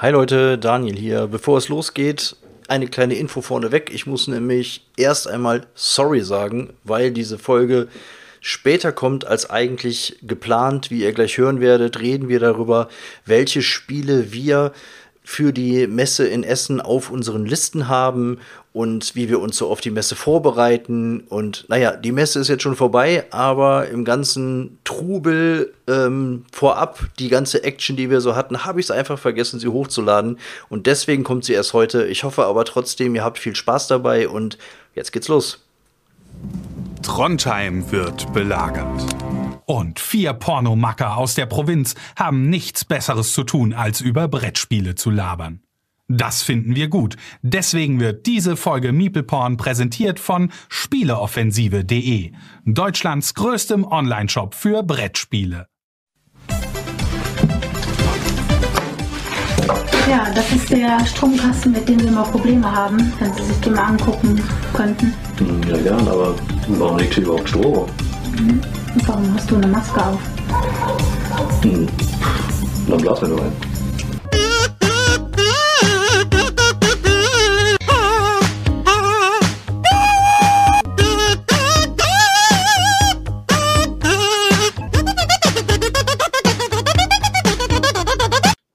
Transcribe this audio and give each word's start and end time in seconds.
Hi 0.00 0.12
Leute, 0.12 0.58
Daniel 0.58 0.94
hier. 0.94 1.26
Bevor 1.26 1.58
es 1.58 1.68
losgeht, 1.68 2.36
eine 2.68 2.86
kleine 2.86 3.16
Info 3.16 3.40
vorneweg. 3.40 3.92
Ich 3.92 4.06
muss 4.06 4.28
nämlich 4.28 4.86
erst 4.96 5.26
einmal 5.26 5.66
sorry 5.74 6.20
sagen, 6.20 6.72
weil 6.84 7.10
diese 7.10 7.36
Folge 7.36 7.88
später 8.40 8.92
kommt 8.92 9.26
als 9.26 9.50
eigentlich 9.50 10.16
geplant. 10.22 10.92
Wie 10.92 11.02
ihr 11.02 11.12
gleich 11.12 11.36
hören 11.36 11.60
werdet, 11.60 11.98
reden 11.98 12.28
wir 12.28 12.38
darüber, 12.38 12.88
welche 13.26 13.60
Spiele 13.60 14.30
wir 14.30 14.72
für 15.24 15.52
die 15.52 15.88
Messe 15.88 16.28
in 16.28 16.44
Essen 16.44 16.80
auf 16.80 17.10
unseren 17.10 17.44
Listen 17.44 17.88
haben 17.88 18.38
und 18.78 19.16
wie 19.16 19.28
wir 19.28 19.40
uns 19.40 19.56
so 19.56 19.68
auf 19.68 19.80
die 19.80 19.90
Messe 19.90 20.14
vorbereiten. 20.14 21.24
Und 21.28 21.64
naja, 21.66 21.96
die 21.96 22.12
Messe 22.12 22.38
ist 22.38 22.46
jetzt 22.46 22.62
schon 22.62 22.76
vorbei, 22.76 23.24
aber 23.30 23.88
im 23.88 24.04
ganzen 24.04 24.78
Trubel 24.84 25.74
ähm, 25.88 26.44
vorab, 26.52 27.00
die 27.18 27.28
ganze 27.28 27.64
Action, 27.64 27.96
die 27.96 28.08
wir 28.08 28.20
so 28.20 28.36
hatten, 28.36 28.64
habe 28.64 28.78
ich 28.78 28.86
es 28.86 28.92
einfach 28.92 29.18
vergessen, 29.18 29.58
sie 29.58 29.66
hochzuladen. 29.66 30.38
Und 30.68 30.86
deswegen 30.86 31.24
kommt 31.24 31.44
sie 31.44 31.54
erst 31.54 31.72
heute. 31.72 32.06
Ich 32.06 32.22
hoffe 32.22 32.44
aber 32.44 32.64
trotzdem, 32.64 33.16
ihr 33.16 33.24
habt 33.24 33.40
viel 33.40 33.56
Spaß 33.56 33.88
dabei 33.88 34.28
und 34.28 34.58
jetzt 34.94 35.10
geht's 35.10 35.26
los. 35.26 35.66
Trondheim 37.02 37.90
wird 37.90 38.32
belagert. 38.32 39.04
Und 39.66 39.98
vier 39.98 40.34
Pornomacker 40.34 41.16
aus 41.16 41.34
der 41.34 41.46
Provinz 41.46 41.96
haben 42.14 42.48
nichts 42.48 42.84
Besseres 42.84 43.32
zu 43.32 43.42
tun, 43.42 43.72
als 43.72 44.00
über 44.00 44.28
Brettspiele 44.28 44.94
zu 44.94 45.10
labern. 45.10 45.62
Das 46.10 46.42
finden 46.42 46.74
wir 46.74 46.88
gut. 46.88 47.16
Deswegen 47.42 48.00
wird 48.00 48.24
diese 48.24 48.56
Folge 48.56 48.92
Meeple 48.92 49.22
Porn 49.22 49.58
präsentiert 49.58 50.18
von 50.18 50.50
Spieleoffensive.de, 50.70 52.32
Deutschlands 52.64 53.34
größtem 53.34 53.84
Onlineshop 53.84 54.54
für 54.54 54.82
Brettspiele. 54.82 55.66
Ja, 60.08 60.32
das 60.34 60.50
ist 60.52 60.70
der 60.70 61.04
Stromkasten, 61.04 61.72
mit 61.72 61.86
dem 61.86 62.00
wir 62.00 62.08
immer 62.08 62.22
Probleme 62.22 62.72
haben, 62.72 63.12
wenn 63.18 63.30
Sie 63.34 63.42
sich 63.42 63.60
den 63.60 63.74
mal 63.74 63.88
angucken 63.88 64.42
könnten. 64.72 65.12
Ja, 65.68 65.76
gern, 65.76 66.08
aber 66.08 66.34
warum 66.68 66.96
liegt 66.96 67.12
hier 67.12 67.24
überhaupt 67.24 67.50
Strom? 67.50 67.86
Mhm. 68.38 68.62
Warum 69.04 69.34
hast 69.34 69.50
du 69.50 69.56
eine 69.56 69.66
Maske 69.66 70.06
auf? 70.06 70.20
Hm. 71.62 71.86
Dann 72.88 72.98
blasen 72.98 73.28
wir 73.28 73.36
nur 73.36 73.44
ein. 73.44 73.67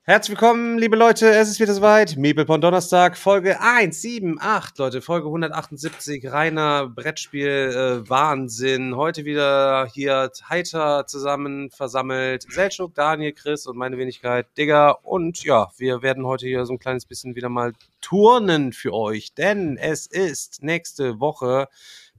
Herzlich 0.06 0.32
willkommen, 0.32 0.78
liebe 0.78 0.98
Leute. 0.98 1.30
Es 1.30 1.50
ist 1.50 1.62
wieder 1.62 1.73
soweit. 1.73 2.18
Meeple 2.18 2.44
Donnerstag, 2.44 3.16
Folge 3.18 3.62
178, 3.62 4.78
Leute. 4.78 5.02
Folge 5.02 5.28
178. 5.28 6.30
Reiner 6.30 6.90
Brettspiel, 6.90 7.48
äh, 8.04 8.09
Wahnsinn. 8.09 8.98
Heute 8.98 9.24
wieder 9.24 9.88
hier 9.94 10.30
heiter 10.50 11.08
zusammen 11.08 11.70
versammelt. 11.70 12.46
Selchuk, 12.52 12.94
Daniel, 12.96 13.31
Chris 13.31 13.66
und 13.66 13.78
meine 13.78 13.98
Wenigkeit, 13.98 14.46
Digger. 14.58 15.06
Und 15.06 15.42
ja, 15.46 15.70
wir 15.78 16.02
werden 16.02 16.26
heute 16.26 16.48
hier 16.48 16.66
so 16.66 16.74
ein 16.74 16.80
kleines 16.80 17.06
bisschen 17.06 17.38
wieder 17.38 17.48
mal 17.48 17.72
turnen 18.02 18.74
für 18.74 18.94
euch. 18.94 19.34
Denn 19.34 19.78
es 19.78 20.06
ist 20.06 20.64
nächste 20.64 21.22
Woche 21.22 21.70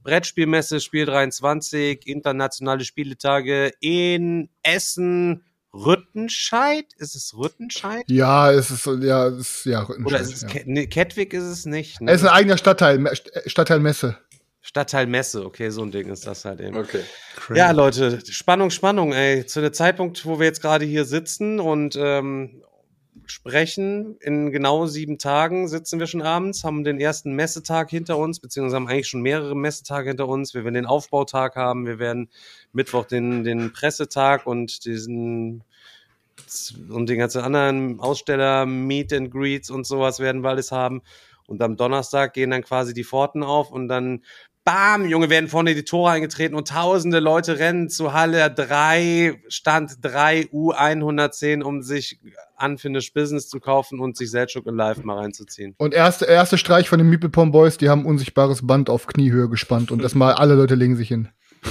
Brettspielmesse, 0.01 0.79
Spiel 0.79 1.05
23, 1.05 2.07
internationale 2.07 2.83
Spieletage 2.83 3.73
in 3.79 4.49
Essen. 4.63 5.43
Rüttenscheid? 5.75 6.85
Ist 6.97 7.15
es 7.15 7.35
Rüttenscheid? 7.35 8.05
Ja, 8.07 8.51
es 8.51 8.71
ist 8.71 8.85
ja, 8.85 9.27
es 9.27 9.39
ist, 9.39 9.65
ja 9.65 9.81
Rüttenscheid. 9.81 10.07
Oder 10.07 10.19
ist 10.21 10.33
es 10.33 10.41
ja. 10.43 10.47
Ke 10.47 10.63
nee, 10.65 10.87
Kettwig 10.87 11.33
ist 11.33 11.43
es 11.43 11.65
nicht. 11.65 12.01
Ne? 12.01 12.11
Es 12.11 12.21
ist 12.21 12.27
ein 12.27 12.33
eigener 12.33 12.57
Stadtteil, 12.57 13.03
Stadtteil 13.45 13.79
Messe. 13.79 14.17
Stadtteil 14.61 15.05
Messe, 15.05 15.45
okay, 15.45 15.69
so 15.69 15.83
ein 15.83 15.91
Ding 15.91 16.09
ist 16.09 16.25
das 16.25 16.43
halt 16.45 16.59
eben. 16.59 16.75
Okay. 16.75 17.01
Crazy. 17.35 17.59
Ja, 17.59 17.71
Leute, 17.71 18.19
Spannung, 18.25 18.71
Spannung, 18.71 19.13
ey. 19.13 19.45
Zu 19.45 19.61
der 19.61 19.73
Zeitpunkt, 19.73 20.25
wo 20.25 20.39
wir 20.39 20.47
jetzt 20.47 20.61
gerade 20.61 20.85
hier 20.85 21.05
sitzen 21.05 21.59
und 21.59 21.95
ähm, 21.99 22.63
sprechen, 23.31 24.17
in 24.19 24.51
genau 24.51 24.85
sieben 24.85 25.17
Tagen 25.17 25.67
sitzen 25.67 25.99
wir 25.99 26.07
schon 26.07 26.21
abends, 26.21 26.63
haben 26.63 26.83
den 26.83 26.99
ersten 26.99 27.33
Messetag 27.33 27.89
hinter 27.89 28.17
uns, 28.17 28.39
beziehungsweise 28.39 28.75
haben 28.75 28.87
eigentlich 28.87 29.07
schon 29.07 29.21
mehrere 29.21 29.55
Messetage 29.55 30.09
hinter 30.09 30.27
uns. 30.27 30.53
Wir 30.53 30.63
werden 30.63 30.75
den 30.75 30.85
Aufbautag 30.85 31.55
haben, 31.55 31.85
wir 31.85 31.99
werden 31.99 32.29
Mittwoch 32.73 33.05
den, 33.05 33.43
den 33.43 33.73
Pressetag 33.73 34.45
und 34.45 34.85
diesen 34.85 35.63
und 36.89 37.07
den 37.09 37.19
ganzen 37.19 37.41
anderen 37.41 37.99
Aussteller, 37.99 38.65
Meet 38.65 39.13
and 39.13 39.31
Greets 39.31 39.69
und 39.69 39.85
sowas 39.85 40.19
werden 40.19 40.41
wir 40.43 40.49
alles 40.49 40.71
haben. 40.71 41.01
Und 41.47 41.61
am 41.61 41.77
Donnerstag 41.77 42.33
gehen 42.33 42.49
dann 42.49 42.63
quasi 42.63 42.93
die 42.93 43.03
Pforten 43.03 43.43
auf 43.43 43.71
und 43.71 43.87
dann 43.87 44.23
bam, 44.65 45.05
Junge, 45.05 45.29
werden 45.29 45.47
vorne 45.47 45.75
die 45.75 45.85
Tore 45.85 46.11
eingetreten 46.11 46.55
und 46.55 46.67
tausende 46.67 47.19
Leute 47.19 47.59
rennen 47.59 47.89
zu 47.89 48.11
Halle 48.11 48.51
3, 48.51 49.41
Stand 49.47 49.93
3 50.01 50.49
U110, 50.51 51.61
um 51.61 51.81
sich 51.81 52.19
Unfinished 52.59 53.13
Business 53.13 53.47
zu 53.47 53.59
kaufen 53.59 53.99
und 53.99 54.17
sich 54.17 54.31
Selchuk 54.31 54.65
in 54.65 54.75
Live 54.75 55.03
mal 55.03 55.19
reinzuziehen. 55.19 55.75
Und 55.77 55.93
erste, 55.93 56.25
erste 56.25 56.57
Streich 56.57 56.89
von 56.89 56.97
den 56.97 57.09
Meeple 57.09 57.29
Pom 57.29 57.51
Boys, 57.51 57.77
die 57.77 57.89
haben 57.89 58.05
unsichtbares 58.05 58.65
Band 58.65 58.89
auf 58.89 59.07
Kniehöhe 59.07 59.47
gespannt 59.49 59.91
und 59.91 60.01
erstmal 60.01 60.33
alle 60.33 60.55
Leute 60.55 60.75
legen 60.75 60.97
sich 60.97 61.07
hin. 61.07 61.29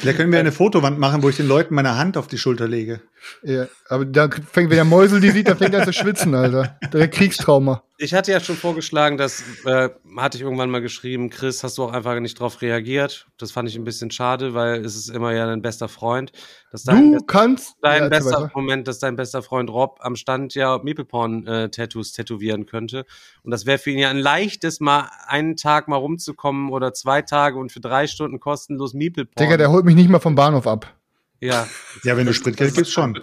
Vielleicht 0.00 0.18
können 0.18 0.32
wir 0.32 0.38
eine 0.38 0.52
Fotowand 0.52 0.98
machen, 0.98 1.22
wo 1.22 1.28
ich 1.28 1.36
den 1.36 1.48
Leuten 1.48 1.74
meine 1.74 1.96
Hand 1.96 2.16
auf 2.16 2.26
die 2.26 2.38
Schulter 2.38 2.68
lege. 2.68 3.00
Ja, 3.42 3.66
aber 3.88 4.04
da 4.04 4.28
fängt, 4.30 4.70
wenn 4.70 4.76
der 4.76 4.84
Mäusel 4.84 5.20
die 5.20 5.30
sieht, 5.30 5.48
dann 5.48 5.58
fängt 5.58 5.74
er 5.74 5.80
an 5.80 5.86
zu 5.86 5.92
schwitzen, 5.92 6.34
Alter. 6.34 6.78
Direkt 6.92 7.14
Kriegstrauma. 7.14 7.82
Ich 7.98 8.12
hatte 8.12 8.30
ja 8.30 8.40
schon 8.40 8.56
vorgeschlagen, 8.56 9.16
das 9.16 9.42
äh, 9.64 9.88
hatte 10.18 10.36
ich 10.36 10.42
irgendwann 10.42 10.68
mal 10.68 10.82
geschrieben, 10.82 11.30
Chris, 11.30 11.64
hast 11.64 11.78
du 11.78 11.84
auch 11.84 11.92
einfach 11.92 12.18
nicht 12.20 12.38
drauf 12.38 12.60
reagiert. 12.60 13.26
Das 13.38 13.52
fand 13.52 13.70
ich 13.70 13.76
ein 13.76 13.84
bisschen 13.84 14.10
schade, 14.10 14.52
weil 14.52 14.84
es 14.84 14.96
ist 14.96 15.08
immer 15.08 15.32
ja 15.32 15.46
dein 15.46 15.62
bester 15.62 15.88
Freund. 15.88 16.30
Dass 16.70 16.84
dein 16.84 17.12
du 17.12 17.24
kannst. 17.24 17.76
Dein 17.80 18.02
ja, 18.02 18.08
bester. 18.10 18.50
Moment, 18.54 18.86
dass 18.86 18.98
dein 18.98 19.16
bester 19.16 19.42
Freund 19.42 19.70
Rob 19.70 19.98
am 20.02 20.14
Stand 20.14 20.54
ja 20.54 20.78
Meepleporn-Tattoos 20.82 22.12
äh, 22.12 22.16
tätowieren 22.16 22.66
könnte. 22.66 23.06
Und 23.42 23.50
das 23.50 23.64
wäre 23.64 23.78
für 23.78 23.90
ihn 23.90 23.98
ja 23.98 24.10
ein 24.10 24.18
leichtes, 24.18 24.80
mal 24.80 25.08
einen 25.26 25.56
Tag 25.56 25.88
mal 25.88 25.96
rumzukommen 25.96 26.70
oder 26.70 26.92
zwei 26.92 27.22
Tage 27.22 27.58
und 27.58 27.72
für 27.72 27.80
drei 27.80 28.06
Stunden 28.06 28.40
kostenlos 28.40 28.92
Meepleporn. 28.92 29.42
Digga, 29.42 29.56
der 29.56 29.70
holt 29.70 29.86
mich 29.86 29.94
nicht 29.94 30.10
mal 30.10 30.20
vom 30.20 30.34
Bahnhof 30.34 30.66
ab. 30.66 30.94
Ja. 31.40 31.66
Ja, 32.02 32.16
wenn 32.16 32.26
du 32.26 32.34
Spritgeld 32.34 32.74
gibst, 32.74 32.92
schon. 32.92 33.18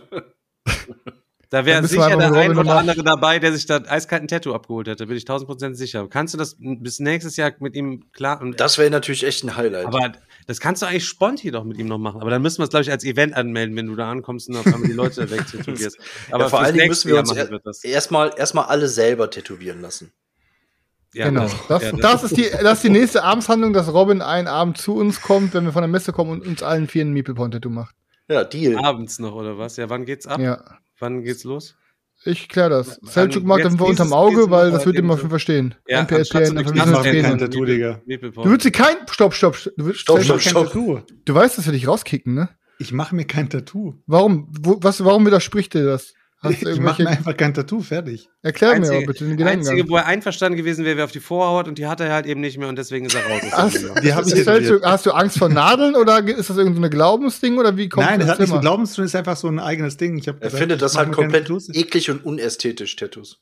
Da 1.54 1.66
wäre 1.66 1.88
sicher 1.88 2.18
der 2.18 2.34
ein 2.34 2.58
oder 2.58 2.78
andere 2.78 3.04
dabei, 3.04 3.38
der 3.38 3.54
sich 3.54 3.68
da 3.68 3.80
eiskalt 3.88 4.24
ein 4.24 4.28
Tattoo 4.28 4.56
abgeholt 4.56 4.88
hätte, 4.88 5.06
bin 5.06 5.16
ich 5.16 5.24
tausend 5.24 5.48
Prozent 5.48 5.78
sicher. 5.78 6.08
Kannst 6.10 6.34
du 6.34 6.40
das 6.40 6.56
bis 6.58 7.00
nächstes 7.00 7.38
Jahr 7.38 7.52
mit 7.60 7.76
ihm 7.76 8.12
klar? 8.12 8.44
Das 8.58 8.80
wäre 8.80 8.90
natürlich 8.90 9.24
echt 9.24 9.44
ein 9.44 9.56
Highlight. 9.56 9.86
Aber 9.86 10.14
das 10.48 10.60
kannst 10.60 10.82
du 10.82 10.88
eigentlich 10.88 11.06
spontan 11.06 11.52
doch 11.52 11.64
mit 11.64 11.78
ihm 11.78 11.86
noch 11.86 12.00
machen. 12.00 12.22
Aber 12.22 12.32
dann 12.32 12.42
müssen 12.42 12.58
wir 12.58 12.64
es, 12.64 12.72
glaube 12.72 12.82
ich, 12.82 12.90
als 12.90 13.04
Event 13.04 13.36
anmelden, 13.36 13.76
wenn 13.76 13.86
du 13.86 13.96
da 13.96 14.10
ankommst 14.10 14.50
und 14.50 14.58
auf 14.58 14.66
einmal 14.66 14.82
die 14.82 14.94
Leute 14.94 15.30
wegtätowierst. 15.30 16.00
Aber 16.32 16.46
ja, 16.46 16.50
vor 16.50 16.60
allen 16.62 16.74
Dingen 16.74 16.88
müssen 16.88 17.12
wir 17.12 17.20
uns 17.20 17.32
erstmal 17.84 18.34
erstmal 18.36 18.66
alle 18.66 18.88
selber 18.88 19.30
tätowieren 19.30 19.80
lassen. 19.80 20.12
Ja, 21.14 21.30
genau. 21.30 21.48
Das, 21.70 21.84
ja, 21.84 21.92
das, 21.92 22.00
das, 22.00 22.24
ist 22.24 22.38
die, 22.38 22.50
das 22.50 22.78
ist 22.80 22.84
die 22.84 22.90
nächste 22.90 23.24
Abendshandlung, 23.24 23.74
dass 23.74 23.94
Robin 23.94 24.24
einen 24.24 24.48
Abend 24.48 24.80
zu 24.80 24.96
uns 24.96 25.22
kommt, 25.22 25.54
wenn 25.54 25.66
wir 25.66 25.72
von 25.72 25.84
der 25.84 25.88
Messe 25.88 26.14
kommen 26.14 26.32
und 26.32 26.48
uns 26.48 26.64
allen 26.64 26.88
vier 26.88 27.06
ein 27.06 27.14
Meeple 27.14 27.36
Point 27.36 27.54
Tattoo 27.54 27.70
macht. 27.70 27.94
Ja, 28.28 28.44
Deal. 28.44 28.84
Abends 28.84 29.20
noch, 29.20 29.36
oder 29.36 29.60
was? 29.60 29.78
Ja, 29.78 29.92
wann 29.92 30.06
geht's 30.06 30.26
ab? 30.26 30.40
Ja. 30.40 30.80
Wann 31.04 31.22
geht's 31.22 31.44
los? 31.44 31.76
Ich 32.24 32.48
kläre 32.48 32.70
das. 32.70 32.98
Selchuk 33.02 33.44
mag 33.44 33.62
das 33.62 33.76
unterm 33.76 34.14
Auge, 34.14 34.50
weil 34.50 34.72
das 34.72 34.86
wird 34.86 34.96
ihm 34.98 35.12
auf 35.12 35.22
jeden 35.22 35.38
Fall. 35.38 35.76
Ja, 35.86 36.00
NPSPN, 36.00 36.58
ich 36.58 36.74
mach 36.74 37.04
mir 37.04 37.22
kein 37.22 37.38
Tattoo, 37.38 37.66
Digga. 37.66 38.02
Du 38.08 38.46
willst 38.46 38.66
dir 38.66 38.72
kein, 38.72 38.96
stopp, 39.12 39.34
stopp, 39.34 39.58
du 39.76 39.86
willst 39.86 40.00
stopp, 40.00 40.24
stopp, 40.24 40.40
stopp. 40.40 40.68
Tattoo. 40.68 41.02
Du 41.26 41.36
weißt, 41.36 41.58
dass 41.58 41.66
wir 41.66 41.74
dich 41.74 41.90
rauskicken, 41.90 42.34
ne? 42.34 42.48
Ich 42.80 42.94
mache 42.94 43.14
mir 43.16 43.26
kein 43.26 43.50
Tattoo. 43.50 43.96
Warum? 44.06 44.48
Wo, 44.62 44.78
was, 44.82 45.04
warum 45.04 45.26
widerspricht 45.26 45.74
dir 45.74 45.84
das? 45.84 46.14
Ich 46.50 46.80
mache 46.80 47.04
mir 47.04 47.10
einfach 47.10 47.38
kein 47.38 47.54
Tattoo, 47.54 47.82
fertig. 47.82 48.30
Erklär 48.42 48.72
Einzige, 48.72 48.98
mir 48.98 49.04
aber 49.04 49.14
bitte 49.14 49.26
den 49.26 49.38
Gedanken. 49.38 49.60
Einzige, 49.60 49.90
wo 49.90 49.96
er 49.96 50.06
einverstanden 50.06 50.58
gewesen 50.58 50.86
wäre, 50.86 50.98
wäre 50.98 51.06
auf 51.06 51.12
die 51.12 51.20
Vorhaut 51.20 51.68
und 51.68 51.78
die 51.78 51.88
hat 51.88 52.00
er 52.00 52.12
halt 52.12 52.26
eben 52.26 52.42
nicht 52.42 52.58
mehr 52.58 52.68
und 52.68 52.78
deswegen 52.78 53.06
ist 53.06 53.16
er 53.16 53.26
raus. 53.26 53.42
Hast, 53.52 54.04
die 54.04 54.14
hab 54.14 54.26
ich 54.26 54.44
du, 54.44 54.82
hast 54.82 55.06
du 55.06 55.12
Angst 55.12 55.38
vor 55.38 55.50
Nadeln 55.50 55.96
oder 55.96 56.26
ist 56.28 56.50
das 56.50 56.58
irgendein 56.58 56.84
so 56.84 56.90
Glaubensding 56.90 57.58
oder 57.58 57.78
wie 57.78 57.90
kommt 57.90 58.06
Nein, 58.06 58.20
das, 58.20 58.28
das 58.28 58.34
hat 58.34 58.40
nicht 58.42 58.50
so 58.50 58.60
Glaubensding, 58.60 59.06
ist 59.06 59.16
einfach 59.16 59.38
so 59.38 59.48
ein 59.48 59.60
eigenes 59.60 59.98
Ding. 59.98 60.18
Ich 60.18 60.28
er 60.28 60.34
gesagt, 60.34 60.56
findet 60.58 60.82
das 60.82 60.98
halt 60.98 61.12
komplett 61.12 61.50
eklig 61.74 62.10
und 62.10 62.26
unästhetisch, 62.26 62.96
Tattoos. 62.96 63.42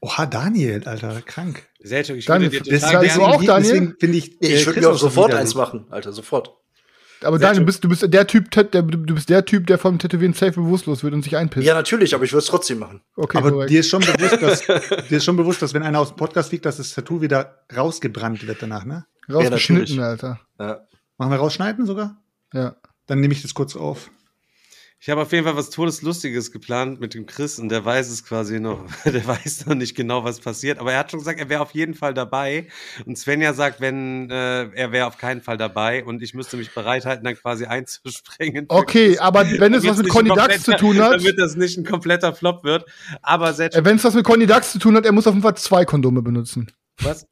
Oha, 0.00 0.26
Daniel, 0.26 0.82
Alter, 0.84 1.22
krank. 1.24 1.62
Selchuk, 1.80 2.16
ich 2.16 2.26
Daniel, 2.26 2.52
würde 2.52 2.64
dir 2.64 2.78
total 2.78 3.04
das 3.04 3.18
auch, 3.18 3.42
Daniel? 3.42 3.96
ich, 4.00 4.40
ich 4.40 4.62
äh, 4.62 4.66
würde 4.66 4.80
mir 4.80 4.90
auch 4.90 4.98
sofort 4.98 5.34
eins 5.34 5.54
machen, 5.54 5.86
Alter, 5.90 6.12
sofort. 6.12 6.50
Aber 7.22 7.38
Daniel, 7.38 7.60
du 7.60 7.66
bist, 7.66 7.84
du 7.84 7.88
bist 7.88 8.04
der 8.12 8.26
Typ, 8.26 8.50
der, 8.50 8.82
du 8.82 9.14
bist 9.14 9.28
der 9.28 9.44
Typ, 9.44 9.66
der 9.66 9.78
vom 9.78 9.98
Tätowieren 9.98 10.34
safe 10.34 10.52
bewusstlos 10.52 11.02
wird 11.02 11.14
und 11.14 11.22
sich 11.22 11.36
einpisst. 11.36 11.66
Ja, 11.66 11.74
natürlich, 11.74 12.14
aber 12.14 12.24
ich 12.24 12.32
würde 12.32 12.40
es 12.40 12.46
trotzdem 12.46 12.78
machen. 12.78 13.00
Okay, 13.16 13.38
aber 13.38 13.52
korrekt. 13.52 13.70
dir 13.70 13.80
ist 13.80 13.88
schon 13.88 14.02
bewusst, 14.02 14.42
dass, 14.42 14.60
dir 15.08 15.16
ist 15.16 15.24
schon 15.24 15.36
bewusst, 15.36 15.62
dass 15.62 15.74
wenn 15.74 15.82
einer 15.82 16.00
aus 16.00 16.08
dem 16.08 16.16
Podcast 16.16 16.50
fliegt, 16.50 16.66
dass 16.66 16.76
das 16.76 16.94
Tattoo 16.94 17.20
wieder 17.20 17.64
rausgebrannt 17.74 18.46
wird 18.46 18.62
danach, 18.62 18.84
ne? 18.84 19.06
Rausgeschnitten, 19.32 19.96
ja, 19.96 20.08
Alter. 20.08 20.40
Ja. 20.58 20.80
Machen 21.18 21.32
wir 21.32 21.38
rausschneiden 21.38 21.86
sogar? 21.86 22.16
Ja. 22.52 22.76
Dann 23.06 23.20
nehme 23.20 23.32
ich 23.32 23.42
das 23.42 23.54
kurz 23.54 23.76
auf. 23.76 24.10
Ich 25.06 25.10
habe 25.10 25.22
auf 25.22 25.30
jeden 25.30 25.44
Fall 25.44 25.54
was 25.54 25.70
Todeslustiges 25.70 26.50
geplant 26.50 26.98
mit 26.98 27.14
dem 27.14 27.26
Chris 27.26 27.60
und 27.60 27.68
der 27.68 27.84
weiß 27.84 28.10
es 28.10 28.24
quasi 28.24 28.58
noch. 28.58 28.84
Der 29.04 29.24
weiß 29.24 29.66
noch 29.66 29.76
nicht 29.76 29.94
genau, 29.94 30.24
was 30.24 30.40
passiert. 30.40 30.80
Aber 30.80 30.92
er 30.92 30.98
hat 30.98 31.12
schon 31.12 31.20
gesagt, 31.20 31.38
er 31.38 31.48
wäre 31.48 31.60
auf 31.60 31.70
jeden 31.70 31.94
Fall 31.94 32.12
dabei. 32.12 32.66
Und 33.04 33.16
Svenja 33.16 33.54
sagt, 33.54 33.80
wenn 33.80 34.28
äh, 34.30 34.64
er 34.64 34.90
wäre 34.90 35.06
auf 35.06 35.16
keinen 35.16 35.42
Fall 35.42 35.58
dabei 35.58 36.04
und 36.04 36.24
ich 36.24 36.34
müsste 36.34 36.56
mich 36.56 36.74
bereithalten, 36.74 37.24
dann 37.24 37.36
quasi 37.36 37.66
einzuspringen. 37.66 38.66
Okay, 38.76 39.16
aber 39.18 39.48
wenn 39.48 39.74
es 39.74 39.86
was 39.86 39.98
mit 39.98 40.08
Conny 40.08 40.30
Dax 40.30 40.64
zu 40.64 40.72
tun 40.72 41.00
hat. 41.00 41.12
Damit 41.20 41.38
das 41.38 41.54
nicht 41.54 41.78
ein 41.78 41.84
kompletter 41.84 42.34
Flop 42.34 42.64
wird. 42.64 42.84
Aber. 43.22 43.56
Äh, 43.56 43.84
wenn 43.84 43.96
es 43.96 44.02
was 44.04 44.14
mit 44.14 44.24
Conny 44.24 44.46
Dax 44.46 44.72
zu 44.72 44.80
tun 44.80 44.96
hat, 44.96 45.06
er 45.06 45.12
muss 45.12 45.28
auf 45.28 45.34
jeden 45.34 45.42
Fall 45.42 45.56
zwei 45.56 45.84
Kondome 45.84 46.20
benutzen. 46.20 46.66
Was? 47.02 47.26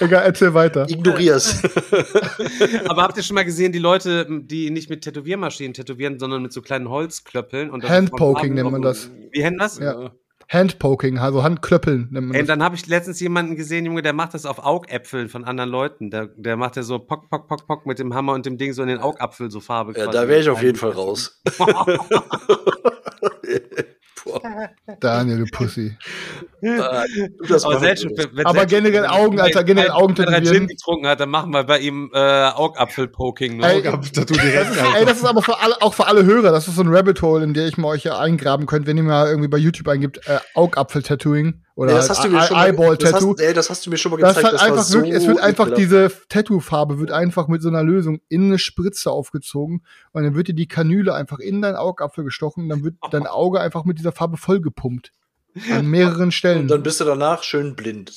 Egal, 0.00 0.24
erzähl 0.24 0.54
weiter. 0.54 0.88
Ignorier's. 0.88 1.62
Aber 2.88 3.02
habt 3.02 3.16
ihr 3.16 3.22
schon 3.22 3.34
mal 3.34 3.44
gesehen, 3.44 3.72
die 3.72 3.78
Leute, 3.78 4.26
die 4.28 4.70
nicht 4.70 4.90
mit 4.90 5.02
Tätowiermaschinen 5.02 5.74
tätowieren, 5.74 6.18
sondern 6.18 6.42
mit 6.42 6.52
so 6.52 6.62
kleinen 6.62 6.88
Holzklöppeln? 6.88 7.70
Und 7.70 7.88
Handpoking 7.88 8.54
nennt 8.54 8.70
man 8.70 8.82
das. 8.82 9.10
Wie 9.30 9.42
nennt 9.42 9.60
das? 9.60 9.78
Ja. 9.78 10.12
Handpoking, 10.48 11.18
also 11.18 11.42
Handklöppeln. 11.42 12.08
Nennt 12.10 12.28
man 12.28 12.36
Ey, 12.36 12.44
dann 12.44 12.62
habe 12.62 12.76
ich 12.76 12.86
letztens 12.86 13.20
jemanden 13.20 13.56
gesehen, 13.56 13.86
Junge, 13.86 14.02
der 14.02 14.12
macht 14.12 14.34
das 14.34 14.44
auf 14.44 14.64
Augäpfeln 14.64 15.28
von 15.28 15.44
anderen 15.44 15.70
Leuten. 15.70 16.10
Der, 16.10 16.26
der 16.36 16.56
macht 16.56 16.76
ja 16.76 16.82
so 16.82 16.98
Pock, 16.98 17.30
Pock, 17.30 17.48
Pock, 17.48 17.66
Pock 17.66 17.86
mit 17.86 17.98
dem 17.98 18.14
Hammer 18.14 18.34
und 18.34 18.44
dem 18.44 18.58
Ding 18.58 18.74
so 18.74 18.82
in 18.82 18.88
den 18.88 18.98
Augapfel 18.98 19.50
so 19.50 19.60
Farbe. 19.60 19.98
Ja, 19.98 20.08
da 20.08 20.28
wäre 20.28 20.40
ich 20.40 20.48
auf 20.50 20.62
jeden 20.62 20.76
Fall 20.76 20.90
raus. 20.90 21.42
Daniel, 25.00 25.38
du 25.38 25.44
Pussy. 25.46 25.96
Ah, 26.64 27.04
aber, 27.64 27.80
selbst, 27.80 28.04
wenn, 28.04 28.46
aber 28.46 28.66
generell 28.66 29.06
Augen, 29.06 29.40
Alter, 29.40 29.64
generell 29.64 29.90
Augen 29.90 30.16
Wenn 30.16 30.28
er 30.28 30.44
Gin 30.44 30.68
getrunken 30.68 31.06
hat, 31.06 31.20
dann 31.20 31.30
machen 31.30 31.52
wir 31.52 31.64
bei 31.64 31.80
ihm 31.80 32.10
äh, 32.14 32.18
Augapfel-Poking. 32.18 33.56
Ne? 33.58 33.66
Ey, 33.66 33.82
ey, 33.82 35.04
das 35.04 35.18
ist 35.18 35.24
aber 35.24 35.42
für 35.42 35.58
alle, 35.60 35.80
auch 35.82 35.94
für 35.94 36.06
alle 36.06 36.24
Hörer, 36.24 36.52
das 36.52 36.68
ist 36.68 36.76
so 36.76 36.82
ein 36.82 36.88
Rabbit 36.88 37.20
Hole, 37.22 37.42
in 37.42 37.54
der 37.54 37.66
ich 37.66 37.78
mal 37.78 37.88
euch 37.88 38.04
ja 38.04 38.18
eingraben 38.18 38.66
könnt, 38.66 38.86
wenn 38.86 38.96
ihr 38.96 39.02
mal 39.02 39.28
irgendwie 39.28 39.48
bei 39.48 39.58
YouTube 39.58 39.88
eingibt, 39.88 40.18
äh, 40.28 40.38
Augapfel-Tattooing. 40.54 41.62
Oder 41.74 41.92
ja, 41.92 41.96
das 41.96 42.10
hast 42.10 42.24
du 42.24 42.28
mir 42.28 42.42
schon 42.42 42.56
Eyeball 42.56 42.98
Tattoo. 42.98 43.34
Das 43.34 43.40
hast, 43.40 43.40
ey, 43.40 43.54
das 43.54 43.70
hast 43.70 43.86
du 43.86 43.90
mir 43.90 43.96
schon 43.96 44.10
mal 44.10 44.16
gezeigt. 44.16 44.44
Das, 44.44 44.52
das 44.52 44.62
einfach 44.62 44.90
wirklich, 44.90 45.14
so 45.14 45.20
es 45.20 45.26
wird 45.26 45.40
einfach 45.40 45.74
diese 45.74 46.12
Tattoo-Farbe 46.28 46.98
wird 46.98 47.12
einfach 47.12 47.48
mit 47.48 47.62
so 47.62 47.68
einer 47.68 47.82
Lösung 47.82 48.20
in 48.28 48.44
eine 48.44 48.58
Spritze 48.58 49.10
aufgezogen 49.10 49.82
und 50.12 50.22
dann 50.22 50.34
wird 50.34 50.48
dir 50.48 50.54
die 50.54 50.68
Kanüle 50.68 51.14
einfach 51.14 51.38
in 51.38 51.62
deinen 51.62 51.76
Augapfel 51.76 52.24
gestochen 52.24 52.64
und 52.64 52.68
dann 52.68 52.84
wird 52.84 52.96
dein 53.10 53.26
Auge 53.26 53.60
einfach 53.60 53.84
mit 53.84 53.98
dieser 53.98 54.12
Farbe 54.12 54.36
vollgepumpt. 54.36 55.12
An 55.70 55.86
mehreren 55.86 56.32
Stellen. 56.32 56.62
Und 56.62 56.68
dann 56.68 56.82
bist 56.82 57.00
du 57.00 57.04
danach 57.04 57.42
schön 57.42 57.76
blind. 57.76 58.12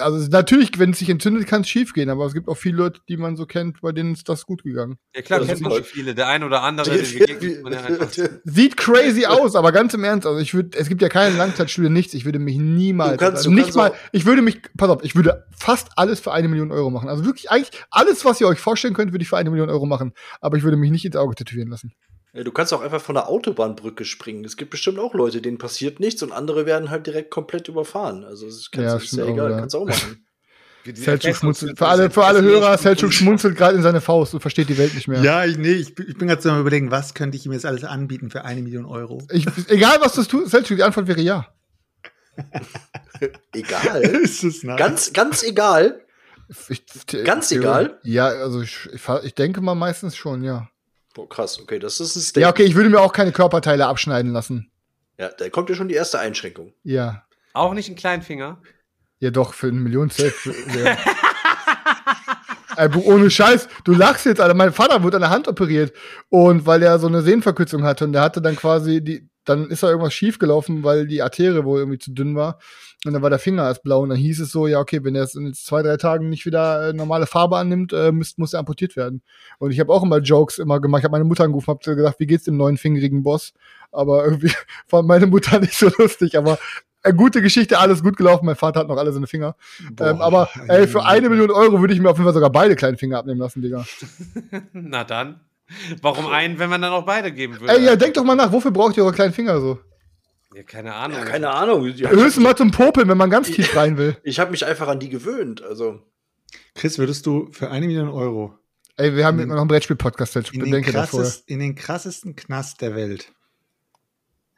Also 0.00 0.28
natürlich, 0.30 0.78
wenn 0.78 0.90
es 0.90 0.98
sich 0.98 1.08
entzündet, 1.08 1.46
kann 1.46 1.62
es 1.62 1.68
schief 1.68 1.94
gehen, 1.94 2.10
aber 2.10 2.26
es 2.26 2.34
gibt 2.34 2.48
auch 2.48 2.56
viele 2.56 2.76
Leute, 2.76 3.00
die 3.08 3.16
man 3.16 3.36
so 3.36 3.46
kennt, 3.46 3.80
bei 3.80 3.92
denen 3.92 4.12
ist 4.12 4.28
das 4.28 4.44
gut 4.44 4.64
gegangen. 4.64 4.98
Ja 5.14 5.22
klar, 5.22 5.40
kennt 5.40 5.62
man 5.62 5.72
schon 5.72 5.84
viele. 5.84 6.14
Der 6.14 6.28
ein 6.28 6.44
oder 6.44 6.62
andere, 6.62 7.02
Sieht 8.44 8.76
crazy 8.76 9.24
aus, 9.24 9.56
aber 9.56 9.72
ganz 9.72 9.94
im 9.94 10.04
Ernst, 10.04 10.26
also 10.26 10.38
ich 10.38 10.52
würde, 10.52 10.76
es 10.76 10.88
gibt 10.88 11.00
ja 11.00 11.08
keine 11.08 11.36
Langzeitstudie, 11.36 11.88
nichts. 11.88 12.12
Ich 12.12 12.24
würde 12.24 12.38
mich 12.38 12.58
niemals, 12.58 13.18
kannst, 13.18 13.38
also 13.38 13.50
nicht 13.50 13.74
mal, 13.74 13.92
ich 14.12 14.26
würde 14.26 14.42
mich, 14.42 14.60
pass 14.76 14.90
auf, 14.90 15.02
ich 15.04 15.16
würde 15.16 15.46
fast 15.56 15.88
alles 15.96 16.20
für 16.20 16.32
eine 16.32 16.48
Million 16.48 16.70
Euro 16.70 16.90
machen. 16.90 17.08
Also 17.08 17.24
wirklich 17.24 17.50
eigentlich 17.50 17.70
alles, 17.90 18.24
was 18.24 18.40
ihr 18.40 18.46
euch 18.46 18.60
vorstellen 18.60 18.94
könnt, 18.94 19.12
würde 19.12 19.22
ich 19.22 19.28
für 19.28 19.38
eine 19.38 19.50
Million 19.50 19.70
Euro 19.70 19.86
machen. 19.86 20.12
Aber 20.40 20.56
ich 20.58 20.62
würde 20.62 20.76
mich 20.76 20.90
nicht 20.90 21.04
ins 21.04 21.16
Auge 21.16 21.34
tätowieren 21.34 21.70
lassen. 21.70 21.92
Du 22.34 22.50
kannst 22.50 22.72
auch 22.74 22.80
einfach 22.80 23.00
von 23.00 23.14
der 23.14 23.28
Autobahnbrücke 23.28 24.04
springen. 24.04 24.44
Es 24.44 24.56
gibt 24.56 24.72
bestimmt 24.72 24.98
auch 24.98 25.14
Leute, 25.14 25.40
denen 25.40 25.58
passiert 25.58 26.00
nichts 26.00 26.20
und 26.22 26.32
andere 26.32 26.66
werden 26.66 26.90
halt 26.90 27.06
direkt 27.06 27.30
komplett 27.30 27.68
überfahren. 27.68 28.24
Also 28.24 28.46
das 28.46 28.68
ja, 28.74 28.96
ist 28.96 29.12
ja 29.12 29.26
egal, 29.26 29.56
kannst 29.56 29.74
du 29.74 29.78
auch 29.78 29.86
machen. 29.86 30.26
Selchuk 30.92 31.36
schmunzelt. 31.36 31.78
Für 31.78 31.86
alle, 31.86 32.10
für 32.10 32.24
alle 32.24 32.42
Hörer, 32.42 32.76
Selchuk 32.76 33.12
schmunzelt 33.12 33.56
gerade 33.56 33.76
in 33.76 33.82
seine 33.82 34.00
Faust 34.00 34.34
und 34.34 34.40
versteht 34.40 34.68
die 34.68 34.76
Welt 34.76 34.94
nicht 34.94 35.08
mehr. 35.08 35.22
Ja, 35.22 35.44
ich, 35.44 35.56
nee, 35.56 35.72
ich, 35.72 35.98
ich 35.98 36.18
bin 36.18 36.28
gerade 36.28 36.42
so 36.42 36.50
am 36.50 36.60
überlegen, 36.60 36.90
was 36.90 37.14
könnte 37.14 37.36
ich 37.36 37.46
ihm 37.46 37.52
jetzt 37.52 37.64
alles 37.64 37.84
anbieten 37.84 38.30
für 38.30 38.44
eine 38.44 38.60
Million 38.60 38.84
Euro? 38.84 39.22
Ich, 39.30 39.46
egal, 39.68 39.98
was 40.00 40.14
du 40.14 40.24
tust, 40.24 40.50
Selchuk, 40.50 40.76
die 40.76 40.82
Antwort 40.82 41.06
wäre 41.06 41.22
ja. 41.22 41.46
egal. 43.54 44.02
ist 44.22 44.44
es 44.44 44.62
nice. 44.62 44.78
Ganz, 44.78 45.12
ganz 45.12 45.42
egal. 45.42 46.04
Ich, 46.68 46.84
ganz 47.24 47.50
egal. 47.52 47.98
Ja, 48.02 48.26
also 48.26 48.60
ich, 48.60 48.90
ich 49.22 49.34
denke 49.34 49.62
mal 49.62 49.74
meistens 49.74 50.16
schon, 50.16 50.42
ja. 50.42 50.68
Boah, 51.14 51.28
krass, 51.28 51.60
okay, 51.60 51.78
das 51.78 52.00
ist 52.00 52.16
ein 52.16 52.20
Statement. 52.20 52.42
Ja, 52.42 52.50
okay, 52.50 52.64
ich 52.64 52.74
würde 52.74 52.90
mir 52.90 53.00
auch 53.00 53.12
keine 53.12 53.30
Körperteile 53.30 53.86
abschneiden 53.86 54.32
lassen. 54.32 54.70
Ja, 55.16 55.28
da 55.28 55.48
kommt 55.48 55.70
ja 55.70 55.76
schon 55.76 55.86
die 55.88 55.94
erste 55.94 56.18
Einschränkung. 56.18 56.74
Ja. 56.82 57.24
Auch 57.52 57.72
nicht 57.72 57.88
ein 57.88 57.94
Kleinfinger? 57.94 58.60
Ja, 59.20 59.30
doch, 59.30 59.54
für 59.54 59.68
eine 59.68 59.78
Million 59.78 60.10
Safe. 60.10 60.34
ja. 62.76 62.90
Ohne 63.04 63.30
Scheiß, 63.30 63.68
du 63.84 63.92
lachst 63.92 64.26
jetzt, 64.26 64.40
Alter. 64.40 64.54
Mein 64.54 64.72
Vater 64.72 65.04
wurde 65.04 65.18
an 65.18 65.22
der 65.22 65.30
Hand 65.30 65.46
operiert. 65.46 65.92
Und 66.30 66.66
weil 66.66 66.82
er 66.82 66.98
so 66.98 67.06
eine 67.06 67.22
Sehnenverkürzung 67.22 67.84
hatte 67.84 68.04
und 68.04 68.12
der 68.12 68.22
hatte 68.22 68.42
dann 68.42 68.56
quasi 68.56 69.00
die, 69.02 69.28
dann 69.44 69.70
ist 69.70 69.84
da 69.84 69.90
irgendwas 69.90 70.14
schiefgelaufen, 70.14 70.82
weil 70.82 71.06
die 71.06 71.22
Arterie 71.22 71.64
wohl 71.64 71.78
irgendwie 71.78 72.00
zu 72.00 72.12
dünn 72.12 72.34
war. 72.34 72.58
Und 73.04 73.12
dann 73.12 73.22
war 73.22 73.30
der 73.30 73.38
Finger 73.38 73.64
erst 73.64 73.82
blau. 73.82 74.00
Und 74.00 74.10
dann 74.10 74.18
hieß 74.18 74.40
es 74.40 74.50
so, 74.50 74.66
ja, 74.66 74.80
okay, 74.80 75.04
wenn 75.04 75.14
er 75.14 75.24
es 75.24 75.34
in 75.34 75.52
zwei, 75.54 75.82
drei 75.82 75.96
Tagen 75.96 76.28
nicht 76.30 76.46
wieder 76.46 76.88
äh, 76.88 76.92
normale 76.92 77.26
Farbe 77.26 77.58
annimmt, 77.58 77.92
äh, 77.92 78.12
muss, 78.12 78.38
muss 78.38 78.54
er 78.54 78.60
amputiert 78.60 78.96
werden. 78.96 79.22
Und 79.58 79.72
ich 79.72 79.80
habe 79.80 79.92
auch 79.92 80.02
immer 80.02 80.18
Jokes 80.18 80.58
immer 80.58 80.80
gemacht. 80.80 81.00
Ich 81.00 81.04
habe 81.04 81.12
meine 81.12 81.24
Mutter 81.24 81.44
angerufen, 81.44 81.68
habe 81.68 81.94
gesagt, 81.94 82.20
wie 82.20 82.26
geht's 82.26 82.44
dem 82.44 82.56
neuen 82.56 82.78
fingerigen 82.78 83.22
Boss? 83.22 83.52
Aber 83.92 84.24
irgendwie 84.24 84.52
fand 84.86 85.06
meine 85.06 85.26
Mutter 85.26 85.58
nicht 85.60 85.76
so 85.76 85.90
lustig. 85.98 86.38
Aber 86.38 86.58
eine 87.02 87.14
äh, 87.14 87.16
gute 87.16 87.42
Geschichte, 87.42 87.78
alles 87.78 88.02
gut 88.02 88.16
gelaufen. 88.16 88.46
Mein 88.46 88.56
Vater 88.56 88.80
hat 88.80 88.88
noch 88.88 88.96
alle 88.96 89.12
seine 89.12 89.26
Finger. 89.26 89.56
Boah, 89.92 90.10
ähm, 90.10 90.20
aber 90.20 90.48
ey, 90.68 90.88
für 90.88 91.04
eine 91.04 91.28
Million 91.28 91.50
Euro 91.50 91.80
würde 91.80 91.92
ich 91.92 92.00
mir 92.00 92.10
auf 92.10 92.16
jeden 92.16 92.24
Fall 92.24 92.34
sogar 92.34 92.50
beide 92.50 92.74
kleinen 92.76 92.96
Finger 92.96 93.18
abnehmen 93.18 93.40
lassen, 93.40 93.60
Digga. 93.60 93.84
Na 94.72 95.04
dann. 95.04 95.40
Warum 96.02 96.26
einen, 96.26 96.58
wenn 96.58 96.68
man 96.68 96.82
dann 96.82 96.92
auch 96.92 97.06
beide 97.06 97.32
geben 97.32 97.58
würde? 97.60 97.72
Ey, 97.72 97.84
ja, 97.84 97.96
denkt 97.96 98.16
doch 98.16 98.24
mal 98.24 98.34
nach, 98.34 98.52
wofür 98.52 98.70
braucht 98.70 98.96
ihr 98.96 99.02
eure 99.02 99.14
kleinen 99.14 99.32
Finger 99.32 99.60
so? 99.60 99.78
Ja, 100.54 100.62
keine 100.62 100.94
Ahnung. 100.94 101.18
Ja, 101.18 101.24
keine 101.24 101.50
Ahnung. 101.50 101.84
Höchstens 101.84 102.42
mal 102.42 102.56
zum 102.56 102.70
Popeln, 102.70 103.08
wenn 103.08 103.18
man 103.18 103.30
ganz 103.30 103.50
tief 103.50 103.74
rein 103.76 103.96
will. 103.98 104.16
Ich 104.22 104.38
habe 104.38 104.50
mich 104.50 104.64
einfach 104.64 104.88
an 104.88 105.00
die 105.00 105.08
gewöhnt, 105.08 105.62
also. 105.62 106.00
Chris, 106.74 106.98
würdest 106.98 107.26
du 107.26 107.50
für 107.50 107.70
eine 107.70 107.86
Million 107.86 108.08
Euro 108.08 108.56
Ey, 108.96 109.16
wir 109.16 109.26
haben 109.26 109.40
in, 109.40 109.48
noch 109.48 109.58
einen 109.58 109.66
Brettspiel-Podcast, 109.66 110.36
ich 110.36 110.52
bedenke 110.52 110.92
davor. 110.92 111.26
In 111.46 111.58
den 111.58 111.74
krassesten 111.74 112.36
Knast 112.36 112.80
der 112.80 112.94
Welt 112.94 113.32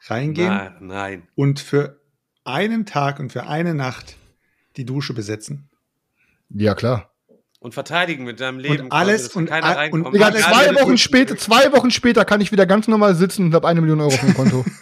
reingehen 0.01 0.49
Na, 0.49 0.77
nein. 0.79 1.27
und 1.33 1.59
für 1.59 1.99
einen 2.43 2.85
Tag 2.85 3.19
und 3.19 3.31
für 3.31 3.47
eine 3.47 3.73
Nacht 3.73 4.15
die 4.77 4.85
Dusche 4.85 5.15
besetzen? 5.15 5.69
Ja, 6.49 6.75
klar 6.75 7.11
und 7.59 7.73
verteidigen 7.73 8.23
mit 8.23 8.39
deinem 8.39 8.59
Leben. 8.59 8.85
Und 8.85 8.91
alles 8.91 9.29
und, 9.35 9.47
keiner 9.47 9.75
reinkommt. 9.75 10.05
Und, 10.05 10.15
ja, 10.15 10.31
zwei 10.31 10.75
Wochen 10.75 10.97
später, 10.97 11.35
zwei 11.37 11.71
Wochen 11.73 11.91
später 11.91 12.23
kann 12.23 12.39
ich 12.39 12.51
wieder 12.51 12.65
ganz 12.65 12.87
normal 12.87 13.15
sitzen 13.15 13.45
und 13.45 13.53
habe 13.53 13.67
eine 13.67 13.81
Million 13.81 13.99
Euro 13.99 14.13
auf 14.13 14.19
dem 14.19 14.33
Konto. 14.33 14.63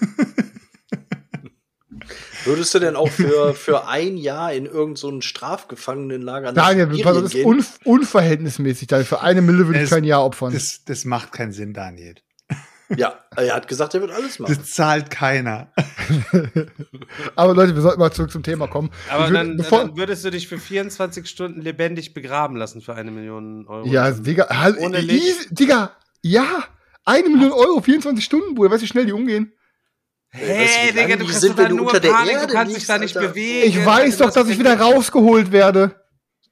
Würdest 2.45 2.73
du 2.73 2.79
denn 2.79 2.95
auch 2.95 3.09
für, 3.09 3.53
für 3.55 3.87
ein 3.87 4.17
Jahr 4.17 4.53
in 4.53 4.65
irgendein 4.65 4.95
so 4.95 5.21
Strafgefangenenlager 5.21 6.51
nach 6.51 6.69
Daniel, 6.69 7.03
das 7.03 7.33
ist 7.33 7.45
un, 7.45 7.65
unverhältnismäßig. 7.83 8.87
Daniel. 8.87 9.05
Für 9.05 9.21
eine 9.21 9.41
Mille 9.41 9.67
würde 9.67 9.83
ich 9.83 9.89
kein 9.89 10.03
Jahr 10.03 10.23
opfern. 10.23 10.53
Das, 10.53 10.85
das 10.85 11.05
macht 11.05 11.31
keinen 11.31 11.51
Sinn, 11.51 11.73
Daniel. 11.73 12.15
Ja, 12.95 13.15
er 13.35 13.55
hat 13.55 13.67
gesagt, 13.67 13.95
er 13.95 14.01
wird 14.01 14.11
alles 14.11 14.37
machen. 14.37 14.55
Das 14.55 14.71
zahlt 14.71 15.09
keiner. 15.09 15.71
Aber 17.35 17.55
Leute, 17.55 17.73
wir 17.73 17.81
sollten 17.81 17.99
mal 17.99 18.11
zurück 18.11 18.29
zum 18.29 18.43
Thema 18.43 18.67
kommen. 18.67 18.91
Aber 19.09 19.31
dann, 19.31 19.57
dann, 19.57 19.97
würdest 19.97 20.23
du 20.23 20.29
dich 20.29 20.47
für 20.47 20.59
24 20.59 21.27
Stunden 21.27 21.61
lebendig 21.61 22.13
begraben 22.13 22.55
lassen 22.57 22.81
für 22.81 22.93
eine 22.93 23.09
Million 23.09 23.65
Euro. 23.67 23.87
Ja, 23.87 24.11
Digga, 24.11 24.49
halt, 24.49 24.77
ohne 24.77 25.01
Licht. 25.01 25.47
Digga, 25.49 25.93
ja, 26.21 26.63
eine 27.05 27.29
Million 27.29 27.53
Euro, 27.53 27.81
24 27.81 28.23
Stunden, 28.23 28.53
Bruder. 28.53 28.69
Weißt 28.69 28.81
du, 28.81 28.85
wie 28.85 28.89
schnell 28.89 29.07
die 29.07 29.13
umgehen? 29.13 29.51
Hey, 30.37 30.91
Digga, 30.91 31.15
du 31.15 31.25
kriegst 31.25 31.43
da 31.57 31.69
nur 31.69 31.91
Panik, 31.93 32.41
du 32.41 32.47
kannst 32.47 32.75
dich 32.75 32.85
da 32.85 32.97
nicht 32.97 33.13
bewegen. 33.13 33.67
Ich 33.67 33.85
weiß 33.85 34.17
doch, 34.17 34.31
dass 34.31 34.47
ich 34.49 34.59
wieder 34.59 34.79
rausgeholt 34.79 35.51
werde. 35.51 35.95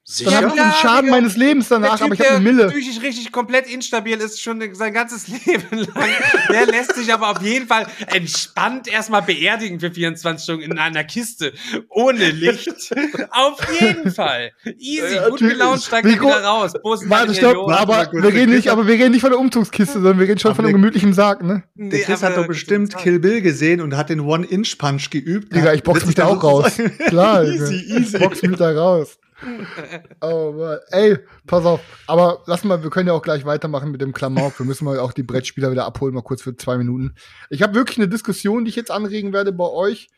Sicher? 0.05 0.31
Dann 0.31 0.36
habe 0.36 0.48
ich 0.57 0.62
den 0.62 0.72
Schaden 0.81 1.10
meines 1.10 1.38
Lebens 1.38 1.69
danach, 1.69 1.95
typ, 1.95 2.07
aber 2.07 2.13
ich 2.15 2.19
habe 2.19 2.31
eine 2.31 2.39
Mille. 2.41 2.67
Der 2.67 2.74
psychisch 2.74 3.01
richtig 3.01 3.31
komplett 3.31 3.74
instabil 3.74 4.17
ist, 4.17 4.41
schon 4.41 4.62
sein 4.74 4.93
ganzes 4.93 5.27
Leben 5.45 5.77
lang. 5.77 6.10
Der 6.50 6.65
lässt 6.65 6.95
sich 6.95 7.13
aber 7.13 7.29
auf 7.29 7.41
jeden 7.41 7.67
Fall 7.67 7.88
entspannt 8.07 8.89
erstmal 8.89 9.22
beerdigen 9.22 9.79
für 9.79 9.91
24 9.91 10.43
Stunden 10.43 10.63
in 10.63 10.77
einer 10.77 11.05
Kiste. 11.05 11.53
Ohne 11.88 12.31
Licht. 12.31 12.67
auf 13.31 13.60
jeden 13.79 14.12
Fall. 14.12 14.51
Easy, 14.77 15.15
ja, 15.15 15.29
gut 15.29 15.39
gelaunt, 15.39 15.81
steigt 15.81 16.05
er 16.05 16.12
wieder 16.12 16.43
raus. 16.43 16.74
Warte, 16.83 17.33
stopp, 17.33 17.72
aber 17.72 18.12
wir 18.12 18.33
reden 18.33 18.53
nicht, 18.53 18.67
aber 18.67 18.86
wir 18.86 18.95
reden 18.95 19.12
nicht 19.12 19.22
von 19.22 19.31
der 19.31 19.39
Umzugskiste, 19.39 19.93
sondern 19.93 20.19
wir 20.19 20.27
reden 20.27 20.39
schon 20.39 20.50
aber 20.50 20.57
von 20.57 20.65
einem 20.65 20.74
gemütlichen 20.74 21.13
Sarg, 21.13 21.43
ne? 21.43 21.63
Der 21.75 22.01
Chris 22.01 22.22
hat 22.24 22.36
doch 22.36 22.48
bestimmt 22.48 22.98
Kill 22.98 23.19
Bill 23.19 23.41
gesehen 23.41 23.79
und 23.79 23.95
hat 23.95 24.10
den 24.10 24.19
One-Inch-Punch 24.19 25.12
geübt. 25.12 25.55
Digga, 25.55 25.74
ich 25.74 25.83
box 25.83 26.05
mich 26.05 26.15
da 26.15 26.25
auch 26.25 26.43
raus. 26.43 26.74
Klar, 27.07 27.45
easy, 27.45 27.75
easy. 27.88 28.17
Ich 28.17 28.22
box 28.22 28.41
mich 28.41 28.57
da 28.57 28.72
raus 28.72 29.17
oh 30.21 30.51
Mann. 30.53 30.79
Ey, 30.91 31.17
pass 31.47 31.65
auf. 31.65 31.81
Aber 32.07 32.43
lass 32.45 32.63
mal, 32.63 32.83
wir 32.83 32.89
können 32.89 33.07
ja 33.07 33.13
auch 33.13 33.21
gleich 33.21 33.45
weitermachen 33.45 33.91
mit 33.91 34.01
dem 34.01 34.13
Klamauk. 34.13 34.59
Wir 34.59 34.65
müssen 34.65 34.85
mal 34.85 35.00
auch 35.00 35.13
die 35.13 35.23
Brettspieler 35.23 35.71
wieder 35.71 35.85
abholen, 35.85 36.13
mal 36.13 36.21
kurz 36.21 36.41
für 36.41 36.55
zwei 36.55 36.77
Minuten. 36.77 37.15
Ich 37.50 37.62
habe 37.62 37.75
wirklich 37.75 37.97
eine 37.97 38.07
Diskussion, 38.07 38.65
die 38.65 38.69
ich 38.69 38.75
jetzt 38.75 38.91
anregen 38.91 39.33
werde 39.33 39.51
bei 39.51 39.69
euch. 39.69 40.09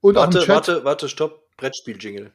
Und 0.00 0.14
warte, 0.14 0.46
warte, 0.48 0.84
warte, 0.84 1.08
stopp. 1.08 1.46
Brettspiel-Jingle. 1.56 2.32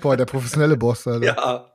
Boah, 0.00 0.16
der 0.16 0.26
professionelle 0.26 0.76
Boss, 0.76 1.06
Alter. 1.06 1.26
Ja. 1.26 1.72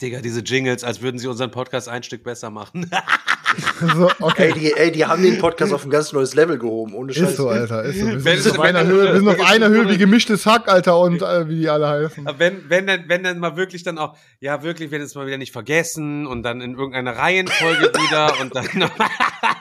Digga, 0.00 0.20
diese 0.20 0.40
Jingles, 0.40 0.84
als 0.84 1.00
würden 1.00 1.18
sie 1.18 1.26
unseren 1.26 1.50
Podcast 1.50 1.88
ein 1.88 2.02
Stück 2.02 2.22
besser 2.22 2.50
machen. 2.50 2.90
So, 3.96 4.10
okay. 4.20 4.48
Ey 4.48 4.52
die, 4.52 4.72
ey, 4.74 4.92
die 4.92 5.04
haben 5.06 5.22
den 5.22 5.38
Podcast 5.38 5.72
auf 5.72 5.84
ein 5.84 5.90
ganz 5.90 6.12
neues 6.12 6.34
Level 6.34 6.58
gehoben, 6.58 6.94
ohne 6.94 7.12
Scheiß. 7.12 7.30
Ist 7.30 7.36
so, 7.36 7.48
Alter. 7.48 7.82
Ist 7.84 8.00
so. 8.00 8.06
Wir 8.06 8.24
Wenn- 8.24 8.40
sind 8.40 8.58
auf 8.58 8.64
einer 8.64 8.86
Höhe, 8.86 9.04
wir 9.12 9.16
sind 9.18 9.28
auf 9.28 9.50
einer 9.50 9.68
Höhe 9.68 9.88
wie 9.88 9.98
gemischtes 9.98 10.46
Hack, 10.46 10.68
Alter, 10.68 10.98
und 10.98 11.22
äh, 11.22 11.48
wie 11.48 11.60
die 11.60 11.68
alle 11.68 11.88
heißen. 11.88 12.28
Wenn, 12.38 12.68
wenn, 12.68 12.86
dann, 12.86 13.04
wenn 13.08 13.22
dann 13.22 13.38
mal 13.38 13.56
wirklich 13.56 13.82
dann 13.82 13.98
auch, 13.98 14.16
ja, 14.40 14.62
wirklich, 14.62 14.90
wenn 14.90 15.00
es 15.02 15.14
mal 15.14 15.26
wieder 15.26 15.38
nicht 15.38 15.52
vergessen 15.52 16.26
und 16.26 16.42
dann 16.42 16.60
in 16.60 16.74
irgendeiner 16.74 17.16
Reihenfolge 17.16 17.92
wieder 17.94 18.32
und 18.40 18.54
dann 18.54 18.66
nochmal 18.74 19.08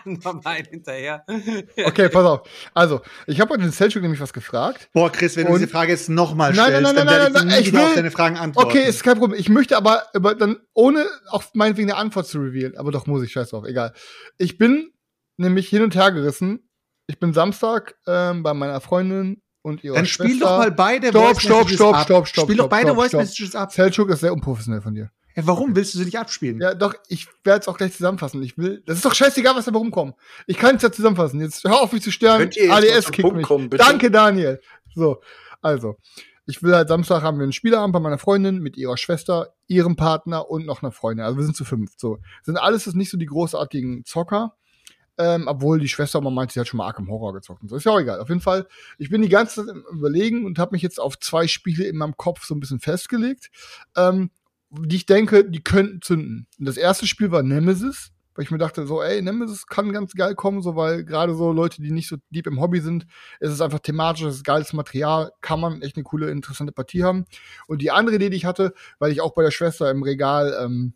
noch 0.06 0.46
einen 0.46 0.66
hinterher. 0.66 1.24
Okay, 1.86 2.10
pass 2.10 2.26
auf. 2.26 2.42
Also, 2.74 3.02
ich 3.26 3.40
habe 3.42 3.52
heute 3.54 3.64
den 3.64 3.72
Selchuk 3.72 4.02
nämlich 4.02 4.20
was 4.22 4.34
gefragt. 4.34 4.90
Boah, 4.94 5.12
Chris, 5.12 5.36
wenn 5.38 5.48
du 5.48 5.54
diese 5.54 5.68
Frage 5.68 5.92
jetzt 5.92 6.10
nochmal 6.10 6.54
Nein, 6.54 6.66
stellst, 6.68 6.82
nein, 6.84 6.96
nein, 6.96 7.06
dann 7.08 7.08
werde 7.08 7.34
nein, 7.34 7.34
ich 7.34 7.34
nein, 7.34 7.46
nie 7.48 7.52
nein, 7.52 7.62
ich 7.62 7.68
wieder 7.68 7.82
auf 7.84 7.90
will- 7.90 7.96
deine 7.96 8.12
Fragen 8.12 8.38
antworten. 8.38 8.68
Okay, 8.70 8.84
ist 8.88 9.04
kein 9.04 9.18
Problem. 9.18 9.40
Ich 9.40 9.50
möchte 9.50 9.76
aber, 9.78 10.04
aber 10.14 10.36
dann, 10.36 10.58
ohne 10.74 11.06
auch 11.30 11.44
meinetwegen 11.54 11.92
eine 11.92 12.00
Antwort 12.00 12.28
zu 12.28 12.40
revealen, 12.40 12.78
aber 12.78 12.92
doch 12.92 13.06
muss 13.08 13.24
ich, 13.24 13.32
scheiß 13.32 13.50
drauf, 13.50 13.66
egal. 13.66 13.94
Ich 14.38 14.58
bin 14.58 14.92
nämlich 15.38 15.70
hin 15.70 15.84
und 15.84 15.96
her 15.96 16.12
gerissen. 16.12 16.70
Ich 17.08 17.20
bin 17.20 17.34
Samstag 17.34 17.96
ähm, 18.06 18.44
bei 18.44 18.54
meiner 18.54 18.82
Freundin 18.82 19.42
und 19.62 19.84
ihrer 19.84 19.96
Dann 19.96 20.06
Schwester. 20.06 20.24
spiel 20.26 20.40
doch 20.40 20.58
mal 20.58 20.72
beide 20.72 21.10
Stopp, 21.10 21.24
Voice 21.24 21.42
stopp, 21.42 21.58
Messages 21.60 21.76
stopp, 21.76 21.96
ab. 21.96 22.06
stopp, 22.06 22.28
stopp, 22.28 22.44
Spiel 22.46 22.56
doch 22.58 22.64
stopp, 22.64 22.70
beide 22.72 22.88
stopp, 22.88 22.98
Voice 22.98 23.10
stopp. 23.10 23.22
Messages 23.22 23.56
ab. 23.56 23.72
Selchuk 23.72 24.10
ist 24.10 24.20
sehr 24.22 24.34
unprofessionell 24.34 24.82
von 24.82 24.96
dir. 24.96 25.12
Ja, 25.36 25.46
warum 25.46 25.76
willst 25.76 25.94
du 25.94 26.00
sie 26.00 26.06
nicht 26.06 26.18
abspielen? 26.18 26.60
Ja, 26.60 26.74
doch, 26.74 26.96
ich 27.10 27.28
werde 27.44 27.62
es 27.62 27.68
auch 27.68 27.78
gleich 27.78 27.94
zusammenfassen. 27.94 28.42
Ich 28.42 28.58
will, 28.58 28.82
das 28.88 28.98
ist 28.98 29.06
doch 29.06 29.14
scheißegal, 29.14 29.56
was 29.56 29.66
dabei 29.66 29.78
rumkommt. 29.78 30.16
Ich 30.48 30.58
kann 30.58 30.78
es 30.78 30.82
ja 30.82 30.92
zusammenfassen. 30.92 31.40
Jetzt 31.40 31.64
hör 31.64 31.80
auf, 31.80 31.94
mich 31.94 32.02
zu 32.02 32.10
mal 32.26 32.50
ADS 32.72 33.12
kickt 33.12 33.34
mich. 33.34 33.46
kommen? 33.46 33.70
Danke, 33.70 34.10
Daniel. 34.10 34.60
So, 34.96 35.22
also. 35.62 35.98
Ich 36.48 36.64
will 36.64 36.74
halt 36.74 36.88
Samstag 36.88 37.22
haben 37.22 37.38
wir 37.38 37.44
einen 37.44 37.54
Spieleabend 37.54 37.94
bei 37.94 38.00
meiner 38.00 38.18
Freundin 38.18 38.60
mit 38.60 38.78
ihrer 38.78 38.98
Schwester, 38.98 39.54
ihrem 39.68 39.96
Partner 39.96 40.50
und 40.50 40.66
noch 40.66 40.82
einer 40.82 40.92
Freundin. 40.92 41.26
Also 41.26 41.38
wir 41.38 41.44
sind 41.44 41.56
zu 41.56 41.66
fünf. 41.66 41.92
So. 41.98 42.20
Sind 42.42 42.58
alles 42.58 42.86
jetzt 42.86 42.96
nicht 42.96 43.12
so 43.12 43.18
die 43.18 43.26
großartigen 43.26 44.06
Zocker. 44.06 44.56
Ähm, 45.20 45.48
obwohl 45.48 45.80
die 45.80 45.88
Schwester 45.88 46.22
mal 46.22 46.30
meinte, 46.30 46.54
sie 46.54 46.60
hat 46.60 46.68
schon 46.68 46.78
mal 46.78 46.86
Arkham 46.86 47.10
Horror 47.10 47.34
gezockt 47.34 47.64
und 47.64 47.70
so. 47.70 47.76
Ist 47.76 47.86
ja 47.86 47.92
auch 47.92 48.00
egal. 48.00 48.20
Auf 48.20 48.30
jeden 48.30 48.42
Fall, 48.42 48.68
ich 49.00 49.10
bin 49.10 49.24
die 49.24 49.30
ganze 49.30 49.66
Zeit 49.66 49.76
im 49.76 49.84
Überlegen 49.92 50.46
und 50.46 50.60
habe 50.60 50.74
mich 50.76 50.84
jetzt 50.84 51.00
auf 51.00 51.20
zwei 51.20 51.48
Spiele 51.48 51.86
in 51.86 51.98
meinem 51.98 52.16
Kopf 52.18 52.46
so 52.46 52.54
ein 52.54 52.60
bisschen 52.60 52.80
festgelegt, 52.80 53.50
ähm, 53.96 54.30
die 54.70 54.96
ich 54.96 55.06
denke, 55.08 55.50
die 55.50 55.64
könnten 55.64 56.02
zünden. 56.02 56.48
Und 56.60 56.66
das 56.68 56.78
erste 56.78 57.08
Spiel 57.08 57.32
war 57.32 57.42
Nemesis, 57.42 58.12
weil 58.38 58.44
ich 58.44 58.52
mir 58.52 58.60
dachte, 58.60 58.86
so, 58.86 59.02
ey, 59.02 59.20
Nemesis 59.20 59.66
kann 59.66 59.92
ganz 59.92 60.14
geil 60.14 60.36
kommen, 60.36 60.62
so, 60.62 60.76
weil 60.76 61.04
gerade 61.04 61.34
so 61.34 61.52
Leute, 61.52 61.82
die 61.82 61.90
nicht 61.90 62.08
so 62.08 62.18
deep 62.30 62.46
im 62.46 62.62
Hobby 62.62 62.82
sind, 62.82 63.08
es 63.40 63.52
ist 63.52 63.62
einfach 63.62 63.80
thematisch, 63.80 64.22
es 64.22 64.36
ist 64.36 64.44
geiles 64.44 64.74
Material, 64.74 65.32
kann 65.42 65.60
man 65.60 65.82
echt 65.82 65.96
eine 65.96 66.04
coole, 66.04 66.30
interessante 66.30 66.72
Partie 66.72 67.04
haben. 67.04 67.26
Und 67.66 67.82
die 67.82 67.90
andere 67.90 68.18
Idee, 68.18 68.30
die 68.30 68.38
ich 68.38 68.46
hatte, 68.46 68.76
weil 69.00 69.12
ich 69.12 69.22
auch 69.22 69.34
bei 69.34 69.42
der 69.42 69.50
Schwester 69.50 69.90
im 69.90 70.04
Regal 70.04 70.56
ähm, 70.62 70.94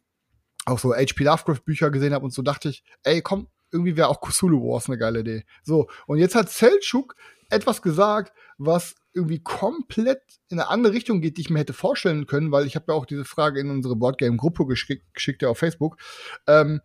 auch 0.65 0.77
so 0.77 0.93
HP 0.93 1.23
Lovecraft 1.23 1.65
Bücher 1.65 1.89
gesehen 1.89 2.13
habe 2.13 2.25
und 2.25 2.31
so 2.31 2.43
dachte 2.43 2.69
ich, 2.69 2.83
ey, 3.01 3.23
komm, 3.23 3.47
irgendwie 3.71 3.97
wäre 3.97 4.09
auch 4.09 4.21
Cthulhu 4.21 4.61
Wars 4.69 4.87
eine 4.87 4.99
geile 4.99 5.21
Idee. 5.21 5.43
So, 5.63 5.89
und 6.05 6.19
jetzt 6.19 6.35
hat 6.35 6.51
Selchuk 6.51 7.15
etwas 7.49 7.81
gesagt, 7.81 8.33
was 8.59 8.93
irgendwie 9.13 9.39
komplett 9.39 10.21
in 10.49 10.59
eine 10.59 10.69
andere 10.69 10.93
Richtung 10.93 11.21
geht, 11.21 11.37
die 11.37 11.41
ich 11.41 11.49
mir 11.49 11.59
hätte 11.59 11.73
vorstellen 11.73 12.27
können, 12.27 12.51
weil 12.51 12.67
ich 12.67 12.75
habe 12.75 12.85
ja 12.89 12.93
auch 12.93 13.07
diese 13.07 13.25
Frage 13.25 13.59
in 13.59 13.71
unsere 13.71 13.95
Boardgame-Gruppe 13.95 14.67
geschickt, 14.67 15.11
geschickt 15.15 15.41
ja 15.41 15.49
auf 15.49 15.57
Facebook. 15.57 15.97
Ähm, 16.45 16.81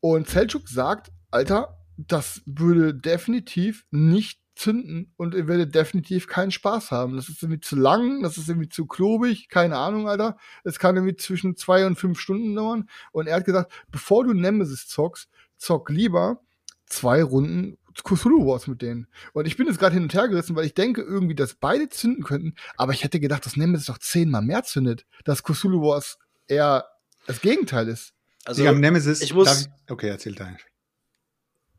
und 0.00 0.28
Selchuk 0.28 0.68
sagt, 0.68 1.10
Alter, 1.30 1.78
das 1.96 2.42
würde 2.46 2.94
definitiv 2.94 3.84
nicht 3.90 4.40
zünden 4.54 5.12
und 5.16 5.34
ihr 5.34 5.48
werdet 5.48 5.74
definitiv 5.74 6.26
keinen 6.26 6.50
Spaß 6.50 6.90
haben. 6.90 7.16
Das 7.16 7.28
ist 7.28 7.42
irgendwie 7.42 7.60
zu 7.60 7.76
lang, 7.76 8.22
das 8.22 8.36
ist 8.36 8.48
irgendwie 8.48 8.68
zu 8.68 8.86
klobig, 8.86 9.48
keine 9.48 9.76
Ahnung, 9.76 10.08
Alter. 10.08 10.36
Es 10.64 10.78
kann 10.78 10.96
irgendwie 10.96 11.16
zwischen 11.16 11.56
zwei 11.56 11.86
und 11.86 11.96
fünf 11.96 12.20
Stunden 12.20 12.54
dauern. 12.54 12.88
Und 13.12 13.26
er 13.26 13.36
hat 13.36 13.44
gesagt, 13.44 13.72
bevor 13.90 14.24
du 14.24 14.34
Nemesis 14.34 14.86
zockst, 14.86 15.30
zock 15.56 15.88
lieber 15.90 16.40
zwei 16.86 17.22
Runden 17.22 17.78
Cthulhu 17.94 18.46
Wars 18.46 18.66
mit 18.66 18.82
denen. 18.82 19.06
Und 19.32 19.46
ich 19.46 19.56
bin 19.56 19.66
jetzt 19.66 19.78
gerade 19.78 19.94
hin 19.94 20.04
und 20.04 20.14
her 20.14 20.28
gerissen, 20.28 20.56
weil 20.56 20.66
ich 20.66 20.74
denke 20.74 21.02
irgendwie, 21.02 21.34
dass 21.34 21.54
beide 21.54 21.88
zünden 21.88 22.24
könnten, 22.24 22.54
aber 22.76 22.92
ich 22.92 23.02
hätte 23.04 23.20
gedacht, 23.20 23.46
dass 23.46 23.56
Nemesis 23.56 23.86
doch 23.86 23.98
zehnmal 23.98 24.42
mehr 24.42 24.62
zündet, 24.64 25.06
dass 25.24 25.42
Cthulhu 25.42 25.82
Wars 25.82 26.18
eher 26.46 26.84
das 27.26 27.40
Gegenteil 27.40 27.88
ist. 27.88 28.12
Also, 28.44 28.66
haben 28.66 28.80
Nemesis. 28.80 29.20
ich 29.20 29.34
muss- 29.34 29.62
ich- 29.62 29.92
okay, 29.92 30.08
erzähl 30.08 30.34
dein. 30.34 30.58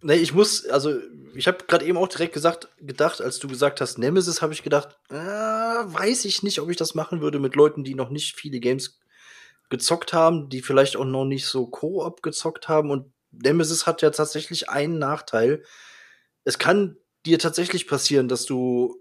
Nee, 0.03 0.15
ich 0.15 0.33
muss, 0.33 0.65
also 0.65 0.97
ich 1.35 1.47
habe 1.47 1.63
gerade 1.67 1.85
eben 1.85 1.97
auch 1.97 2.07
direkt 2.07 2.33
gesagt, 2.33 2.69
gedacht, 2.79 3.21
als 3.21 3.37
du 3.37 3.47
gesagt 3.47 3.81
hast, 3.81 3.99
Nemesis, 3.99 4.41
habe 4.41 4.51
ich 4.53 4.63
gedacht, 4.63 4.97
äh, 5.09 5.13
weiß 5.15 6.25
ich 6.25 6.41
nicht, 6.41 6.59
ob 6.59 6.69
ich 6.71 6.77
das 6.77 6.95
machen 6.95 7.21
würde 7.21 7.39
mit 7.39 7.55
Leuten, 7.55 7.83
die 7.83 7.93
noch 7.93 8.09
nicht 8.09 8.35
viele 8.35 8.59
Games 8.59 8.99
gezockt 9.69 10.11
haben, 10.11 10.49
die 10.49 10.61
vielleicht 10.61 10.95
auch 10.97 11.05
noch 11.05 11.25
nicht 11.25 11.45
so 11.45 11.67
Koop 11.67 12.23
gezockt 12.23 12.67
haben. 12.67 12.89
Und 12.89 13.13
Nemesis 13.31 13.85
hat 13.85 14.01
ja 14.01 14.09
tatsächlich 14.09 14.69
einen 14.69 14.97
Nachteil. 14.97 15.63
Es 16.43 16.57
kann 16.57 16.97
dir 17.27 17.37
tatsächlich 17.37 17.87
passieren, 17.87 18.27
dass 18.27 18.45
du 18.45 18.97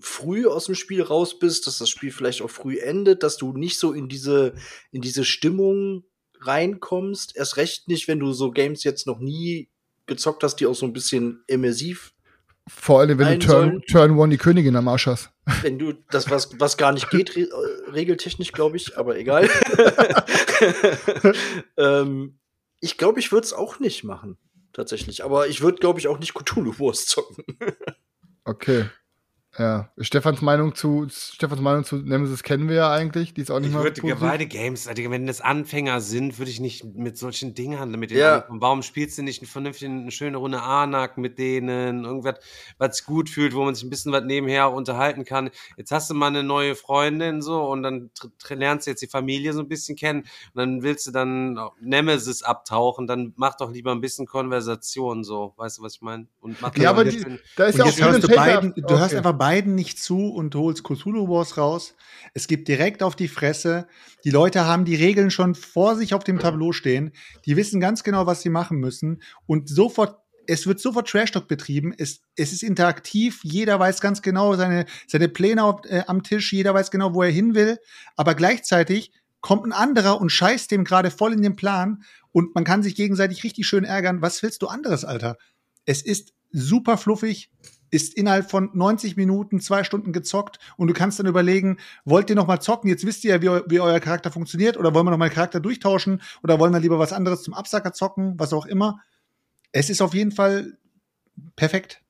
früh 0.00 0.46
aus 0.46 0.66
dem 0.66 0.74
Spiel 0.74 1.00
raus 1.02 1.38
bist, 1.38 1.66
dass 1.66 1.78
das 1.78 1.88
Spiel 1.88 2.12
vielleicht 2.12 2.42
auch 2.42 2.50
früh 2.50 2.78
endet, 2.78 3.22
dass 3.22 3.38
du 3.38 3.54
nicht 3.54 3.78
so 3.78 3.92
in 3.94 4.08
diese, 4.08 4.54
in 4.90 5.00
diese 5.00 5.24
Stimmung 5.24 6.04
reinkommst. 6.40 7.36
Erst 7.36 7.56
recht 7.56 7.88
nicht, 7.88 8.08
wenn 8.08 8.18
du 8.18 8.32
so 8.32 8.50
Games 8.50 8.84
jetzt 8.84 9.06
noch 9.06 9.18
nie 9.18 9.68
gezockt 10.06 10.42
hast, 10.42 10.56
die 10.56 10.66
auch 10.66 10.74
so 10.74 10.86
ein 10.86 10.92
bisschen 10.92 11.42
immersiv, 11.46 12.12
Vor 12.68 13.00
allem, 13.00 13.18
wenn 13.18 13.40
du 13.40 13.46
Turn, 13.46 13.82
Turn 13.82 14.18
One 14.18 14.30
die 14.30 14.38
Königin 14.38 14.76
am 14.76 14.88
Arsch 14.88 15.06
hast. 15.06 15.30
wenn 15.62 15.78
du 15.78 15.92
das 16.10 16.30
was 16.30 16.50
was 16.58 16.76
gar 16.76 16.92
nicht 16.92 17.10
geht 17.10 17.36
re 17.36 17.42
äh, 17.42 17.90
regeltechnisch, 17.90 18.52
glaube 18.52 18.76
ich, 18.76 18.98
aber 18.98 19.16
egal. 19.16 19.48
ähm, 21.76 22.38
ich 22.80 22.98
glaube, 22.98 23.20
ich 23.20 23.32
würde 23.32 23.46
es 23.46 23.52
auch 23.52 23.78
nicht 23.78 24.04
machen, 24.04 24.38
tatsächlich. 24.72 25.24
Aber 25.24 25.48
ich 25.48 25.60
würde, 25.60 25.78
glaube 25.78 25.98
ich, 25.98 26.08
auch 26.08 26.18
nicht 26.18 26.34
Cthulhu 26.34 26.78
Wars 26.78 27.06
zocken. 27.06 27.44
Okay. 28.44 28.86
Ja. 29.58 29.90
Stefans 29.98 30.42
Meinung 30.42 30.74
zu, 30.74 31.06
Stefans 31.10 31.60
Meinung 31.60 31.84
zu 31.84 31.96
Nemesis 31.96 32.42
kennen 32.42 32.68
wir 32.68 32.76
ja 32.76 32.92
eigentlich. 32.92 33.32
Die 33.32 33.40
ist 33.40 33.50
auch 33.50 33.58
nicht 33.58 33.68
Ich 33.70 33.74
mal. 33.74 33.84
würde 33.84 34.00
positiv. 34.00 34.20
beide 34.20 34.46
Games, 34.46 34.84
Digga, 34.84 35.10
wenn 35.10 35.26
das 35.26 35.40
Anfänger 35.40 36.00
sind, 36.00 36.38
würde 36.38 36.50
ich 36.50 36.60
nicht 36.60 36.84
mit 36.84 37.16
solchen 37.16 37.54
Dingern 37.54 37.90
mit 37.92 38.10
denen 38.10 38.20
Ja. 38.20 38.44
Warum 38.48 38.82
spielst 38.82 39.16
du 39.18 39.22
nicht 39.22 39.40
eine 39.40 39.48
vernünftige, 39.48 39.90
eine 39.90 40.10
schöne 40.10 40.36
Runde 40.36 40.60
Anak 40.62 41.16
mit 41.16 41.38
denen, 41.38 42.04
irgendwas, 42.04 42.34
was 42.78 43.04
gut 43.04 43.30
fühlt, 43.30 43.54
wo 43.54 43.64
man 43.64 43.74
sich 43.74 43.84
ein 43.84 43.90
bisschen 43.90 44.12
was 44.12 44.24
nebenher 44.24 44.72
unterhalten 44.72 45.24
kann. 45.24 45.50
Jetzt 45.76 45.90
hast 45.90 46.10
du 46.10 46.14
mal 46.14 46.26
eine 46.28 46.42
neue 46.42 46.74
Freundin 46.74 47.40
so 47.40 47.62
und 47.70 47.82
dann 47.82 48.10
lernst 48.48 48.86
du 48.86 48.90
jetzt 48.90 49.00
die 49.02 49.06
Familie 49.08 49.52
so 49.52 49.60
ein 49.60 49.68
bisschen 49.68 49.96
kennen 49.96 50.20
und 50.20 50.56
dann 50.56 50.82
willst 50.82 51.06
du 51.06 51.10
dann 51.12 51.58
Nemesis 51.80 52.42
abtauchen, 52.42 53.06
dann 53.06 53.32
mach 53.36 53.56
doch 53.56 53.70
lieber 53.72 53.92
ein 53.92 54.00
bisschen 54.00 54.26
Konversation 54.26 55.24
so, 55.24 55.54
weißt 55.56 55.78
du, 55.78 55.82
was 55.82 55.94
ich 55.94 56.02
meine? 56.02 56.26
Und 56.40 56.60
mach 56.60 56.74
Ja, 56.76 56.90
aber 56.90 57.04
die, 57.04 57.24
da 57.56 57.64
ist 57.64 57.74
Und 57.74 57.78
ja 57.78 57.84
auch 57.84 57.86
jetzt 57.88 57.96
viel 57.96 58.04
hörst 58.04 58.22
du, 58.24 58.28
beiden, 58.34 58.74
du 58.74 58.98
hörst 58.98 59.06
Okay. 59.06 59.16
einfach 59.18 59.32
beiden 59.46 59.76
nicht 59.76 60.02
zu 60.02 60.26
und 60.26 60.56
holst 60.56 60.82
Cthulhu 60.82 61.28
Wars 61.28 61.56
raus. 61.56 61.94
Es 62.34 62.48
gibt 62.48 62.66
direkt 62.66 63.04
auf 63.04 63.14
die 63.14 63.28
Fresse. 63.28 63.86
Die 64.24 64.30
Leute 64.30 64.64
haben 64.64 64.84
die 64.84 64.96
Regeln 64.96 65.30
schon 65.30 65.54
vor 65.54 65.94
sich 65.94 66.14
auf 66.14 66.24
dem 66.24 66.40
Tableau 66.40 66.72
stehen. 66.72 67.12
Die 67.44 67.56
wissen 67.56 67.78
ganz 67.78 68.02
genau, 68.02 68.26
was 68.26 68.42
sie 68.42 68.48
machen 68.48 68.78
müssen. 68.78 69.22
Und 69.46 69.68
sofort, 69.68 70.18
es 70.48 70.66
wird 70.66 70.80
sofort 70.80 71.08
Trash-Talk 71.08 71.46
betrieben. 71.46 71.94
Es, 71.96 72.22
es 72.34 72.52
ist 72.52 72.64
interaktiv. 72.64 73.38
Jeder 73.44 73.78
weiß 73.78 74.00
ganz 74.00 74.20
genau 74.20 74.56
seine, 74.56 74.84
seine 75.06 75.28
Pläne 75.28 75.62
auf, 75.62 75.84
äh, 75.84 76.02
am 76.08 76.24
Tisch. 76.24 76.52
Jeder 76.52 76.74
weiß 76.74 76.90
genau, 76.90 77.14
wo 77.14 77.22
er 77.22 77.30
hin 77.30 77.54
will. 77.54 77.78
Aber 78.16 78.34
gleichzeitig 78.34 79.12
kommt 79.42 79.64
ein 79.64 79.72
anderer 79.72 80.20
und 80.20 80.30
scheißt 80.30 80.72
dem 80.72 80.82
gerade 80.82 81.12
voll 81.12 81.32
in 81.32 81.42
den 81.42 81.54
Plan. 81.54 82.02
Und 82.32 82.56
man 82.56 82.64
kann 82.64 82.82
sich 82.82 82.96
gegenseitig 82.96 83.44
richtig 83.44 83.68
schön 83.68 83.84
ärgern. 83.84 84.22
Was 84.22 84.42
willst 84.42 84.62
du 84.62 84.66
anderes, 84.66 85.04
Alter? 85.04 85.36
Es 85.84 86.02
ist 86.02 86.32
super 86.50 86.96
fluffig, 86.96 87.52
ist 87.90 88.14
innerhalb 88.14 88.50
von 88.50 88.70
90 88.74 89.16
Minuten, 89.16 89.60
zwei 89.60 89.84
Stunden 89.84 90.12
gezockt 90.12 90.58
und 90.76 90.88
du 90.88 90.94
kannst 90.94 91.18
dann 91.18 91.26
überlegen, 91.26 91.78
wollt 92.04 92.28
ihr 92.30 92.36
noch 92.36 92.46
mal 92.46 92.60
zocken? 92.60 92.88
Jetzt 92.90 93.06
wisst 93.06 93.24
ihr 93.24 93.30
ja, 93.36 93.42
wie, 93.42 93.48
eu- 93.48 93.62
wie 93.68 93.80
euer 93.80 94.00
Charakter 94.00 94.30
funktioniert 94.30 94.76
oder 94.76 94.92
wollen 94.94 95.06
wir 95.06 95.10
noch 95.12 95.18
mal 95.18 95.28
den 95.28 95.34
Charakter 95.34 95.60
durchtauschen 95.60 96.20
oder 96.42 96.58
wollen 96.58 96.72
wir 96.72 96.80
lieber 96.80 96.98
was 96.98 97.12
anderes 97.12 97.42
zum 97.42 97.54
Absacker 97.54 97.92
zocken, 97.92 98.38
was 98.38 98.52
auch 98.52 98.66
immer. 98.66 99.00
Es 99.72 99.90
ist 99.90 100.00
auf 100.00 100.14
jeden 100.14 100.32
Fall 100.32 100.76
perfekt. 101.54 102.00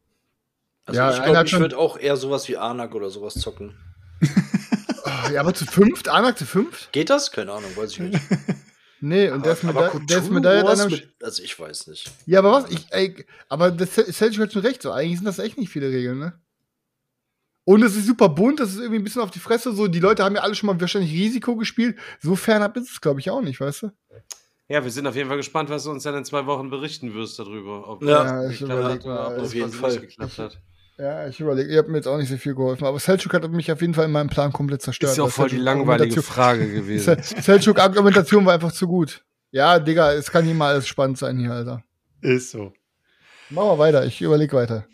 Also 0.87 1.01
Ja, 1.01 1.11
ich 1.11 1.23
glaube, 1.23 1.47
ich 1.47 1.59
würde 1.59 1.77
auch 1.79 1.99
eher 1.99 2.17
sowas 2.17 2.49
wie 2.49 2.57
Anak 2.57 2.95
oder 2.95 3.11
sowas 3.11 3.35
zocken. 3.35 3.77
Ja, 5.33 5.41
aber 5.41 5.55
zu 5.55 5.65
fünft? 5.67 6.09
Anak 6.09 6.39
zu 6.39 6.45
fünft? 6.47 6.93
Geht 6.93 7.11
das? 7.11 7.33
Keine 7.33 7.53
Ahnung, 7.53 7.71
weiß 7.77 7.93
ich 7.93 7.99
nicht. 8.01 8.21
Nee, 9.01 9.31
und 9.31 9.45
der 9.45 9.53
ist 9.53 9.65
aber 9.65 9.93
Meda- 9.93 9.99
der 10.07 10.17
ist 10.19 10.25
Cthulhu 10.25 10.35
Medaille 10.35 10.65
dann 10.65 10.81
am 10.81 10.91
mit, 10.91 11.15
also 11.23 11.43
ich 11.43 11.59
weiß 11.59 11.87
nicht. 11.89 12.11
Ja, 12.25 12.39
aber 12.39 12.53
was? 12.53 12.71
Ich, 12.71 12.87
ey, 12.91 13.27
aber 13.49 13.71
das 13.71 13.95
Selchuk 13.95 14.43
hat 14.45 14.53
schon 14.53 14.63
recht, 14.63 14.81
so. 14.83 14.91
Eigentlich 14.93 15.19
sind 15.19 15.27
das 15.27 15.39
echt 15.39 15.59
nicht 15.59 15.71
viele 15.71 15.91
Regeln, 15.91 16.19
ne? 16.19 16.41
Und 17.65 17.83
es 17.83 17.97
ist 17.97 18.07
super 18.07 18.29
bunt, 18.29 18.61
das 18.61 18.71
ist 18.71 18.77
irgendwie 18.79 19.01
ein 19.01 19.05
bisschen 19.05 19.23
auf 19.23 19.31
die 19.33 19.41
Fresse, 19.41 19.73
so. 19.75 19.89
Die 19.89 19.99
Leute 20.01 20.23
haben 20.25 20.37
ja 20.37 20.43
alle 20.43 20.55
schon 20.55 20.69
mal 20.69 20.81
wahrscheinlich 20.81 21.13
Risiko 21.13 21.57
gespielt. 21.57 21.99
So 22.23 22.37
fernab 22.37 22.77
ist 22.77 22.91
es, 22.91 23.01
glaube 23.01 23.21
ich, 23.21 23.29
auch 23.31 23.43
nicht, 23.43 23.61
weißt 23.61 23.83
du? 23.83 23.91
Ja, 24.69 24.83
wir 24.83 24.91
sind 24.91 25.07
auf 25.07 25.15
jeden 25.15 25.29
Fall 25.29 25.37
gespannt, 25.37 25.69
was 25.69 25.85
du 25.85 25.91
uns 25.91 26.03
dann 26.05 26.15
in 26.17 26.25
zwei 26.25 26.47
Wochen 26.47 26.71
berichten 26.71 27.13
wirst 27.15 27.39
darüber. 27.39 27.89
Ob 27.89 28.03
Ja, 28.03 28.43
das 28.43 28.53
ich 28.53 28.65
oder 28.65 28.77
mal, 28.77 28.93
ob 28.93 29.03
das 29.37 29.47
auf 29.49 29.55
jeden 29.55 29.73
Fall. 29.73 29.91
nicht 29.91 30.01
geklappt 30.01 30.39
hat. 30.39 30.59
Ja, 30.99 31.27
ich 31.29 31.39
überlege, 31.41 31.71
ihr 31.71 31.79
habt 31.79 31.89
mir 31.91 31.97
jetzt 31.99 32.07
auch 32.07 32.17
nicht 32.17 32.31
so 32.31 32.37
viel 32.39 32.55
geholfen, 32.55 32.87
aber 32.87 32.99
Selchuk 32.99 33.35
hat 33.35 33.47
mich 33.51 33.71
auf 33.71 33.83
jeden 33.83 33.93
Fall 33.93 34.07
in 34.07 34.13
meinem 34.13 34.31
Plan 34.31 34.51
komplett 34.53 34.81
zerstört. 34.81 35.13
Ist 35.13 35.19
ja 35.19 35.25
auch 35.25 35.29
voll 35.31 35.51
die 35.51 35.57
Selçuk 35.57 35.63
langweilige 35.65 36.23
Frage 36.23 36.73
gewesen. 36.73 37.23
Se- 37.23 37.43
Selchuk 37.43 37.79
Argumentation 37.79 38.47
war 38.47 38.55
einfach 38.55 38.73
zu 38.73 38.87
gut. 38.87 39.23
Ja, 39.51 39.79
Digga, 39.79 40.13
es 40.15 40.31
kann 40.31 40.47
nicht 40.47 40.57
mal 40.57 40.73
alles 40.73 40.89
spannend 40.89 41.19
sein 41.19 41.39
hier, 41.39 41.51
Alter. 41.53 41.83
Ist 42.23 42.51
so. 42.51 42.73
Machen 43.51 43.69
wir 43.69 43.79
weiter, 43.79 44.07
ich 44.07 44.23
überlege 44.23 44.57
weiter. 44.57 44.87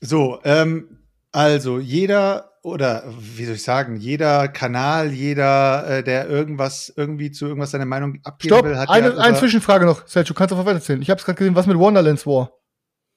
So, 0.00 0.40
ähm, 0.44 0.98
also 1.30 1.78
jeder 1.78 2.50
oder 2.62 3.04
wie 3.18 3.44
soll 3.44 3.54
ich 3.54 3.62
sagen, 3.62 3.96
jeder 3.96 4.48
Kanal, 4.48 5.12
jeder, 5.12 5.86
äh, 5.98 6.02
der 6.02 6.28
irgendwas 6.28 6.92
irgendwie 6.96 7.30
zu 7.30 7.46
irgendwas 7.46 7.70
seine 7.70 7.86
Meinung 7.86 8.18
abgeben 8.24 8.54
Stopp, 8.54 8.64
will, 8.66 8.76
hat 8.78 8.88
eine, 8.88 9.10
ja 9.10 9.16
eine 9.18 9.36
Zwischenfrage 9.38 9.84
noch. 9.86 10.06
Selchuk, 10.08 10.36
kannst 10.36 10.50
du 10.52 10.56
einfach 10.56 10.68
weiterzählen? 10.68 11.00
Ich 11.00 11.10
hab's 11.10 11.24
gerade 11.24 11.38
gesehen, 11.38 11.54
was 11.54 11.66
mit 11.66 11.78
Wonderlands 11.78 12.26
war? 12.26 12.52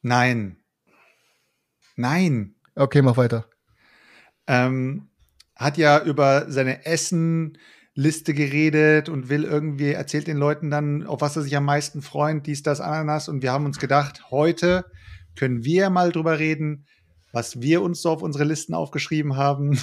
Nein. 0.01 0.57
Nein. 1.97 2.55
Okay, 2.75 3.01
mach 3.01 3.17
weiter. 3.17 3.49
ähm, 4.47 5.09
hat 5.55 5.77
ja 5.77 6.01
über 6.03 6.45
seine 6.49 6.85
Essenliste 6.85 8.33
geredet 8.33 9.09
und 9.09 9.29
will 9.29 9.43
irgendwie, 9.43 9.91
erzählt 9.91 10.27
den 10.27 10.37
Leuten 10.37 10.69
dann, 10.69 11.05
auf 11.05 11.21
was 11.21 11.35
er 11.35 11.41
sich 11.41 11.57
am 11.57 11.65
meisten 11.65 12.03
freut, 12.03 12.45
dies, 12.45 12.61
das, 12.61 12.79
Ananas. 12.79 13.27
Und 13.27 13.41
wir 13.41 13.51
haben 13.51 13.65
uns 13.65 13.79
gedacht, 13.79 14.29
heute 14.29 14.85
können 15.35 15.65
wir 15.65 15.89
mal 15.89 16.11
drüber 16.11 16.37
reden, 16.37 16.85
was 17.31 17.61
wir 17.61 17.81
uns 17.81 18.03
so 18.03 18.11
auf 18.11 18.21
unsere 18.21 18.43
Listen 18.43 18.75
aufgeschrieben 18.75 19.35
haben. 19.35 19.79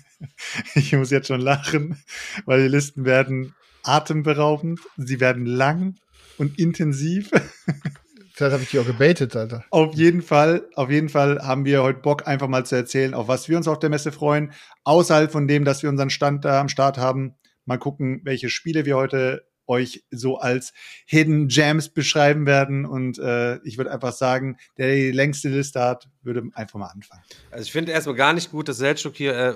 ich 0.74 0.94
muss 0.94 1.10
jetzt 1.10 1.28
schon 1.28 1.42
lachen, 1.42 2.02
weil 2.46 2.62
die 2.62 2.68
Listen 2.68 3.04
werden 3.04 3.54
atemberaubend, 3.82 4.80
sie 4.96 5.20
werden 5.20 5.44
lang 5.44 5.96
und 6.38 6.58
intensiv. 6.58 7.30
Vielleicht 8.36 8.52
habe 8.52 8.64
ich 8.64 8.70
die 8.70 8.80
auch 8.80 8.86
gebaitet, 8.86 9.36
Alter. 9.36 9.64
Auf 9.70 9.94
jeden 9.94 10.20
Fall, 10.20 10.68
auf 10.74 10.90
jeden 10.90 11.08
Fall 11.08 11.38
haben 11.46 11.64
wir 11.64 11.84
heute 11.84 12.00
Bock, 12.00 12.26
einfach 12.26 12.48
mal 12.48 12.66
zu 12.66 12.74
erzählen, 12.74 13.14
auf 13.14 13.28
was 13.28 13.48
wir 13.48 13.56
uns 13.56 13.68
auf 13.68 13.78
der 13.78 13.90
Messe 13.90 14.10
freuen. 14.10 14.52
Außerhalb 14.82 15.30
von 15.30 15.46
dem, 15.46 15.64
dass 15.64 15.84
wir 15.84 15.88
unseren 15.88 16.10
Stand 16.10 16.44
da 16.44 16.60
am 16.60 16.68
Start 16.68 16.98
haben. 16.98 17.36
Mal 17.64 17.78
gucken, 17.78 18.22
welche 18.24 18.48
Spiele 18.48 18.86
wir 18.86 18.96
heute 18.96 19.46
euch 19.66 20.04
so 20.10 20.38
als 20.38 20.72
Hidden 21.06 21.48
Gems 21.48 21.88
beschreiben 21.88 22.46
werden. 22.46 22.84
Und 22.84 23.18
äh, 23.18 23.58
ich 23.64 23.78
würde 23.78 23.90
einfach 23.90 24.12
sagen, 24.12 24.58
der 24.78 24.94
die 24.94 25.10
längste 25.10 25.48
Liste 25.48 25.80
hat, 25.80 26.08
würde 26.22 26.42
einfach 26.54 26.78
mal 26.78 26.88
anfangen. 26.88 27.22
Also 27.50 27.64
ich 27.64 27.72
finde 27.72 27.92
erstmal 27.92 28.16
gar 28.16 28.32
nicht 28.32 28.50
gut, 28.50 28.68
dass 28.68 28.78
Selchuk 28.78 29.14
hier 29.16 29.34
äh, 29.34 29.54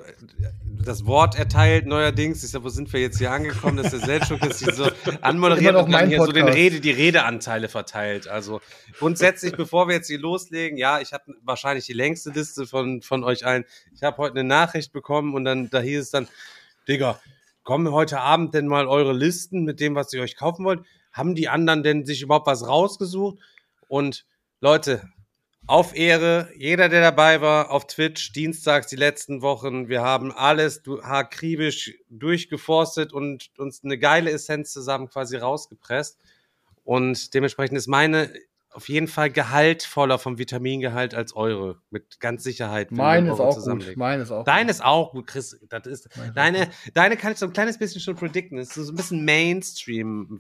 das 0.85 1.07
Wort 1.07 1.39
erteilt 1.39 1.87
neuerdings. 1.87 2.45
Ich 2.45 2.51
sag, 2.51 2.63
wo 2.63 2.69
sind 2.69 2.93
wir 2.93 3.01
jetzt 3.01 3.19
hier 3.19 3.31
angekommen, 3.31 3.77
dass 3.77 3.91
der 3.91 4.01
Selchuk 4.01 4.43
jetzt 4.45 4.63
hier 4.63 4.75
so 4.75 4.91
anmoderiert 5.23 5.77
und 5.77 5.91
dann 5.91 6.09
hier 6.09 6.19
so 6.19 6.33
den 6.33 6.45
Podcast. 6.45 6.57
Rede, 6.57 6.81
die 6.81 6.91
Redeanteile 6.91 7.69
verteilt. 7.69 8.29
Also 8.29 8.61
grundsätzlich, 8.99 9.53
bevor 9.53 9.89
wir 9.89 9.95
jetzt 9.95 10.09
hier 10.09 10.19
loslegen, 10.19 10.79
ja, 10.79 11.01
ich 11.01 11.13
habe 11.13 11.35
wahrscheinlich 11.43 11.87
die 11.87 11.95
längste 11.95 12.31
Liste 12.31 12.67
von, 12.67 13.03
von 13.03 13.25
euch 13.25 13.47
allen. 13.47 13.65
Ich 13.95 14.03
habe 14.03 14.17
heute 14.19 14.39
eine 14.39 14.49
Nachricht 14.49 14.93
bekommen 14.93 15.35
und 15.35 15.45
dann 15.45 15.71
da 15.71 15.81
hieß 15.81 16.01
es 16.01 16.11
dann, 16.11 16.29
Digga, 16.87 17.21
kommen 17.69 17.93
heute 17.93 18.23
Abend 18.23 18.55
denn 18.55 18.67
mal 18.67 18.89
eure 18.89 19.13
Listen 19.13 19.65
mit 19.65 19.79
dem, 19.79 19.95
was 19.95 20.11
ihr 20.15 20.23
euch 20.23 20.37
kaufen 20.37 20.65
wollt? 20.65 20.81
Haben 21.13 21.35
die 21.35 21.51
anderen 21.51 21.83
denn 21.83 22.07
sich 22.07 22.23
überhaupt 22.23 22.47
was 22.47 22.67
rausgesucht? 22.67 23.37
Und 23.89 24.25
Leute, 24.63 25.07
auf 25.67 25.95
Ehre, 25.95 26.49
jeder, 26.57 26.89
der 26.89 27.03
dabei 27.03 27.43
war, 27.43 27.71
auf 27.71 27.87
Twitch, 27.87 28.33
dienstags 28.33 28.87
die 28.87 28.97
letzten 28.97 29.43
Wochen, 29.43 29.91
wir 29.91 30.01
haben 30.01 30.33
alles 30.33 30.81
akribisch 31.03 31.93
durchgeforstet 32.09 33.13
und 33.13 33.51
uns 33.59 33.85
eine 33.85 33.99
geile 33.99 34.31
Essenz 34.31 34.73
zusammen 34.73 35.11
quasi 35.11 35.37
rausgepresst. 35.37 36.19
Und 36.85 37.35
dementsprechend 37.35 37.77
ist 37.77 37.87
meine 37.87 38.33
auf 38.71 38.89
jeden 38.89 39.09
Fall 39.09 39.31
gehaltvoller 39.31 40.19
vom 40.19 40.39
Vitamingehalt 40.39 41.15
als 41.15 41.35
eure. 41.35 41.81
Mit 41.91 42.21
ganz 42.21 42.45
Sicherheit. 42.45 42.91
Meine 42.93 43.33
ist 43.33 43.41
auch 43.41 43.57
gut. 43.57 43.97
Meine 43.97 44.23
ist 44.23 44.31
auch 44.31 44.45
Deine 44.45 44.71
ist 44.71 44.85
auch 44.85 45.13
gut, 45.13 45.27
Chris. 45.27 45.59
Das 45.69 45.87
ist, 45.87 46.09
deine, 46.35 46.69
deine 46.95 47.17
kann 47.17 47.33
ich 47.33 47.39
so 47.39 47.47
ein 47.47 47.53
kleines 47.53 47.79
bisschen 47.79 48.01
schon 48.01 48.17
predikten. 48.17 48.59
Das 48.59 48.77
ist 48.77 48.87
so 48.87 48.93
ein 48.93 48.97
bisschen 48.97 49.25
Mainstream, 49.25 50.39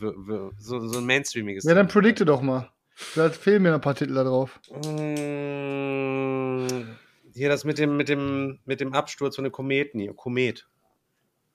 so, 0.58 0.86
so 0.86 0.98
ein 0.98 1.06
Mainstreamiges. 1.06 1.64
Ja, 1.64 1.74
dann 1.74 1.88
predikte 1.88 2.24
doch 2.24 2.42
mal. 2.42 2.70
Vielleicht 2.94 3.36
fehlen 3.36 3.62
mir 3.62 3.70
noch 3.70 3.78
ein 3.78 3.80
paar 3.80 3.94
Titel 3.94 4.14
da 4.14 4.24
drauf. 4.24 4.60
Mm, 4.70 6.66
Hier 7.32 7.48
das 7.48 7.64
mit 7.64 7.78
dem, 7.78 7.96
mit 7.96 8.08
dem, 8.08 8.58
mit 8.64 8.80
dem 8.80 8.92
Absturz 8.92 9.36
von 9.36 9.44
dem 9.44 9.52
Kometen 9.52 10.00
hier. 10.00 10.14
Komet. 10.14 10.66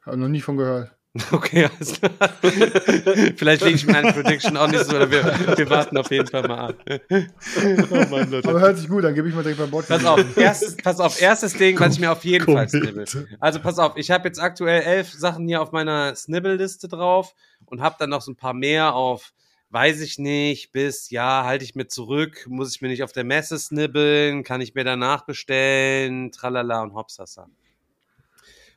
Habe 0.05 0.17
noch 0.17 0.29
nie 0.29 0.41
von 0.41 0.57
gehört. 0.57 0.95
Okay, 1.31 1.65
alles 1.65 1.99
klar. 1.99 2.11
Vielleicht 3.35 3.63
lege 3.63 3.75
ich 3.75 3.85
meine 3.85 4.13
Prediction 4.13 4.57
auch 4.57 4.67
nicht 4.67 4.85
so, 4.85 4.95
oder 4.95 5.11
wir, 5.11 5.23
wir 5.57 5.69
warten 5.69 5.97
auf 5.97 6.09
jeden 6.09 6.27
Fall 6.27 6.47
mal 6.47 6.69
ab. 6.69 6.75
Oh 6.87 8.05
Mann, 8.09 8.31
Leute. 8.31 8.49
Aber 8.49 8.59
hört 8.59 8.77
sich 8.77 8.87
gut, 8.87 9.03
dann 9.03 9.13
gebe 9.13 9.29
ich 9.29 9.35
mal 9.35 9.43
direkt 9.43 9.59
beim 9.59 9.69
Bot. 9.69 9.87
Pass 9.87 10.03
auf, 10.05 10.35
erstes, 10.35 10.75
pass 10.75 10.99
auf, 10.99 11.21
erstes 11.21 11.53
Ding, 11.53 11.79
was 11.79 11.93
ich 11.93 11.99
mir 11.99 12.11
auf 12.11 12.25
jeden 12.25 12.51
Fall 12.51 12.67
snibble. 12.67 13.05
Also 13.39 13.59
pass 13.59 13.77
auf, 13.77 13.95
ich 13.95 14.09
habe 14.09 14.27
jetzt 14.27 14.39
aktuell 14.39 14.81
elf 14.81 15.11
Sachen 15.11 15.47
hier 15.47 15.61
auf 15.61 15.71
meiner 15.71 16.15
Snibble-Liste 16.15 16.87
drauf 16.87 17.35
und 17.67 17.81
habe 17.81 17.95
dann 17.99 18.09
noch 18.09 18.21
so 18.21 18.31
ein 18.31 18.35
paar 18.35 18.55
mehr 18.55 18.95
auf, 18.95 19.33
weiß 19.69 20.01
ich 20.01 20.17
nicht, 20.17 20.71
bis, 20.71 21.11
ja, 21.11 21.43
halte 21.45 21.63
ich 21.63 21.75
mir 21.75 21.87
zurück, 21.87 22.45
muss 22.47 22.75
ich 22.75 22.81
mir 22.81 22.87
nicht 22.87 23.03
auf 23.03 23.11
der 23.11 23.23
Messe 23.23 23.59
snibbeln, 23.59 24.43
kann 24.43 24.61
ich 24.61 24.73
mir 24.73 24.83
danach 24.83 25.25
bestellen, 25.25 26.31
tralala 26.31 26.81
und 26.81 26.95
hopsasa. 26.95 27.47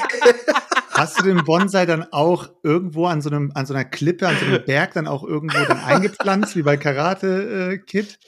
hast 0.92 1.20
du 1.20 1.24
den 1.24 1.44
Bonsai 1.44 1.86
dann 1.86 2.06
auch 2.12 2.50
irgendwo 2.64 3.06
an 3.08 3.22
so, 3.22 3.30
einem, 3.30 3.52
an 3.54 3.66
so 3.66 3.74
einer 3.74 3.86
Klippe, 3.86 4.28
an 4.28 4.38
so 4.40 4.46
einem 4.46 4.64
Berg 4.66 4.94
dann 4.94 5.08
auch 5.08 5.24
irgendwo 5.24 5.58
dann 5.66 5.80
eingepflanzt, 5.80 6.56
wie 6.56 6.64
bei 6.64 6.78
Karate 6.78 7.72
äh, 7.74 7.78
Kid? 7.78 8.20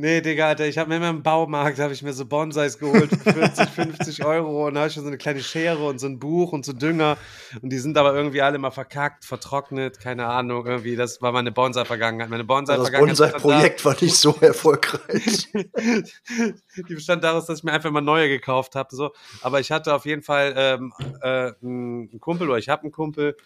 Nee, 0.00 0.20
Digga, 0.20 0.46
Alter, 0.46 0.64
ich 0.64 0.78
habe 0.78 0.90
mir 0.90 0.96
immer 0.98 1.10
im 1.10 1.24
Baumarkt, 1.24 1.80
habe 1.80 1.92
ich 1.92 2.02
mir 2.02 2.12
so 2.12 2.24
Bonsais 2.24 2.78
geholt 2.78 3.10
für 3.10 3.32
40, 3.32 3.68
50 3.68 4.24
Euro 4.24 4.68
und 4.68 4.74
da 4.74 4.80
habe 4.80 4.88
ich 4.88 4.94
schon 4.94 5.02
so 5.02 5.08
eine 5.08 5.18
kleine 5.18 5.40
Schere 5.40 5.84
und 5.84 5.98
so 5.98 6.06
ein 6.06 6.20
Buch 6.20 6.52
und 6.52 6.64
so 6.64 6.72
Dünger 6.72 7.16
und 7.62 7.70
die 7.70 7.78
sind 7.78 7.98
aber 7.98 8.14
irgendwie 8.14 8.40
alle 8.40 8.58
mal 8.58 8.70
verkackt, 8.70 9.24
vertrocknet, 9.24 9.98
keine 9.98 10.26
Ahnung, 10.26 10.66
irgendwie, 10.66 10.94
das 10.94 11.20
war 11.20 11.32
meine 11.32 11.50
Bonsai-Vergangenheit. 11.50 12.30
Meine 12.30 12.44
Das 12.44 12.46
Bonsai-Vergangenheit 12.46 13.18
Bonsai-Projekt 13.18 13.84
war 13.84 13.96
nicht 14.00 14.14
so 14.14 14.36
erfolgreich. 14.40 15.48
die 15.52 16.94
bestand 16.94 17.24
daraus, 17.24 17.46
dass 17.46 17.58
ich 17.58 17.64
mir 17.64 17.72
einfach 17.72 17.90
mal 17.90 18.00
neue 18.00 18.28
gekauft 18.28 18.76
habe. 18.76 18.94
So. 18.94 19.10
Aber 19.42 19.58
ich 19.58 19.72
hatte 19.72 19.92
auf 19.92 20.06
jeden 20.06 20.22
Fall 20.22 20.54
ähm, 20.56 20.92
äh, 21.22 21.52
einen 21.60 22.20
Kumpel 22.20 22.48
oder 22.48 22.58
ich 22.58 22.68
habe 22.68 22.82
einen 22.82 22.92
Kumpel, 22.92 23.36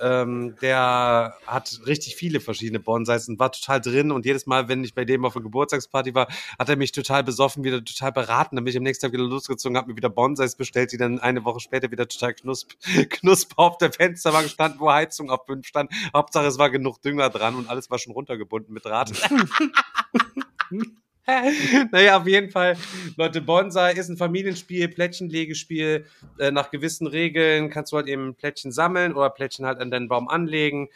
ähm, 0.00 0.56
der 0.60 1.34
hat 1.46 1.80
richtig 1.86 2.16
viele 2.16 2.40
verschiedene 2.40 2.80
Bonsais 2.80 3.28
und 3.28 3.38
war 3.38 3.52
total 3.52 3.80
drin. 3.80 4.10
Und 4.10 4.26
jedes 4.26 4.46
Mal, 4.46 4.68
wenn 4.68 4.84
ich 4.84 4.94
bei 4.94 5.04
dem 5.04 5.24
auf 5.24 5.36
einer 5.36 5.44
Geburtstagsparty 5.44 6.14
war, 6.14 6.28
hat 6.58 6.68
er 6.68 6.76
mich 6.76 6.92
total 6.92 7.24
besoffen, 7.24 7.64
wieder 7.64 7.84
total 7.84 8.12
beraten. 8.12 8.56
Dann 8.56 8.64
bin 8.64 8.70
ich 8.72 8.76
am 8.76 8.82
nächsten 8.82 9.06
Tag 9.06 9.12
wieder 9.12 9.24
losgezogen, 9.24 9.76
habe 9.76 9.88
mir 9.90 9.96
wieder 9.96 10.10
Bonsais 10.10 10.56
bestellt, 10.56 10.92
die 10.92 10.96
dann 10.96 11.20
eine 11.20 11.44
Woche 11.44 11.60
später 11.60 11.90
wieder 11.90 12.08
total 12.08 12.34
knusp, 12.34 12.72
knusper 13.10 13.58
auf 13.58 13.78
der 13.78 13.92
Fensterbank 13.92 14.48
standen, 14.48 14.80
wo 14.80 14.90
Heizung 14.90 15.30
auf 15.30 15.46
fünf 15.46 15.66
stand. 15.66 15.92
Hauptsache, 16.14 16.46
es 16.46 16.58
war 16.58 16.70
genug 16.70 17.02
Dünger 17.02 17.30
dran 17.30 17.54
und 17.54 17.68
alles 17.68 17.90
war 17.90 17.98
schon 17.98 18.12
runtergebunden 18.12 18.72
mit 18.74 18.84
Draht. 18.84 19.12
naja, 21.92 22.16
auf 22.18 22.26
jeden 22.26 22.50
Fall. 22.50 22.76
Leute, 23.16 23.40
Bonsai 23.40 23.92
ist 23.92 24.08
ein 24.08 24.16
Familienspiel, 24.16 24.88
Plättchenlegespiel. 24.88 26.06
Äh, 26.38 26.50
nach 26.50 26.70
gewissen 26.70 27.06
Regeln 27.06 27.70
kannst 27.70 27.92
du 27.92 27.96
halt 27.96 28.06
eben 28.06 28.34
Plättchen 28.34 28.72
sammeln 28.72 29.14
oder 29.14 29.30
Plättchen 29.30 29.66
halt 29.66 29.78
an 29.78 29.90
deinen 29.90 30.08
Baum 30.08 30.28
anlegen. 30.28 30.88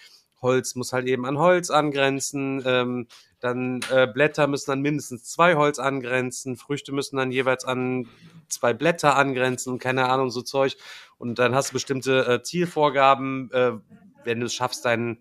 Holz 0.42 0.74
muss 0.74 0.92
halt 0.92 1.06
eben 1.06 1.24
an 1.24 1.38
Holz 1.38 1.70
angrenzen. 1.70 2.62
Ähm, 2.66 3.06
dann 3.40 3.80
äh, 3.90 4.06
Blätter 4.06 4.46
müssen 4.46 4.70
an 4.70 4.80
mindestens 4.80 5.24
zwei 5.24 5.56
Holz 5.56 5.78
angrenzen. 5.78 6.56
Früchte 6.56 6.92
müssen 6.92 7.16
dann 7.16 7.32
jeweils 7.32 7.64
an 7.64 8.06
zwei 8.48 8.72
Blätter 8.72 9.16
angrenzen 9.16 9.72
und 9.72 9.78
keine 9.80 10.08
Ahnung, 10.08 10.30
so 10.30 10.42
Zeug. 10.42 10.76
Und 11.18 11.38
dann 11.38 11.54
hast 11.54 11.70
du 11.70 11.72
bestimmte 11.74 12.26
äh, 12.26 12.42
Zielvorgaben, 12.42 13.50
äh, 13.52 13.72
wenn 14.24 14.40
du 14.40 14.46
es 14.46 14.54
schaffst, 14.54 14.84
deinen 14.84 15.18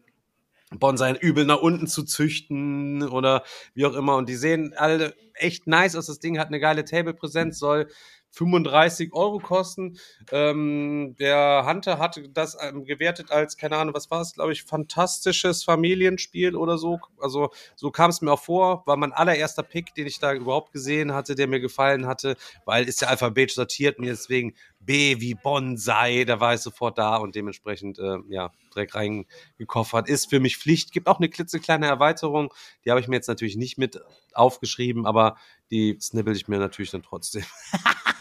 Bonsai 0.80 1.14
übel 1.14 1.46
nach 1.46 1.62
unten 1.62 1.88
zu 1.88 2.04
züchten 2.04 3.04
oder 3.08 3.44
wie 3.74 3.86
auch 3.86 3.94
immer. 3.94 4.16
Und 4.16 4.30
die 4.30 4.36
sehen 4.36 4.74
alle 4.76 5.16
echt 5.34 5.68
nice 5.68 5.96
aus. 5.96 6.08
Das 6.08 6.20
Ding 6.20 6.40
hat 6.40 6.48
eine 6.48 6.60
geile 6.60 6.86
Table-Präsenz, 6.86 7.60
soll 7.60 7.88
35 8.34 9.14
Euro 9.14 9.40
kosten. 9.40 9.98
Ähm, 10.32 11.16
der 11.20 11.66
Hunter 11.68 12.00
hat 12.00 12.20
das 12.34 12.58
ähm, 12.60 12.84
gewertet 12.84 13.32
als, 13.32 13.58
keine 13.58 13.78
Ahnung, 13.78 13.94
was 13.94 14.10
war 14.10 14.22
es, 14.22 14.34
glaube 14.34 14.52
ich, 14.52 14.64
fantastisches 14.64 15.64
Familienspiel 15.64 16.56
oder 16.56 16.78
so. 16.78 17.00
Also 17.22 17.52
so 17.76 17.92
kam 17.92 18.10
es 18.10 18.22
mir 18.22 18.32
auch 18.32 18.42
vor, 18.42 18.84
war 18.88 18.98
mein 18.98 19.14
allererster 19.14 19.64
Pick, 19.64 19.94
den 19.94 20.08
ich 20.08 20.20
da 20.20 20.34
überhaupt 20.34 20.72
gesehen 20.74 21.14
hatte, 21.14 21.36
der 21.36 21.48
mir 21.48 21.60
gefallen 21.60 22.08
hatte, 22.08 22.36
weil 22.66 22.86
ist 22.88 23.02
ja 23.02 23.08
alphabetisch 23.10 23.56
sortiert, 23.56 24.00
mir 24.00 24.12
deswegen 24.12 24.56
B 24.80 25.20
wie 25.20 25.36
Bonsai, 25.36 26.26
da 26.26 26.40
war 26.40 26.56
ich 26.56 26.62
sofort 26.62 26.98
da 26.98 27.18
und 27.18 27.36
dementsprechend, 27.36 28.00
äh, 28.00 28.18
ja, 28.30 28.52
direkt 28.74 28.96
reingekoffert. 28.96 30.10
Ist 30.10 30.30
für 30.30 30.40
mich 30.40 30.58
Pflicht. 30.58 30.92
Gibt 30.92 31.08
auch 31.08 31.20
eine 31.20 31.30
klitzekleine 31.30 31.86
Erweiterung, 31.86 32.54
die 32.84 32.90
habe 32.90 33.00
ich 33.00 33.08
mir 33.08 33.16
jetzt 33.16 33.28
natürlich 33.28 33.56
nicht 33.56 33.78
mit 33.78 34.02
aufgeschrieben, 34.34 35.06
aber 35.06 35.38
die 35.72 35.98
snibbel 36.02 36.36
ich 36.36 36.48
mir 36.48 36.60
natürlich 36.60 36.92
dann 36.92 37.04
trotzdem. 37.04 37.44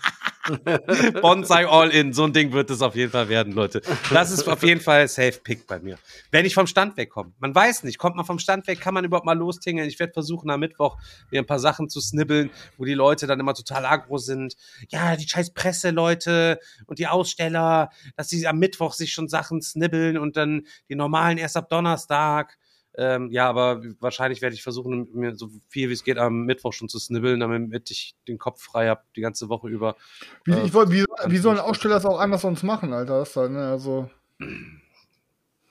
Bonsai 1.20 1.66
All-In, 1.66 2.12
so 2.12 2.24
ein 2.24 2.32
Ding 2.32 2.52
wird 2.52 2.70
es 2.70 2.82
auf 2.82 2.96
jeden 2.96 3.12
Fall 3.12 3.28
werden, 3.28 3.52
Leute. 3.52 3.80
Das 4.10 4.30
ist 4.30 4.48
auf 4.48 4.62
jeden 4.62 4.80
Fall 4.80 5.06
Safe 5.08 5.38
Pick 5.42 5.66
bei 5.66 5.78
mir. 5.78 5.98
Wenn 6.30 6.44
ich 6.44 6.54
vom 6.54 6.66
Stand 6.66 6.96
wegkomme. 6.96 7.32
Man 7.38 7.54
weiß 7.54 7.84
nicht, 7.84 7.98
kommt 7.98 8.16
man 8.16 8.24
vom 8.24 8.38
Stand 8.38 8.66
weg, 8.66 8.80
kann 8.80 8.94
man 8.94 9.04
überhaupt 9.04 9.26
mal 9.26 9.36
lostingeln. 9.36 9.88
Ich 9.88 9.98
werde 10.00 10.12
versuchen, 10.12 10.50
am 10.50 10.60
Mittwoch 10.60 10.98
mir 11.30 11.40
ein 11.40 11.46
paar 11.46 11.60
Sachen 11.60 11.88
zu 11.88 12.00
snibbeln, 12.00 12.50
wo 12.76 12.84
die 12.84 12.94
Leute 12.94 13.26
dann 13.26 13.40
immer 13.40 13.54
total 13.54 13.86
agro 13.86 14.18
sind. 14.18 14.56
Ja, 14.88 15.16
die 15.16 15.28
scheiß 15.28 15.52
Presse, 15.52 15.90
Leute 15.90 16.58
und 16.86 16.98
die 16.98 17.06
Aussteller, 17.06 17.90
dass 18.16 18.28
sie 18.28 18.46
am 18.46 18.58
Mittwoch 18.58 18.94
sich 18.94 19.12
schon 19.12 19.28
Sachen 19.28 19.62
snibbeln 19.62 20.18
und 20.18 20.36
dann 20.36 20.62
die 20.88 20.96
normalen 20.96 21.38
erst 21.38 21.56
ab 21.56 21.68
Donnerstag. 21.68 22.58
Ähm, 22.94 23.30
ja, 23.30 23.48
aber 23.48 23.82
wahrscheinlich 24.00 24.42
werde 24.42 24.54
ich 24.54 24.62
versuchen, 24.62 25.08
mir 25.14 25.34
so 25.34 25.48
viel 25.68 25.88
wie 25.88 25.94
es 25.94 26.04
geht 26.04 26.18
am 26.18 26.44
Mittwoch 26.44 26.72
schon 26.72 26.88
zu 26.88 26.98
snibbeln, 26.98 27.40
damit 27.40 27.90
ich 27.90 28.14
den 28.28 28.38
Kopf 28.38 28.62
frei 28.62 28.88
habe 28.88 29.02
die 29.16 29.22
ganze 29.22 29.48
Woche 29.48 29.68
über. 29.68 29.96
Wie, 30.44 30.52
äh, 30.52 30.74
wollt, 30.74 30.90
wie, 30.90 31.04
wie 31.26 31.38
sollen 31.38 31.58
Aussteller 31.58 31.94
das 31.94 32.04
auch 32.04 32.18
anders 32.18 32.42
sonst 32.42 32.62
machen, 32.62 32.92
Alter? 32.92 33.20
Das 33.20 33.32
dann, 33.32 33.54
ne? 33.54 33.66
Also. 33.66 34.10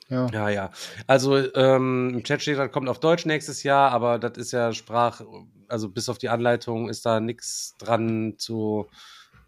Ja. 0.09 0.27
ja, 0.33 0.49
ja. 0.49 0.71
Also 1.07 1.37
ähm, 1.55 2.11
im 2.15 2.23
Chat 2.23 2.41
steht, 2.41 2.57
das 2.57 2.71
kommt 2.71 2.89
auf 2.89 2.99
Deutsch 2.99 3.25
nächstes 3.25 3.63
Jahr, 3.63 3.91
aber 3.91 4.19
das 4.19 4.37
ist 4.37 4.51
ja 4.51 4.73
Sprach, 4.73 5.21
also 5.69 5.87
bis 5.89 6.09
auf 6.09 6.17
die 6.17 6.27
Anleitung 6.27 6.89
ist 6.89 7.05
da 7.05 7.21
nichts 7.21 7.75
dran 7.77 8.35
zu 8.37 8.89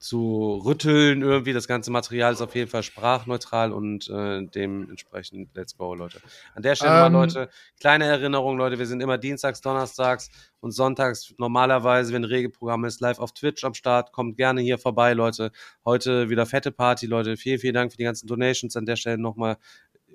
zu 0.03 0.61
rütteln 0.65 1.21
irgendwie. 1.21 1.53
Das 1.53 1.65
ganze 1.65 1.89
Material 1.89 2.33
ist 2.33 2.41
auf 2.41 2.55
jeden 2.55 2.69
Fall 2.69 2.83
sprachneutral 2.83 3.71
und 3.71 4.09
äh, 4.09 4.45
dementsprechend 4.45 5.55
let's 5.55 5.77
go, 5.77 5.95
Leute. 5.95 6.19
An 6.55 6.61
der 6.61 6.75
Stelle 6.75 7.05
ähm, 7.05 7.13
mal, 7.13 7.21
Leute, 7.21 7.49
kleine 7.79 8.05
Erinnerung, 8.05 8.57
Leute, 8.57 8.77
wir 8.77 8.85
sind 8.85 9.01
immer 9.01 9.17
dienstags, 9.17 9.61
donnerstags 9.61 10.29
und 10.59 10.71
sonntags 10.71 11.33
normalerweise, 11.37 12.11
wenn 12.11 12.25
Regelprogramm 12.25 12.83
ist, 12.83 12.99
live 12.99 13.19
auf 13.19 13.31
Twitch 13.31 13.63
am 13.63 13.73
Start. 13.73 14.11
Kommt 14.11 14.35
gerne 14.35 14.59
hier 14.59 14.77
vorbei, 14.77 15.13
Leute. 15.13 15.51
Heute 15.85 16.29
wieder 16.29 16.45
fette 16.45 16.73
Party, 16.73 17.05
Leute. 17.05 17.37
Vielen, 17.37 17.59
vielen 17.59 17.75
Dank 17.75 17.91
für 17.91 17.97
die 17.97 18.03
ganzen 18.03 18.27
Donations. 18.27 18.75
An 18.75 18.85
der 18.85 18.97
Stelle 18.97 19.17
nochmal 19.17 19.55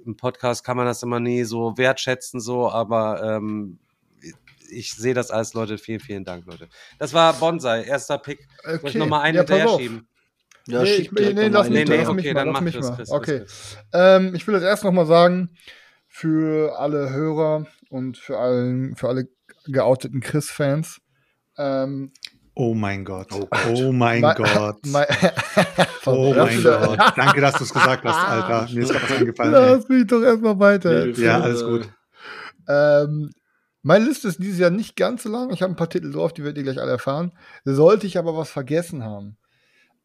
im 0.04 0.16
Podcast 0.16 0.64
kann 0.64 0.76
man 0.76 0.84
das 0.84 1.02
immer 1.02 1.18
nie 1.18 1.44
so 1.44 1.78
wertschätzen, 1.78 2.40
so, 2.40 2.68
aber 2.68 3.22
ähm, 3.22 3.78
ich 4.70 4.92
sehe 4.92 5.14
das 5.14 5.30
alles, 5.30 5.54
Leute. 5.54 5.78
Vielen, 5.78 6.00
vielen 6.00 6.24
Dank, 6.24 6.46
Leute. 6.46 6.68
Das 6.98 7.12
war 7.14 7.32
Bonsai, 7.32 7.84
erster 7.84 8.18
Pick. 8.18 8.46
Okay. 8.64 8.78
Soll 8.80 8.90
ich 8.90 8.96
nochmal 8.96 9.22
einen 9.22 9.36
ja, 9.36 9.40
hinterher 9.42 9.68
schieben? 9.78 10.08
Ja, 10.66 10.82
nee, 10.82 10.94
ich, 10.96 11.12
nee, 11.12 11.32
nee, 11.32 11.48
lass 11.48 11.70
mich, 11.70 11.78
nee, 11.78 11.84
nee, 11.84 11.96
lass 11.96 12.08
okay, 12.08 12.14
mich 12.16 12.26
mal, 12.26 12.34
dann 12.34 12.52
lass 12.52 12.60
mich 12.60 12.80
mal. 12.80 12.96
Chris, 12.96 13.10
okay. 13.10 13.44
Ähm, 13.94 14.34
ich 14.34 14.46
will 14.46 14.52
das 14.54 14.62
erst 14.62 14.84
nochmal 14.84 15.06
sagen, 15.06 15.50
für 16.08 16.78
alle 16.78 17.10
Hörer 17.10 17.66
und 17.88 18.18
für, 18.18 18.38
allen, 18.38 18.94
für 18.94 19.08
alle 19.08 19.28
geouteten 19.66 20.20
Chris-Fans. 20.20 21.00
Ähm, 21.56 22.12
oh 22.54 22.74
mein 22.74 23.06
Gott. 23.06 23.28
Oh, 23.32 23.48
oh 23.74 23.92
mein 23.92 24.20
Gott. 24.20 24.78
oh 26.04 26.34
mein 26.34 26.62
Gott. 26.62 26.98
Danke, 27.16 27.40
dass 27.40 27.54
du 27.54 27.64
es 27.64 27.72
gesagt 27.72 28.04
hast, 28.04 28.28
Alter. 28.28 28.72
Mir 28.72 28.82
ist 28.82 28.92
gerade 28.92 29.04
was 29.04 29.16
eingefallen. 29.16 29.52
Lass 29.52 29.88
mich 29.88 30.06
doch 30.06 30.22
erstmal 30.22 30.58
weiter. 30.58 31.06
Ja, 31.08 31.40
alles 31.40 31.64
gut. 31.64 31.88
Ähm, 32.68 33.30
meine 33.88 34.04
Liste 34.04 34.28
ist 34.28 34.38
dieses 34.38 34.58
Jahr 34.58 34.68
nicht 34.68 34.96
ganz 34.96 35.22
so 35.22 35.30
lang. 35.30 35.50
Ich 35.50 35.62
habe 35.62 35.72
ein 35.72 35.76
paar 35.76 35.88
Titel 35.88 36.12
drauf, 36.12 36.34
die 36.34 36.44
werdet 36.44 36.58
ihr 36.58 36.62
gleich 36.62 36.78
alle 36.78 36.90
erfahren. 36.90 37.32
Sollte 37.64 38.06
ich 38.06 38.18
aber 38.18 38.36
was 38.36 38.50
vergessen 38.50 39.02
haben. 39.02 39.38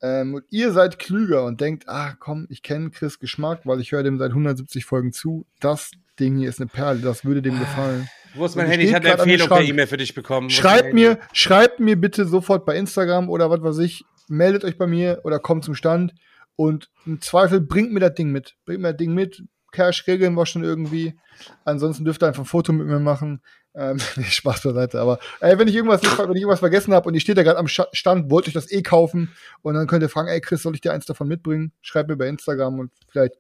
Ähm, 0.02 0.36
und 0.36 0.46
ihr 0.52 0.72
seid 0.72 1.00
klüger 1.00 1.44
und 1.44 1.60
denkt, 1.60 1.90
ah 1.90 2.14
komm, 2.18 2.48
ich 2.50 2.64
kenne 2.64 2.92
Chris 2.92 3.20
Geschmack, 3.20 3.66
weil 3.66 3.82
ich 3.82 3.92
höre 3.92 4.04
dem 4.04 4.18
seit 4.18 4.30
170 4.30 4.86
Folgen 4.86 5.12
zu. 5.12 5.46
Das 5.60 5.92
Ding 6.18 6.38
hier 6.38 6.48
ist 6.48 6.62
eine 6.62 6.70
Perle, 6.70 7.02
das 7.02 7.26
würde 7.26 7.42
dem 7.42 7.60
gefallen. 7.60 8.08
Wo 8.36 8.46
ist 8.46 8.56
mein 8.56 8.68
Handy? 8.68 8.86
Ich 8.86 8.94
habe 8.94 9.04
eine 9.04 9.22
Empfehlung 9.22 9.50
per 9.50 9.62
E-Mail 9.62 9.88
für 9.88 9.98
dich 9.98 10.16
bekommen. 10.16 10.50
Schreibt 10.50 10.94
mir, 10.94 11.20
schreibt 11.34 11.82
mir 11.82 12.00
bitte 12.00 12.26
sofort 12.26 12.66
bei 12.66 12.78
Instagram 12.78 13.30
oder 13.30 13.50
was 13.50 13.64
weiß 13.64 13.80
ich. 13.80 14.06
Meldet 14.30 14.64
euch 14.64 14.78
bei 14.78 14.88
mir 14.88 15.20
oder 15.26 15.40
kommt 15.40 15.66
zum 15.66 15.76
Stand 15.76 16.14
und 16.56 16.90
im 17.06 17.20
Zweifel 17.20 17.60
bringt 17.60 17.92
mir 17.92 18.00
das 18.00 18.14
Ding 18.14 18.32
mit. 18.32 18.56
Bringt 18.64 18.82
mir 18.82 18.92
das 18.94 18.98
Ding 18.98 19.14
mit. 19.14 19.44
Cash 19.74 20.08
regeln 20.08 20.36
wir 20.36 20.46
schon 20.46 20.64
irgendwie. 20.64 21.20
Ansonsten 21.66 22.06
dürft 22.06 22.24
ihr 22.24 22.28
einfach 22.28 22.44
ein 22.44 22.46
Foto 22.46 22.72
mit 22.72 22.88
mir 22.88 23.00
machen. 23.00 23.42
Ähm, 23.76 23.98
nee, 24.16 24.24
Spaß 24.24 24.62
beiseite. 24.64 25.00
Aber 25.00 25.20
ey, 25.40 25.58
wenn 25.58 25.68
ich 25.68 25.76
irgendwas 25.76 26.02
nicht, 26.02 26.18
wenn 26.18 26.32
ich 26.32 26.42
irgendwas 26.42 26.60
vergessen 26.60 26.94
habe 26.94 27.08
und 27.08 27.16
ich 27.16 27.24
stehe 27.24 27.36
da 27.36 27.44
gerade 27.44 27.60
am 27.60 27.68
Stand, 27.68 28.30
wollte 28.30 28.50
ich 28.50 28.54
das 28.54 28.72
eh 28.72 28.82
kaufen 28.82 29.32
und 29.62 29.74
dann 29.74 29.88
könnt 29.88 30.04
ihr 30.04 30.10
fragen, 30.10 30.28
ey 30.28 30.42
Chris, 30.42 30.62
soll 30.62 30.76
ich 30.76 30.82
dir 30.82 30.94
eins 30.94 31.06
davon 31.06 31.28
mitbringen? 31.28 31.72
Schreib 31.82 32.08
mir 32.08 32.18
bei 32.18 32.28
Instagram 32.28 32.80
und 32.80 32.92
vielleicht 33.10 33.36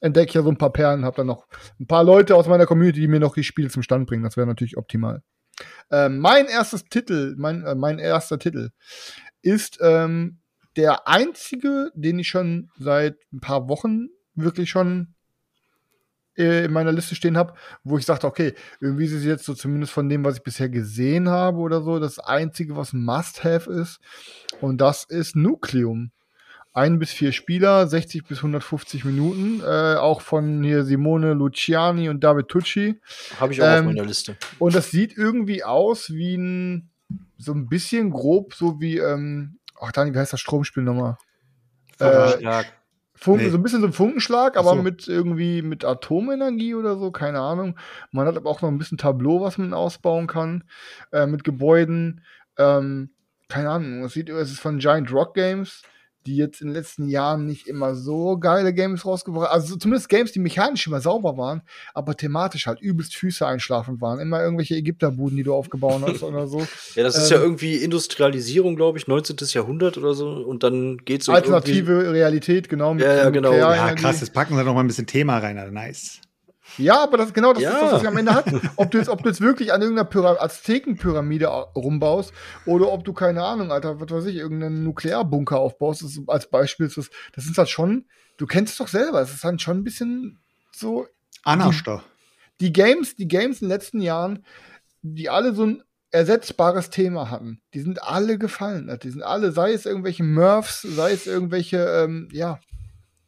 entdecke 0.00 0.28
ich 0.28 0.34
ja 0.34 0.42
so 0.42 0.50
ein 0.50 0.58
paar 0.58 0.72
Perlen, 0.72 1.04
hab 1.04 1.16
dann 1.16 1.26
noch 1.26 1.46
ein 1.80 1.86
paar 1.86 2.04
Leute 2.04 2.36
aus 2.36 2.46
meiner 2.46 2.66
Community, 2.66 3.00
die 3.00 3.08
mir 3.08 3.20
noch 3.20 3.34
die 3.34 3.44
Spiele 3.44 3.70
zum 3.70 3.82
Stand 3.82 4.06
bringen. 4.06 4.22
Das 4.22 4.36
wäre 4.36 4.46
natürlich 4.46 4.76
optimal. 4.76 5.22
Ähm, 5.90 6.18
mein 6.18 6.46
erstes 6.46 6.84
Titel, 6.84 7.34
mein, 7.38 7.64
äh, 7.64 7.74
mein 7.74 7.98
erster 7.98 8.38
Titel 8.38 8.70
ist 9.42 9.78
ähm, 9.80 10.38
der 10.76 11.08
einzige, 11.08 11.90
den 11.94 12.18
ich 12.18 12.28
schon 12.28 12.70
seit 12.78 13.16
ein 13.32 13.40
paar 13.40 13.68
Wochen 13.68 14.08
wirklich 14.34 14.68
schon 14.68 15.14
äh, 16.36 16.64
in 16.64 16.72
meiner 16.72 16.92
Liste 16.92 17.14
stehen 17.14 17.36
habe, 17.36 17.54
wo 17.84 17.98
ich 17.98 18.06
sagte, 18.06 18.26
okay, 18.26 18.54
irgendwie 18.80 19.04
ist 19.04 19.12
es 19.12 19.24
jetzt 19.24 19.44
so 19.44 19.54
zumindest 19.54 19.92
von 19.92 20.08
dem, 20.08 20.24
was 20.24 20.36
ich 20.36 20.42
bisher 20.42 20.68
gesehen 20.68 21.28
habe 21.28 21.58
oder 21.58 21.82
so, 21.82 21.98
das 21.98 22.18
einzige, 22.18 22.76
was 22.76 22.92
Must-Have 22.92 23.70
ist. 23.70 24.00
Und 24.60 24.80
das 24.80 25.04
ist 25.04 25.36
Nucleum. 25.36 26.10
Ein 26.72 26.98
bis 26.98 27.10
vier 27.10 27.32
Spieler, 27.32 27.86
60 27.86 28.26
bis 28.26 28.38
150 28.38 29.06
Minuten, 29.06 29.62
äh, 29.64 29.96
auch 29.96 30.20
von 30.20 30.62
hier 30.62 30.84
Simone 30.84 31.32
Luciani 31.32 32.10
und 32.10 32.22
David 32.22 32.48
Tucci. 32.48 33.00
Habe 33.40 33.54
ich 33.54 33.62
auch 33.62 33.66
ähm, 33.66 33.78
auf 33.78 33.94
meiner 33.94 34.04
Liste. 34.04 34.36
Und 34.58 34.74
das 34.74 34.90
sieht 34.90 35.16
irgendwie 35.16 35.64
aus 35.64 36.10
wie 36.10 36.36
ein, 36.36 36.90
so 37.38 37.52
ein 37.52 37.68
bisschen 37.68 38.10
grob, 38.10 38.52
so 38.52 38.78
wie, 38.78 38.98
ähm, 38.98 39.58
ach 39.80 39.90
Dani, 39.92 40.12
wie 40.12 40.18
heißt 40.18 40.34
das 40.34 40.40
Stromspiel 40.40 40.82
nochmal? 40.82 41.16
Äh, 41.98 42.42
Funken, 43.16 43.46
nee. 43.46 43.50
So 43.50 43.56
ein 43.56 43.62
bisschen 43.62 43.80
so 43.80 43.86
ein 43.86 43.92
Funkenschlag, 43.92 44.56
aber 44.56 44.76
so. 44.76 44.82
mit 44.82 45.08
irgendwie 45.08 45.62
mit 45.62 45.84
Atomenergie 45.84 46.74
oder 46.74 46.96
so, 46.96 47.10
keine 47.10 47.40
Ahnung. 47.40 47.78
Man 48.12 48.26
hat 48.26 48.36
aber 48.36 48.50
auch 48.50 48.62
noch 48.62 48.68
ein 48.68 48.78
bisschen 48.78 48.98
Tableau, 48.98 49.40
was 49.40 49.58
man 49.58 49.74
ausbauen 49.74 50.26
kann, 50.26 50.64
äh, 51.12 51.26
mit 51.26 51.42
Gebäuden. 51.42 52.22
Ähm, 52.58 53.10
keine 53.48 53.70
Ahnung, 53.70 54.04
es 54.04 54.12
sieht, 54.12 54.28
es 54.28 54.50
ist 54.50 54.60
von 54.60 54.78
Giant 54.78 55.12
Rock 55.12 55.34
Games 55.34 55.82
die 56.26 56.36
jetzt 56.36 56.60
in 56.60 56.68
den 56.68 56.74
letzten 56.74 57.08
Jahren 57.08 57.46
nicht 57.46 57.66
immer 57.66 57.94
so 57.94 58.38
geile 58.38 58.74
Games 58.74 59.04
rausgebracht 59.04 59.48
haben. 59.48 59.54
Also 59.54 59.76
zumindest 59.76 60.08
Games, 60.08 60.32
die 60.32 60.38
mechanisch 60.38 60.86
immer 60.86 61.00
sauber 61.00 61.36
waren, 61.36 61.62
aber 61.94 62.16
thematisch 62.16 62.66
halt 62.66 62.80
übelst 62.80 63.14
Füße 63.14 63.46
einschlafend 63.46 64.00
waren. 64.00 64.18
Immer 64.18 64.42
irgendwelche 64.42 64.74
Ägypterbuden, 64.74 65.36
die 65.36 65.42
du 65.42 65.54
aufgebaut 65.54 66.02
hast 66.06 66.22
oder 66.22 66.46
so. 66.46 66.66
Ja, 66.94 67.02
das 67.02 67.16
ist 67.16 67.30
ähm, 67.30 67.36
ja 67.36 67.42
irgendwie 67.42 67.76
Industrialisierung, 67.76 68.76
glaube 68.76 68.98
ich, 68.98 69.06
19. 69.06 69.36
Jahrhundert 69.48 69.98
oder 69.98 70.14
so. 70.14 70.28
Und 70.30 70.62
dann 70.62 70.98
geht 70.98 71.22
es 71.22 71.28
um 71.28 71.34
Alternative 71.34 72.12
Realität, 72.12 72.68
genau. 72.68 72.94
Mit 72.94 73.04
ja, 73.04 73.14
ja, 73.14 73.30
genau. 73.30 73.52
Ja, 73.52 73.94
krass, 73.94 74.20
jetzt 74.20 74.32
packen 74.32 74.56
wir 74.56 74.64
noch 74.64 74.74
mal 74.74 74.80
ein 74.80 74.86
bisschen 74.86 75.06
Thema 75.06 75.38
rein, 75.38 75.58
also 75.58 75.72
nice. 75.72 76.20
Ja, 76.78 77.02
aber 77.02 77.16
das 77.16 77.32
genau 77.32 77.52
das 77.52 77.62
ja. 77.62 77.70
ist 77.70 77.80
das, 77.80 77.92
was 77.92 78.02
ich 78.02 78.08
am 78.08 78.16
Ende 78.16 78.34
hat. 78.34 78.46
Ob 78.76 78.90
du 78.90 78.98
jetzt, 78.98 79.08
ob 79.08 79.22
du 79.22 79.28
jetzt 79.28 79.40
wirklich 79.40 79.72
an 79.72 79.80
irgendeiner 79.80 80.08
Pyra 80.08 80.36
Aztekenpyramide 80.38 81.46
rumbaust 81.46 82.32
oder 82.66 82.92
ob 82.92 83.04
du, 83.04 83.12
keine 83.12 83.42
Ahnung, 83.42 83.72
Alter, 83.72 84.00
was 84.00 84.10
weiß 84.10 84.26
ich, 84.26 84.36
irgendeinen 84.36 84.84
Nuklearbunker 84.84 85.58
aufbaust, 85.58 86.02
das 86.02 86.20
als 86.26 86.48
Beispiel, 86.50 86.88
das, 86.94 87.10
das 87.34 87.46
ist 87.46 87.58
halt 87.58 87.68
schon, 87.68 88.06
du 88.36 88.46
kennst 88.46 88.72
es 88.72 88.78
doch 88.78 88.88
selber, 88.88 89.20
es 89.20 89.32
ist 89.32 89.44
halt 89.44 89.60
schon 89.62 89.78
ein 89.78 89.84
bisschen 89.84 90.38
so. 90.72 91.06
Anarchter. 91.44 92.02
Die, 92.60 92.66
die 92.66 92.72
Games, 92.72 93.16
die 93.16 93.28
Games 93.28 93.62
in 93.62 93.68
den 93.68 93.74
letzten 93.74 94.00
Jahren, 94.00 94.44
die 95.02 95.30
alle 95.30 95.54
so 95.54 95.64
ein 95.64 95.82
ersetzbares 96.10 96.90
Thema 96.90 97.30
hatten, 97.30 97.60
die 97.74 97.80
sind 97.80 98.02
alle 98.02 98.38
gefallen. 98.38 98.98
Die 99.02 99.10
sind 99.10 99.22
alle, 99.22 99.52
sei 99.52 99.72
es 99.72 99.86
irgendwelche 99.86 100.24
Murphs, 100.24 100.82
sei 100.82 101.12
es 101.12 101.26
irgendwelche, 101.26 101.78
ähm, 101.78 102.28
ja, 102.32 102.58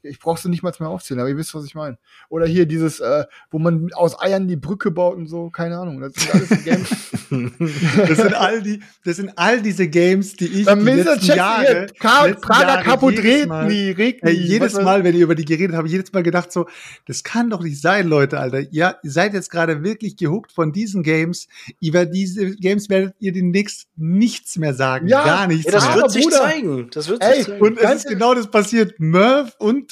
ich 0.03 0.19
brauch 0.21 0.39
sie 0.39 0.49
nicht 0.49 0.63
mal 0.63 0.73
mehr 0.79 0.89
aufzählen, 0.89 1.21
aber 1.21 1.29
ihr 1.29 1.37
wisst, 1.37 1.55
was 1.55 1.65
ich 1.65 1.75
meine. 1.75 1.99
Oder 2.29 2.47
hier 2.47 2.67
dieses, 2.67 3.01
äh, 3.01 3.25
wo 3.51 3.59
man 3.59 3.91
aus 3.95 4.21
Eiern 4.21 4.47
die 4.49 4.57
Brücke 4.57 4.91
baut 4.91 5.17
und 5.17 5.27
so, 5.27 5.51
keine 5.51 5.79
Ahnung. 5.79 6.01
Das 6.01 6.13
sind 6.15 6.35
alles 6.35 6.65
Games. 6.65 6.89
Das 8.09 8.17
sind 8.19 8.33
all 8.35 8.63
die, 8.63 8.81
das 9.05 9.17
sind 9.17 9.33
all 9.37 9.61
diese 9.61 9.87
Games, 9.89 10.35
die 10.37 10.47
ich 10.47 10.65
Dann 10.65 10.79
die 10.81 10.93
letzten 10.93 11.21
Check 11.27 11.37
Jahre, 11.37 11.63
hier, 11.67 11.87
Ka- 11.99 12.25
letzten 12.25 12.41
Prager 12.41 12.97
Mal- 13.47 13.65
Regni, 13.69 13.91
Regni. 13.91 14.31
Ey, 14.31 14.35
jedes 14.35 14.75
Mal, 14.81 15.05
wenn 15.05 15.15
ihr 15.15 15.25
über 15.25 15.35
die 15.35 15.45
geredet 15.45 15.77
habt, 15.77 15.89
jedes 15.89 16.11
Mal 16.13 16.23
gedacht 16.23 16.51
so, 16.51 16.67
das 17.07 17.23
kann 17.25 17.51
doch 17.51 17.63
nicht 17.63 17.81
sein, 17.81 18.09
Leute, 18.09 18.39
Alter. 18.41 18.61
Ja, 18.71 18.97
ihr 19.03 19.11
seid 19.11 19.35
jetzt 19.35 19.51
gerade 19.51 19.83
wirklich 19.83 20.17
gehuckt 20.17 20.53
von 20.53 20.73
diesen 20.73 21.03
Games. 21.03 21.49
Über 21.81 22.07
diese 22.07 22.57
Games 22.57 22.89
werdet 22.89 23.15
ihr 23.19 23.33
demnächst 23.33 23.89
nichts 23.97 24.57
mehr 24.57 24.73
sagen. 24.75 25.07
Ja, 25.09 25.25
gar 25.25 25.47
nichts 25.47 25.67
Ja, 25.67 25.73
das 25.73 25.87
mehr. 25.87 25.97
Wird 25.97 26.11
sich 26.11 26.31
zeigen. 26.31 26.89
Das 26.93 27.09
wird 27.09 27.23
Ey, 27.23 27.37
sich 27.37 27.47
zeigen. 27.47 27.61
Und 27.63 27.79
es 27.79 27.95
ist 27.95 28.09
genau 28.09 28.35
das 28.35 28.51
passiert. 28.51 28.99
Murph 28.99 29.55
und 29.59 29.88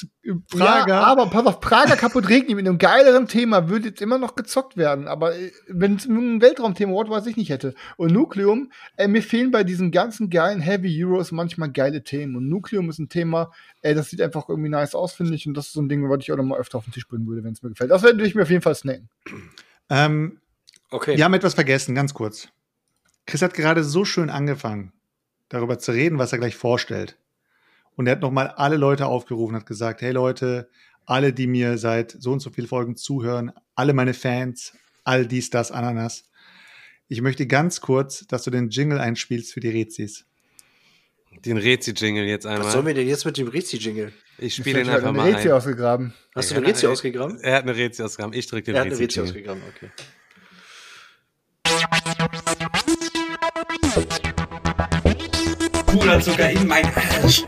Prager. 0.49 0.93
Ja, 0.93 1.03
aber 1.03 1.29
pass 1.29 1.45
auf, 1.45 1.59
Prager 1.59 1.95
kaputt 1.95 2.29
Regni 2.29 2.55
mit 2.55 2.67
einem 2.67 2.77
geileren 2.77 3.27
Thema 3.27 3.69
würde 3.69 3.89
jetzt 3.89 4.01
immer 4.01 4.17
noch 4.17 4.35
gezockt 4.35 4.77
werden. 4.77 5.07
Aber 5.07 5.35
äh, 5.35 5.51
wenn 5.67 5.95
es 5.95 6.05
ein 6.05 6.41
Weltraumthema, 6.41 6.93
what 6.93 7.09
weiß 7.09 7.25
ich 7.27 7.37
nicht 7.37 7.49
hätte. 7.49 7.73
Und 7.95 8.11
Nucleum, 8.11 8.71
ey, 8.95 9.07
mir 9.07 9.23
fehlen 9.23 9.51
bei 9.51 9.63
diesen 9.63 9.91
ganzen 9.91 10.29
geilen 10.29 10.61
Heavy 10.61 11.03
Euros 11.03 11.31
manchmal 11.31 11.71
geile 11.71 12.03
Themen. 12.03 12.35
Und 12.35 12.49
Nucleum 12.49 12.89
ist 12.89 12.99
ein 12.99 13.09
Thema, 13.09 13.51
ey, 13.81 13.95
das 13.95 14.09
sieht 14.09 14.21
einfach 14.21 14.49
irgendwie 14.49 14.69
nice 14.69 14.95
aus, 14.95 15.13
finde 15.13 15.35
ich. 15.35 15.47
Und 15.47 15.55
das 15.55 15.67
ist 15.67 15.73
so 15.73 15.81
ein 15.81 15.89
Ding, 15.89 16.09
was 16.09 16.19
ich 16.21 16.31
auch 16.31 16.37
noch 16.37 16.43
mal 16.43 16.59
öfter 16.59 16.77
auf 16.77 16.85
den 16.85 16.93
Tisch 16.93 17.07
bringen 17.07 17.27
würde, 17.27 17.43
wenn 17.43 17.53
es 17.53 17.63
mir 17.63 17.69
gefällt. 17.69 17.91
Das 17.91 18.03
würde 18.03 18.25
ich 18.25 18.35
mir 18.35 18.43
auf 18.43 18.49
jeden 18.49 18.61
Fall 18.61 18.75
snacken. 18.75 19.09
ähm, 19.89 20.39
Okay. 20.89 21.17
Wir 21.17 21.25
haben 21.25 21.33
etwas 21.33 21.53
vergessen, 21.53 21.95
ganz 21.95 22.13
kurz. 22.13 22.49
Chris 23.25 23.41
hat 23.41 23.53
gerade 23.53 23.83
so 23.83 24.05
schön 24.05 24.29
angefangen, 24.29 24.93
darüber 25.49 25.79
zu 25.79 25.91
reden, 25.91 26.17
was 26.17 26.31
er 26.31 26.37
gleich 26.37 26.55
vorstellt. 26.55 27.17
Und 27.97 28.05
er 28.05 28.11
hat 28.13 28.21
nochmal 28.21 28.47
alle 28.49 28.77
Leute 28.77 29.07
aufgerufen, 29.07 29.55
hat 29.55 29.65
gesagt, 29.65 30.01
hey 30.01 30.11
Leute, 30.11 30.69
alle, 31.05 31.33
die 31.33 31.47
mir 31.47 31.77
seit 31.79 32.15
so 32.19 32.31
und 32.31 32.39
so 32.39 32.51
vielen 32.51 32.67
Folgen 32.67 32.95
zuhören, 32.95 33.51
alle 33.75 33.93
meine 33.93 34.13
Fans, 34.13 34.73
all 35.03 35.25
dies, 35.25 35.49
das, 35.49 35.71
Ananas. 35.71 36.23
Ich 37.07 37.21
möchte 37.21 37.47
ganz 37.47 37.81
kurz, 37.81 38.27
dass 38.27 38.43
du 38.43 38.51
den 38.51 38.69
Jingle 38.69 38.99
einspielst 38.99 39.51
für 39.51 39.61
die 39.61 39.69
Rezis. 39.69 40.25
Den 41.43 41.57
Rezi-Jingle 41.57 42.25
jetzt 42.25 42.45
Was 42.45 42.53
einmal. 42.53 42.71
sollen 42.71 42.85
wir 42.85 42.93
denn 42.93 43.07
jetzt 43.07 43.25
mit 43.25 43.37
dem 43.37 43.47
Rezi-Jingle? 43.47 44.13
Ich 44.37 44.55
spiele 44.55 44.81
ihn 44.81 44.89
einfach 44.89 45.09
eine 45.09 45.17
mal 45.17 45.35
ein. 45.35 45.51
ausgegraben. 45.51 46.13
Hast 46.35 46.51
du 46.51 46.55
den 46.55 46.65
Rezi 46.65 46.85
ausgegraben? 46.85 47.39
Er 47.41 47.55
hat 47.55 47.63
eine 47.63 47.75
Rezi 47.75 48.03
ausgegraben. 48.03 48.37
Ich 48.37 48.45
drücke 48.45 48.65
den 48.65 48.75
Er 48.75 48.81
hat 48.81 48.87
eine 48.87 48.99
Rezi 48.99 49.21
ausgegraben, 49.21 49.63
okay. 49.75 49.89
Puderzucker 55.87 56.51
in 56.51 56.67
mein 56.67 56.85
Arsch. 56.85 57.43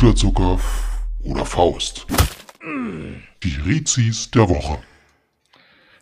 Puderzucker 0.00 0.58
oder 1.24 1.44
Faust. 1.44 2.06
Die 3.42 3.54
Rezis 3.66 4.30
der 4.30 4.48
Woche. 4.48 4.78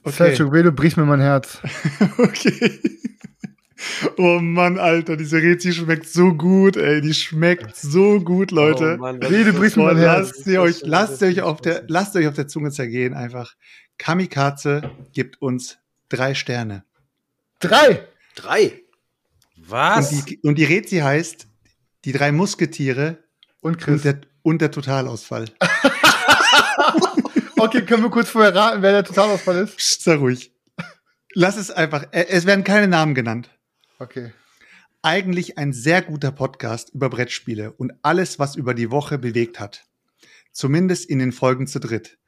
Okay. 0.04 0.36
Selchuk, 0.36 0.52
du 0.52 0.70
brichst 0.70 0.96
mir 0.96 1.04
mein 1.04 1.20
Herz. 1.20 1.58
Okay. 2.18 2.78
Oh 4.16 4.38
Mann, 4.40 4.78
Alter, 4.78 5.16
diese 5.16 5.38
Rezi 5.38 5.72
schmeckt 5.72 6.06
so 6.06 6.32
gut, 6.32 6.76
ey. 6.76 7.00
Die 7.00 7.12
schmeckt 7.12 7.74
so 7.74 8.20
gut, 8.20 8.52
Leute. 8.52 8.94
Oh 8.94 9.00
Mann, 9.00 9.18
das 9.20 9.30
brichst 9.30 9.76
mir 9.76 9.84
mein 9.84 9.96
Herz. 9.96 10.28
lasst 10.28 10.46
ihr 10.46 10.62
euch, 10.62 10.82
lasst 10.82 11.22
euch 11.24 11.42
auf 11.42 11.60
der, 11.60 11.82
lasst 11.88 12.14
euch 12.14 12.28
auf 12.28 12.34
der 12.34 12.46
Zunge 12.46 12.70
zergehen, 12.70 13.14
einfach. 13.14 13.56
Kamikaze 13.98 14.92
gibt 15.12 15.42
uns 15.42 15.78
drei 16.08 16.34
Sterne. 16.34 16.84
Drei! 17.58 18.06
Drei. 18.36 18.80
Was? 19.56 20.12
Und 20.12 20.30
die, 20.30 20.38
und 20.44 20.54
die 20.56 20.64
Rezi 20.64 20.98
heißt 20.98 21.48
die 22.04 22.12
drei 22.12 22.30
Musketiere 22.30 23.18
Und 23.60 23.72
und 23.72 23.78
Chris. 23.80 24.02
der, 24.02 24.20
und 24.42 24.60
der 24.62 24.70
Totalausfall. 24.70 25.46
Okay, 27.60 27.82
können 27.84 28.04
wir 28.04 28.10
kurz 28.10 28.28
vorher 28.30 28.54
raten, 28.54 28.82
wer 28.82 28.92
der 28.92 29.02
Totalausfall 29.04 29.56
ist? 29.64 29.76
Psst, 29.76 30.04
sei 30.04 30.14
ruhig. 30.14 30.52
Lass 31.34 31.56
es 31.56 31.70
einfach. 31.72 32.04
äh, 32.12 32.26
Es 32.28 32.46
werden 32.46 32.62
keine 32.62 32.86
Namen 32.86 33.16
genannt. 33.16 33.50
Okay. 33.98 34.32
Eigentlich 35.02 35.58
ein 35.58 35.72
sehr 35.72 36.02
guter 36.02 36.30
Podcast 36.30 36.90
über 36.94 37.10
Brettspiele 37.10 37.72
und 37.72 37.92
alles, 38.02 38.38
was 38.38 38.54
über 38.54 38.74
die 38.74 38.92
Woche 38.92 39.18
bewegt 39.18 39.58
hat. 39.58 39.84
Zumindest 40.52 41.06
in 41.10 41.18
den 41.18 41.32
Folgen 41.32 41.66
zu 41.66 41.80
dritt. 41.80 42.18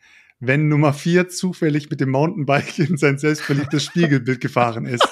Wenn 0.40 0.68
Nummer 0.68 0.92
vier 0.92 1.28
zufällig 1.28 1.90
mit 1.90 2.00
dem 2.00 2.10
Mountainbike 2.10 2.78
in 2.90 2.96
sein 2.96 3.16
selbstverliebtes 3.18 3.84
Spiegelbild 3.84 4.40
gefahren 4.40 4.84
ist 4.84 5.06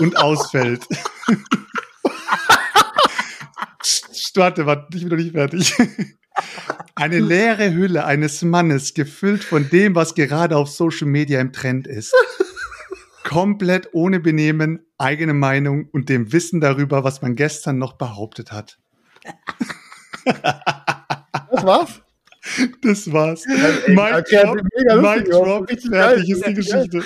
und 0.00 0.16
ausfällt. 0.16 0.86
Warte, 4.36 4.66
warte, 4.66 4.96
ich 4.96 5.02
bin 5.02 5.10
noch 5.10 5.16
nicht 5.16 5.32
fertig. 5.32 5.74
Eine 6.94 7.18
leere 7.18 7.72
Hülle 7.74 8.04
eines 8.04 8.42
Mannes, 8.42 8.94
gefüllt 8.94 9.44
von 9.44 9.68
dem, 9.68 9.94
was 9.94 10.14
gerade 10.14 10.56
auf 10.56 10.68
Social 10.68 11.08
Media 11.08 11.40
im 11.40 11.52
Trend 11.52 11.86
ist. 11.86 12.14
Komplett 13.24 13.90
ohne 13.92 14.20
Benehmen, 14.20 14.86
eigene 14.98 15.34
Meinung 15.34 15.88
und 15.92 16.08
dem 16.08 16.32
Wissen 16.32 16.60
darüber, 16.60 17.04
was 17.04 17.22
man 17.22 17.36
gestern 17.36 17.78
noch 17.78 17.94
behauptet 17.94 18.52
hat. 18.52 18.78
Das 20.24 21.64
war's? 21.64 22.00
Das 22.82 23.12
war's. 23.12 23.44
okay, 23.46 24.42
drop, 24.42 24.58
ja. 24.86 25.18
drop, 25.20 25.70
fertig 25.70 26.30
ist 26.30 26.46
die 26.46 26.54
Geschichte. 26.54 27.04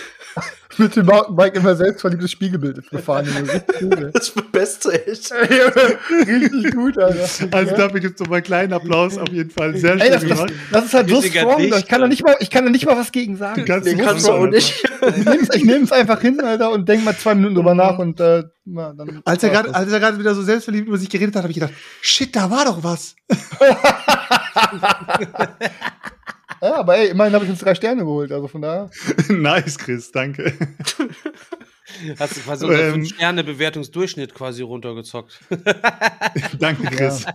Mit 0.79 0.97
dem 0.97 1.07
Mountainbike 1.07 1.55
immer 1.57 1.77
selbstverliebtes 1.77 2.31
Spiegelbild 2.33 2.91
gefahren. 2.91 3.27
Richtig 3.27 3.63
cool, 3.83 4.11
Das 4.13 4.33
Beste 4.53 5.07
echt. 5.07 5.33
Richtig 5.33 6.75
gut, 6.75 6.99
Alter. 6.99 7.29
Also 7.51 7.77
dafür 7.77 8.01
gibt's 8.01 8.21
noch 8.21 8.29
mal 8.29 8.37
einen 8.37 8.45
kleinen 8.45 8.73
Applaus, 8.73 9.19
auf 9.19 9.29
jeden 9.31 9.51
Fall. 9.51 9.77
Sehr 9.77 9.95
Ey, 9.95 10.01
schön 10.01 10.13
das, 10.13 10.23
das, 10.23 10.31
gemacht. 10.39 10.53
das 10.73 10.85
ist 10.87 10.95
halt 10.95 11.11
so 11.11 11.23
strong, 11.23 11.61
ich 11.63 11.87
kann, 11.87 12.01
da 12.01 12.09
nicht 12.09 12.25
mal, 12.25 12.37
ich 12.41 12.51
kann 12.51 12.65
da 12.65 12.71
nicht 12.71 12.87
mal 12.87 12.97
was 12.97 13.13
gegen 13.13 13.37
sagen. 13.37 13.65
Ganz 13.65 13.85
Den 13.85 13.99
groß 13.99 14.07
kannst 14.07 14.27
du 14.27 14.33
auch 14.33 14.45
einfach. 14.45 14.51
nicht. 14.53 14.85
Ich 15.17 15.25
nehm's, 15.25 15.49
ich 15.55 15.65
nehm's 15.65 15.93
einfach 15.93 16.21
hin, 16.21 16.41
Alter, 16.41 16.73
und 16.73 16.89
denk 16.89 17.05
mal 17.05 17.17
zwei 17.17 17.35
Minuten 17.35 17.55
drüber 17.57 17.75
nach 17.75 17.99
und 17.99 18.21
äh, 18.21 18.45
na, 18.67 18.95
dann. 18.95 19.21
Als 19.25 19.43
er 19.43 19.51
gerade, 19.51 19.69
das. 19.69 19.77
als 19.77 19.93
er 19.93 20.01
gerade 20.01 20.19
wieder 20.19 20.35
so 20.35 20.43
selbstverliebt 20.43 20.89
über 20.89 20.97
sich 20.97 21.11
geredet 21.11 21.37
hat, 21.37 21.43
habe 21.43 21.53
ich 21.53 21.61
gedacht, 21.61 21.75
shit, 22.01 22.35
da 22.35 22.51
war 22.51 22.65
doch 22.65 22.83
was. 22.83 23.15
Ja, 26.63 26.77
aber 26.77 26.97
ey, 26.97 27.09
immerhin 27.11 27.35
habe 27.35 27.45
ich 27.45 27.51
uns 27.51 27.61
drei 27.61 27.75
Sterne 27.75 28.03
geholt, 28.03 28.33
also 28.33 28.49
von 28.49 28.63
daher. 28.63 28.91
nice, 29.29 29.79
Chris, 29.79 30.11
danke. 30.13 30.53
Hast 32.19 32.37
du 32.37 32.41
quasi 32.41 32.65
unser 32.67 32.89
Ähm, 32.95 33.03
5-Sterne-Bewertungsdurchschnitt 33.03 34.35
quasi 34.35 34.63
runtergezockt. 34.63 35.39
danke, 36.59 36.85
Chris. 36.87 37.27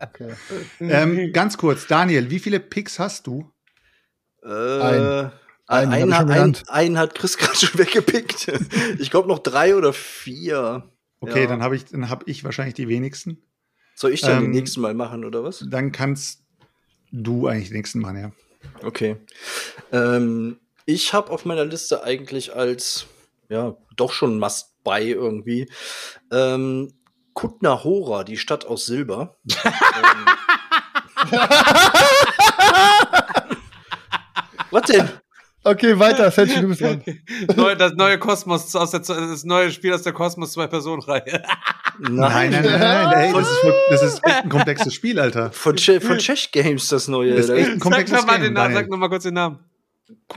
Okay. 0.00 0.32
Ähm, 0.80 1.32
ganz 1.32 1.56
kurz, 1.56 1.86
Daniel, 1.86 2.30
wie 2.30 2.40
viele 2.40 2.58
Picks 2.60 2.98
hast 2.98 3.26
du? 3.28 3.50
Äh, 4.42 4.48
Einen. 4.48 5.30
einen, 5.68 5.92
Einen 5.92 6.12
einen, 6.12 6.56
einen 6.68 6.98
hat 6.98 7.14
Chris 7.14 7.38
gerade 7.38 7.56
schon 7.56 7.78
weggepickt. 7.78 8.50
Ich 8.98 9.10
glaube 9.10 9.28
noch 9.28 9.38
drei 9.38 9.76
oder 9.76 9.92
vier. 9.92 10.90
Okay, 11.20 11.42
Ja. 11.42 11.46
dann 11.46 11.62
habe 11.62 11.76
ich, 11.76 11.84
dann 11.84 12.10
hab 12.10 12.26
ich 12.26 12.42
wahrscheinlich 12.44 12.74
die 12.74 12.88
wenigsten. 12.88 13.42
Soll 13.94 14.12
ich 14.12 14.22
dann 14.22 14.44
Ähm, 14.44 14.52
die 14.52 14.58
nächsten 14.58 14.80
Mal 14.80 14.94
machen, 14.94 15.24
oder 15.24 15.44
was? 15.44 15.64
Dann 15.70 15.92
kannst 15.92 16.39
du 17.12 17.46
eigentlich 17.46 17.70
nächsten 17.70 18.00
Mann, 18.00 18.16
ja. 18.16 18.32
Okay. 18.82 19.16
Ähm, 19.92 20.58
ich 20.86 21.12
habe 21.12 21.30
auf 21.30 21.44
meiner 21.44 21.64
Liste 21.64 22.02
eigentlich 22.02 22.54
als, 22.54 23.06
ja, 23.48 23.76
doch 23.96 24.12
schon 24.12 24.38
Must-Buy 24.38 25.10
irgendwie, 25.12 25.70
ähm, 26.32 26.92
Kutna 27.34 27.84
Hora, 27.84 28.24
die 28.24 28.36
Stadt 28.36 28.66
aus 28.66 28.86
Silber. 28.86 29.36
ähm, 29.64 30.26
Was 34.70 34.82
denn? 34.82 35.08
Okay, 35.62 35.98
weiter, 35.98 36.30
Selchuk, 36.30 36.62
du 36.62 36.68
bist 36.68 36.80
dran. 36.80 37.02
Neu, 37.56 37.74
das 37.74 37.92
neue 37.94 38.18
Kosmos 38.18 38.74
aus 38.74 38.90
der, 38.92 39.00
das 39.00 39.44
neue 39.44 39.70
Spiel 39.70 39.92
aus 39.92 40.02
der 40.02 40.12
Kosmos 40.12 40.52
zwei 40.52 40.66
Personen 40.66 41.02
Reihe. 41.02 41.42
Nein, 41.98 42.50
nein, 42.50 42.50
nein, 42.50 42.80
nein, 42.80 43.12
ey, 43.12 43.32
das, 43.32 43.50
ist, 43.50 43.60
das 43.90 44.02
ist 44.02 44.26
echt 44.26 44.44
ein 44.44 44.48
komplexes 44.48 44.94
Spiel, 44.94 45.20
Alter. 45.20 45.52
Von, 45.52 45.76
che 45.76 46.00
von 46.00 46.18
Czech 46.18 46.50
Games 46.50 46.88
das 46.88 47.08
neue. 47.08 47.34
Das 47.34 47.44
ist 47.46 47.50
echt 47.50 47.68
ein 47.68 47.72
Sag 47.74 47.80
komplexes 47.80 48.16
noch 48.16 48.26
mal 48.26 48.32
Game, 48.34 48.42
den 48.44 48.52
Namen, 48.54 48.74
sag 48.74 48.88
noch 48.88 48.96
mal 48.96 49.08
kurz 49.08 49.24
den 49.24 49.34
Namen. 49.34 49.58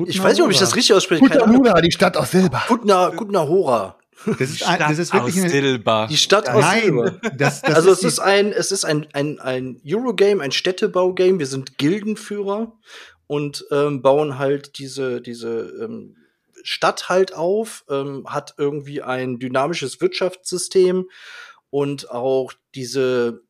ich 0.06 0.22
weiß 0.22 0.34
nicht, 0.34 0.44
ob 0.44 0.52
ich 0.52 0.60
das 0.60 0.76
richtig 0.76 0.94
ausspreche. 0.94 1.24
Luna, 1.46 1.80
die 1.80 1.92
Stadt 1.92 2.18
aus 2.18 2.32
Silber. 2.32 2.64
Kutna, 2.68 3.12
Kutna 3.12 3.48
Hora. 3.48 3.96
Das 4.26 4.50
ist, 4.50 4.66
ein, 4.68 4.80
das 4.80 5.00
ist 5.00 5.14
wirklich 5.14 5.36
aus 5.36 5.42
eine, 5.42 5.50
Silber. 5.50 6.08
Die 6.10 6.18
Stadt 6.18 6.50
aus 6.50 6.66
Silber. 6.72 7.18
Nein, 7.22 7.32
das, 7.38 7.62
das 7.62 7.76
also 7.76 7.92
es 7.92 8.00
die- 8.00 8.08
ist 8.08 8.20
ein, 8.20 8.52
es 8.52 8.72
ist 8.72 8.86
ein, 8.86 9.08
ein, 9.14 9.40
ein 9.40 9.82
Eurogame, 9.86 10.42
ein 10.44 10.52
Städtebaugame. 10.52 11.40
Wir 11.40 11.48
sind 11.48 11.78
Gildenführer 11.78 12.74
und 13.28 13.66
ähm, 13.72 14.02
bauen 14.02 14.38
halt 14.38 14.78
diese, 14.78 15.22
diese 15.22 15.60
ähm, 15.82 16.16
Stadt 16.64 17.10
halt 17.10 17.34
auf, 17.34 17.84
ähm, 17.90 18.26
hat 18.28 18.56
irgendwie 18.58 19.02
ein 19.02 19.40
dynamisches 19.40 20.02
Wirtschaftssystem 20.02 21.10
und 21.70 22.10
auch 22.12 22.54
diese 22.76 23.42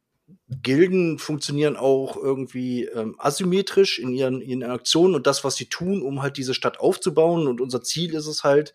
Gilden 0.62 1.19
funktionieren 1.19 1.75
auch 1.75 2.15
irgendwie 2.15 2.86
ähm, 2.86 3.15
asymmetrisch 3.17 3.99
in 3.99 4.13
ihren, 4.13 4.41
ihren 4.41 4.63
Aktionen 4.63 5.15
und 5.15 5.27
das, 5.27 5.43
was 5.43 5.55
sie 5.55 5.65
tun, 5.65 6.01
um 6.01 6.21
halt 6.21 6.38
diese 6.38 6.53
Stadt 6.53 6.79
aufzubauen. 6.79 7.47
Und 7.47 7.62
unser 7.62 7.81
Ziel 7.81 8.13
ist 8.15 8.27
es 8.27 8.43
halt, 8.43 8.73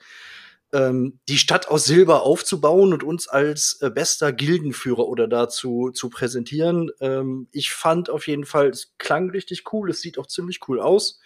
ähm, 0.72 1.18
die 1.28 1.38
Stadt 1.38 1.68
aus 1.68 1.84
Silber 1.84 2.22
aufzubauen 2.22 2.92
und 2.92 3.02
uns 3.02 3.28
als 3.28 3.78
äh, 3.80 3.90
bester 3.90 4.32
Gildenführer 4.32 5.06
oder 5.06 5.26
dazu 5.26 5.90
zu 5.90 6.10
präsentieren. 6.10 6.90
Ähm, 7.00 7.48
ich 7.52 7.72
fand 7.72 8.10
auf 8.10 8.26
jeden 8.26 8.44
Fall, 8.44 8.68
es 8.68 8.94
klang 8.98 9.30
richtig 9.30 9.72
cool, 9.72 9.90
es 9.90 10.00
sieht 10.00 10.18
auch 10.18 10.26
ziemlich 10.26 10.60
cool 10.68 10.80
aus. 10.80 11.20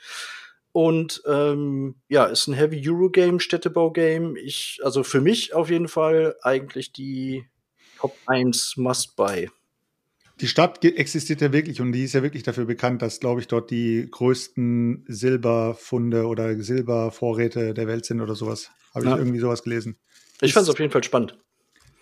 Und 0.72 1.22
ähm, 1.26 1.96
ja, 2.08 2.24
ist 2.24 2.46
ein 2.46 2.54
Heavy 2.54 2.82
Eurogame, 2.88 3.40
Städtebau-Game. 3.40 4.36
Ich, 4.36 4.80
also 4.82 5.02
für 5.02 5.20
mich 5.20 5.52
auf 5.54 5.68
jeden 5.68 5.88
Fall 5.88 6.36
eigentlich 6.42 6.92
die 6.92 7.44
Top 7.98 8.16
1 8.26 8.76
Must-Buy. 8.78 9.50
Die 10.42 10.48
Stadt 10.48 10.84
existiert 10.84 11.40
ja 11.40 11.52
wirklich 11.52 11.80
und 11.80 11.92
die 11.92 12.02
ist 12.04 12.12
ja 12.14 12.22
wirklich 12.22 12.42
dafür 12.42 12.64
bekannt, 12.64 13.00
dass, 13.00 13.20
glaube 13.20 13.40
ich, 13.40 13.46
dort 13.48 13.70
die 13.70 14.08
größten 14.10 15.04
Silberfunde 15.06 16.26
oder 16.26 16.58
Silbervorräte 16.60 17.72
der 17.74 17.86
Welt 17.86 18.04
sind 18.04 18.20
oder 18.20 18.34
sowas. 18.34 18.70
Habe 18.94 19.04
ich 19.04 19.10
Ja. 19.10 19.16
irgendwie 19.16 19.38
sowas 19.38 19.62
gelesen. 19.62 19.96
Ich 20.40 20.52
fand 20.52 20.64
es 20.64 20.70
auf 20.70 20.78
jeden 20.80 20.90
Fall 20.90 21.04
spannend. 21.04 21.38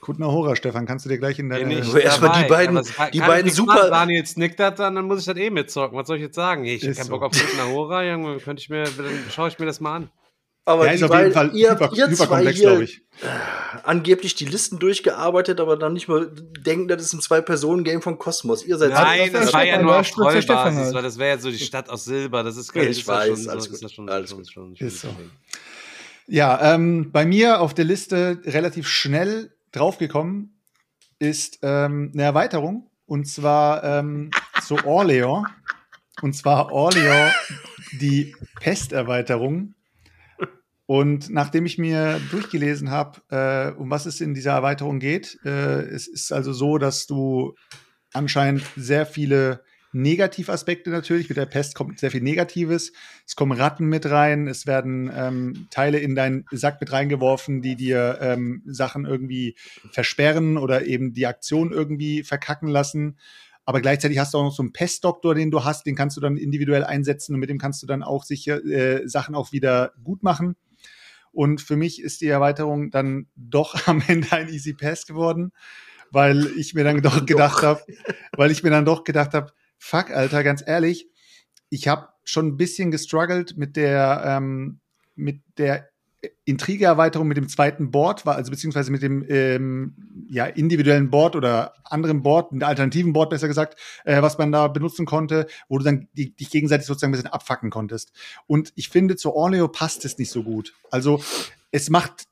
Guten 0.01 0.25
Hora, 0.25 0.57
Stefan, 0.57 0.87
kannst 0.87 1.05
du 1.05 1.11
dir 1.11 1.19
gleich 1.19 1.39
in 1.39 1.51
deine. 1.51 1.79
ich 1.79 1.87
Aber 1.91 2.03
erstmal 2.03 2.43
die 2.43 2.49
beiden- 2.49 2.77
kann- 2.83 3.11
die 3.13 3.19
kann 3.19 3.29
beiden 3.29 3.47
ich 3.49 3.55
super- 3.55 3.75
machen. 3.75 3.91
Daniel 3.91 4.25
nickt 4.37 4.59
das 4.59 4.75
dann, 4.77 4.95
dann 4.95 5.05
muss 5.05 5.21
ich 5.21 5.27
das 5.27 5.37
eh 5.37 5.51
mitzocken. 5.51 5.99
Was 5.99 6.07
soll 6.07 6.17
ich 6.17 6.23
jetzt 6.23 6.37
sagen? 6.37 6.65
Ich 6.65 6.83
hab 6.83 6.91
Ist 6.91 6.97
keinen 6.97 7.07
so. 7.09 7.13
Bock 7.13 7.23
auf 7.25 7.33
Guten 7.33 7.61
Ahora, 7.61 8.03
Junge. 8.11 8.39
Könnte 8.39 8.63
ich 8.63 8.71
mir, 8.71 8.85
dann 8.85 9.07
schaue 9.31 9.49
ich 9.49 9.59
mir 9.59 9.67
das 9.67 9.81
mal 9.81 9.97
an. 9.97 10.11
Aber 10.71 10.87
ja, 10.87 10.93
ist 10.93 11.03
auf 11.03 11.15
jeden 11.15 11.33
Fall 11.33 11.55
ihr, 11.55 11.73
hyper, 11.73 11.91
ihr 11.95 12.09
hier 12.09 12.53
glaube 12.53 12.85
ich. 12.85 13.03
angeblich 13.85 14.35
die 14.35 14.45
Listen 14.47 14.79
durchgearbeitet, 14.79 15.61
aber 15.61 15.77
dann 15.77 15.93
nicht 15.93 16.09
mal 16.09 16.31
denken, 16.65 16.89
das 16.89 17.03
ist 17.03 17.13
ein 17.13 17.21
Zwei-Personen-Game 17.21 18.03
von 18.03 18.19
Kosmos. 18.19 18.65
Ihr 18.65 18.79
seid 18.79 18.91
Nein, 18.91 19.33
das 19.33 19.47
das, 19.47 19.53
war 19.53 19.65
ja 19.65 19.81
nur 19.83 19.99
auf 19.99 20.11
Trollbasis, 20.11 20.49
halt. 20.49 20.95
weil 20.95 21.03
das 21.03 21.19
wäre 21.19 21.37
ja 21.37 21.39
so 21.39 21.51
die 21.51 21.59
Stadt 21.59 21.89
aus 21.89 22.05
Silber. 22.05 22.43
Das 22.43 22.57
ist, 22.57 22.75
Ich 22.75 22.83
ist 22.83 23.07
ja 23.07 23.15
weiß, 23.15 23.49
alles 23.49 23.69
gut, 23.71 24.81
ist 24.81 25.01
so. 25.01 25.09
Ja, 26.27 26.75
ähm, 26.75 27.11
bei 27.11 27.25
mir 27.27 27.61
auf 27.61 27.75
der 27.75 27.85
Liste 27.85 28.41
relativ 28.45 28.87
schnell 28.89 29.53
draufgekommen 29.73 30.55
ist 31.19 31.59
ähm, 31.63 32.13
eine 32.15 32.23
Erweiterung 32.23 32.89
und 33.07 33.27
zwar 33.27 33.83
ähm, 33.83 34.31
zu 34.63 34.77
Orleans. 34.85 35.49
Und 36.23 36.35
zwar 36.35 36.71
Orleans, 36.71 37.33
die 37.93 38.37
Pesterweiterung. 38.61 39.75
Und 40.91 41.31
nachdem 41.31 41.67
ich 41.67 41.79
mir 41.79 42.21
durchgelesen 42.33 42.91
habe, 42.91 43.21
äh, 43.31 43.79
um 43.79 43.93
was 43.93 44.07
es 44.07 44.21
in 44.21 44.35
dieser 44.35 44.51
Erweiterung 44.51 44.99
geht, 44.99 45.39
äh, 45.45 45.83
es 45.83 46.09
ist 46.09 46.33
also 46.33 46.53
so, 46.53 46.79
dass 46.79 47.07
du 47.07 47.55
anscheinend 48.13 48.65
sehr 48.75 49.07
viele 49.07 49.63
Negativaspekte 49.93 50.91
natürlich. 50.91 51.29
Mit 51.29 51.39
der 51.39 51.47
Pest 51.47 51.77
kommt 51.77 52.01
sehr 52.01 52.11
viel 52.11 52.23
Negatives. 52.23 52.91
Es 53.25 53.37
kommen 53.37 53.57
Ratten 53.57 53.87
mit 53.87 54.11
rein. 54.11 54.49
Es 54.49 54.67
werden 54.67 55.09
ähm, 55.15 55.69
Teile 55.71 56.01
in 56.01 56.17
deinen 56.17 56.45
Sack 56.51 56.81
mit 56.81 56.91
reingeworfen, 56.91 57.63
die 57.63 57.77
dir 57.77 58.19
ähm, 58.21 58.65
Sachen 58.67 59.05
irgendwie 59.05 59.55
versperren 59.93 60.57
oder 60.59 60.87
eben 60.87 61.13
die 61.13 61.29
Aktion 61.29 61.71
irgendwie 61.71 62.25
verkacken 62.25 62.69
lassen. 62.69 63.17
Aber 63.65 63.81
gleichzeitig 63.81 64.19
hast 64.19 64.35
du 64.35 64.39
auch 64.39 64.43
noch 64.43 64.57
so 64.57 64.65
einen 64.65 64.73
Pestdoktor, 64.73 65.37
den 65.37 65.53
du 65.53 65.63
hast, 65.63 65.87
den 65.87 65.95
kannst 65.95 66.17
du 66.17 66.21
dann 66.21 66.37
individuell 66.37 66.83
einsetzen 66.83 67.35
und 67.35 67.39
mit 67.39 67.49
dem 67.49 67.59
kannst 67.59 67.81
du 67.81 67.87
dann 67.87 68.03
auch 68.03 68.25
sicher 68.25 68.65
äh, 68.65 69.07
Sachen 69.09 69.37
auch 69.37 69.53
wieder 69.53 69.93
gut 70.03 70.25
machen. 70.25 70.57
Und 71.33 71.61
für 71.61 71.77
mich 71.77 72.03
ist 72.03 72.21
die 72.21 72.29
Erweiterung 72.29 72.91
dann 72.91 73.29
doch 73.37 73.75
am 73.87 74.03
Ende 74.07 74.33
ein 74.33 74.49
Easy 74.49 74.75
Pass 74.75 75.07
geworden, 75.07 75.53
weil 76.11 76.47
ich 76.57 76.75
mir 76.75 76.85
dann 76.85 77.03
doch 77.03 77.25
gedacht 77.27 77.63
habe, 77.63 77.83
weil 78.37 78.51
ich 78.51 78.63
mir 78.63 78.71
dann 78.71 78.85
doch 78.85 79.05
gedacht 79.05 79.35
habe, 79.35 79.53
fuck, 79.79 80.11
Alter, 80.11 80.43
ganz 80.43 80.63
ehrlich, 80.67 81.09
ich 81.69 81.89
habe 81.89 82.09
schon 82.25 82.49
ein 82.49 82.57
bisschen 82.57 82.91
gestruggelt 82.91 83.57
mit 83.57 83.77
der 83.77 84.23
ähm, 84.25 84.81
mit 85.15 85.43
der 85.59 85.89
Intrige-Erweiterung 86.45 87.29
mit 87.29 87.37
dem 87.37 87.49
zweiten 87.49 87.91
Board, 87.91 88.27
war 88.27 88.37
also 88.37 88.51
beziehungsweise 88.51 88.91
mit 88.91 89.03
dem 89.03 89.25
ähm, 89.29 90.27
ja, 90.29 90.47
individuellen 90.47 91.11
Board 91.11 91.35
oder 91.37 91.75
anderen 91.85 92.23
Board, 92.23 92.53
einem 92.53 92.63
alternativen 92.63 93.13
Board 93.13 93.31
besser 93.31 93.49
gesagt, 93.49 93.79
äh, 94.05 94.21
was 94.21 94.37
man 94.37 94.53
da 94.53 94.69
benutzen 94.69 95.07
konnte, 95.07 95.47
wo 95.69 95.79
du 95.79 95.85
dann 95.85 96.09
die, 96.13 96.35
dich 96.35 96.51
gegenseitig 96.51 96.87
sozusagen 96.87 97.11
ein 97.13 97.17
bisschen 97.17 97.33
abfacken 97.33 97.71
konntest. 97.71 98.13
Und 98.47 98.73
ich 98.75 98.89
finde, 98.89 99.17
zu 99.17 99.35
Orleo 99.35 99.69
passt 99.69 100.05
es 100.05 100.19
nicht 100.19 100.31
so 100.31 100.43
gut. 100.43 100.75
Also 100.91 101.23
es 101.71 101.89
macht 101.89 102.27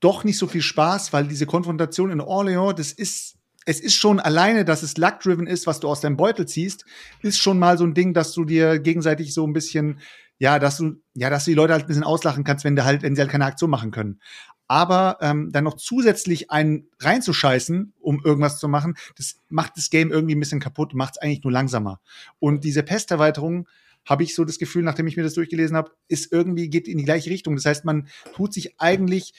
doch 0.00 0.24
nicht 0.24 0.38
so 0.38 0.46
viel 0.46 0.62
Spaß, 0.62 1.12
weil 1.12 1.26
diese 1.26 1.46
Konfrontation 1.46 2.10
in 2.10 2.20
Orleans, 2.20 2.74
das 2.76 2.92
ist, 2.92 3.36
es 3.66 3.80
ist 3.80 3.94
schon 3.94 4.20
alleine, 4.20 4.64
dass 4.64 4.82
es 4.82 4.96
luck-driven 4.96 5.46
ist, 5.46 5.66
was 5.66 5.80
du 5.80 5.88
aus 5.88 6.00
deinem 6.00 6.16
Beutel 6.16 6.46
ziehst, 6.46 6.84
ist 7.22 7.38
schon 7.38 7.58
mal 7.58 7.78
so 7.78 7.84
ein 7.84 7.94
Ding, 7.94 8.12
dass 8.14 8.32
du 8.32 8.44
dir 8.44 8.78
gegenseitig 8.78 9.32
so 9.32 9.46
ein 9.46 9.52
bisschen, 9.52 10.00
ja, 10.44 10.58
dass 10.58 10.76
du, 10.76 11.00
ja, 11.14 11.30
dass 11.30 11.46
du 11.46 11.52
die 11.52 11.54
Leute 11.54 11.72
halt 11.72 11.84
ein 11.84 11.88
bisschen 11.88 12.04
auslachen 12.04 12.44
kannst, 12.44 12.66
wenn 12.66 12.84
halt, 12.84 13.00
wenn 13.00 13.16
sie 13.16 13.22
halt 13.22 13.30
keine 13.30 13.46
Aktion 13.46 13.70
machen 13.70 13.90
können. 13.90 14.20
Aber 14.68 15.16
ähm, 15.22 15.50
dann 15.52 15.64
noch 15.64 15.76
zusätzlich 15.76 16.50
einen 16.50 16.86
reinzuscheißen, 17.00 17.94
um 17.98 18.22
irgendwas 18.22 18.58
zu 18.58 18.68
machen, 18.68 18.94
das 19.16 19.40
macht 19.48 19.78
das 19.78 19.88
Game 19.88 20.12
irgendwie 20.12 20.34
ein 20.34 20.40
bisschen 20.40 20.60
kaputt, 20.60 20.92
macht 20.92 21.14
es 21.16 21.22
eigentlich 21.22 21.42
nur 21.44 21.52
langsamer. 21.52 21.98
Und 22.40 22.62
diese 22.62 22.82
Pesterweiterung 22.82 23.66
habe 24.04 24.22
ich 24.22 24.34
so 24.34 24.44
das 24.44 24.58
Gefühl, 24.58 24.82
nachdem 24.82 25.06
ich 25.06 25.16
mir 25.16 25.22
das 25.22 25.32
durchgelesen 25.32 25.78
habe, 25.78 25.92
ist 26.08 26.30
irgendwie 26.30 26.68
geht 26.68 26.88
in 26.88 26.98
die 26.98 27.06
gleiche 27.06 27.30
Richtung. 27.30 27.56
Das 27.56 27.64
heißt, 27.64 27.86
man 27.86 28.08
tut 28.34 28.52
sich 28.52 28.78
eigentlich 28.78 29.32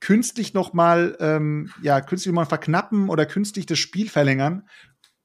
künstlich 0.00 0.54
noch 0.54 0.72
mal 0.72 1.16
ähm, 1.20 1.70
ja 1.82 2.00
künstlich 2.00 2.34
mal 2.34 2.46
verknappen 2.46 3.10
oder 3.10 3.26
künstlich 3.26 3.66
das 3.66 3.78
Spiel 3.78 4.08
verlängern, 4.08 4.68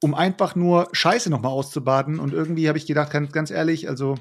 um 0.00 0.14
einfach 0.14 0.54
nur 0.54 0.90
Scheiße 0.92 1.28
noch 1.28 1.42
mal 1.42 1.48
auszubaden. 1.48 2.20
Und 2.20 2.32
irgendwie 2.32 2.68
habe 2.68 2.78
ich 2.78 2.86
gedacht, 2.86 3.10
ganz, 3.10 3.32
ganz 3.32 3.50
ehrlich, 3.50 3.88
also 3.88 4.14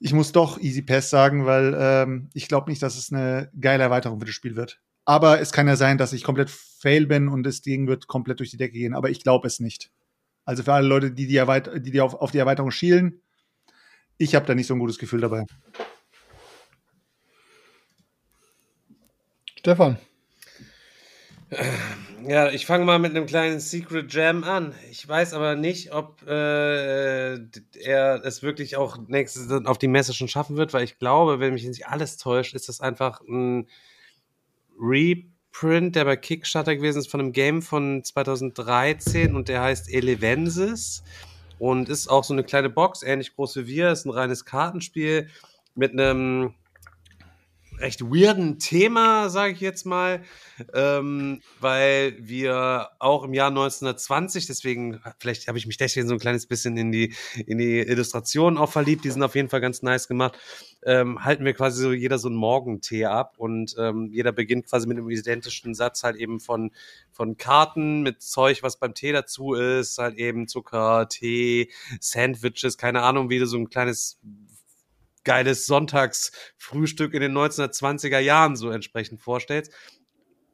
ich 0.00 0.14
muss 0.14 0.32
doch 0.32 0.58
Easy 0.58 0.80
Pass 0.82 1.10
sagen, 1.10 1.44
weil 1.44 1.76
ähm, 1.78 2.30
ich 2.32 2.48
glaube 2.48 2.70
nicht, 2.70 2.82
dass 2.82 2.96
es 2.96 3.12
eine 3.12 3.50
geile 3.60 3.82
Erweiterung 3.82 4.18
für 4.18 4.26
das 4.26 4.34
Spiel 4.34 4.56
wird. 4.56 4.80
Aber 5.04 5.40
es 5.40 5.52
kann 5.52 5.68
ja 5.68 5.76
sein, 5.76 5.98
dass 5.98 6.14
ich 6.14 6.24
komplett 6.24 6.50
fail 6.50 7.06
bin 7.06 7.28
und 7.28 7.42
das 7.42 7.60
Ding 7.60 7.86
wird 7.86 8.06
komplett 8.06 8.40
durch 8.40 8.50
die 8.50 8.56
Decke 8.56 8.72
gehen. 8.72 8.94
Aber 8.94 9.10
ich 9.10 9.22
glaube 9.22 9.46
es 9.46 9.60
nicht. 9.60 9.90
Also 10.44 10.62
für 10.62 10.72
alle 10.72 10.88
Leute, 10.88 11.10
die, 11.12 11.26
die, 11.26 11.36
Erweit 11.36 11.70
die, 11.84 11.90
die 11.90 12.00
auf, 12.00 12.14
auf 12.14 12.30
die 12.30 12.38
Erweiterung 12.38 12.70
schielen, 12.70 13.20
ich 14.16 14.34
habe 14.34 14.46
da 14.46 14.54
nicht 14.54 14.66
so 14.66 14.74
ein 14.74 14.80
gutes 14.80 14.98
Gefühl 14.98 15.20
dabei. 15.20 15.44
Stefan. 19.58 19.98
Ja, 22.26 22.50
ich 22.50 22.66
fange 22.66 22.84
mal 22.84 22.98
mit 22.98 23.16
einem 23.16 23.26
kleinen 23.26 23.60
Secret 23.60 24.12
Jam 24.12 24.44
an. 24.44 24.74
Ich 24.90 25.06
weiß 25.08 25.32
aber 25.32 25.54
nicht, 25.54 25.92
ob 25.94 26.22
äh, 26.26 27.34
er 27.34 28.24
es 28.24 28.42
wirklich 28.42 28.76
auch 28.76 28.98
nächstes 29.08 29.50
auf 29.64 29.78
die 29.78 29.88
Messe 29.88 30.12
schon 30.12 30.28
schaffen 30.28 30.56
wird, 30.56 30.72
weil 30.72 30.84
ich 30.84 30.98
glaube, 30.98 31.40
wenn 31.40 31.54
mich 31.54 31.64
nicht 31.64 31.86
alles 31.86 32.18
täuscht, 32.18 32.54
ist 32.54 32.68
das 32.68 32.80
einfach 32.80 33.20
ein 33.22 33.68
Reprint, 34.78 35.96
der 35.96 36.04
bei 36.04 36.16
Kickstarter 36.16 36.76
gewesen 36.76 36.98
ist 36.98 37.10
von 37.10 37.20
einem 37.20 37.32
Game 37.32 37.62
von 37.62 38.04
2013 38.04 39.34
und 39.34 39.48
der 39.48 39.62
heißt 39.62 39.92
Elevensis 39.92 41.02
und 41.58 41.88
ist 41.88 42.08
auch 42.08 42.24
so 42.24 42.34
eine 42.34 42.44
kleine 42.44 42.70
Box, 42.70 43.02
ähnlich 43.02 43.34
groß 43.34 43.56
wie 43.56 43.66
wir, 43.66 43.92
ist 43.92 44.04
ein 44.04 44.10
reines 44.10 44.44
Kartenspiel 44.44 45.28
mit 45.74 45.92
einem 45.92 46.54
recht 47.80 48.02
weirden 48.02 48.58
Thema, 48.58 49.30
sage 49.30 49.54
ich 49.54 49.60
jetzt 49.60 49.86
mal, 49.86 50.22
ähm, 50.74 51.40
weil 51.60 52.16
wir 52.18 52.90
auch 52.98 53.24
im 53.24 53.34
Jahr 53.34 53.48
1920, 53.48 54.46
deswegen, 54.46 55.00
vielleicht 55.18 55.48
habe 55.48 55.58
ich 55.58 55.66
mich 55.66 55.76
deswegen 55.76 56.06
so 56.06 56.14
ein 56.14 56.20
kleines 56.20 56.46
bisschen 56.46 56.76
in 56.76 56.92
die, 56.92 57.14
in 57.46 57.58
die 57.58 57.78
Illustrationen 57.78 58.58
auch 58.58 58.70
verliebt, 58.70 59.04
die 59.04 59.10
sind 59.10 59.22
auf 59.22 59.34
jeden 59.34 59.48
Fall 59.48 59.60
ganz 59.60 59.82
nice 59.82 60.08
gemacht, 60.08 60.38
ähm, 60.84 61.24
halten 61.24 61.44
wir 61.44 61.54
quasi 61.54 61.82
so 61.82 61.92
jeder 61.92 62.18
so 62.18 62.28
einen 62.28 62.36
Morgentee 62.36 63.06
ab 63.06 63.34
und 63.38 63.74
ähm, 63.78 64.10
jeder 64.12 64.32
beginnt 64.32 64.66
quasi 64.66 64.86
mit 64.86 64.98
einem 64.98 65.10
identischen 65.10 65.74
Satz 65.74 66.02
halt 66.02 66.16
eben 66.16 66.40
von, 66.40 66.70
von 67.12 67.36
Karten 67.36 68.02
mit 68.02 68.22
Zeug, 68.22 68.62
was 68.62 68.78
beim 68.78 68.94
Tee 68.94 69.12
dazu 69.12 69.54
ist, 69.54 69.98
halt 69.98 70.16
eben 70.16 70.48
Zucker, 70.48 71.08
Tee, 71.08 71.70
Sandwiches, 72.00 72.76
keine 72.76 73.02
Ahnung, 73.02 73.30
wie 73.30 73.38
du 73.38 73.46
so 73.46 73.56
ein 73.56 73.68
kleines 73.68 74.20
geiles 75.30 75.64
Sonntagsfrühstück 75.66 77.14
in 77.14 77.20
den 77.20 77.38
1920er 77.38 78.18
Jahren 78.18 78.56
so 78.56 78.68
entsprechend 78.68 79.20
vorstellst. 79.20 79.72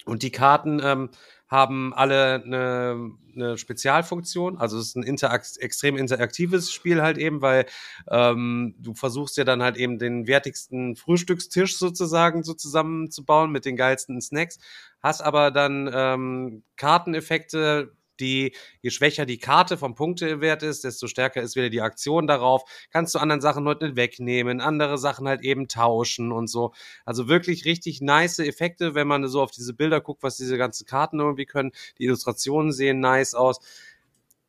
Und 0.05 0.23
die 0.23 0.31
Karten 0.31 0.83
ähm, 0.85 1.09
haben 1.49 1.95
alle 1.95 2.43
eine, 2.45 3.11
eine 3.35 3.57
Spezialfunktion. 3.57 4.59
Also 4.59 4.79
es 4.79 4.89
ist 4.89 4.97
ein 4.97 5.03
interakt 5.03 5.57
extrem 5.61 5.97
interaktives 5.97 6.75
Spiel 6.75 7.01
halt 7.01 7.17
eben, 7.17 7.41
weil 7.41 7.65
ähm, 8.11 8.75
du 8.79 8.93
versuchst 8.93 9.39
ja 9.39 9.45
dann 9.45 9.63
halt 9.63 9.79
eben 9.79 9.99
den 9.99 10.27
wertigsten 10.27 10.95
Frühstückstisch 10.95 11.79
sozusagen 11.79 12.43
so 12.43 12.53
zusammenzubauen 12.53 13.51
mit 13.51 13.65
den 13.65 13.77
geilsten 13.77 14.21
Snacks, 14.21 14.59
hast 15.03 15.23
aber 15.23 15.51
dann 15.51 15.91
ähm, 15.91 16.65
Karteneffekte, 16.77 17.96
die, 18.21 18.55
je 18.83 18.91
schwächer 18.91 19.27
die 19.27 19.39
Karte 19.39 19.77
vom 19.79 19.95
Punktewert 19.95 20.63
ist, 20.63 20.85
desto 20.85 21.07
stärker 21.07 21.43
ist 21.43 21.57
wieder 21.57 21.71
die 21.71 21.81
Aktion 21.81 22.27
darauf. 22.27 22.63
Kannst 22.91 23.15
du 23.15 23.19
anderen 23.19 23.41
Sachen 23.41 23.67
heute 23.67 23.87
nicht 23.87 23.97
wegnehmen, 23.97 24.61
andere 24.61 24.99
Sachen 24.99 25.29
halt 25.29 25.43
eben 25.43 25.69
tauschen 25.69 26.33
und 26.33 26.49
so. 26.49 26.73
Also 27.05 27.29
wirklich 27.29 27.65
richtig 27.65 28.01
nice 28.01 28.39
Effekte, 28.39 28.95
wenn 28.95 29.09
man 29.09 29.27
so 29.29 29.43
auf 29.43 29.51
diese 29.51 29.75
Bilder 29.75 30.01
guckt, 30.01 30.23
was 30.23 30.37
diese 30.37 30.59
ganzen 30.59 30.87
Karten 30.87 31.21
irgendwie 31.21 31.47
können. 31.47 31.73
Die 31.99 32.05
Illustrationen 32.05 32.73
sehen 32.73 33.01
nice 33.01 33.35
aus. 33.35 33.61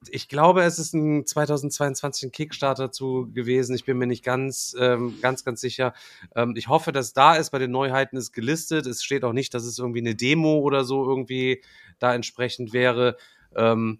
ich 0.09 0.29
glaube, 0.29 0.63
es 0.63 0.79
ist 0.79 0.93
ein 0.93 1.25
2022 1.25 2.29
ein 2.29 2.31
Kickstarter 2.31 2.91
zu 2.91 3.29
gewesen. 3.33 3.75
Ich 3.75 3.85
bin 3.85 3.97
mir 3.97 4.07
nicht 4.07 4.23
ganz, 4.23 4.75
ähm, 4.79 5.17
ganz, 5.21 5.43
ganz 5.43 5.59
sicher. 5.59 5.93
Ähm, 6.35 6.53
ich 6.55 6.67
hoffe, 6.67 6.91
dass 6.91 7.13
da 7.13 7.35
ist. 7.35 7.49
Bei 7.49 7.59
den 7.59 7.71
Neuheiten 7.71 8.15
ist 8.15 8.31
gelistet. 8.31 8.85
Es 8.85 9.03
steht 9.03 9.23
auch 9.23 9.33
nicht, 9.33 9.53
dass 9.53 9.63
es 9.63 9.79
irgendwie 9.79 9.99
eine 10.01 10.15
Demo 10.15 10.59
oder 10.59 10.83
so 10.85 11.03
irgendwie 11.07 11.63
da 11.99 12.13
entsprechend 12.13 12.73
wäre. 12.73 13.17
Ähm, 13.57 13.99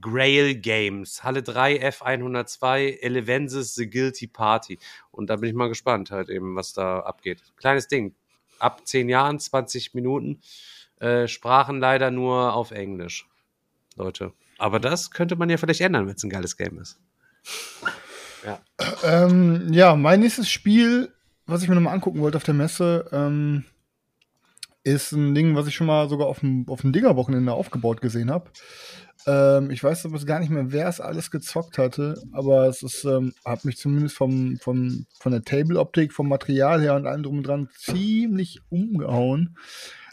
Grail 0.00 0.54
Games, 0.54 1.22
Halle 1.22 1.42
3, 1.42 1.88
F102, 1.88 3.00
Elevensis, 3.00 3.74
The 3.74 3.90
Guilty 3.90 4.26
Party. 4.26 4.78
Und 5.10 5.28
da 5.28 5.36
bin 5.36 5.50
ich 5.50 5.54
mal 5.54 5.68
gespannt 5.68 6.10
halt 6.10 6.30
eben, 6.30 6.56
was 6.56 6.72
da 6.72 7.00
abgeht. 7.00 7.42
Kleines 7.56 7.88
Ding. 7.88 8.14
Ab 8.58 8.86
10 8.86 9.08
Jahren, 9.08 9.38
20 9.38 9.92
Minuten. 9.92 10.40
Äh, 10.98 11.28
Sprachen 11.28 11.80
leider 11.80 12.10
nur 12.10 12.54
auf 12.54 12.70
Englisch. 12.70 13.26
Leute. 13.96 14.32
Aber 14.58 14.80
das 14.80 15.10
könnte 15.10 15.36
man 15.36 15.50
ja 15.50 15.56
vielleicht 15.56 15.80
ändern, 15.80 16.06
wenn 16.06 16.14
es 16.14 16.22
ein 16.22 16.30
geiles 16.30 16.56
Game 16.56 16.78
ist. 16.78 16.98
Ja. 18.44 18.60
Ähm, 19.02 19.72
ja, 19.72 19.94
mein 19.96 20.20
nächstes 20.20 20.48
Spiel, 20.48 21.12
was 21.46 21.62
ich 21.62 21.68
mir 21.68 21.74
nochmal 21.74 21.94
angucken 21.94 22.20
wollte 22.20 22.36
auf 22.36 22.44
der 22.44 22.54
Messe, 22.54 23.08
ähm, 23.12 23.64
ist 24.84 25.12
ein 25.12 25.34
Ding, 25.34 25.54
was 25.54 25.66
ich 25.66 25.74
schon 25.74 25.86
mal 25.86 26.08
sogar 26.08 26.26
auf 26.26 26.40
dem, 26.40 26.66
auf 26.68 26.80
dem 26.80 26.92
Digger-Wochenende 26.92 27.52
aufgebaut 27.52 28.00
gesehen 28.00 28.30
habe. 28.30 28.50
Ähm, 29.26 29.70
ich 29.70 29.82
weiß 29.82 30.04
aber 30.06 30.18
gar 30.20 30.40
nicht 30.40 30.50
mehr, 30.50 30.72
wer 30.72 30.88
es 30.88 31.00
alles 31.00 31.30
gezockt 31.30 31.78
hatte, 31.78 32.20
aber 32.32 32.66
es 32.66 32.82
ist, 32.82 33.04
ähm, 33.04 33.32
hat 33.44 33.64
mich 33.64 33.76
zumindest 33.76 34.16
vom, 34.16 34.58
vom, 34.58 35.06
von 35.20 35.32
der 35.32 35.42
Table-Optik, 35.42 36.12
vom 36.12 36.28
Material 36.28 36.80
her 36.80 36.96
und 36.96 37.06
allem 37.06 37.22
drum 37.22 37.38
und 37.38 37.46
dran 37.46 37.68
ziemlich 37.76 38.60
umgehauen. 38.68 39.56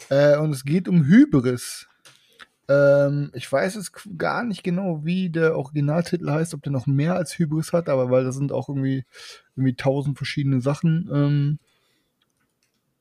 Äh, 0.08 0.36
und 0.36 0.50
es 0.50 0.64
geht 0.64 0.88
um 0.88 1.04
Hybris. 1.04 1.88
Ähm, 2.68 3.32
ich 3.34 3.50
weiß 3.50 3.74
jetzt 3.74 3.92
gar 4.16 4.44
nicht 4.44 4.62
genau, 4.62 5.04
wie 5.04 5.28
der 5.28 5.56
Originaltitel 5.56 6.30
heißt, 6.30 6.54
ob 6.54 6.62
der 6.62 6.70
noch 6.70 6.86
mehr 6.86 7.16
als 7.16 7.36
Hybris 7.36 7.72
hat, 7.72 7.88
aber 7.88 8.10
weil 8.10 8.22
da 8.22 8.30
sind 8.30 8.52
auch 8.52 8.68
irgendwie, 8.68 9.04
irgendwie 9.56 9.74
tausend 9.74 10.16
verschiedene 10.16 10.60
Sachen 10.60 11.10
ähm, 11.12 11.58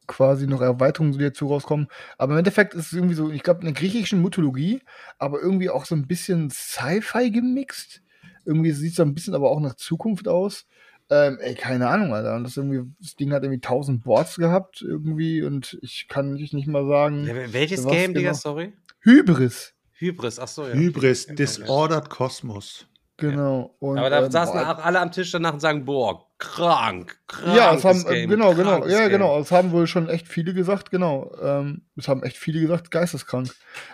quasi 0.10 0.48
noch 0.48 0.62
Erweiterungen, 0.62 1.14
die 1.14 1.20
dazu 1.20 1.48
rauskommen. 1.48 1.88
Aber 2.18 2.34
im 2.34 2.40
Endeffekt 2.40 2.74
ist 2.74 2.88
es 2.88 2.94
irgendwie 2.94 3.16
so, 3.16 3.30
ich 3.32 3.44
glaube, 3.44 3.62
eine 3.62 3.72
griechische 3.72 4.18
Mythologie, 4.18 4.82
aber 5.20 5.40
irgendwie 5.40 5.70
auch 5.70 5.86
so 5.86 5.96
ein 5.96 6.08
bisschen 6.08 6.50
Sci-Fi 6.50 7.32
gemixt. 7.32 8.02
Irgendwie 8.44 8.72
sieht 8.72 8.92
es 8.92 8.96
so 8.98 9.04
ein 9.04 9.14
bisschen 9.14 9.36
aber 9.36 9.52
auch 9.52 9.60
nach 9.60 9.76
Zukunft 9.76 10.28
aus. 10.28 10.66
Ähm, 11.12 11.38
ey, 11.42 11.56
keine 11.56 11.88
Ahnung, 11.88 12.14
Alter. 12.14 12.36
Und 12.36 12.44
das, 12.44 12.58
irgendwie, 12.58 12.92
das 13.00 13.16
Ding 13.16 13.32
hat 13.32 13.44
irgendwie 13.44 13.62
1000 13.62 14.04
Boards 14.04 14.36
gehabt, 14.36 14.82
irgendwie, 14.82 15.44
und 15.44 15.78
ich 15.82 16.08
kann 16.08 16.34
nicht, 16.34 16.54
nicht 16.54 16.68
mal 16.68 16.88
sagen. 16.88 17.26
Ja, 17.26 17.36
welches 17.54 17.86
Game, 17.86 18.14
genau. 18.14 18.20
Digga, 18.20 18.34
sorry? 18.34 18.74
Hybris. 19.02 19.74
Hybris, 19.94 20.40
ach 20.40 20.48
so, 20.48 20.68
ja. 20.68 20.74
Hybris, 20.74 21.28
Disordered 21.28 22.10
Cosmos. 22.10 22.88
Genau. 23.18 23.76
Und, 23.80 23.98
Aber 23.98 24.10
da 24.10 24.26
ähm, 24.26 24.32
saßen 24.32 24.54
boah, 24.54 24.72
auch 24.72 24.84
alle 24.84 25.00
am 25.00 25.12
Tisch 25.12 25.32
danach 25.32 25.54
und 25.54 25.60
sagen, 25.60 25.86
boah, 25.86 26.29
krank, 26.40 27.20
krank. 27.28 27.56
Ja, 27.56 27.76
es 27.76 27.84
haben, 27.84 28.04
Game, 28.06 28.30
genau, 28.30 28.56
genau, 28.56 28.88
ja, 28.88 29.02
Game. 29.02 29.10
genau. 29.10 29.40
Es 29.40 29.52
haben 29.52 29.72
wohl 29.72 29.88
schon 29.88 30.10
echt 30.10 30.28
viele 30.28 30.54
gesagt, 30.54 30.90
genau. 30.90 31.36
Ähm, 31.42 31.84
es 31.96 32.08
haben 32.08 32.24
echt 32.24 32.38
viele 32.38 32.62
gesagt, 32.62 32.92
geisteskrank. 32.92 33.54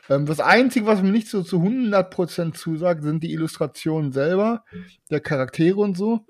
Ähm, 0.09 0.25
das 0.25 0.39
Einzige, 0.39 0.85
was 0.85 1.01
mir 1.01 1.11
nicht 1.11 1.27
so 1.27 1.43
zu 1.43 1.57
100% 1.57 2.53
zusagt, 2.53 3.03
sind 3.03 3.23
die 3.23 3.33
Illustrationen 3.33 4.11
selber, 4.11 4.63
der 5.09 5.19
Charaktere 5.19 5.77
und 5.77 5.97
so. 5.97 6.21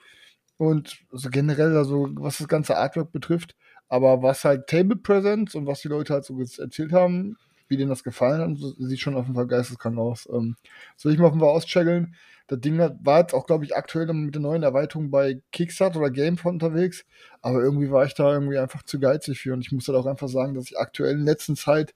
Und 0.57 0.97
also 1.11 1.29
generell, 1.29 1.75
also, 1.77 2.07
was 2.13 2.37
das 2.37 2.47
ganze 2.47 2.77
Artwork 2.77 3.11
betrifft. 3.11 3.55
Aber 3.87 4.23
was 4.23 4.43
halt 4.45 4.67
Table 4.67 4.95
Presents 4.95 5.53
und 5.53 5.67
was 5.67 5.81
die 5.81 5.89
Leute 5.89 6.13
halt 6.13 6.25
so 6.25 6.39
erzählt 6.39 6.91
haben, 6.91 7.37
wie 7.67 7.77
denen 7.77 7.89
das 7.89 8.03
gefallen 8.03 8.41
hat, 8.41 8.75
sieht 8.79 8.99
schon 8.99 9.15
auf 9.15 9.25
jeden 9.25 9.35
Fall 9.35 9.47
geisteskrank 9.47 9.97
aus. 9.97 10.27
Ähm, 10.31 10.55
soll 10.95 11.13
ich 11.13 11.17
mal 11.17 11.25
auf 11.25 11.33
jeden 11.33 11.41
Fall 11.41 11.49
auscheckeln? 11.49 12.15
Das 12.47 12.59
Ding 12.59 12.77
war 12.77 13.19
jetzt 13.19 13.33
auch, 13.33 13.47
glaube 13.47 13.65
ich, 13.65 13.75
aktuell 13.75 14.05
mit 14.13 14.35
der 14.35 14.41
neuen 14.41 14.61
Erweiterung 14.61 15.09
bei 15.09 15.41
Kickstarter 15.51 15.99
oder 15.99 16.11
GameFound 16.11 16.61
unterwegs. 16.61 17.03
Aber 17.41 17.61
irgendwie 17.61 17.89
war 17.89 18.05
ich 18.05 18.13
da 18.13 18.31
irgendwie 18.31 18.59
einfach 18.59 18.83
zu 18.83 18.99
geizig 18.99 19.39
für. 19.39 19.53
Und 19.53 19.61
ich 19.61 19.71
muss 19.71 19.87
halt 19.87 19.97
auch 19.97 20.05
einfach 20.05 20.27
sagen, 20.27 20.53
dass 20.53 20.65
ich 20.65 20.77
aktuell 20.77 21.15
in 21.15 21.25
letzter 21.25 21.55
Zeit 21.55 21.95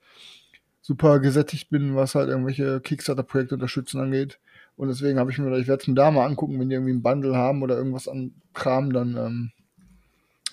super 0.82 1.20
gesättigt 1.20 1.70
bin, 1.70 1.96
was 1.96 2.16
halt 2.16 2.30
irgendwelche 2.30 2.82
Kickstarter-Projekte 2.82 3.56
unterstützen 3.56 4.00
angeht. 4.00 4.40
Und 4.76 4.88
deswegen 4.88 5.20
habe 5.20 5.30
ich 5.30 5.38
mir 5.38 5.46
gedacht, 5.46 5.62
ich 5.62 5.68
werde 5.68 5.82
es 5.82 5.88
mir 5.88 5.94
da 5.94 6.10
mal 6.10 6.26
angucken, 6.26 6.60
wenn 6.60 6.70
die 6.70 6.76
irgendwie 6.76 6.94
einen 6.94 7.04
Bundle 7.04 7.36
haben 7.36 7.62
oder 7.62 7.78
irgendwas 7.78 8.08
an 8.08 8.34
Kram, 8.54 8.92
dann 8.92 9.18
ähm, 9.18 9.52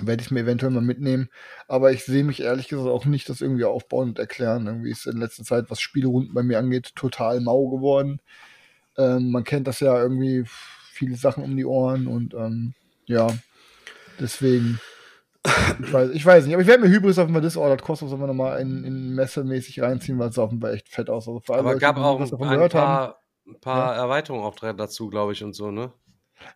werde 0.01 0.23
ich 0.23 0.31
mir 0.31 0.41
eventuell 0.41 0.73
mal 0.73 0.83
mitnehmen. 0.83 1.29
Aber 1.69 1.93
ich 1.93 2.05
sehe 2.05 2.25
mich 2.25 2.43
ehrlich 2.43 2.69
gesagt 2.69 2.89
auch 2.89 3.05
nicht 3.05 3.29
das 3.29 3.41
irgendwie 3.41 3.65
aufbauen 3.65 4.11
und 4.11 4.19
erklären. 4.19 4.67
Irgendwie 4.67 4.91
ist 4.91 5.07
in 5.07 5.19
letzter 5.19 5.45
Zeit, 5.45 5.71
was 5.71 5.81
Spielerunden 5.81 6.35
bei 6.35 6.43
mir 6.43 6.59
angeht, 6.59 6.93
total 6.95 7.41
mau 7.41 7.69
geworden. 7.69 8.21
Ähm, 8.99 9.31
man 9.31 9.45
kennt 9.45 9.67
das 9.67 9.81
ja 9.81 10.01
irgendwie 10.01 10.45
viele 10.93 11.17
Sachen 11.17 11.45
um 11.45 11.57
die 11.57 11.67
Ohren 11.67 12.07
und 12.07 12.35
ähm, 12.35 12.75
ja, 13.07 13.29
deswegen. 14.19 14.81
Ich 15.81 15.93
weiß, 15.93 16.11
ich 16.11 16.27
weiß 16.27 16.45
nicht, 16.45 16.55
aber 16.55 16.63
ich 16.63 16.67
werde 16.67 16.83
mir 16.83 16.89
Hybris 16.89 17.21
auf 17.21 17.29
einmal 17.29 17.41
Disordered 17.41 17.81
Cosmos 17.81 18.13
aber 18.13 18.27
nochmal 18.27 18.61
in, 18.61 18.83
in 18.83 19.15
messemäßig 19.15 19.81
reinziehen, 19.81 20.19
weil 20.19 20.31
es 20.31 20.39
auf 20.39 20.51
jeden 20.51 20.61
Fall 20.61 20.75
echt 20.75 20.89
fett 20.89 21.09
aus. 21.09 21.29
Also 21.29 21.41
aber 21.55 21.77
gab 21.77 21.99
auch 21.99 22.21
ein, 22.21 22.33
ein 22.33 22.69
paar, 22.69 23.21
ein 23.47 23.61
paar 23.61 23.95
ja. 23.95 24.03
Erweiterungen 24.03 24.45
auch 24.45 24.57
dazu, 24.57 25.09
glaube 25.09 25.35
ich, 25.35 25.45
und 25.45 25.55
so, 25.55 25.71
ne? 25.71 25.93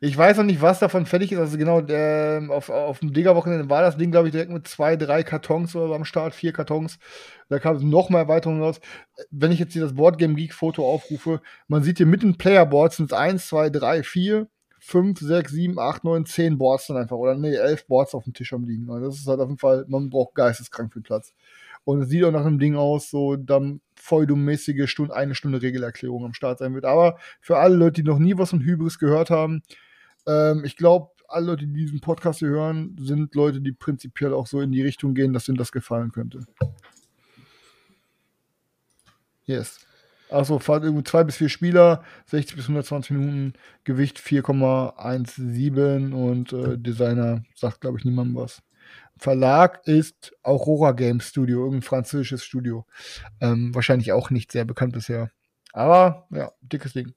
Ich 0.00 0.16
weiß 0.16 0.36
noch 0.38 0.44
nicht, 0.44 0.60
was 0.60 0.78
davon 0.78 1.06
fertig 1.06 1.32
ist. 1.32 1.38
Also 1.38 1.58
genau, 1.58 1.80
der, 1.80 2.46
auf, 2.50 2.68
auf 2.68 3.00
dem 3.00 3.12
Digger-Wochenende 3.12 3.70
war 3.70 3.82
das 3.82 3.96
Ding, 3.96 4.10
glaube 4.10 4.28
ich, 4.28 4.32
direkt 4.32 4.50
mit 4.50 4.68
zwei, 4.68 4.96
drei 4.96 5.22
Kartons 5.22 5.74
oder 5.74 5.94
am 5.94 6.04
Start, 6.04 6.34
vier 6.34 6.52
Kartons. 6.52 6.98
Da 7.48 7.58
kam 7.58 7.76
es 7.76 7.82
noch 7.82 8.10
mal 8.10 8.20
Erweiterungen 8.20 8.62
raus. 8.62 8.80
Wenn 9.30 9.52
ich 9.52 9.58
jetzt 9.58 9.72
hier 9.72 9.82
das 9.82 9.94
Boardgame 9.94 10.34
Geek 10.34 10.54
Foto 10.54 10.86
aufrufe, 10.86 11.40
man 11.68 11.82
sieht 11.82 11.96
hier 11.98 12.06
mitten 12.06 12.36
Playerboards 12.36 12.96
sind 12.96 13.12
es 13.12 13.18
1, 13.18 13.48
2, 13.48 13.70
3, 13.70 14.02
4, 14.02 14.48
5, 14.80 15.18
6, 15.20 15.52
7, 15.52 15.78
8, 15.78 16.04
9, 16.04 16.26
10 16.26 16.58
Boards 16.58 16.86
dann 16.86 16.96
einfach. 16.96 17.16
Oder 17.16 17.34
nee, 17.34 17.54
11 17.54 17.86
Boards 17.86 18.14
auf 18.14 18.24
dem 18.24 18.34
Tisch 18.34 18.52
am 18.52 18.64
liegen. 18.64 18.90
Also 18.90 19.06
das 19.06 19.16
ist 19.16 19.26
halt 19.26 19.40
auf 19.40 19.48
jeden 19.48 19.58
Fall, 19.58 19.84
man 19.88 20.10
braucht 20.10 20.34
geisteskrank 20.34 20.92
viel 20.92 21.02
Platz. 21.02 21.32
Und 21.84 22.02
es 22.02 22.08
sieht 22.08 22.24
auch 22.24 22.30
nach 22.30 22.44
einem 22.44 22.58
Ding 22.58 22.76
aus, 22.76 23.10
so 23.10 23.36
dann 23.36 23.80
Feudum-mäßige 24.01 24.88
Stunde, 24.88 25.14
eine 25.14 25.34
Stunde 25.34 25.62
Regelerklärung 25.62 26.24
am 26.24 26.34
Start 26.34 26.59
sein 26.59 26.74
wird. 26.74 26.84
Aber 26.84 27.18
für 27.40 27.59
alle 27.59 27.76
Leute, 27.76 28.03
die 28.03 28.09
noch 28.09 28.18
nie 28.18 28.36
was 28.36 28.51
von 28.51 28.61
Hybris 28.61 28.98
gehört 28.98 29.30
haben, 29.30 29.62
ähm, 30.26 30.64
ich 30.64 30.76
glaube, 30.76 31.11
alle 31.28 31.46
Leute, 31.46 31.66
die 31.66 31.84
diesen 31.84 32.01
Podcast 32.01 32.40
hier 32.40 32.48
hören, 32.48 32.96
sind 32.98 33.34
Leute, 33.34 33.61
die 33.61 33.72
prinzipiell 33.72 34.34
auch 34.34 34.46
so 34.46 34.61
in 34.61 34.72
die 34.72 34.82
Richtung 34.82 35.14
gehen, 35.14 35.32
dass 35.32 35.48
ihnen 35.48 35.59
das 35.59 35.72
gefallen 35.72 36.12
könnte. 36.12 36.40
Yes. 39.44 39.86
Achso, 40.30 40.61
fahrt 40.61 40.84
irgendwie 40.84 41.03
zwei 41.03 41.24
bis 41.24 41.36
vier 41.36 41.48
Spieler, 41.48 42.05
60 42.26 42.57
bis 42.57 42.64
120 42.66 43.11
Minuten, 43.16 43.55
Gewicht 43.82 44.18
4,17 44.18 46.12
und 46.12 46.53
äh, 46.53 46.78
Designer 46.78 47.42
sagt, 47.57 47.80
glaube 47.80 47.98
ich, 47.98 48.05
niemandem 48.05 48.36
was. 48.36 48.62
Verlag 49.20 49.86
ist 49.86 50.32
Aurora 50.42 50.92
Games 50.92 51.28
Studio, 51.28 51.58
irgendein 51.58 51.82
französisches 51.82 52.42
Studio. 52.42 52.86
Ähm, 53.42 53.74
wahrscheinlich 53.74 54.12
auch 54.12 54.30
nicht 54.30 54.50
sehr 54.50 54.64
bekannt 54.64 54.94
bisher. 54.94 55.30
Aber 55.74 56.26
ja, 56.30 56.52
dickes 56.62 56.94
Ding. 56.94 57.12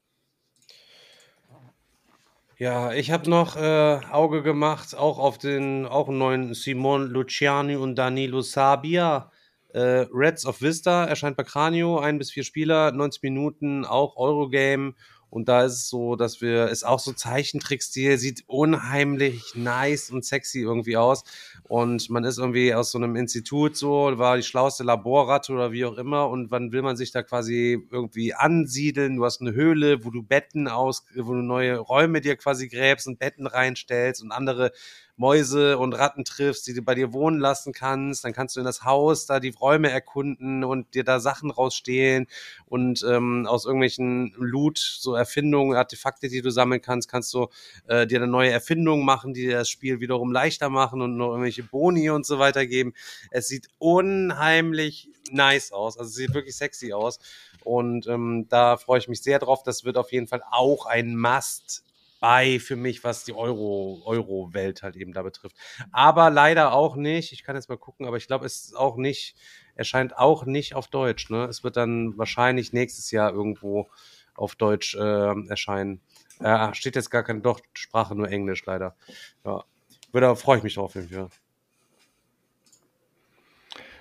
Ja, 2.58 2.92
ich 2.92 3.10
habe 3.10 3.30
noch 3.30 3.56
äh, 3.56 4.02
Auge 4.12 4.44
gemacht, 4.44 4.96
auch 4.96 5.18
auf 5.18 5.38
den 5.38 5.86
auch 5.86 6.10
neuen 6.10 6.54
Simon 6.54 7.08
Luciani 7.08 7.78
und 7.78 7.96
Danilo 7.96 8.42
Sabia. 8.42 9.32
Äh, 9.70 10.06
Reds 10.14 10.46
of 10.46 10.62
Vista 10.62 11.06
erscheint 11.06 11.38
bei 11.38 11.44
Cranio, 11.44 12.00
ein 12.00 12.20
bis 12.20 12.32
vier 12.32 12.44
Spieler, 12.44 12.92
90 12.92 13.24
Minuten, 13.24 13.86
auch 13.86 14.18
Eurogame 14.18 14.94
und 15.34 15.50
da 15.50 15.64
ist 15.64 15.74
es 15.74 15.90
so, 15.90 16.16
dass 16.16 16.42
wir, 16.42 16.68
ist 16.70 16.86
auch 16.86 17.00
so 17.00 17.12
Zeichentrickstil, 17.12 18.20
sieht 18.20 18.44
unheimlich 18.46 19.56
nice 19.56 20.12
und 20.12 20.24
sexy 20.24 20.60
irgendwie 20.60 20.96
aus. 20.96 21.24
Und 21.64 22.08
man 22.12 22.24
ist 22.24 22.38
irgendwie 22.38 22.72
aus 22.76 22.92
so 22.92 23.00
einem 23.00 23.16
Institut 23.16 23.76
so, 23.76 24.12
war 24.20 24.38
die 24.38 24.44
schlauste 24.44 24.84
Laborratte 24.84 25.52
oder 25.52 25.72
wie 25.72 25.86
auch 25.86 25.98
immer. 25.98 26.30
Und 26.30 26.52
wann 26.52 26.72
will 26.72 26.84
man 26.84 26.98
sich 26.98 27.12
da 27.12 27.24
quasi 27.24 27.84
irgendwie 27.90 28.36
ansiedeln? 28.36 29.16
Du 29.16 29.26
hast 29.26 29.42
eine 29.42 29.54
Höhle, 29.54 30.06
wo 30.06 30.12
du 30.12 30.22
Betten 30.22 30.68
aus, 30.68 31.04
wo 31.16 31.34
du 31.34 31.42
neue 31.42 31.80
Räume 31.80 32.22
dir 32.22 32.36
quasi 32.36 32.68
gräbst 32.68 33.08
und 33.08 33.18
Betten 33.18 33.48
reinstellst 33.48 34.22
und 34.22 34.32
andere 34.32 34.72
Mäuse 35.16 35.78
und 35.78 35.94
Ratten 35.94 36.26
triffst, 36.26 36.66
die 36.68 36.74
du 36.74 36.82
bei 36.82 36.96
dir 36.96 37.14
wohnen 37.14 37.40
lassen 37.40 37.72
kannst. 37.72 38.24
Dann 38.26 38.34
kannst 38.34 38.56
du 38.56 38.60
in 38.60 38.66
das 38.66 38.84
Haus 38.84 39.26
da 39.26 39.40
die 39.40 39.50
Räume 39.50 39.92
erkunden 39.92 40.64
und 40.64 40.94
dir 40.96 41.04
da 41.04 41.20
Sachen 41.20 41.52
rausstehlen 41.52 42.28
und 42.66 43.06
ähm, 43.08 43.46
aus 43.48 43.66
irgendwelchen 43.66 44.34
Loot, 44.38 44.78
so 44.78 45.14
Erfindungen, 45.14 45.78
Artefakte, 45.78 46.30
die 46.30 46.42
du 46.42 46.50
sammeln 46.50 46.82
kannst, 46.82 47.10
kannst 47.10 47.34
du 47.34 47.48
äh, 47.88 48.08
dir 48.08 48.18
eine 48.18 48.28
neue 48.28 48.52
Erfindung 48.52 49.06
machen, 49.06 49.34
die 49.34 49.44
dir 49.44 49.58
das 49.58 49.70
Spiel 49.70 50.00
wiederum 50.00 50.32
leichter 50.32 50.70
machen 50.70 51.02
und 51.02 51.16
noch 51.16 51.30
irgendwelche 51.30 51.64
Boni 51.64 52.10
und 52.10 52.26
so 52.26 52.40
weiter 52.40 52.66
geben. 52.66 52.94
Es 53.30 53.48
sieht 53.48 53.68
unheimlich 53.78 55.10
nice 55.32 55.72
aus, 55.72 55.98
also 55.98 56.10
es 56.10 56.16
sieht 56.16 56.34
wirklich 56.34 56.56
sexy 56.56 56.94
aus 56.94 57.20
und 57.64 58.08
ähm, 58.08 58.48
da 58.50 58.78
freue 58.78 59.00
ich 59.00 59.08
mich 59.08 59.22
sehr 59.22 59.40
drauf. 59.40 59.64
Das 59.64 59.84
wird 59.84 59.98
auf 59.98 60.12
jeden 60.12 60.28
Fall 60.28 60.44
auch 60.50 60.86
ein 60.86 61.16
Must 61.16 61.84
bei 62.24 62.58
für 62.58 62.78
mich, 62.78 63.04
was 63.04 63.26
die 63.26 63.34
Euro, 63.34 64.02
Euro-Welt 64.06 64.82
halt 64.82 64.96
eben 64.96 65.12
da 65.12 65.24
betrifft. 65.24 65.58
Aber 65.92 66.30
leider 66.30 66.72
auch 66.72 66.96
nicht, 66.96 67.34
ich 67.34 67.44
kann 67.44 67.58
jetzt 67.58 67.68
mal 67.68 67.78
gucken, 67.78 68.06
aber 68.06 68.16
ich 68.16 68.28
glaube, 68.28 68.46
es 68.46 68.64
ist 68.64 68.78
auch 68.78 68.96
nicht, 68.96 69.36
erscheint 69.76 70.18
auch 70.18 70.46
nicht 70.46 70.74
auf 70.74 70.88
Deutsch. 70.88 71.30
Ne? 71.30 71.44
Es 71.48 71.66
wird 71.66 71.76
dann 71.76 72.18
wahrscheinlich 72.18 72.72
nächstes 72.72 73.12
Jahr 73.12 73.34
irgendwo 73.34 73.90
auf 74.36 74.56
Deutsch 74.56 74.96
äh, 74.96 75.50
erscheinen. 75.50 76.00
Äh, 76.40 76.74
steht 76.74 76.96
jetzt 76.96 77.12
gar 77.12 77.24
keine 77.24 77.42
doch 77.42 77.60
Sprache, 77.74 78.16
nur 78.16 78.30
Englisch 78.30 78.66
leider. 78.66 78.96
Ja. 79.44 79.66
Da 80.14 80.36
freue 80.36 80.60
ich 80.60 80.64
mich 80.64 80.76
drauf 80.76 80.96
irgendwie. 80.96 81.28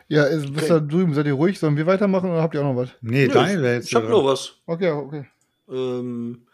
Ja, 0.07 0.27
ist, 0.27 0.53
bist 0.53 0.71
da 0.71 0.79
drüben, 0.79 1.13
seid 1.13 1.27
ihr 1.27 1.33
ruhig? 1.33 1.59
Sollen 1.59 1.77
wir 1.77 1.87
weitermachen 1.87 2.31
oder 2.31 2.41
habt 2.41 2.55
ihr 2.55 2.61
auch 2.61 2.73
noch 2.73 2.83
was? 2.83 2.91
Nee, 3.01 3.27
Nö, 3.27 3.33
dein 3.33 3.61
wäre 3.63 3.75
jetzt. 3.75 3.89
Ich 3.89 3.97
habe 3.97 4.09
noch 4.09 4.25
was. 4.25 4.61
Okay, 4.67 4.91
okay. 4.91 5.27
Ähm, 5.69 6.47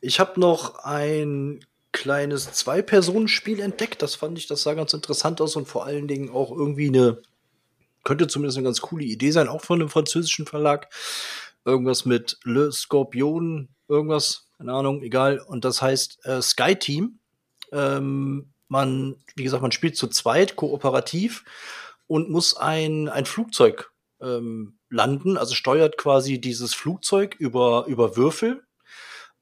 ich 0.00 0.20
habe 0.20 0.40
noch 0.40 0.84
ein 0.84 1.64
kleines 1.92 2.52
Zwei-Personen-Spiel 2.52 3.60
entdeckt. 3.60 4.02
Das 4.02 4.14
fand 4.14 4.38
ich, 4.38 4.46
das 4.46 4.62
sah 4.62 4.74
ganz 4.74 4.92
interessant 4.94 5.40
aus 5.40 5.56
und 5.56 5.68
vor 5.68 5.84
allen 5.84 6.08
Dingen 6.08 6.30
auch 6.30 6.50
irgendwie 6.50 6.88
eine, 6.88 7.22
könnte 8.02 8.26
zumindest 8.26 8.58
eine 8.58 8.64
ganz 8.64 8.80
coole 8.80 9.04
Idee 9.04 9.30
sein, 9.30 9.48
auch 9.48 9.62
von 9.62 9.80
einem 9.80 9.90
französischen 9.90 10.46
Verlag. 10.46 10.88
Irgendwas 11.64 12.04
mit 12.04 12.38
Le 12.42 12.72
Scorpion, 12.72 13.68
irgendwas, 13.88 14.48
keine 14.56 14.72
Ahnung, 14.72 15.02
egal. 15.02 15.38
Und 15.38 15.64
das 15.64 15.80
heißt 15.80 16.24
äh, 16.24 16.42
Sky 16.42 16.74
Team. 16.76 17.18
Ähm, 17.70 18.52
man, 18.68 19.16
wie 19.36 19.44
gesagt, 19.44 19.62
man 19.62 19.72
spielt 19.72 19.96
zu 19.96 20.08
zweit, 20.08 20.56
kooperativ 20.56 21.44
und 22.06 22.30
muss 22.30 22.56
ein, 22.56 23.08
ein 23.08 23.26
Flugzeug 23.26 23.92
ähm, 24.20 24.78
landen, 24.88 25.36
also 25.36 25.54
steuert 25.54 25.98
quasi 25.98 26.40
dieses 26.40 26.74
Flugzeug 26.74 27.36
über, 27.38 27.84
über 27.86 28.16
Würfel 28.16 28.64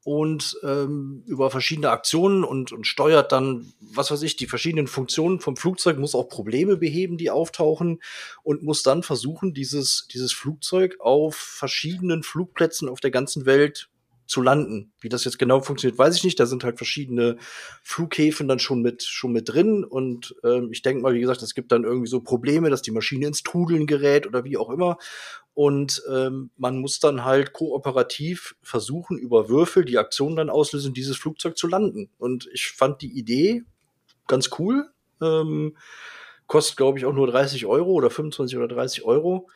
und 0.03 0.59
ähm, 0.63 1.23
über 1.27 1.51
verschiedene 1.51 1.91
Aktionen 1.91 2.43
und, 2.43 2.73
und 2.73 2.87
steuert 2.87 3.33
dann, 3.33 3.73
was 3.81 4.11
weiß 4.11 4.23
ich, 4.23 4.37
die 4.37 4.47
verschiedenen 4.47 4.87
Funktionen 4.87 5.41
vom 5.41 5.57
Flugzeug, 5.57 5.99
muss 5.99 6.15
auch 6.15 6.29
Probleme 6.29 6.79
beheben, 6.79 7.19
die 7.19 7.31
auftauchen 7.31 8.01
und 8.43 8.63
muss 8.63 8.83
dann 8.83 9.03
versuchen, 9.03 9.53
dieses, 9.53 10.09
dieses 10.13 10.33
Flugzeug 10.33 10.97
auf 11.01 11.37
verschiedenen 11.37 12.23
Flugplätzen 12.23 12.89
auf 12.89 13.01
der 13.01 13.11
ganzen 13.11 13.45
Welt 13.45 13.90
zu 14.31 14.43
landen. 14.43 14.93
Wie 15.01 15.09
das 15.09 15.25
jetzt 15.25 15.39
genau 15.39 15.61
funktioniert, 15.61 15.99
weiß 15.99 16.17
ich 16.17 16.25
nicht. 16.25 16.39
Da 16.39 16.47
sind 16.47 16.63
halt 16.63 16.77
verschiedene 16.77 17.37
Flughäfen 17.83 18.47
dann 18.47 18.61
schon 18.61 18.81
mit, 18.81 19.03
schon 19.03 19.33
mit 19.33 19.49
drin. 19.49 19.85
Und 19.85 20.37
ähm, 20.45 20.71
ich 20.71 20.83
denke 20.83 21.03
mal, 21.03 21.15
wie 21.15 21.21
gesagt, 21.21 21.43
es 21.43 21.55
gibt 21.55 21.73
dann 21.73 21.83
irgendwie 21.83 22.09
so 22.09 22.21
Probleme, 22.21 22.71
dass 22.71 22.81
die 22.81 22.93
Maschine 22.93 23.27
ins 23.27 23.43
Trudeln 23.43 23.89
gerät 23.89 24.29
oder 24.29 24.45
wie 24.45 24.57
auch 24.57 24.71
immer. 24.71 24.99
Und 25.53 26.03
ähm, 26.09 26.51
man 26.57 26.79
muss 26.79 27.01
dann 27.01 27.25
halt 27.25 27.53
kooperativ 27.53 28.55
versuchen, 28.63 29.19
über 29.19 29.49
Würfel 29.49 29.85
die 29.85 29.99
Aktion 29.99 30.37
dann 30.37 30.49
auslösen, 30.49 30.95
dieses 30.95 31.17
Flugzeug 31.17 31.59
zu 31.59 31.67
landen. 31.67 32.09
Und 32.17 32.49
ich 32.53 32.69
fand 32.69 33.03
die 33.03 33.19
Idee 33.19 33.65
ganz 34.29 34.51
cool. 34.61 34.89
Ähm, 35.21 35.77
kostet, 36.47 36.77
glaube 36.77 36.99
ich, 36.99 37.05
auch 37.05 37.13
nur 37.13 37.27
30 37.27 37.67
Euro 37.67 37.91
oder 37.91 38.11
25 38.11 38.57
oder 38.57 38.69
30 38.69 39.03
Euro. 39.03 39.49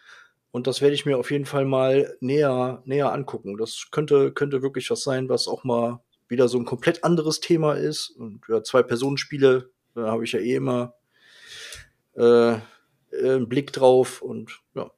Und 0.55 0.69
das 0.69 0.81
werde 0.81 0.95
ich 0.95 1.05
mir 1.05 1.19
auf 1.19 1.33
jeden 1.33 1.47
Fall 1.47 1.65
mal 1.65 2.17
näher, 2.21 2.81
näher 2.85 3.13
angucken. 3.13 3.57
Das 3.57 3.89
könnte, 3.91 4.31
könnte 4.31 4.63
wirklich 4.63 4.89
was 4.89 5.03
sein, 5.03 5.29
was 5.29 5.49
auch 5.49 5.65
mal 5.65 6.01
wieder 6.29 6.47
so 6.47 6.57
ein 6.59 6.65
komplett 6.65 7.03
anderes 7.03 7.41
Thema 7.41 7.73
ist. 7.73 8.11
Und 8.11 8.41
ja, 8.49 8.63
zwei 8.63 8.85
Personenspiele, 8.85 9.69
da 9.97 10.13
habe 10.13 10.23
ich 10.23 10.31
ja 10.31 10.39
eh 10.39 10.55
immer 10.55 10.95
äh, 12.15 12.55
einen 13.21 13.49
Blick 13.49 13.73
drauf 13.73 14.23
und 14.23 14.61
ja. 14.77 14.93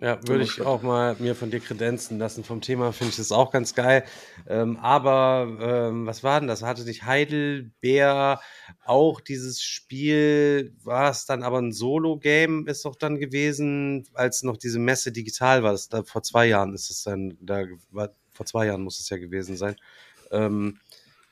Ja, 0.00 0.20
würde 0.28 0.44
ich 0.44 0.60
auch 0.60 0.82
mal 0.82 1.16
mir 1.18 1.34
von 1.34 1.50
dir 1.50 1.58
kredenzen 1.58 2.18
lassen. 2.18 2.44
Vom 2.44 2.60
Thema 2.60 2.92
finde 2.92 3.10
ich 3.10 3.16
das 3.16 3.32
auch 3.32 3.50
ganz 3.50 3.74
geil. 3.74 4.04
Ähm, 4.46 4.76
aber 4.76 5.58
ähm, 5.60 6.06
was 6.06 6.22
war 6.22 6.38
denn 6.38 6.48
das? 6.48 6.62
Hatte 6.62 6.84
dich 6.84 7.02
Heidelbeer 7.02 8.40
auch 8.84 9.20
dieses 9.20 9.60
Spiel, 9.60 10.76
war 10.84 11.10
es 11.10 11.26
dann 11.26 11.42
aber 11.42 11.58
ein 11.58 11.72
Solo-Game, 11.72 12.68
ist 12.68 12.84
doch 12.84 12.94
dann 12.94 13.18
gewesen, 13.18 14.06
als 14.14 14.44
noch 14.44 14.56
diese 14.56 14.78
Messe 14.78 15.10
digital 15.10 15.64
war. 15.64 15.72
Das, 15.72 15.88
da, 15.88 16.04
vor 16.04 16.22
zwei 16.22 16.46
Jahren 16.46 16.74
ist 16.74 16.90
es 16.90 17.02
dann, 17.02 17.36
da 17.40 17.64
war, 17.90 18.10
vor 18.30 18.46
zwei 18.46 18.66
Jahren 18.66 18.82
muss 18.82 19.00
es 19.00 19.08
ja 19.08 19.16
gewesen 19.16 19.56
sein. 19.56 19.74
Ähm, 20.30 20.78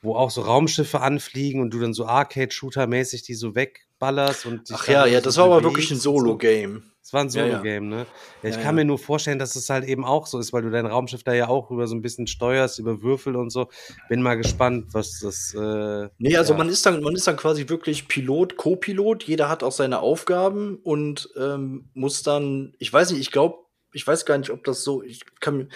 wo 0.01 0.15
auch 0.15 0.29
so 0.29 0.41
Raumschiffe 0.41 0.99
anfliegen 0.99 1.61
und 1.61 1.71
du 1.71 1.79
dann 1.79 1.93
so 1.93 2.05
Arcade-Shooter-mäßig 2.05 3.23
die 3.23 3.33
so 3.33 3.55
wegballerst 3.55 4.45
und 4.45 4.69
Ach 4.73 4.87
ja, 4.87 5.05
ja, 5.05 5.21
das 5.21 5.37
war 5.37 5.45
aber 5.45 5.63
wirklich 5.63 5.89
ein 5.89 5.99
Solo-Game. 5.99 6.83
Es 7.07 7.13
war 7.13 7.21
ein 7.21 7.29
Solo-Game, 7.29 7.87
ne? 7.87 8.05
Ja, 8.43 8.49
ich 8.49 8.57
ja, 8.57 8.61
kann 8.61 8.75
mir 8.75 8.83
nur 8.83 8.99
vorstellen, 8.99 9.39
dass 9.39 9.55
es 9.55 9.69
halt 9.69 9.85
eben 9.85 10.03
auch 10.03 10.27
so 10.27 10.39
ist, 10.39 10.51
weil 10.51 10.63
du 10.63 10.69
dein 10.69 10.85
Raumschiff 10.85 11.23
da 11.23 11.33
ja 11.33 11.47
auch 11.47 11.71
über 11.71 11.87
so 11.87 11.95
ein 11.95 12.01
bisschen 12.01 12.27
steuerst, 12.27 12.79
über 12.79 13.01
Würfel 13.01 13.37
und 13.37 13.49
so. 13.49 13.69
Bin 14.09 14.21
mal 14.21 14.35
gespannt, 14.35 14.87
was 14.91 15.21
das. 15.21 15.53
Äh, 15.53 16.09
nee, 16.17 16.35
also 16.35 16.53
man 16.53 16.67
ist 16.67 16.85
dann, 16.85 17.01
man 17.01 17.15
ist 17.15 17.25
dann 17.25 17.37
quasi 17.37 17.69
wirklich 17.69 18.09
Pilot, 18.09 18.57
Co-Pilot. 18.57 19.23
Jeder 19.23 19.47
hat 19.47 19.63
auch 19.63 19.71
seine 19.71 20.01
Aufgaben 20.01 20.79
und 20.83 21.29
ähm, 21.37 21.89
muss 21.93 22.23
dann, 22.23 22.73
ich 22.77 22.91
weiß 22.91 23.11
nicht, 23.11 23.21
ich 23.21 23.31
glaube, 23.31 23.59
ich 23.93 24.05
weiß 24.05 24.25
gar 24.25 24.37
nicht, 24.37 24.49
ob 24.49 24.65
das 24.65 24.83
so, 24.83 25.01
ich 25.01 25.21
kann, 25.39 25.71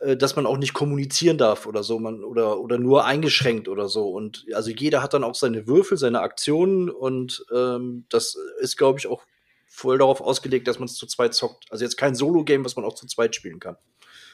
äh, 0.00 0.18
dass 0.18 0.36
man 0.36 0.44
auch 0.44 0.58
nicht 0.58 0.74
kommunizieren 0.74 1.38
darf 1.38 1.64
oder 1.64 1.82
so, 1.82 1.98
man 1.98 2.22
oder 2.22 2.60
oder 2.60 2.76
nur 2.76 3.06
eingeschränkt 3.06 3.68
oder 3.68 3.88
so. 3.88 4.10
Und 4.10 4.44
also 4.52 4.70
jeder 4.70 5.02
hat 5.02 5.14
dann 5.14 5.24
auch 5.24 5.34
seine 5.34 5.66
Würfel, 5.66 5.96
seine 5.96 6.20
Aktionen 6.20 6.90
und 6.90 7.42
ähm, 7.56 8.04
das 8.10 8.36
ist, 8.60 8.76
glaube 8.76 8.98
ich, 8.98 9.06
auch 9.06 9.22
voll 9.74 9.98
darauf 9.98 10.20
ausgelegt, 10.20 10.68
dass 10.68 10.78
man 10.78 10.86
es 10.86 10.94
zu 10.94 11.06
zweit 11.06 11.34
zockt. 11.34 11.66
Also 11.70 11.84
jetzt 11.84 11.96
kein 11.96 12.14
Solo-Game, 12.14 12.64
was 12.64 12.76
man 12.76 12.84
auch 12.84 12.94
zu 12.94 13.06
zweit 13.06 13.34
spielen 13.34 13.58
kann. 13.58 13.76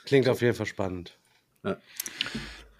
Klingt 0.04 0.28
auf 0.28 0.42
jeden 0.42 0.54
Fall 0.54 0.66
spannend. 0.66 1.16
Ja. 1.64 1.78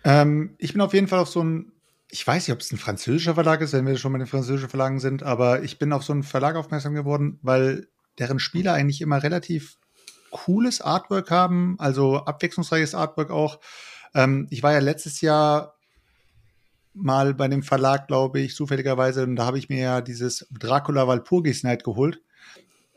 Ähm, 0.04 0.56
ich 0.58 0.72
bin 0.72 0.82
auf 0.82 0.92
jeden 0.92 1.08
Fall 1.08 1.20
auf 1.20 1.28
so 1.28 1.42
ein, 1.42 1.72
ich 2.10 2.26
weiß 2.26 2.46
nicht, 2.46 2.54
ob 2.54 2.60
es 2.60 2.70
ein 2.70 2.78
französischer 2.78 3.34
Verlag 3.34 3.62
ist, 3.62 3.72
wenn 3.72 3.86
wir 3.86 3.96
schon 3.96 4.12
bei 4.12 4.18
den 4.18 4.26
französischen 4.26 4.68
Verlagen 4.68 5.00
sind, 5.00 5.22
aber 5.22 5.62
ich 5.62 5.78
bin 5.78 5.92
auf 5.92 6.04
so 6.04 6.12
einen 6.12 6.22
Verlag 6.22 6.56
aufmerksam 6.56 6.94
geworden, 6.94 7.38
weil 7.42 7.88
deren 8.18 8.38
Spiele 8.38 8.72
eigentlich 8.72 9.00
immer 9.00 9.22
relativ 9.22 9.78
cooles 10.30 10.82
Artwork 10.82 11.30
haben, 11.30 11.76
also 11.78 12.18
abwechslungsreiches 12.18 12.94
Artwork 12.94 13.30
auch. 13.30 13.58
Ähm, 14.14 14.48
ich 14.50 14.62
war 14.62 14.72
ja 14.72 14.80
letztes 14.80 15.22
Jahr 15.22 15.76
mal 16.92 17.32
bei 17.32 17.48
dem 17.48 17.62
Verlag, 17.62 18.06
glaube 18.06 18.40
ich, 18.40 18.54
zufälligerweise, 18.54 19.22
und 19.22 19.36
da 19.36 19.46
habe 19.46 19.58
ich 19.58 19.70
mir 19.70 19.80
ja 19.80 20.00
dieses 20.02 20.46
Dracula 20.50 21.08
Walpurgis 21.08 21.62
Night 21.62 21.84
geholt. 21.84 22.20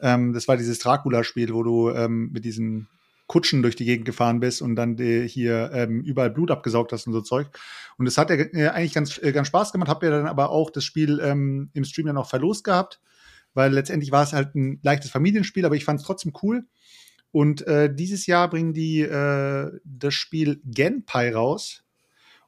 Ähm, 0.03 0.33
das 0.33 0.47
war 0.47 0.57
dieses 0.57 0.79
Dracula-Spiel, 0.79 1.53
wo 1.53 1.63
du 1.63 1.89
ähm, 1.89 2.29
mit 2.31 2.43
diesen 2.45 2.89
Kutschen 3.27 3.61
durch 3.61 3.77
die 3.77 3.85
Gegend 3.85 4.05
gefahren 4.05 4.41
bist 4.41 4.61
und 4.61 4.75
dann 4.75 4.99
äh, 4.99 5.27
hier 5.27 5.71
ähm, 5.73 6.01
überall 6.01 6.29
Blut 6.29 6.51
abgesaugt 6.51 6.91
hast 6.91 7.07
und 7.07 7.13
so 7.13 7.21
Zeug. 7.21 7.47
Und 7.97 8.05
das 8.05 8.17
hat 8.17 8.29
ja 8.29 8.35
äh, 8.35 8.67
eigentlich 8.67 8.93
ganz, 8.93 9.17
äh, 9.17 9.31
ganz 9.31 9.47
Spaß 9.47 9.71
gemacht, 9.71 9.89
hab 9.89 10.03
ja 10.03 10.09
dann 10.09 10.27
aber 10.27 10.49
auch 10.49 10.69
das 10.69 10.83
Spiel 10.83 11.21
ähm, 11.23 11.69
im 11.73 11.85
Stream 11.85 12.07
dann 12.07 12.17
auch 12.17 12.29
verlost 12.29 12.65
gehabt, 12.65 12.99
weil 13.53 13.71
letztendlich 13.71 14.11
war 14.11 14.23
es 14.23 14.33
halt 14.33 14.55
ein 14.55 14.79
leichtes 14.83 15.09
Familienspiel, 15.09 15.65
aber 15.65 15.75
ich 15.75 15.85
fand 15.85 16.01
es 16.01 16.05
trotzdem 16.05 16.33
cool. 16.43 16.65
Und 17.31 17.65
äh, 17.65 17.91
dieses 17.91 18.27
Jahr 18.27 18.49
bringen 18.49 18.73
die 18.73 19.01
äh, 19.01 19.71
das 19.85 20.13
Spiel 20.13 20.61
Genpai 20.65 21.33
raus. 21.33 21.83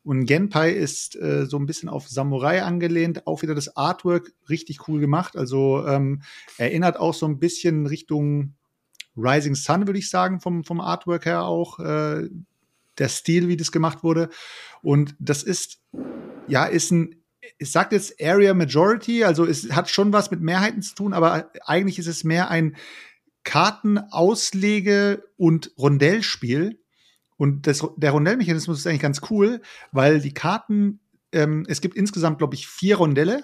Und 0.05 0.25
Genpai 0.25 0.71
ist 0.71 1.15
äh, 1.15 1.45
so 1.45 1.57
ein 1.57 1.65
bisschen 1.65 1.89
auf 1.89 2.07
Samurai 2.07 2.63
angelehnt, 2.63 3.27
auch 3.27 3.41
wieder 3.41 3.55
das 3.55 3.75
Artwork 3.75 4.31
richtig 4.49 4.87
cool 4.87 4.99
gemacht. 4.99 5.35
Also 5.35 5.85
ähm, 5.85 6.21
erinnert 6.57 6.97
auch 6.97 7.13
so 7.13 7.25
ein 7.25 7.39
bisschen 7.39 7.87
Richtung 7.87 8.53
Rising 9.17 9.55
Sun, 9.55 9.87
würde 9.87 9.99
ich 9.99 10.09
sagen, 10.09 10.39
vom, 10.39 10.63
vom 10.63 10.79
Artwork 10.79 11.25
her 11.25 11.43
auch. 11.43 11.79
Äh, 11.79 12.29
der 12.97 13.09
Stil, 13.09 13.47
wie 13.47 13.57
das 13.57 13.71
gemacht 13.71 14.03
wurde. 14.03 14.29
Und 14.81 15.15
das 15.19 15.43
ist, 15.43 15.79
ja, 16.47 16.65
ist 16.65 16.91
ein, 16.91 17.15
es 17.59 17.71
sagt 17.71 17.91
jetzt 17.91 18.21
Area 18.21 18.53
Majority, 18.53 19.23
also 19.23 19.45
es 19.45 19.71
hat 19.71 19.89
schon 19.89 20.13
was 20.13 20.31
mit 20.31 20.41
Mehrheiten 20.41 20.81
zu 20.81 20.95
tun, 20.95 21.13
aber 21.13 21.51
eigentlich 21.65 21.99
ist 21.99 22.07
es 22.07 22.23
mehr 22.23 22.49
ein 22.49 22.75
Kartenauslege- 23.43 25.23
und 25.37 25.71
Rondellspiel 25.77 26.79
und 27.37 27.67
das, 27.67 27.85
der 27.97 28.11
Rondellmechanismus 28.11 28.79
ist 28.79 28.87
eigentlich 28.87 29.01
ganz 29.01 29.21
cool, 29.29 29.61
weil 29.91 30.21
die 30.21 30.33
Karten, 30.33 30.99
ähm, 31.31 31.65
es 31.67 31.81
gibt 31.81 31.95
insgesamt, 31.97 32.37
glaube 32.37 32.55
ich, 32.55 32.67
vier 32.67 32.97
Rondelle. 32.97 33.43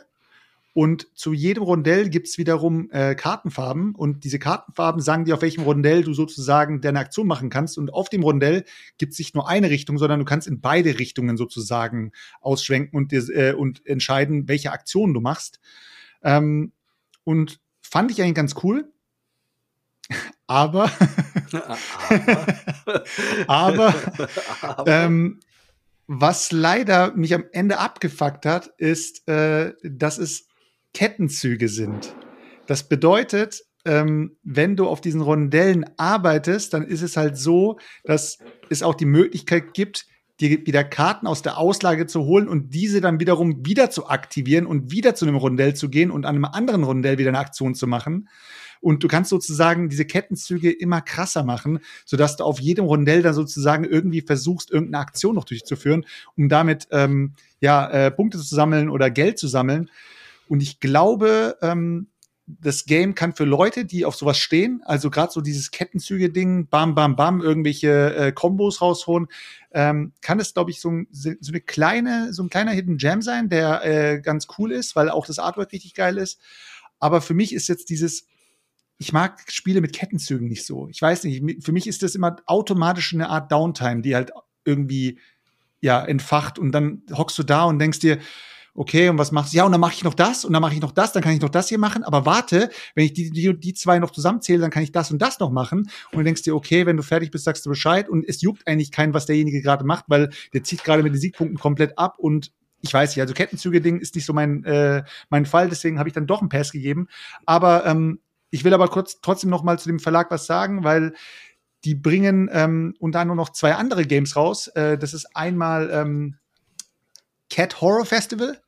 Und 0.74 1.10
zu 1.16 1.34
jedem 1.34 1.64
Rondell 1.64 2.10
gibt 2.10 2.28
es 2.28 2.38
wiederum 2.38 2.90
äh, 2.92 3.14
Kartenfarben. 3.14 3.94
Und 3.94 4.24
diese 4.24 4.40
Kartenfarben 4.40 5.02
sagen 5.02 5.26
dir, 5.26 5.34
auf 5.34 5.42
welchem 5.42 5.64
Rondell 5.64 6.02
du 6.02 6.14
sozusagen 6.14 6.80
deine 6.80 7.00
Aktion 7.00 7.28
machen 7.28 7.50
kannst. 7.50 7.78
Und 7.78 7.94
auf 7.94 8.08
dem 8.08 8.24
Rondell 8.24 8.64
gibt 8.98 9.12
es 9.12 9.20
nicht 9.20 9.36
nur 9.36 9.50
eine 9.50 9.70
Richtung, 9.70 9.98
sondern 9.98 10.20
du 10.20 10.26
kannst 10.26 10.48
in 10.48 10.62
beide 10.62 10.98
Richtungen 10.98 11.36
sozusagen 11.36 12.14
ausschwenken 12.40 12.96
und, 12.96 13.12
äh, 13.12 13.54
und 13.58 13.86
entscheiden, 13.86 14.48
welche 14.48 14.72
Aktion 14.72 15.14
du 15.14 15.20
machst. 15.20 15.60
Ähm, 16.24 16.72
und 17.26 17.60
fand 17.82 18.12
ich 18.12 18.22
eigentlich 18.22 18.36
ganz 18.36 18.56
cool. 18.64 18.91
Aber, 20.48 20.92
aber, 23.48 23.94
ähm, 24.86 25.40
was 26.08 26.52
leider 26.52 27.16
mich 27.16 27.34
am 27.34 27.46
Ende 27.54 27.80
abgefuckt 27.80 28.46
hat, 28.46 28.68
ist, 28.78 29.26
äh, 29.30 29.74
dass 29.82 30.18
es 30.18 30.48
Kettenzüge 30.94 31.70
sind. 31.70 32.14
Das 32.68 32.90
bedeutet, 32.90 33.64
ähm, 33.86 34.36
wenn 34.44 34.76
du 34.76 34.88
auf 34.88 35.00
diesen 35.00 35.22
Rondellen 35.22 35.86
arbeitest, 35.96 36.74
dann 36.74 36.84
ist 36.84 37.02
es 37.02 37.16
halt 37.16 37.38
so, 37.38 37.80
dass 38.04 38.40
es 38.70 38.84
auch 38.84 38.96
die 38.96 39.06
Möglichkeit 39.06 39.74
gibt, 39.74 40.06
dir 40.42 40.66
wieder 40.66 40.84
Karten 40.84 41.28
aus 41.28 41.42
der 41.42 41.58
Auslage 41.58 42.08
zu 42.08 42.26
holen 42.26 42.48
und 42.48 42.74
diese 42.74 43.00
dann 43.00 43.20
wiederum 43.20 43.66
wieder 43.66 43.90
zu 43.90 44.10
aktivieren 44.10 44.66
und 44.66 44.92
wieder 44.92 45.16
zu 45.16 45.26
einem 45.26 45.36
Rondell 45.36 45.76
zu 45.76 45.90
gehen 45.90 46.12
und 46.12 46.26
an 46.26 46.36
einem 46.36 46.46
anderen 46.46 46.84
Rondell 46.84 47.18
wieder 47.18 47.30
eine 47.30 47.40
Aktion 47.40 47.76
zu 47.76 47.88
machen. 47.88 48.28
Und 48.82 49.04
du 49.04 49.08
kannst 49.08 49.30
sozusagen 49.30 49.90
diese 49.90 50.06
Kettenzüge 50.06 50.72
immer 50.72 51.02
krasser 51.02 51.44
machen, 51.44 51.80
sodass 52.06 52.36
du 52.36 52.44
auf 52.44 52.60
jedem 52.60 52.86
Rondell 52.86 53.22
dann 53.22 53.34
sozusagen 53.34 53.86
irgendwie 53.86 54.22
versuchst, 54.22 54.72
irgendeine 54.72 55.04
Aktion 55.04 55.36
noch 55.36 55.46
durchzuführen, 55.46 56.06
um 56.36 56.50
damit 56.50 56.88
ähm, 56.92 57.36
ja 57.62 57.88
äh, 57.90 58.12
Punkte 58.12 58.40
zu 58.40 58.56
sammeln 58.56 58.90
oder 58.90 59.10
Geld 59.10 59.38
zu 59.38 59.48
sammeln. 59.48 59.90
Und 60.50 60.62
ich 60.62 60.80
glaube, 60.80 61.58
ähm, 61.62 62.08
das 62.60 62.86
Game 62.86 63.16
kann 63.16 63.34
für 63.34 63.46
Leute, 63.46 63.86
die 63.86 64.04
auf 64.04 64.16
sowas 64.16 64.38
stehen, 64.38 64.82
also 64.84 65.10
gerade 65.10 65.32
so 65.32 65.42
dieses 65.42 65.72
Kettenzüge-Ding, 65.72 66.68
bam, 66.68 66.96
bam, 66.96 67.16
bam, 67.16 67.42
irgendwelche 67.42 68.16
äh, 68.16 68.32
Kombos 68.32 68.82
rausholen, 68.82 69.28
ähm, 69.72 70.12
kann 70.22 70.40
es, 70.40 70.54
glaube 70.54 70.72
ich, 70.72 70.82
so, 70.82 70.90
ein, 70.90 71.08
so 71.12 71.32
eine 71.48 71.62
kleine, 71.62 72.34
so 72.34 72.44
ein 72.44 72.50
kleiner 72.50 72.72
Hidden 72.72 72.98
Gem 72.98 73.22
sein, 73.22 73.48
der 73.48 73.86
äh, 73.86 74.22
ganz 74.22 74.48
cool 74.58 74.72
ist, 74.72 74.96
weil 74.96 75.10
auch 75.10 75.26
das 75.26 75.40
Artwork 75.40 75.72
richtig 75.72 75.94
geil 75.94 76.18
ist. 76.18 76.40
Aber 77.00 77.22
für 77.22 77.34
mich 77.34 77.54
ist 77.54 77.68
jetzt 77.70 77.90
dieses, 77.90 78.28
ich 79.02 79.14
mag 79.14 79.42
Spiele 79.48 79.82
mit 79.82 79.94
Kettenzügen 79.94 80.48
nicht 80.48 80.64
so. 80.64 80.88
Ich 80.88 81.02
weiß 81.02 81.24
nicht, 81.24 81.66
für 81.66 81.72
mich 81.72 81.88
ist 81.88 82.04
das 82.04 82.14
immer 82.14 82.36
automatisch 82.46 83.16
eine 83.16 83.30
Art 83.30 83.52
Downtime, 83.52 84.04
die 84.04 84.14
halt 84.14 84.32
irgendwie 84.64 85.20
ja 85.82 86.06
entfacht 86.06 86.60
und 86.60 86.72
dann 86.72 87.02
hockst 87.12 87.40
du 87.40 87.44
da 87.44 87.64
und 87.64 87.80
denkst 87.80 87.98
dir, 87.98 88.20
okay, 88.76 89.10
und 89.10 89.18
was 89.18 89.32
machst 89.32 89.54
du? 89.54 89.58
Ja, 89.58 89.66
und 89.66 89.72
dann 89.72 89.82
mache 89.82 89.96
ich 89.96 90.04
noch 90.04 90.14
das 90.14 90.46
und 90.46 90.54
dann 90.54 90.62
mache 90.62 90.76
ich 90.76 90.82
noch 90.82 90.92
das, 90.92 91.14
dann 91.14 91.24
kann 91.24 91.34
ich 91.34 91.42
noch 91.42 91.50
das 91.50 91.68
hier 91.68 91.80
machen. 91.80 92.04
Aber 92.04 92.28
warte, 92.28 92.70
wenn 92.94 93.06
ich 93.06 93.14
die, 93.14 93.32
die, 93.32 93.60
die 93.60 93.74
zwei 93.74 93.98
noch 93.98 94.12
zusammenzähle, 94.12 94.60
dann 94.60 94.70
kann 94.70 94.84
ich 94.84 94.92
das 94.92 95.10
und 95.10 95.20
das 95.20 95.40
noch 95.40 95.50
machen. 95.50 95.90
Und 96.12 96.20
du 96.20 96.24
denkst 96.24 96.44
dir, 96.44 96.56
okay, 96.56 96.86
wenn 96.86 96.96
du 96.96 97.02
fertig 97.02 97.32
bist, 97.32 97.46
sagst 97.46 97.66
du 97.66 97.72
Bescheid. 97.72 98.08
Und 98.08 98.24
es 98.30 98.42
juckt 98.44 98.68
eigentlich 98.68 98.92
keinen, 98.92 99.16
was 99.16 99.26
derjenige 99.26 99.64
gerade 99.64 99.84
macht, 99.84 100.06
weil 100.10 100.30
der 100.54 100.64
zieht 100.64 100.84
gerade 100.84 101.02
mit 101.02 101.14
den 101.14 101.20
Siegpunkten 101.20 101.58
komplett 101.58 101.98
ab 101.98 102.20
und 102.20 102.52
ich 102.84 102.94
weiß 102.94 103.16
nicht, 103.16 103.22
also 103.22 103.34
Kettenzüge-Ding 103.34 104.00
ist 104.00 104.16
nicht 104.16 104.26
so 104.26 104.34
mein, 104.34 104.64
äh, 104.64 105.04
mein 105.30 105.46
Fall, 105.46 105.70
deswegen 105.70 106.00
habe 106.00 106.10
ich 106.10 106.14
dann 106.14 106.28
doch 106.28 106.40
einen 106.40 106.50
Pass 106.50 106.72
gegeben. 106.72 107.08
Aber 107.46 107.86
ähm, 107.86 108.20
ich 108.52 108.64
will 108.64 108.74
aber 108.74 108.88
kurz 108.90 109.22
trotzdem 109.22 109.50
noch 109.50 109.64
mal 109.64 109.80
zu 109.80 109.90
dem 109.90 110.00
Verlag 110.00 110.30
was 110.30 110.46
sagen, 110.46 110.84
weil 110.84 111.14
die 111.84 111.96
bringen 111.96 112.50
ähm, 112.52 112.94
unter 113.00 113.20
anderem 113.20 113.38
noch 113.38 113.50
zwei 113.50 113.74
andere 113.74 114.06
Games 114.06 114.36
raus. 114.36 114.68
Äh, 114.68 114.98
das 114.98 115.14
ist 115.14 115.36
einmal 115.36 115.90
ähm, 115.92 116.38
Cat 117.50 117.82
Horror 117.82 118.06
Festival. 118.06 118.62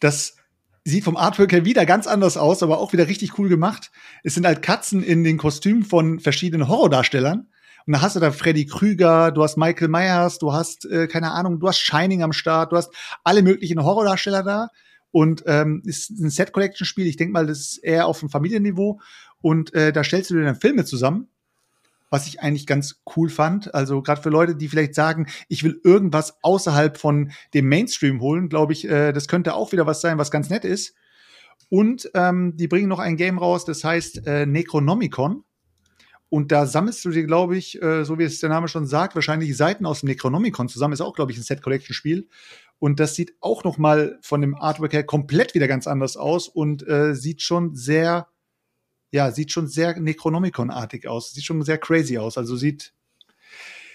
Das 0.00 0.36
sieht 0.84 1.04
vom 1.04 1.16
Artwork 1.16 1.52
her 1.52 1.64
wieder 1.64 1.86
ganz 1.86 2.06
anders 2.06 2.36
aus, 2.36 2.62
aber 2.62 2.78
auch 2.78 2.92
wieder 2.92 3.08
richtig 3.08 3.38
cool 3.38 3.48
gemacht. 3.48 3.90
Es 4.22 4.34
sind 4.34 4.46
halt 4.46 4.62
Katzen 4.62 5.02
in 5.02 5.24
den 5.24 5.38
Kostümen 5.38 5.82
von 5.82 6.20
verschiedenen 6.20 6.68
Horrordarstellern. 6.68 7.48
Und 7.86 7.92
da 7.92 8.00
hast 8.00 8.16
du 8.16 8.20
da 8.20 8.30
Freddy 8.30 8.66
Krüger, 8.66 9.30
du 9.30 9.42
hast 9.42 9.56
Michael 9.56 9.88
Myers, 9.88 10.38
du 10.38 10.52
hast, 10.52 10.86
äh, 10.86 11.06
keine 11.06 11.32
Ahnung, 11.32 11.60
du 11.60 11.68
hast 11.68 11.78
Shining 11.78 12.22
am 12.22 12.32
Start, 12.32 12.72
du 12.72 12.76
hast 12.76 12.90
alle 13.24 13.42
möglichen 13.42 13.82
Horrordarsteller 13.82 14.42
da. 14.42 14.68
Und 15.14 15.44
ähm, 15.46 15.80
ist 15.84 16.10
ein 16.10 16.28
Set-Collection-Spiel. 16.28 17.06
Ich 17.06 17.16
denke 17.16 17.32
mal, 17.32 17.46
das 17.46 17.60
ist 17.60 17.78
eher 17.78 18.08
auf 18.08 18.18
dem 18.18 18.30
Familienniveau. 18.30 18.98
Und 19.40 19.72
äh, 19.72 19.92
da 19.92 20.02
stellst 20.02 20.30
du 20.30 20.34
dir 20.34 20.42
dann 20.42 20.56
Filme 20.56 20.84
zusammen 20.84 21.28
was 22.10 22.28
ich 22.28 22.40
eigentlich 22.40 22.68
ganz 22.68 23.02
cool 23.16 23.28
fand. 23.28 23.74
Also 23.74 24.00
gerade 24.00 24.22
für 24.22 24.28
Leute, 24.28 24.54
die 24.54 24.68
vielleicht 24.68 24.94
sagen, 24.94 25.26
ich 25.48 25.64
will 25.64 25.80
irgendwas 25.82 26.38
außerhalb 26.42 26.96
von 26.96 27.32
dem 27.54 27.68
Mainstream 27.68 28.20
holen, 28.20 28.48
glaube 28.48 28.72
ich, 28.72 28.88
äh, 28.88 29.10
das 29.10 29.26
könnte 29.26 29.54
auch 29.54 29.72
wieder 29.72 29.84
was 29.84 30.00
sein, 30.00 30.16
was 30.16 30.30
ganz 30.30 30.48
nett 30.48 30.64
ist. 30.64 30.94
Und 31.70 32.08
ähm, 32.14 32.56
die 32.56 32.68
bringen 32.68 32.86
noch 32.86 33.00
ein 33.00 33.16
Game 33.16 33.36
raus, 33.36 33.64
das 33.64 33.82
heißt 33.82 34.28
äh, 34.28 34.46
Necronomicon. 34.46 35.42
Und 36.28 36.52
da 36.52 36.66
sammelst 36.66 37.04
du 37.04 37.10
dir, 37.10 37.24
glaube 37.24 37.56
ich, 37.56 37.82
äh, 37.82 38.04
so 38.04 38.18
wie 38.18 38.24
es 38.24 38.38
der 38.38 38.48
Name 38.48 38.68
schon 38.68 38.86
sagt, 38.86 39.16
wahrscheinlich 39.16 39.56
Seiten 39.56 39.84
aus 39.84 40.00
dem 40.00 40.08
Necronomicon 40.08 40.68
zusammen. 40.68 40.94
Ist 40.94 41.00
auch, 41.00 41.14
glaube 41.14 41.32
ich, 41.32 41.38
ein 41.38 41.42
Set-Collection-Spiel. 41.42 42.28
Und 42.78 43.00
das 43.00 43.14
sieht 43.14 43.34
auch 43.40 43.64
noch 43.64 43.78
mal 43.78 44.18
von 44.20 44.40
dem 44.40 44.54
Artwork 44.54 44.92
her 44.92 45.04
komplett 45.04 45.54
wieder 45.54 45.68
ganz 45.68 45.86
anders 45.86 46.16
aus 46.16 46.48
und 46.48 46.86
äh, 46.86 47.14
sieht 47.14 47.40
schon 47.42 47.74
sehr 47.74 48.28
ja, 49.14 49.30
sieht 49.30 49.52
schon 49.52 49.68
sehr 49.68 49.98
Necronomicon-artig 49.98 51.06
aus. 51.06 51.30
Sieht 51.30 51.44
schon 51.44 51.62
sehr 51.62 51.78
crazy 51.78 52.18
aus. 52.18 52.36
Also 52.36 52.56
sieht, 52.56 52.92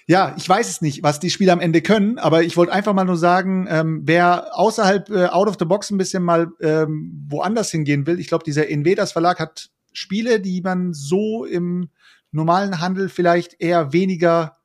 ja, 0.07 0.33
ich 0.37 0.47
weiß 0.47 0.69
es 0.69 0.81
nicht, 0.81 1.03
was 1.03 1.19
die 1.19 1.29
Spiele 1.29 1.51
am 1.51 1.59
Ende 1.59 1.81
können, 1.81 2.17
aber 2.17 2.41
ich 2.41 2.55
wollte 2.55 2.71
einfach 2.71 2.93
mal 2.93 3.03
nur 3.03 3.17
sagen, 3.17 3.67
ähm, 3.69 4.03
wer 4.05 4.57
außerhalb, 4.57 5.09
äh, 5.09 5.25
out 5.25 5.49
of 5.49 5.57
the 5.59 5.65
box 5.65 5.91
ein 5.91 5.97
bisschen 5.97 6.23
mal 6.23 6.47
ähm, 6.61 7.27
woanders 7.27 7.69
hingehen 7.69 8.07
will, 8.07 8.17
ich 8.17 8.27
glaube, 8.27 8.45
dieser 8.45 8.67
Invedas 8.67 9.11
Verlag 9.11 9.41
hat 9.41 9.71
Spiele, 9.91 10.39
die 10.39 10.61
man 10.61 10.93
so 10.93 11.43
im 11.43 11.89
normalen 12.31 12.79
Handel 12.79 13.09
vielleicht 13.09 13.59
eher 13.59 13.91
weniger 13.91 14.58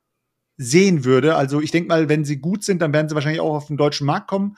sehen 0.57 1.05
würde. 1.05 1.35
Also 1.35 1.61
ich 1.61 1.71
denke 1.71 1.89
mal, 1.89 2.09
wenn 2.09 2.25
sie 2.25 2.37
gut 2.37 2.63
sind, 2.63 2.81
dann 2.81 2.93
werden 2.93 3.09
sie 3.09 3.15
wahrscheinlich 3.15 3.41
auch 3.41 3.55
auf 3.55 3.67
den 3.67 3.77
deutschen 3.77 4.07
Markt 4.07 4.27
kommen 4.27 4.55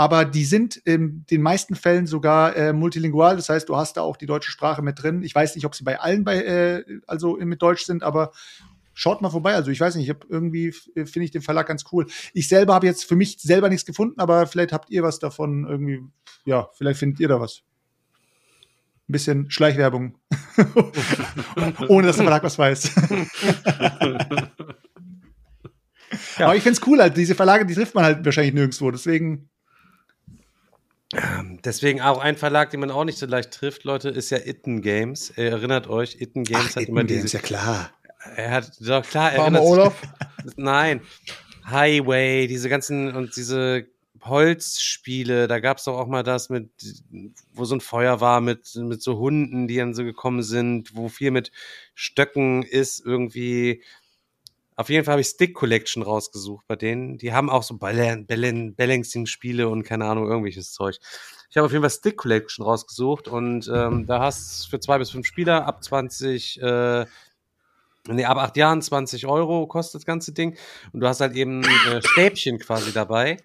aber 0.00 0.24
die 0.24 0.46
sind 0.46 0.76
in 0.76 1.26
den 1.30 1.42
meisten 1.42 1.74
Fällen 1.74 2.06
sogar 2.06 2.56
äh, 2.56 2.72
multilingual. 2.72 3.36
Das 3.36 3.50
heißt, 3.50 3.68
du 3.68 3.76
hast 3.76 3.98
da 3.98 4.00
auch 4.00 4.16
die 4.16 4.24
deutsche 4.24 4.50
Sprache 4.50 4.80
mit 4.80 5.02
drin. 5.02 5.22
Ich 5.22 5.34
weiß 5.34 5.54
nicht, 5.54 5.66
ob 5.66 5.74
sie 5.74 5.84
bei 5.84 6.00
allen 6.00 6.24
bei, 6.24 6.36
äh, 6.42 6.84
also 7.06 7.36
mit 7.36 7.60
Deutsch 7.60 7.84
sind, 7.84 8.02
aber 8.02 8.32
schaut 8.94 9.20
mal 9.20 9.28
vorbei. 9.28 9.54
Also 9.54 9.70
ich 9.70 9.78
weiß 9.78 9.96
nicht, 9.96 10.04
ich 10.04 10.08
habe 10.08 10.26
irgendwie 10.30 10.72
finde 10.72 11.24
ich 11.24 11.32
den 11.32 11.42
Verlag 11.42 11.66
ganz 11.66 11.84
cool. 11.92 12.06
Ich 12.32 12.48
selber 12.48 12.72
habe 12.72 12.86
jetzt 12.86 13.04
für 13.04 13.14
mich 13.14 13.36
selber 13.40 13.68
nichts 13.68 13.84
gefunden, 13.84 14.20
aber 14.20 14.46
vielleicht 14.46 14.72
habt 14.72 14.88
ihr 14.88 15.02
was 15.02 15.18
davon 15.18 15.66
irgendwie. 15.68 16.00
Ja, 16.46 16.70
vielleicht 16.72 16.98
findet 16.98 17.20
ihr 17.20 17.28
da 17.28 17.38
was. 17.38 17.60
Ein 19.06 19.12
bisschen 19.12 19.50
Schleichwerbung, 19.50 20.14
ohne 21.88 22.06
dass 22.06 22.16
der 22.16 22.24
Verlag 22.24 22.42
was 22.42 22.58
weiß. 22.58 22.90
ja. 26.38 26.46
Aber 26.46 26.56
ich 26.56 26.62
finde 26.62 26.78
es 26.80 26.86
cool, 26.86 27.00
halt, 27.00 27.16
diese 27.16 27.34
Verlage, 27.34 27.66
die 27.66 27.74
trifft 27.74 27.94
man 27.94 28.04
halt 28.04 28.24
wahrscheinlich 28.24 28.54
nirgendwo. 28.54 28.90
Deswegen 28.90 29.50
ähm, 31.12 31.58
deswegen 31.64 32.00
auch 32.00 32.18
ein 32.18 32.36
Verlag, 32.36 32.70
den 32.70 32.80
man 32.80 32.90
auch 32.90 33.04
nicht 33.04 33.18
so 33.18 33.26
leicht 33.26 33.50
trifft, 33.50 33.84
Leute, 33.84 34.10
ist 34.10 34.30
ja 34.30 34.38
Itten 34.38 34.80
Games. 34.80 35.32
Ihr 35.36 35.50
erinnert 35.50 35.88
euch, 35.88 36.20
Itten 36.20 36.44
Games 36.44 36.66
Ach, 36.70 36.76
hat 36.76 36.82
Itten 36.82 36.92
immer 36.92 37.04
Games, 37.04 37.22
diese. 37.22 37.36
ja 37.38 37.42
klar. 37.42 37.90
Er 38.36 38.50
hat 38.50 38.72
doch 38.80 39.04
klar 39.04 39.32
erinnert 39.32 39.62
Olaf? 39.62 39.94
Nein. 40.56 41.00
Highway, 41.68 42.46
diese 42.46 42.68
ganzen 42.68 43.14
und 43.14 43.36
diese 43.36 43.86
Holzspiele, 44.22 45.48
da 45.48 45.60
gab 45.60 45.78
es 45.78 45.84
doch 45.84 45.98
auch 45.98 46.06
mal 46.06 46.22
das 46.22 46.50
mit, 46.50 46.70
wo 47.54 47.64
so 47.64 47.74
ein 47.74 47.80
Feuer 47.80 48.20
war 48.20 48.40
mit, 48.40 48.74
mit 48.76 49.02
so 49.02 49.18
Hunden, 49.18 49.66
die 49.66 49.76
dann 49.76 49.94
so 49.94 50.04
gekommen 50.04 50.42
sind, 50.42 50.94
wo 50.94 51.08
viel 51.08 51.30
mit 51.30 51.50
Stöcken 51.94 52.62
ist, 52.62 53.04
irgendwie. 53.04 53.82
Auf 54.80 54.88
jeden 54.88 55.04
Fall 55.04 55.12
habe 55.12 55.20
ich 55.20 55.26
Stick 55.26 55.52
Collection 55.54 56.02
rausgesucht 56.02 56.66
bei 56.66 56.74
denen. 56.74 57.18
Die 57.18 57.34
haben 57.34 57.50
auch 57.50 57.62
so 57.62 57.76
Balan- 57.76 58.26
Balan- 58.26 58.74
Balancing-Spiele 58.74 59.68
und 59.68 59.82
keine 59.82 60.06
Ahnung, 60.06 60.26
irgendwelches 60.26 60.72
Zeug. 60.72 60.96
Ich 61.50 61.56
habe 61.58 61.66
auf 61.66 61.72
jeden 61.72 61.82
Fall 61.82 61.90
Stick 61.90 62.16
Collection 62.16 62.64
rausgesucht 62.64 63.28
und 63.28 63.70
ähm, 63.74 64.06
da 64.06 64.20
hast 64.20 64.64
du 64.64 64.70
für 64.70 64.80
zwei 64.80 64.96
bis 64.96 65.10
fünf 65.10 65.26
Spieler 65.26 65.66
ab 65.66 65.84
20, 65.84 66.62
äh, 66.62 67.04
nee, 68.08 68.24
ab 68.24 68.38
acht 68.38 68.56
Jahren 68.56 68.80
20 68.80 69.26
Euro 69.26 69.66
kostet 69.66 69.96
das 70.00 70.06
ganze 70.06 70.32
Ding. 70.32 70.56
Und 70.94 71.00
du 71.00 71.06
hast 71.06 71.20
halt 71.20 71.34
eben 71.36 71.62
äh, 71.62 72.00
Stäbchen 72.02 72.58
quasi 72.58 72.90
dabei. 72.90 73.36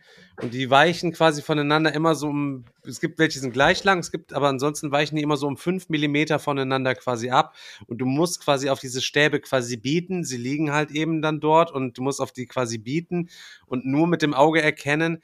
Und 0.41 0.53
die 0.53 0.69
weichen 0.69 1.13
quasi 1.13 1.41
voneinander 1.41 1.93
immer 1.93 2.13
so 2.13 2.27
um, 2.27 2.65
es 2.85 2.99
gibt 2.99 3.19
welche 3.19 3.39
sind 3.39 3.53
gleich 3.53 3.83
lang, 3.83 3.99
es 3.99 4.11
gibt 4.11 4.33
aber 4.33 4.49
ansonsten 4.49 4.91
weichen 4.91 5.15
die 5.15 5.23
immer 5.23 5.37
so 5.37 5.47
um 5.47 5.55
fünf 5.55 5.87
Millimeter 5.87 6.39
voneinander 6.39 6.93
quasi 6.95 7.29
ab. 7.29 7.55
Und 7.87 7.99
du 7.99 8.05
musst 8.05 8.43
quasi 8.43 8.69
auf 8.69 8.79
diese 8.79 9.01
Stäbe 9.01 9.39
quasi 9.39 9.77
bieten. 9.77 10.25
Sie 10.25 10.37
liegen 10.37 10.71
halt 10.71 10.91
eben 10.91 11.21
dann 11.21 11.39
dort 11.39 11.71
und 11.71 11.97
du 11.97 12.01
musst 12.01 12.19
auf 12.19 12.33
die 12.33 12.47
quasi 12.47 12.77
bieten 12.77 13.29
und 13.65 13.85
nur 13.85 14.07
mit 14.07 14.21
dem 14.21 14.33
Auge 14.33 14.61
erkennen, 14.61 15.21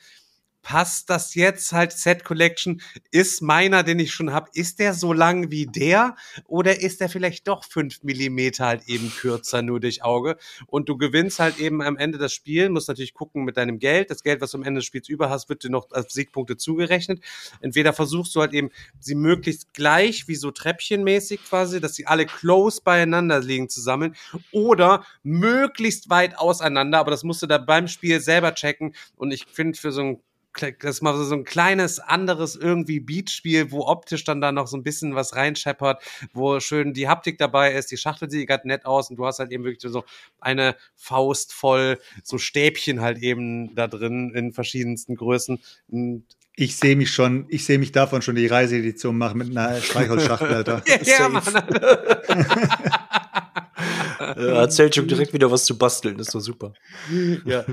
passt 0.62 1.10
das 1.10 1.36
jetzt 1.36 1.74
halt 1.74 1.92
Set 1.92 2.24
Collection? 2.24 2.82
Ist 3.12 3.42
meiner, 3.42 3.84
den 3.84 4.00
ich 4.00 4.14
schon 4.14 4.32
habe, 4.32 4.50
ist 4.54 4.80
der 4.80 4.94
so 4.94 5.14
lang 5.14 5.52
wie 5.52 5.66
der? 5.66 6.16
Oder 6.48 6.82
ist 6.82 7.02
der 7.02 7.10
vielleicht 7.10 7.48
doch 7.48 7.64
fünf 7.64 8.04
Millimeter 8.04 8.66
halt 8.66 8.88
eben 8.88 9.12
kürzer 9.12 9.62
nur 9.62 9.80
durch 9.80 10.04
Auge? 10.04 10.38
Und 10.68 10.90
du 10.90 10.98
gewinnst 10.98 11.40
halt 11.40 11.60
eben 11.60 11.82
am 11.82 11.98
Ende 11.98 12.18
das 12.18 12.34
Spiel, 12.34 12.70
musst 12.70 12.88
natürlich 12.88 13.14
gucken 13.14 13.44
mit 13.44 13.58
deinem 13.58 13.80
Geld. 13.80 14.10
Das 14.10 14.24
Geld, 14.24 14.42
was 14.42 14.52
du 14.52 14.58
am 14.58 14.64
Ende 14.64 14.80
des 14.80 14.86
Spiels 14.86 15.10
über 15.10 15.30
hast, 15.30 15.50
wird 15.50 15.64
dir 15.64 15.70
noch 15.70 15.92
als 15.92 16.14
Siegpunkte 16.14 16.58
zugerechnet. 16.58 17.24
Entweder 17.62 17.94
versuchst 17.94 18.36
du 18.36 18.42
halt 18.42 18.54
eben, 18.54 18.70
sie 19.00 19.16
möglichst 19.16 19.74
gleich, 19.74 20.28
wie 20.28 20.36
so 20.36 20.52
Treppchenmäßig 20.52 21.44
quasi, 21.44 21.82
dass 21.82 21.96
sie 21.96 22.08
alle 22.08 22.26
close 22.26 22.82
beieinander 22.84 23.40
liegen 23.40 23.70
zu 23.70 23.82
sammeln. 23.82 24.16
Oder 24.52 25.06
möglichst 25.24 26.10
weit 26.10 26.38
auseinander, 26.38 27.00
aber 27.00 27.12
das 27.12 27.24
musst 27.24 27.42
du 27.42 27.48
da 27.48 27.58
beim 27.58 27.88
Spiel 27.88 28.20
selber 28.20 28.54
checken. 28.54 28.96
Und 29.16 29.32
ich 29.32 29.46
finde, 29.48 29.78
für 29.78 29.92
so 29.92 30.02
ein 30.02 30.22
das 30.60 30.96
ist 30.96 31.02
mal 31.02 31.16
so 31.24 31.34
ein 31.34 31.44
kleines 31.44 32.00
anderes 32.00 32.56
irgendwie 32.56 33.00
Beatspiel, 33.00 33.72
wo 33.72 33.86
optisch 33.88 34.24
dann 34.24 34.42
da 34.42 34.52
noch 34.52 34.68
so 34.68 34.78
ein 34.78 34.84
bisschen 34.84 35.16
was 35.16 35.36
reinscheppert, 35.36 36.02
wo 36.34 36.60
schön 36.60 36.94
die 36.94 37.08
Haptik 37.08 37.38
dabei 37.38 37.74
ist, 37.74 37.92
die 37.92 37.98
Schachtel 37.98 38.30
sieht 38.30 38.48
gerade 38.48 38.68
nett 38.68 38.86
aus 38.86 39.10
und 39.10 39.16
du 39.18 39.26
hast 39.26 39.40
halt 39.40 39.52
eben 39.52 39.64
wirklich 39.64 39.92
so 39.92 40.04
eine 40.40 40.76
Faust 40.96 41.54
voll 41.54 42.00
so 42.24 42.38
Stäbchen 42.38 43.02
halt 43.02 43.20
eben 43.20 43.76
da 43.76 43.88
drin 43.88 44.32
in 44.36 44.54
verschiedensten 44.54 45.16
Größen. 45.16 45.60
Und 45.90 46.26
Ich 46.56 46.76
sehe 46.76 46.96
mich 46.96 47.12
schon, 47.12 47.46
ich 47.50 47.66
sehe 47.66 47.80
mich 47.80 47.92
davon 47.92 48.22
schon 48.22 48.36
die 48.36 48.48
Reiseedition 48.48 49.18
machen 49.18 49.38
mit 49.40 49.56
einer 49.58 49.76
Streichholzschachtel, 49.82 50.54
Alter. 50.54 50.84
ja, 51.04 51.30
Mann. 51.30 51.44
Äh, 54.42 54.56
erzählt 54.56 54.96
schon 54.96 55.08
direkt 55.08 55.34
wieder 55.34 55.52
was 55.52 55.66
zu 55.66 55.78
basteln, 55.78 56.20
ist 56.20 56.34
doch 56.34 56.40
super. 56.40 56.74
ja, 57.46 57.64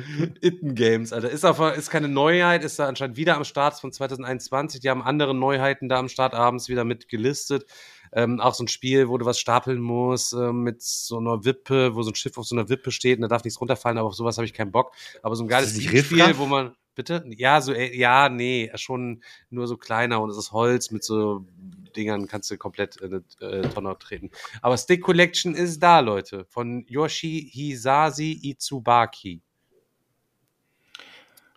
Itten 0.41 0.75
Games, 0.75 1.13
Alter. 1.13 1.31
Ist, 1.31 1.45
aber, 1.45 1.75
ist 1.75 1.91
keine 1.91 2.09
Neuheit, 2.09 2.65
ist 2.65 2.79
da 2.79 2.87
anscheinend 2.87 3.17
wieder 3.17 3.37
am 3.37 3.45
Start 3.45 3.81
von 3.81 3.93
2021. 3.93 4.81
Die 4.81 4.91
haben 4.91 5.03
andere 5.03 5.35
Neuheiten 5.35 5.89
da 5.89 5.99
am 5.99 6.09
Start 6.09 6.35
abends 6.35 6.69
wieder 6.69 6.85
mit 6.85 7.09
gelistet. 7.09 7.67
Ähm, 8.13 8.41
auch 8.41 8.55
so 8.55 8.65
ein 8.65 8.69
Spiel, 8.69 9.09
wo 9.09 9.19
du 9.19 9.27
was 9.27 9.39
stapeln 9.39 9.81
musst, 9.81 10.33
äh, 10.33 10.53
mit 10.53 10.83
so 10.83 11.19
einer 11.19 11.45
Wippe, 11.45 11.95
wo 11.95 12.03
so 12.03 12.11
ein 12.11 12.15
Schiff 12.15 12.39
auf 12.39 12.47
so 12.47 12.57
einer 12.57 12.69
Wippe 12.69 12.91
steht 12.91 13.19
und 13.19 13.23
da 13.23 13.29
darf 13.29 13.45
nichts 13.45 13.61
runterfallen, 13.61 13.99
aber 13.99 14.09
auf 14.09 14.15
sowas 14.15 14.39
habe 14.39 14.47
ich 14.47 14.55
keinen 14.55 14.73
Bock. 14.73 14.93
Aber 15.23 15.37
so 15.37 15.45
ein 15.45 15.49
geiles 15.49 15.75
das 15.75 15.83
Spiel, 15.83 16.39
wo 16.39 16.47
man. 16.47 16.75
Bitte? 16.95 17.25
Ja, 17.37 17.61
so, 17.61 17.73
äh, 17.73 17.97
ja, 17.97 18.29
nee, 18.29 18.73
schon 18.75 19.23
nur 19.51 19.69
so 19.69 19.77
kleiner 19.77 20.21
und 20.21 20.31
es 20.31 20.37
ist 20.37 20.51
Holz 20.51 20.91
mit 20.91 21.05
so 21.05 21.45
Dingern, 21.97 22.27
kannst 22.27 22.51
du 22.51 22.57
komplett 22.57 22.97
in 22.97 23.23
eine 23.41 23.53
äh, 23.53 23.69
Tonne 23.69 23.97
treten. 23.99 24.31
Aber 24.63 24.77
Stick 24.77 25.03
Collection 25.03 25.55
ist 25.55 25.81
da, 25.81 26.01
Leute, 26.01 26.45
von 26.47 26.85
Yoshi 26.89 27.51
Hisashi 27.53 28.39
Itsubaki. 28.43 29.43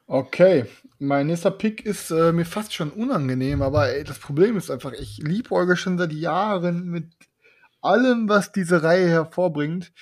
Okay, 0.07 0.65
mein 0.99 1.27
nächster 1.27 1.51
Pick 1.51 1.85
ist 1.85 2.11
äh, 2.11 2.33
mir 2.33 2.45
fast 2.45 2.73
schon 2.73 2.91
unangenehm, 2.91 3.61
aber 3.61 3.89
ey, 3.89 4.03
das 4.03 4.19
Problem 4.19 4.57
ist 4.57 4.69
einfach, 4.69 4.91
ich 4.91 5.19
liebäuge 5.19 5.77
schon 5.77 5.97
seit 5.97 6.11
Jahren 6.11 6.89
mit 6.89 7.05
allem, 7.81 8.27
was 8.27 8.51
diese 8.51 8.83
Reihe 8.83 9.07
hervorbringt. 9.07 9.93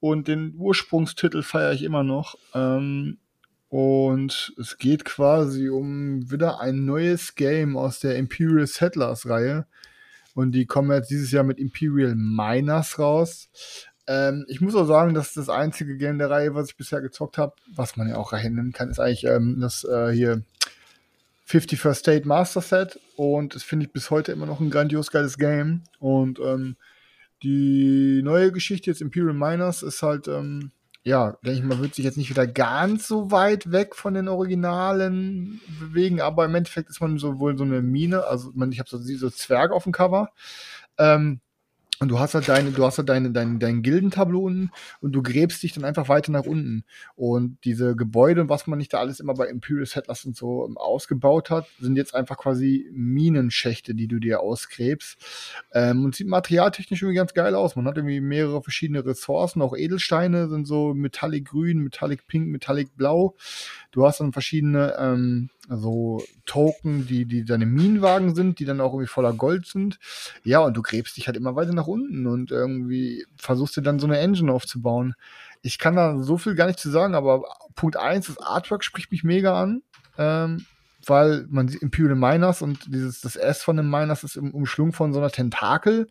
Und 0.00 0.28
den 0.28 0.54
Ursprungstitel 0.56 1.42
feiere 1.42 1.72
ich 1.72 1.82
immer 1.82 2.04
noch. 2.04 2.36
Ähm, 2.54 3.18
und 3.68 4.54
es 4.58 4.78
geht 4.78 5.04
quasi 5.04 5.68
um 5.68 6.30
wieder 6.30 6.60
ein 6.60 6.86
neues 6.86 7.34
Game 7.34 7.76
aus 7.76 8.00
der 8.00 8.16
Imperial 8.16 8.66
Settlers 8.66 9.28
Reihe. 9.28 9.66
Und 10.34 10.52
die 10.52 10.66
kommen 10.66 10.90
jetzt 10.90 11.10
dieses 11.10 11.32
Jahr 11.32 11.44
mit 11.44 11.58
Imperial 11.58 12.14
Miners 12.14 12.98
raus. 12.98 13.50
Ähm, 14.06 14.46
ich 14.48 14.60
muss 14.60 14.74
auch 14.74 14.86
sagen, 14.86 15.12
dass 15.12 15.34
das 15.34 15.50
einzige 15.50 15.96
Game 15.96 16.18
der 16.18 16.30
Reihe, 16.30 16.54
was 16.54 16.70
ich 16.70 16.76
bisher 16.76 17.02
gezockt 17.02 17.36
habe, 17.36 17.54
was 17.74 17.96
man 17.96 18.08
ja 18.08 18.16
auch 18.16 18.32
Reihe 18.32 18.50
nennen 18.50 18.72
kann, 18.72 18.88
ist 18.88 19.00
eigentlich 19.00 19.24
ähm, 19.24 19.60
das 19.60 19.84
äh, 19.84 20.12
hier 20.12 20.42
51st 21.46 21.94
State 21.94 22.28
Master 22.28 22.62
Set. 22.62 22.98
Und 23.16 23.54
das 23.54 23.64
finde 23.64 23.86
ich 23.86 23.92
bis 23.92 24.10
heute 24.10 24.32
immer 24.32 24.46
noch 24.46 24.60
ein 24.60 24.70
grandios 24.70 25.10
geiles 25.10 25.36
Game. 25.36 25.82
Und 25.98 26.38
ähm, 26.38 26.76
die 27.42 28.22
neue 28.22 28.50
Geschichte 28.50 28.90
jetzt 28.90 29.02
Imperial 29.02 29.34
Miners 29.34 29.82
ist 29.82 30.02
halt, 30.02 30.26
ähm, 30.26 30.72
ja, 31.04 31.32
denke 31.44 31.60
ich 31.60 31.64
mal, 31.64 31.78
wird 31.80 31.94
sich 31.94 32.04
jetzt 32.04 32.18
nicht 32.18 32.30
wieder 32.30 32.46
ganz 32.46 33.08
so 33.08 33.30
weit 33.30 33.72
weg 33.72 33.94
von 33.96 34.14
den 34.14 34.28
Originalen 34.28 35.60
bewegen, 35.80 36.20
aber 36.20 36.44
im 36.44 36.54
Endeffekt 36.54 36.90
ist 36.90 37.00
man 37.00 37.18
so 37.18 37.38
wohl 37.38 37.56
so 37.56 37.64
eine 37.64 37.82
Mine, 37.82 38.24
also 38.24 38.50
man, 38.54 38.72
ich 38.72 38.78
habe 38.78 38.88
so 38.88 38.98
diese 38.98 39.32
Zwerge 39.32 39.74
auf 39.74 39.84
dem 39.84 39.92
Cover. 39.92 40.30
Ähm, 40.98 41.40
und 42.00 42.08
du 42.08 42.20
hast 42.20 42.34
halt 42.34 42.48
deine, 42.48 42.70
du 42.70 42.84
hast 42.84 42.98
halt 42.98 43.08
deine, 43.08 43.32
dein, 43.32 43.58
dein 43.58 43.82
Gildentableau 43.82 44.44
unten 44.44 44.70
und 45.00 45.12
du 45.12 45.22
gräbst 45.22 45.62
dich 45.62 45.72
dann 45.72 45.84
einfach 45.84 46.08
weiter 46.08 46.30
nach 46.30 46.44
unten. 46.44 46.84
Und 47.16 47.58
diese 47.64 47.96
Gebäude 47.96 48.40
und 48.40 48.48
was 48.48 48.68
man 48.68 48.78
nicht 48.78 48.92
da 48.92 48.98
alles 48.98 49.18
immer 49.18 49.34
bei 49.34 49.48
Imperial 49.48 49.86
Settlers 49.86 50.24
und 50.24 50.36
so 50.36 50.64
ähm, 50.64 50.76
ausgebaut 50.76 51.50
hat, 51.50 51.66
sind 51.80 51.96
jetzt 51.96 52.14
einfach 52.14 52.38
quasi 52.38 52.88
Minenschächte, 52.92 53.96
die 53.96 54.06
du 54.06 54.20
dir 54.20 54.40
ausgräbst. 54.40 55.18
Ähm, 55.72 56.04
und 56.04 56.14
sieht 56.14 56.28
materialtechnisch 56.28 57.02
irgendwie 57.02 57.16
ganz 57.16 57.34
geil 57.34 57.56
aus. 57.56 57.74
Man 57.74 57.86
hat 57.86 57.96
irgendwie 57.96 58.20
mehrere 58.20 58.62
verschiedene 58.62 59.04
Ressourcen, 59.04 59.60
auch 59.60 59.76
Edelsteine 59.76 60.48
sind 60.48 60.66
so 60.66 60.94
Metallic 60.94 61.46
Grün, 61.46 61.78
Metallic 61.78 62.28
Pink, 62.28 62.46
Metallic 62.46 62.96
Blau. 62.96 63.34
Du 63.90 64.06
hast 64.06 64.20
dann 64.20 64.32
verschiedene 64.32 64.94
ähm, 64.98 65.50
so 65.68 66.22
Token, 66.46 67.06
die, 67.06 67.26
die 67.26 67.44
deine 67.44 67.66
Minenwagen 67.66 68.34
sind, 68.34 68.58
die 68.58 68.64
dann 68.64 68.80
auch 68.80 68.92
irgendwie 68.92 69.08
voller 69.08 69.32
Gold 69.32 69.66
sind. 69.66 69.98
Ja, 70.44 70.60
und 70.60 70.76
du 70.76 70.82
gräbst 70.82 71.16
dich 71.16 71.26
halt 71.26 71.36
immer 71.36 71.56
weiter 71.56 71.74
nach 71.74 71.86
unten 71.86 72.26
und 72.26 72.50
irgendwie 72.50 73.26
versuchst 73.36 73.76
dir 73.76 73.82
dann 73.82 73.98
so 73.98 74.06
eine 74.06 74.18
Engine 74.18 74.52
aufzubauen. 74.52 75.14
Ich 75.62 75.78
kann 75.78 75.96
da 75.96 76.22
so 76.22 76.38
viel 76.38 76.54
gar 76.54 76.66
nicht 76.66 76.78
zu 76.78 76.90
sagen, 76.90 77.14
aber 77.14 77.42
Punkt 77.74 77.96
eins, 77.96 78.26
das 78.26 78.38
Artwork 78.38 78.84
spricht 78.84 79.10
mich 79.10 79.24
mega 79.24 79.60
an. 79.60 79.82
Ähm, 80.16 80.64
weil 81.06 81.46
man 81.48 81.68
sieht 81.68 81.82
Imperial 81.82 82.16
Miners 82.16 82.62
und 82.62 82.92
dieses, 82.92 83.20
das 83.20 83.36
S 83.36 83.62
von 83.62 83.76
den 83.76 83.88
Miners 83.88 84.24
ist 84.24 84.36
im 84.36 84.52
Umschlung 84.52 84.92
von 84.92 85.12
so 85.12 85.20
einer 85.20 85.30
Tentakel. 85.30 86.08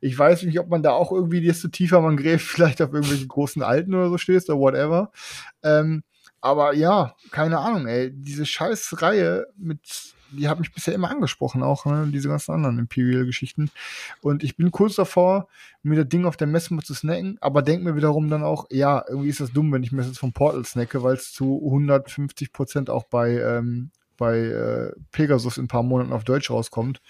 Ich 0.00 0.18
weiß 0.18 0.42
nicht, 0.44 0.58
ob 0.58 0.68
man 0.68 0.82
da 0.82 0.92
auch 0.92 1.12
irgendwie, 1.12 1.40
desto 1.40 1.68
tiefer 1.68 2.00
man 2.00 2.16
gräbt, 2.16 2.40
vielleicht 2.42 2.82
auf 2.82 2.92
irgendwelche 2.92 3.26
großen 3.26 3.62
Alten 3.62 3.94
oder 3.94 4.08
so 4.08 4.18
stehst 4.18 4.48
oder 4.50 4.58
whatever. 4.58 5.12
Ähm, 5.62 6.02
aber 6.40 6.74
ja, 6.74 7.14
keine 7.30 7.58
Ahnung, 7.58 7.86
ey. 7.86 8.10
Diese 8.12 8.46
scheiß 8.46 9.02
Reihe 9.02 9.46
mit, 9.56 10.14
die 10.32 10.48
hat 10.48 10.58
mich 10.58 10.72
bisher 10.72 10.94
immer 10.94 11.10
angesprochen, 11.10 11.62
auch, 11.62 11.84
ne? 11.84 12.08
Diese 12.12 12.28
ganzen 12.28 12.52
anderen 12.52 12.78
Imperial-Geschichten. 12.78 13.70
Und 14.22 14.42
ich 14.42 14.56
bin 14.56 14.70
kurz 14.70 14.94
davor, 14.94 15.48
mir 15.82 15.96
das 15.96 16.08
Ding 16.08 16.24
auf 16.24 16.36
der 16.36 16.46
Messe 16.46 16.74
mal 16.74 16.82
zu 16.82 16.94
snacken, 16.94 17.38
aber 17.40 17.62
denk 17.62 17.82
mir 17.82 17.96
wiederum 17.96 18.28
dann 18.30 18.42
auch, 18.42 18.66
ja, 18.70 19.04
irgendwie 19.08 19.28
ist 19.28 19.40
das 19.40 19.52
dumm, 19.52 19.72
wenn 19.72 19.82
ich 19.82 19.92
mir 19.92 19.98
das 19.98 20.08
jetzt 20.08 20.18
vom 20.18 20.32
Portal 20.32 20.64
snacke, 20.64 21.02
weil 21.02 21.14
es 21.14 21.32
zu 21.32 21.60
150 21.64 22.52
Prozent 22.52 22.90
auch 22.90 23.04
bei, 23.04 23.38
ähm, 23.38 23.90
bei 24.16 24.38
äh, 24.38 24.92
Pegasus 25.12 25.58
in 25.58 25.64
ein 25.64 25.68
paar 25.68 25.82
Monaten 25.82 26.12
auf 26.12 26.24
Deutsch 26.24 26.50
rauskommt. 26.50 27.00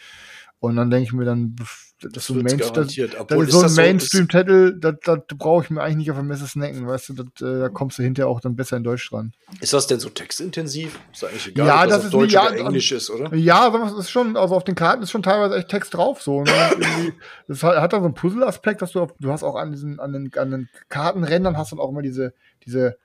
Und 0.61 0.77
dann 0.77 0.91
denke 0.91 1.05
ich 1.05 1.13
mir 1.13 1.25
dann, 1.25 1.57
das, 2.03 2.13
Das 2.13 2.27
so 2.27 2.35
Main- 2.35 2.57
das, 2.59 2.73
das 2.73 2.89
ist 2.97 2.97
so 2.97 3.07
das 3.27 3.55
ein 3.63 3.69
so- 3.69 3.81
Mainstream-Titel, 3.83 4.79
das, 4.79 4.95
das 5.05 5.19
brauche 5.37 5.65
ich 5.65 5.71
mir 5.71 5.83
eigentlich 5.83 5.97
nicht 5.97 6.11
auf 6.11 6.17
der 6.19 6.25
Messe 6.25 6.47
snacken, 6.47 6.87
weißt 6.87 7.11
du, 7.11 7.13
das, 7.15 7.27
äh, 7.47 7.61
da 7.61 7.69
kommst 7.71 7.99
du 7.99 8.03
hinterher 8.03 8.29
auch 8.29 8.41
dann 8.41 8.57
besser 8.57 8.77
in 8.79 8.85
Deutsch 8.85 9.11
dran. 9.11 9.33
Ist 9.61 9.73
das 9.73 9.87
denn 9.87 10.01
so 10.01 10.09
textintensiv? 10.11 10.99
Ist 11.13 11.25
eigentlich 11.25 11.49
egal, 11.49 11.67
Ja, 11.67 11.83
ob 11.83 11.89
das, 11.89 11.97
das 11.97 12.05
ist 12.07 12.15
Deutsch 12.15 12.33
nie- 12.35 12.39
oder 12.39 12.57
ja, 12.59 12.67
Englisch 12.67 12.93
ist, 12.93 13.11
oder? 13.11 13.35
Ja, 13.35 13.87
es 13.87 13.93
ist 13.99 14.11
schon, 14.11 14.37
also 14.37 14.55
auf 14.55 14.65
den 14.65 14.75
Karten 14.75 15.03
ist 15.03 15.11
schon 15.11 15.23
teilweise 15.23 15.57
echt 15.57 15.69
Text 15.69 15.93
drauf, 15.95 16.23
so. 16.23 16.43
Ne? 16.43 16.51
Das 17.49 17.63
hat, 17.63 17.77
hat 17.81 17.93
da 17.93 17.99
so 17.99 18.05
einen 18.05 18.15
Puzzle-Aspekt, 18.15 18.81
dass 18.83 18.93
du, 18.93 19.01
auf, 19.01 19.15
du 19.19 19.31
hast 19.33 19.43
auch 19.43 19.57
an 19.57 19.73
diesen, 19.73 19.99
an 19.99 20.13
den, 20.13 20.31
an 20.37 20.51
den 20.51 20.69
Kartenrändern 20.89 21.57
hast 21.59 21.73
dann 21.73 21.81
auch 21.81 21.91
immer 21.91 22.03
diese, 22.03 22.33
diese 22.65 22.97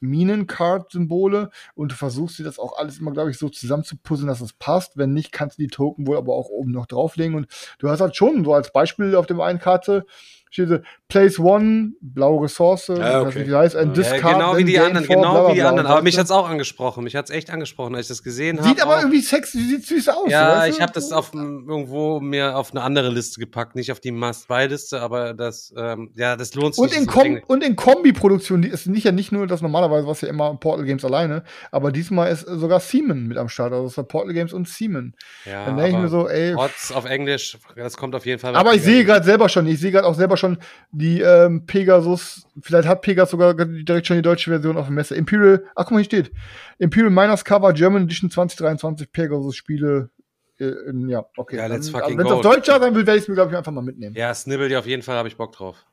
Minen-Card-Symbole 0.00 1.50
und 1.74 1.92
du 1.92 1.96
versuchst 1.96 2.38
dir 2.38 2.44
das 2.44 2.58
auch 2.58 2.78
alles 2.78 2.98
immer, 2.98 3.12
glaube 3.12 3.30
ich, 3.30 3.38
so 3.38 3.48
zusammen 3.48 3.84
zu 3.84 3.96
puzzeln, 3.96 4.28
dass 4.28 4.40
es 4.40 4.52
passt. 4.52 4.96
Wenn 4.96 5.12
nicht, 5.12 5.32
kannst 5.32 5.58
du 5.58 5.62
die 5.62 5.68
Token 5.68 6.06
wohl 6.06 6.16
aber 6.16 6.34
auch 6.34 6.48
oben 6.48 6.72
noch 6.72 6.86
drauflegen 6.86 7.34
und 7.34 7.46
du 7.78 7.88
hast 7.88 8.00
halt 8.00 8.16
schon 8.16 8.44
so 8.44 8.54
als 8.54 8.72
Beispiel 8.72 9.14
auf 9.16 9.26
dem 9.26 9.40
einen 9.40 9.58
Karte 9.58 10.06
steht 10.50 10.68
so, 10.68 10.78
Place 11.08 11.38
One, 11.38 11.92
blaue 12.00 12.44
Ressource, 12.44 12.88
ich 12.90 12.98
weiß 12.98 13.26
okay. 13.26 13.38
nicht, 13.38 13.48
wie 13.50 13.54
heißt, 13.54 13.76
ein 13.76 13.88
Ja, 13.88 13.92
Discard, 13.94 14.34
genau 14.34 14.56
wie 14.56 14.64
die 14.64 14.78
anderen, 14.78 15.06
genau 15.06 15.20
bla, 15.20 15.40
bla, 15.40 15.48
wie 15.48 15.54
die 15.54 15.60
bla. 15.60 15.68
anderen. 15.70 15.86
Aber 15.86 16.02
mich 16.02 16.18
hat's 16.18 16.30
auch 16.30 16.48
angesprochen. 16.48 17.04
Mich 17.04 17.16
hat's 17.16 17.30
echt 17.30 17.50
angesprochen, 17.50 17.94
als 17.94 18.06
ich 18.06 18.08
das 18.08 18.22
gesehen 18.22 18.58
habe. 18.58 18.68
Sieht 18.68 18.82
aber 18.82 18.96
auch. 18.96 19.00
irgendwie 19.00 19.20
sexy, 19.20 19.58
sieht 19.58 19.86
süß 19.86 20.08
aus. 20.10 20.30
Ja, 20.30 20.58
weißt 20.58 20.76
ich 20.76 20.82
habe 20.82 20.92
das 20.92 21.12
auf 21.12 21.32
irgendwo 21.34 22.20
mir 22.20 22.56
auf 22.56 22.72
eine 22.72 22.82
andere 22.82 23.08
Liste 23.08 23.40
gepackt, 23.40 23.74
nicht 23.74 23.90
auf 23.92 24.00
die 24.00 24.12
Must-Buy-Liste, 24.12 25.00
aber 25.00 25.34
das, 25.34 25.72
ähm, 25.76 26.10
ja, 26.14 26.36
das 26.36 26.54
lohnt 26.54 26.74
sich. 26.74 26.82
Und 26.82 26.94
in, 26.94 27.06
Kom 27.06 27.40
und 27.46 27.64
in 27.64 27.76
Kombi-Produktion, 27.76 28.62
die 28.62 28.68
ist 28.68 28.86
nicht 28.86 29.04
ja 29.04 29.12
nicht 29.12 29.32
nur 29.32 29.46
das 29.46 29.62
normalerweise, 29.62 30.06
was 30.06 30.20
ja 30.20 30.28
immer 30.28 30.54
Portal 30.56 30.84
Games 30.84 31.04
alleine, 31.04 31.42
aber 31.70 31.92
diesmal 31.92 32.30
ist 32.30 32.42
sogar 32.42 32.80
Seaman 32.80 33.26
mit 33.26 33.38
am 33.38 33.48
Start. 33.48 33.72
Also 33.72 33.86
es 33.86 33.96
war 33.96 34.04
Portal 34.04 34.34
Games 34.34 34.52
und 34.52 34.68
Seaman. 34.68 35.14
ja, 35.44 35.64
Dann 35.66 35.76
denke 35.76 35.96
ich 35.96 36.02
mir 36.02 36.08
so, 36.08 36.28
ey. 36.28 36.52
Trotz 36.54 36.90
auf 36.92 37.04
Englisch, 37.04 37.58
das 37.76 37.96
kommt 37.96 38.14
auf 38.14 38.26
jeden 38.26 38.40
Fall. 38.40 38.54
Aber 38.56 38.74
ich 38.74 38.82
sehe 38.82 39.04
gerade 39.04 39.24
selber 39.24 39.48
schon, 39.48 39.66
ich 39.66 39.80
sehe 39.80 39.90
gerade 39.90 40.06
auch 40.06 40.14
selber 40.14 40.36
schon 40.38 40.58
die 40.90 41.20
ähm, 41.20 41.66
Pegasus, 41.66 42.46
vielleicht 42.62 42.88
hat 42.88 43.02
Pegasus 43.02 43.32
sogar 43.32 43.54
direkt 43.54 44.06
schon 44.06 44.16
die 44.16 44.22
deutsche 44.22 44.50
Version 44.50 44.76
auf 44.76 44.86
der 44.86 44.92
Messe. 44.94 45.14
Imperial, 45.14 45.64
ach 45.74 45.84
guck 45.84 45.92
mal, 45.92 45.98
hier 45.98 46.04
steht. 46.06 46.30
Imperial 46.78 47.10
Miners 47.10 47.44
Cover 47.44 47.72
German 47.72 48.04
Edition 48.04 48.30
2023 48.30 49.12
Pegasus 49.12 49.56
Spiele. 49.56 50.10
Äh, 50.58 50.64
in- 50.90 51.08
ja, 51.08 51.24
okay. 51.36 51.56
Ja, 51.56 51.66
let's 51.66 51.90
Dann- 51.92 52.00
fucking 52.00 52.18
Wenn 52.18 52.26
es 52.26 52.32
auf 52.32 52.40
Deutsch 52.40 52.66
sein 52.66 52.80
will, 52.94 53.06
werde 53.06 53.16
ich 53.16 53.22
es 53.24 53.28
mir, 53.28 53.34
glaube 53.34 53.50
ich, 53.52 53.56
einfach 53.56 53.70
mal 53.72 53.82
mitnehmen. 53.82 54.16
Ja, 54.16 54.34
Snibbel 54.34 54.68
dir 54.68 54.78
auf 54.80 54.86
jeden 54.86 55.02
Fall, 55.02 55.16
habe 55.16 55.28
ich 55.28 55.36
Bock 55.36 55.52
drauf. 55.52 55.84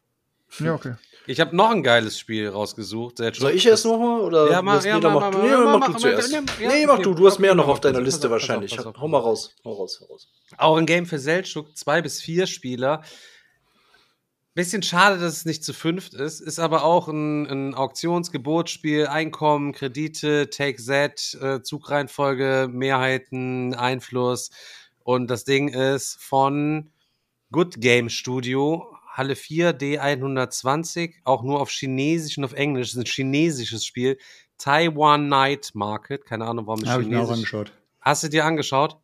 Ja, 0.59 0.73
okay. 0.73 0.93
Ich 1.27 1.39
habe 1.39 1.55
noch 1.55 1.71
ein 1.71 1.81
geiles 1.81 2.19
Spiel 2.19 2.47
rausgesucht. 2.49 3.17
Soll 3.33 3.51
ich 3.51 3.65
erst 3.65 3.83
nochmal? 3.85 4.21
Oder 4.21 4.49
Ja, 4.51 4.61
mach- 4.61 4.83
ja, 4.85 4.99
mach- 4.99 5.13
mach, 5.13 5.31
mach- 5.33 5.41
nee, 5.43 5.49
mach- 5.49 5.79
mach, 5.79 5.87
du 5.87 5.93
zuerst. 5.97 6.31
ja, 6.31 6.41
nee, 6.59 6.85
mach 6.85 6.99
du. 6.99 7.15
Du 7.15 7.25
hast 7.25 7.39
mehr 7.39 7.55
noch 7.55 7.67
auf 7.67 7.79
deiner 7.81 7.99
Liste 7.99 8.29
wahrscheinlich. 8.29 8.77
Hau 8.77 9.07
mal 9.07 9.17
raus. 9.17 9.55
Hau 9.65 9.73
raus, 9.73 9.99
hau 10.01 10.05
raus. 10.13 10.27
Auch 10.57 10.77
ein 10.77 10.85
Game 10.85 11.07
für 11.07 11.17
Seltschuk, 11.17 11.75
zwei 11.75 12.01
bis 12.03 12.21
vier 12.21 12.45
Spieler. 12.45 13.01
Bisschen 14.55 14.81
schade, 14.83 15.19
dass 15.19 15.33
es 15.33 15.45
nicht 15.45 15.65
zu 15.65 15.73
fünft 15.73 16.13
ist, 16.13 16.39
ist 16.39 16.59
aber 16.59 16.85
auch 16.85 17.09
ein, 17.09 17.45
ein 17.45 17.75
Auktionsgebotsspiel, 17.75 19.05
Einkommen, 19.07 19.73
Kredite, 19.73 20.49
Take 20.49 20.81
Z, 20.81 21.37
äh, 21.41 21.61
Zugreihenfolge, 21.61 22.69
Mehrheiten, 22.71 23.73
Einfluss. 23.73 24.51
Und 25.03 25.29
das 25.29 25.43
Ding 25.43 25.67
ist 25.67 26.23
von 26.23 26.89
Good 27.51 27.81
Game 27.81 28.07
Studio, 28.07 28.95
Halle 29.11 29.35
4, 29.35 29.77
D120, 29.77 31.15
auch 31.25 31.43
nur 31.43 31.59
auf 31.59 31.69
Chinesisch 31.69 32.37
und 32.37 32.45
auf 32.45 32.53
Englisch. 32.53 32.91
Das 32.91 32.95
ist 32.95 33.03
ein 33.03 33.05
chinesisches 33.05 33.85
Spiel. 33.85 34.17
Taiwan 34.57 35.27
Night 35.27 35.71
Market, 35.73 36.25
keine 36.25 36.45
Ahnung, 36.45 36.65
warum 36.67 36.81
es 36.81 36.87
Habe 36.87 37.03
ich 37.03 37.09
mir 37.09 37.21
auch 37.21 37.29
angeschaut. 37.29 37.73
Hast 37.99 38.23
du 38.23 38.29
dir 38.29 38.45
angeschaut? 38.45 38.95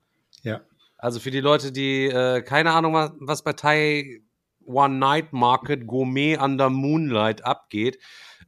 Ja. 0.43 0.62
Also 0.97 1.20
für 1.20 1.32
die 1.32 1.41
Leute, 1.41 1.74
die 1.74 2.06
äh, 2.06 2.41
keine 2.41 2.72
Ahnung, 2.72 2.93
was, 2.93 3.43
bei 3.43 3.52
Thai 3.52 4.22
One 4.66 4.97
Night 4.97 5.34
Market 5.34 5.88
Gourmet 5.88 6.38
under 6.38 6.70
Moonlight 6.70 7.43
abgeht. 7.45 7.99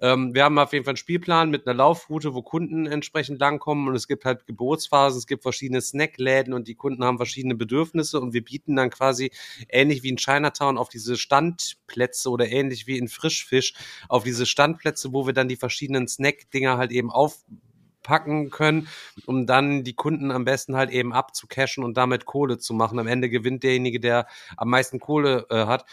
Ähm, 0.02 0.34
wir 0.34 0.44
haben 0.44 0.58
auf 0.60 0.74
jeden 0.74 0.86
Fall 0.86 0.92
einen 0.92 0.98
Spielplan 0.98 1.50
mit 1.50 1.66
einer 1.66 1.76
Laufroute, 1.76 2.34
wo 2.34 2.42
Kunden 2.42 2.86
entsprechend 2.86 3.40
langkommen 3.40 3.88
und 3.88 3.96
es 3.96 4.08
gibt 4.08 4.26
halt 4.26 4.46
Geburtsphasen, 4.46 5.18
es 5.18 5.28
gibt 5.28 5.44
verschiedene 5.44 5.82
Snackläden 5.82 6.54
und 6.54 6.68
die 6.68 6.76
Kunden 6.76 7.04
haben 7.04 7.18
verschiedene 7.18 7.56
Bedürfnisse 7.56 8.20
und 8.20 8.34
wir 8.34 8.44
bieten 8.44 8.76
dann 8.76 8.90
quasi 8.90 9.32
ähnlich 9.70 10.04
wie 10.04 10.10
in 10.10 10.18
Chinatown 10.18 10.78
auf 10.78 10.90
diese 10.90 11.16
Standplätze 11.16 12.30
oder 12.30 12.50
ähnlich 12.50 12.88
wie 12.88 12.98
in 12.98 13.08
Frischfisch 13.08 13.74
auf 14.10 14.24
diese 14.24 14.46
Standplätze, 14.46 15.14
wo 15.14 15.26
wir 15.26 15.34
dann 15.34 15.48
die 15.48 15.56
verschiedenen 15.56 16.08
Snack-Dinger 16.08 16.78
halt 16.78 16.92
eben 16.92 17.12
auf 17.12 17.44
packen 18.04 18.50
können, 18.50 18.88
um 19.26 19.48
dann 19.48 19.84
die 19.84 19.94
Kunden 19.94 20.32
am 20.32 20.46
besten 20.46 20.76
halt 20.76 20.92
eben 20.92 21.14
abzucashen 21.14 21.84
und 21.84 21.98
damit 21.98 22.26
Kohle 22.26 22.58
zu 22.58 22.74
machen. 22.74 23.00
Am 23.00 23.08
Ende 23.08 23.30
gewinnt 23.30 23.64
derjenige, 23.64 24.00
der 24.00 24.28
am 24.58 24.70
meisten 24.70 25.00
Kohle 25.00 25.48
äh, 25.50 25.66
hat. 25.66 25.86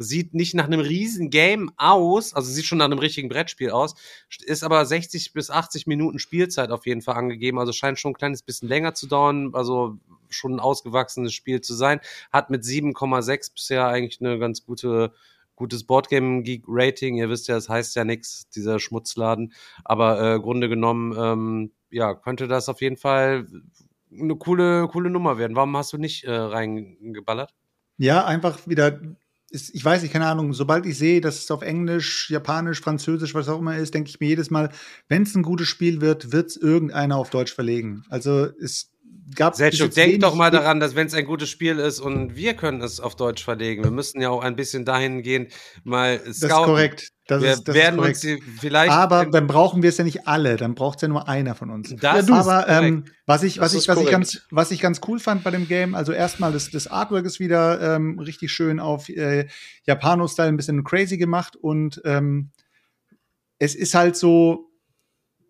Sieht 0.00 0.32
nicht 0.32 0.54
nach 0.54 0.66
einem 0.66 0.78
riesen 0.78 1.28
Game 1.28 1.72
aus, 1.76 2.32
also 2.32 2.48
sieht 2.50 2.66
schon 2.66 2.78
nach 2.78 2.84
einem 2.84 3.00
richtigen 3.00 3.28
Brettspiel 3.28 3.70
aus, 3.70 3.96
ist 4.44 4.62
aber 4.62 4.86
60 4.86 5.32
bis 5.32 5.50
80 5.50 5.88
Minuten 5.88 6.20
Spielzeit 6.20 6.70
auf 6.70 6.86
jeden 6.86 7.02
Fall 7.02 7.16
angegeben, 7.16 7.58
also 7.58 7.72
scheint 7.72 7.98
schon 7.98 8.12
ein 8.12 8.14
kleines 8.14 8.42
bisschen 8.42 8.68
länger 8.68 8.94
zu 8.94 9.08
dauern, 9.08 9.50
also 9.54 9.98
schon 10.30 10.54
ein 10.54 10.60
ausgewachsenes 10.60 11.34
Spiel 11.34 11.62
zu 11.62 11.74
sein, 11.74 12.00
hat 12.32 12.48
mit 12.48 12.62
7,6 12.62 13.52
bisher 13.52 13.88
eigentlich 13.88 14.20
eine 14.20 14.38
ganz 14.38 14.64
gute 14.64 15.12
gutes 15.58 15.84
Boardgame 15.84 16.42
Geek 16.42 16.64
Rating. 16.66 17.16
Ihr 17.16 17.28
wisst 17.28 17.48
ja, 17.48 17.56
es 17.56 17.64
das 17.64 17.74
heißt 17.74 17.96
ja 17.96 18.04
nichts, 18.04 18.48
dieser 18.48 18.78
Schmutzladen. 18.78 19.52
Aber 19.84 20.34
äh, 20.34 20.40
Grunde 20.40 20.68
genommen, 20.68 21.14
ähm, 21.18 21.72
ja, 21.90 22.14
könnte 22.14 22.48
das 22.48 22.68
auf 22.68 22.80
jeden 22.80 22.96
Fall 22.96 23.46
eine 24.10 24.36
coole, 24.36 24.88
coole 24.88 25.10
Nummer 25.10 25.36
werden. 25.36 25.56
Warum 25.56 25.76
hast 25.76 25.92
du 25.92 25.98
nicht 25.98 26.24
äh, 26.24 26.32
reingeballert? 26.32 27.54
Ja, 27.98 28.24
einfach 28.24 28.66
wieder 28.66 29.00
ist, 29.50 29.74
ich 29.74 29.84
weiß 29.84 30.02
nicht, 30.02 30.12
keine 30.12 30.26
Ahnung, 30.26 30.52
sobald 30.52 30.84
ich 30.84 30.98
sehe, 30.98 31.20
dass 31.20 31.38
es 31.38 31.50
auf 31.50 31.62
Englisch, 31.62 32.30
Japanisch, 32.30 32.80
Französisch, 32.80 33.34
was 33.34 33.48
auch 33.48 33.58
immer 33.58 33.76
ist, 33.76 33.94
denke 33.94 34.10
ich 34.10 34.20
mir 34.20 34.26
jedes 34.26 34.50
Mal, 34.50 34.70
wenn 35.08 35.22
es 35.22 35.34
ein 35.34 35.42
gutes 35.42 35.68
Spiel 35.68 36.00
wird, 36.00 36.32
wird 36.32 36.50
es 36.50 36.56
irgendeiner 36.56 37.16
auf 37.16 37.30
Deutsch 37.30 37.54
verlegen. 37.54 38.04
Also 38.10 38.48
es 38.60 38.90
gab 39.34 39.54
Selchuk, 39.54 39.92
denk 39.92 40.20
doch 40.20 40.34
mal 40.34 40.50
daran, 40.50 40.80
dass 40.80 40.94
wenn 40.94 41.06
es 41.06 41.14
ein 41.14 41.24
gutes 41.24 41.48
Spiel 41.48 41.78
ist 41.78 42.00
und 42.00 42.36
wir 42.36 42.54
können 42.54 42.80
es 42.82 43.00
auf 43.00 43.16
Deutsch 43.16 43.44
verlegen, 43.44 43.84
wir 43.84 43.90
müssen 43.90 44.20
ja 44.20 44.30
auch 44.30 44.42
ein 44.42 44.56
bisschen 44.56 44.84
dahingehend 44.84 45.52
mal 45.84 46.18
scouten. 46.18 46.32
Das 46.40 46.42
ist 46.42 46.50
korrekt. 46.50 47.08
Das 47.26 47.42
wir 47.42 47.52
ist, 47.52 47.68
das 47.68 47.74
werden 47.74 48.02
ist 48.02 48.24
uns 48.24 48.42
vielleicht. 48.60 48.90
Aber 48.90 49.26
dann 49.26 49.46
brauchen 49.46 49.82
wir 49.82 49.90
es 49.90 49.98
ja 49.98 50.04
nicht 50.04 50.26
alle, 50.26 50.56
dann 50.56 50.74
braucht 50.74 50.96
es 50.96 51.02
ja 51.02 51.08
nur 51.08 51.28
einer 51.28 51.54
von 51.54 51.70
uns. 51.70 51.94
Das 51.96 52.26
ja, 52.26 52.34
aber 52.34 52.68
ähm, 52.68 53.04
was 53.26 53.42
ich, 53.42 53.60
was 53.60 53.72
Das 53.72 53.82
ich, 53.82 53.88
was 53.88 53.98
ich 53.98 54.04
korrekt. 54.04 54.12
ganz, 54.12 54.40
was 54.50 54.70
ich 54.70 54.80
ganz 54.80 55.00
cool 55.06 55.18
fand 55.18 55.44
bei 55.44 55.50
dem 55.50 55.68
Game, 55.68 55.94
also 55.94 56.12
erstmal 56.12 56.52
das, 56.52 56.70
das 56.70 56.86
Artwork 56.86 57.26
ist 57.26 57.38
wieder 57.38 57.96
ähm, 57.96 58.18
richtig 58.18 58.50
schön 58.50 58.80
auf 58.80 59.10
äh, 59.10 59.46
Japano-Style 59.84 60.48
ein 60.48 60.56
bisschen 60.56 60.84
crazy 60.84 61.18
gemacht 61.18 61.54
und 61.54 62.00
ähm, 62.06 62.50
es 63.58 63.74
ist 63.74 63.94
halt 63.94 64.16
so, 64.16 64.67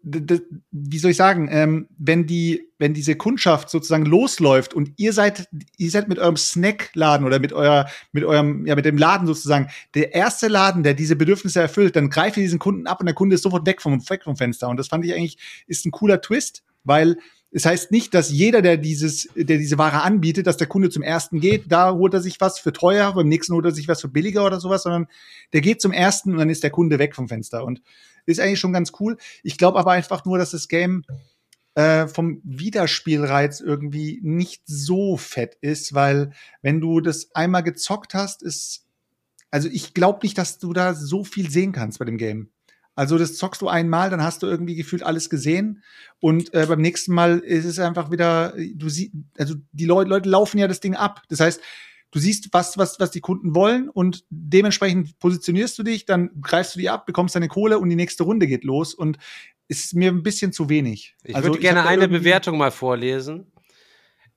wie 0.02 0.98
soll 0.98 1.10
ich 1.10 1.16
sagen, 1.16 1.48
ähm, 1.50 1.88
wenn 1.98 2.26
die, 2.26 2.68
wenn 2.78 2.94
diese 2.94 3.16
Kundschaft 3.16 3.70
sozusagen 3.70 4.06
losläuft 4.06 4.74
und 4.74 4.92
ihr 4.96 5.12
seid, 5.12 5.48
ihr 5.76 5.90
seid 5.90 6.08
mit 6.08 6.18
eurem 6.18 6.36
Snackladen 6.36 7.26
oder 7.26 7.38
mit 7.38 7.52
euer, 7.52 7.86
mit 8.12 8.24
eurem, 8.24 8.64
ja, 8.66 8.74
mit 8.76 8.84
dem 8.84 8.96
Laden 8.96 9.26
sozusagen 9.26 9.68
der 9.94 10.14
erste 10.14 10.48
Laden, 10.48 10.82
der 10.82 10.94
diese 10.94 11.16
Bedürfnisse 11.16 11.60
erfüllt, 11.60 11.96
dann 11.96 12.10
greift 12.10 12.36
ihr 12.36 12.42
diesen 12.42 12.58
Kunden 12.58 12.86
ab 12.86 13.00
und 13.00 13.06
der 13.06 13.14
Kunde 13.14 13.34
ist 13.34 13.42
sofort 13.42 13.66
weg 13.66 13.82
vom, 13.82 14.00
weg 14.08 14.22
vom 14.22 14.36
Fenster. 14.36 14.68
Und 14.68 14.76
das 14.76 14.88
fand 14.88 15.04
ich 15.04 15.14
eigentlich, 15.14 15.38
ist 15.66 15.84
ein 15.84 15.90
cooler 15.90 16.20
Twist, 16.20 16.62
weil 16.84 17.18
es 17.50 17.64
heißt 17.64 17.90
nicht, 17.90 18.12
dass 18.12 18.30
jeder, 18.30 18.60
der 18.60 18.76
dieses, 18.76 19.28
der 19.34 19.56
diese 19.56 19.78
Ware 19.78 20.02
anbietet, 20.02 20.46
dass 20.46 20.58
der 20.58 20.66
Kunde 20.66 20.90
zum 20.90 21.02
ersten 21.02 21.40
geht, 21.40 21.72
da 21.72 21.92
holt 21.94 22.12
er 22.12 22.20
sich 22.20 22.40
was 22.40 22.58
für 22.58 22.72
teuer, 22.72 23.14
beim 23.14 23.28
nächsten 23.28 23.54
holt 23.54 23.64
er 23.64 23.72
sich 23.72 23.88
was 23.88 24.02
für 24.02 24.08
billiger 24.08 24.44
oder 24.44 24.60
sowas, 24.60 24.82
sondern 24.82 25.06
der 25.54 25.62
geht 25.62 25.80
zum 25.80 25.92
ersten 25.92 26.32
und 26.32 26.38
dann 26.38 26.50
ist 26.50 26.62
der 26.62 26.70
Kunde 26.70 26.98
weg 26.98 27.14
vom 27.14 27.28
Fenster. 27.28 27.64
Und 27.64 27.80
ist 28.28 28.40
eigentlich 28.40 28.60
schon 28.60 28.72
ganz 28.72 28.92
cool. 29.00 29.16
Ich 29.42 29.58
glaube 29.58 29.78
aber 29.78 29.92
einfach 29.92 30.24
nur, 30.24 30.38
dass 30.38 30.50
das 30.52 30.68
Game 30.68 31.04
äh, 31.74 32.06
vom 32.06 32.40
Wiederspielreiz 32.44 33.60
irgendwie 33.60 34.20
nicht 34.22 34.62
so 34.66 35.16
fett 35.16 35.56
ist, 35.60 35.94
weil 35.94 36.32
wenn 36.62 36.80
du 36.80 37.00
das 37.00 37.34
einmal 37.34 37.62
gezockt 37.62 38.14
hast, 38.14 38.42
ist 38.42 38.84
also 39.50 39.68
ich 39.70 39.94
glaube 39.94 40.20
nicht, 40.22 40.36
dass 40.36 40.58
du 40.58 40.72
da 40.72 40.94
so 40.94 41.24
viel 41.24 41.50
sehen 41.50 41.72
kannst 41.72 41.98
bei 41.98 42.04
dem 42.04 42.18
Game. 42.18 42.50
Also 42.94 43.16
das 43.16 43.36
zockst 43.36 43.62
du 43.62 43.68
einmal, 43.68 44.10
dann 44.10 44.22
hast 44.24 44.42
du 44.42 44.48
irgendwie 44.48 44.74
gefühlt 44.74 45.04
alles 45.04 45.30
gesehen 45.30 45.84
und 46.18 46.52
äh, 46.52 46.66
beim 46.66 46.80
nächsten 46.80 47.14
Mal 47.14 47.38
ist 47.38 47.64
es 47.64 47.78
einfach 47.78 48.10
wieder, 48.10 48.54
du 48.74 48.88
siehst, 48.88 49.12
also 49.38 49.54
die 49.70 49.86
Leute, 49.86 50.10
Leute 50.10 50.28
laufen 50.28 50.58
ja 50.58 50.66
das 50.66 50.80
Ding 50.80 50.96
ab. 50.96 51.22
Das 51.28 51.38
heißt, 51.38 51.60
du 52.10 52.18
siehst, 52.18 52.48
was, 52.52 52.78
was, 52.78 52.98
was 53.00 53.10
die 53.10 53.20
Kunden 53.20 53.54
wollen 53.54 53.88
und 53.88 54.24
dementsprechend 54.30 55.18
positionierst 55.18 55.78
du 55.78 55.82
dich, 55.82 56.06
dann 56.06 56.30
greifst 56.40 56.74
du 56.74 56.78
die 56.78 56.88
ab, 56.88 57.06
bekommst 57.06 57.34
deine 57.34 57.48
Kohle 57.48 57.78
und 57.78 57.88
die 57.90 57.96
nächste 57.96 58.24
Runde 58.24 58.46
geht 58.46 58.64
los 58.64 58.94
und 58.94 59.18
es 59.68 59.84
ist 59.84 59.94
mir 59.94 60.10
ein 60.10 60.22
bisschen 60.22 60.52
zu 60.52 60.68
wenig. 60.68 61.14
Ich 61.24 61.36
Also 61.36 61.48
würde 61.48 61.60
gerne 61.60 61.82
da 61.82 61.88
eine 61.88 62.08
Bewertung 62.08 62.56
mal 62.56 62.70
vorlesen. 62.70 63.46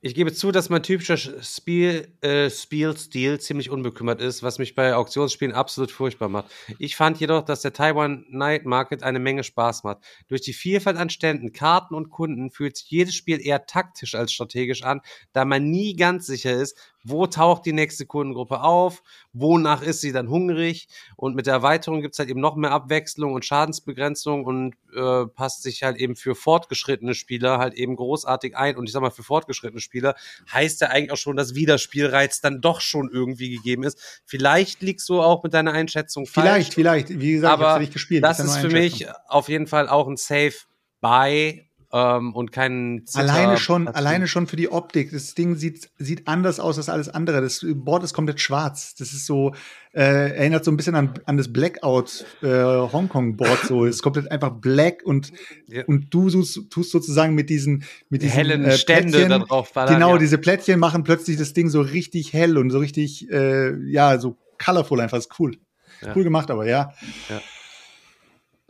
Ich 0.04 0.16
gebe 0.16 0.34
zu, 0.34 0.52
dass 0.52 0.72
mein 0.72 0.82
typischer 0.82 1.16
Spiel, 1.16 2.12
äh, 2.22 2.50
Spielstil 2.50 3.40
ziemlich 3.40 3.70
unbekümmert 3.70 4.20
ist, 4.20 4.42
was 4.42 4.58
mich 4.58 4.74
bei 4.74 4.96
Auktionsspielen 4.96 5.54
absolut 5.54 5.92
furchtbar 5.92 6.28
macht. 6.28 6.50
Ich 6.80 6.96
fand 6.96 7.20
jedoch, 7.20 7.44
dass 7.44 7.62
der 7.62 7.72
Taiwan 7.72 8.26
Night 8.28 8.66
Market 8.66 9.04
eine 9.04 9.20
Menge 9.20 9.44
Spaß 9.44 9.84
macht. 9.84 10.00
Durch 10.28 10.42
die 10.42 10.54
Vielfalt 10.54 10.98
an 10.98 11.12
Ständen, 11.12 11.52
Karten 11.52 11.94
und 11.94 12.10
Kunden 12.10 12.50
fühlt 12.50 12.78
sich 12.78 12.90
jedes 12.90 13.14
Spiel 13.14 13.40
eher 13.40 13.68
taktisch 13.68 14.16
als 14.16 14.34
strategisch 14.34 14.82
an, 14.82 15.02
da 15.34 15.46
man 15.46 15.70
nie 15.70 15.96
ganz 15.96 16.26
sicher 16.26 16.54
ist, 16.54 16.76
wo 17.04 17.28
taucht 17.28 17.66
die 17.66 17.74
nächste 17.74 18.06
Kundengruppe 18.06 18.62
auf, 18.62 19.04
wonach 19.34 19.82
ist 19.82 20.02
sie 20.02 20.12
dann 20.12 20.30
hungrig 20.30 20.88
und 21.16 21.36
mit 21.36 21.48
der 21.48 21.54
Erweiterung 21.54 22.02
gibt's 22.02 22.20
halt 22.20 22.30
eben 22.30 22.40
noch 22.40 22.56
mehr 22.56 22.72
Abwechslung 22.72 23.34
und 23.34 23.46
Schadensbegrenzung 23.46 24.46
und 24.46 24.76
äh, 24.96 25.26
passt 25.28 25.64
sich 25.64 25.84
halt 25.84 25.98
eben 25.98 26.16
für 26.16 26.36
fortgeschrittene 26.36 27.14
Spieler 27.14 27.58
halt 27.58 27.74
eben 27.74 27.96
großartig 27.96 28.56
ein 28.56 28.78
und 28.78 28.86
ich 28.86 28.92
sag 28.92 29.02
mal 29.02 29.12
für 29.12 29.24
fortgeschrittene 29.24 29.82
Spieler 29.82 30.16
heißt 30.52 30.82
ja 30.82 30.88
eigentlich 30.88 31.12
auch 31.12 31.18
schon, 31.18 31.36
dass 31.36 31.56
Wiederspielreiz 31.56 32.42
dann 32.42 32.62
doch 32.62 32.82
schon 32.82 33.10
irgendwie 33.12 33.50
gegeben 33.56 33.84
ist. 33.84 34.22
Vielleicht 34.26 34.82
liegst 34.82 35.08
du 35.10 35.22
auch 35.22 35.44
mit 35.44 35.54
deiner 35.54 35.74
Einschätzung 35.74 36.26
Vielleicht, 36.26 36.74
falsch, 36.74 36.76
vielleicht. 36.76 37.10
Wie 37.10 37.34
gesagt, 37.34 37.60
ich 37.60 37.60
hab's 37.60 37.62
ja 37.62 37.70
aber 37.70 37.80
nicht 37.80 37.94
gespielt. 37.94 38.24
das 38.24 38.40
nur 38.40 38.48
ist 38.48 38.58
für 38.58 38.70
mich 38.70 39.08
auf 39.28 39.50
jeden 39.50 39.68
Fall 39.68 39.90
auch 39.90 40.08
ein 40.08 40.18
Safe 40.18 40.54
Buy 41.00 41.71
ähm, 41.94 42.34
und 42.34 42.52
kein 42.52 43.04
Zitter- 43.06 43.20
Alleine 43.24 43.58
schon, 43.58 43.86
dazu. 43.86 43.98
alleine 43.98 44.28
schon 44.28 44.48
für 44.48 44.56
die 44.56 44.72
Optik. 44.72 45.12
Das 45.12 45.34
Ding 45.36 45.56
sieht, 45.56 45.90
sieht 45.98 46.28
anders 46.28 46.60
aus 46.60 46.78
als 46.78 46.88
alles 46.90 47.10
andere. 47.10 47.42
Das 47.42 47.66
Board 47.76 48.04
ist 48.04 48.14
komplett 48.14 48.40
schwarz. 48.40 48.96
Das 48.96 49.12
ist 49.14 49.26
so, 49.26 49.54
äh, 49.94 50.02
erinnert 50.36 50.64
so 50.64 50.72
ein 50.72 50.78
bisschen 50.78 50.96
an, 50.96 51.14
an 51.26 51.38
das 51.38 51.52
Blackout 51.52 52.26
äh, 52.42 52.48
Hongkong-Board. 52.48 53.66
So, 53.68 53.86
es 53.86 53.96
ist 53.98 54.02
komplett 54.04 54.32
einfach 54.32 54.52
black 54.52 55.02
und, 55.04 55.32
Ja. 55.68 55.84
und 55.86 56.14
du 56.14 56.30
tust, 56.30 56.70
tust 56.70 56.92
sozusagen 56.92 57.36
mit 57.36 57.50
diesen, 57.50 57.84
mit 58.10 58.22
Die 58.22 58.28
diesen 58.28 58.36
hellen 58.38 58.66
äh, 58.66 58.78
Stände 58.78 59.12
Plättchen, 59.12 59.30
da 59.30 59.40
drauf 59.40 59.74
ballern, 59.74 59.94
Genau, 59.96 60.14
ja. 60.14 60.18
diese 60.20 60.38
Plättchen 60.38 60.80
machen 60.80 61.04
plötzlich 61.04 61.38
das 61.38 61.54
Ding 61.54 61.70
so 61.70 61.82
richtig 61.82 62.32
hell 62.34 62.58
und 62.58 62.70
so 62.70 62.80
richtig, 62.80 63.30
äh, 63.32 63.76
ja, 63.90 64.18
so 64.20 64.38
colorful 64.64 65.02
einfach. 65.02 65.18
Ist 65.18 65.38
cool. 65.40 65.58
Ja. 66.02 66.16
Cool 66.16 66.24
gemacht, 66.24 66.50
aber 66.52 66.66
ja. 66.68 66.94
Ja. 67.30 67.42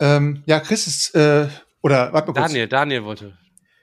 Ähm, 0.00 0.42
ja, 0.46 0.58
Chris 0.60 0.86
ist, 0.86 1.14
äh, 1.14 1.46
oder 1.82 2.12
warte 2.12 2.28
mal 2.28 2.34
kurz. 2.34 2.36
Daniel, 2.36 2.68
Daniel 2.68 3.04
wollte. 3.04 3.38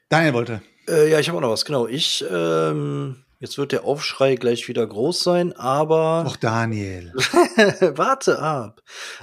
Daniel 0.10 0.34
wollte. 0.34 0.62
Äh, 0.88 1.12
ja, 1.12 1.20
ich 1.20 1.28
habe 1.28 1.38
auch 1.38 1.42
noch 1.42 1.52
was, 1.52 1.66
genau. 1.66 1.88
Ich, 1.88 2.26
ähm, 2.32 3.24
jetzt 3.40 3.58
wird 3.58 3.72
der 3.72 3.84
Aufschrei 3.84 4.36
gleich 4.36 4.68
wieder 4.68 4.86
groß 4.88 5.20
sein, 5.20 5.54
aber 5.54 6.26
Och, 6.28 6.38
Daniel. 6.38 7.14
warte 7.96 8.40
ab. 8.40 8.82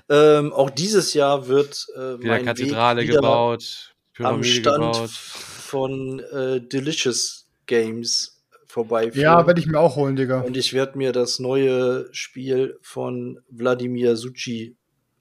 Ähm, 0.08 0.52
auch 0.52 0.70
dieses 0.70 1.14
Jahr 1.14 1.48
wird 1.48 1.86
äh, 1.96 2.18
Wieder 2.20 2.28
mein 2.28 2.44
Kathedrale 2.44 3.02
Weg 3.02 3.08
wieder 3.08 3.20
gebaut, 3.20 3.94
am 4.18 4.40
Pyramide 4.40 4.48
Stand 4.48 4.94
gebaut. 4.94 5.10
von 5.10 6.20
äh, 6.20 6.60
Delicious 6.60 7.48
Games 7.66 8.36
vorbeiführen. 8.76 9.22
Ja, 9.22 9.46
werde 9.46 9.60
ich 9.60 9.66
mir 9.66 9.80
auch 9.80 9.96
holen, 9.96 10.16
Digga. 10.16 10.42
Und 10.42 10.56
ich 10.56 10.72
werde 10.72 10.98
mir 10.98 11.12
das 11.12 11.38
neue 11.38 12.08
Spiel 12.12 12.78
von 12.82 13.40
Wladimir 13.48 14.16
Suchi 14.16 14.76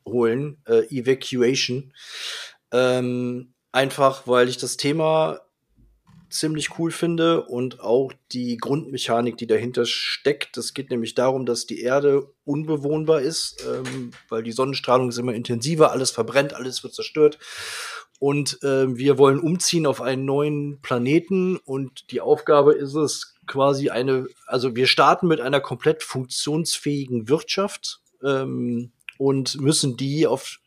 holen, 0.05 0.57
äh, 0.67 0.83
Evacuation. 0.89 1.93
Ähm, 2.71 3.53
einfach, 3.71 4.27
weil 4.27 4.49
ich 4.49 4.57
das 4.57 4.77
Thema 4.77 5.41
ziemlich 6.29 6.77
cool 6.79 6.91
finde 6.91 7.45
und 7.45 7.79
auch 7.79 8.11
die 8.31 8.57
Grundmechanik, 8.57 9.37
die 9.37 9.47
dahinter 9.47 9.85
steckt. 9.85 10.57
Es 10.57 10.73
geht 10.73 10.89
nämlich 10.89 11.15
darum, 11.15 11.45
dass 11.45 11.65
die 11.65 11.81
Erde 11.81 12.27
unbewohnbar 12.43 13.21
ist, 13.21 13.63
ähm, 13.65 14.11
weil 14.29 14.43
die 14.43 14.51
Sonnenstrahlung 14.51 15.09
ist 15.09 15.17
immer 15.17 15.33
intensiver, 15.33 15.91
alles 15.91 16.11
verbrennt, 16.11 16.53
alles 16.53 16.83
wird 16.83 16.93
zerstört. 16.93 17.39
Und 18.19 18.59
ähm, 18.63 18.97
wir 18.97 19.17
wollen 19.17 19.39
umziehen 19.39 19.85
auf 19.85 20.01
einen 20.01 20.25
neuen 20.25 20.81
Planeten 20.81 21.57
und 21.57 22.11
die 22.11 22.21
Aufgabe 22.21 22.73
ist 22.73 22.95
es 22.95 23.35
quasi 23.45 23.89
eine, 23.89 24.27
also 24.47 24.75
wir 24.75 24.87
starten 24.87 25.27
mit 25.27 25.41
einer 25.41 25.59
komplett 25.59 26.01
funktionsfähigen 26.01 27.27
Wirtschaft 27.27 28.01
ähm, 28.23 28.93
und 29.17 29.59
müssen 29.59 29.97
die 29.97 30.27
auf 30.27 30.59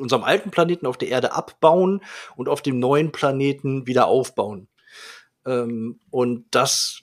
unserem 0.00 0.22
alten 0.22 0.50
Planeten 0.50 0.86
auf 0.86 0.96
der 0.96 1.08
Erde 1.08 1.32
abbauen 1.32 2.02
und 2.36 2.48
auf 2.48 2.62
dem 2.62 2.78
neuen 2.78 3.12
Planeten 3.12 3.86
wieder 3.86 4.06
aufbauen. 4.06 4.68
Ähm, 5.46 6.00
und 6.10 6.46
das 6.50 7.02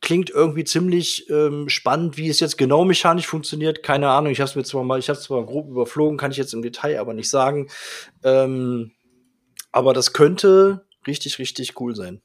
klingt 0.00 0.30
irgendwie 0.30 0.64
ziemlich 0.64 1.28
ähm, 1.28 1.68
spannend, 1.68 2.16
wie 2.16 2.28
es 2.28 2.40
jetzt 2.40 2.56
genau 2.56 2.84
mechanisch 2.84 3.26
funktioniert. 3.26 3.82
Keine 3.82 4.08
Ahnung. 4.08 4.32
Ich 4.32 4.40
habe 4.40 4.48
es 4.48 4.56
mir 4.56 4.64
zwar 4.64 4.84
mal, 4.84 4.98
ich 4.98 5.08
habe 5.08 5.18
zwar 5.18 5.44
grob 5.44 5.68
überflogen, 5.68 6.18
kann 6.18 6.30
ich 6.30 6.36
jetzt 6.36 6.54
im 6.54 6.62
Detail 6.62 6.98
aber 6.98 7.14
nicht 7.14 7.30
sagen. 7.30 7.68
Ähm, 8.22 8.92
aber 9.72 9.92
das 9.92 10.12
könnte 10.12 10.86
richtig, 11.06 11.38
richtig 11.38 11.80
cool 11.80 11.94
sein. 11.94 12.22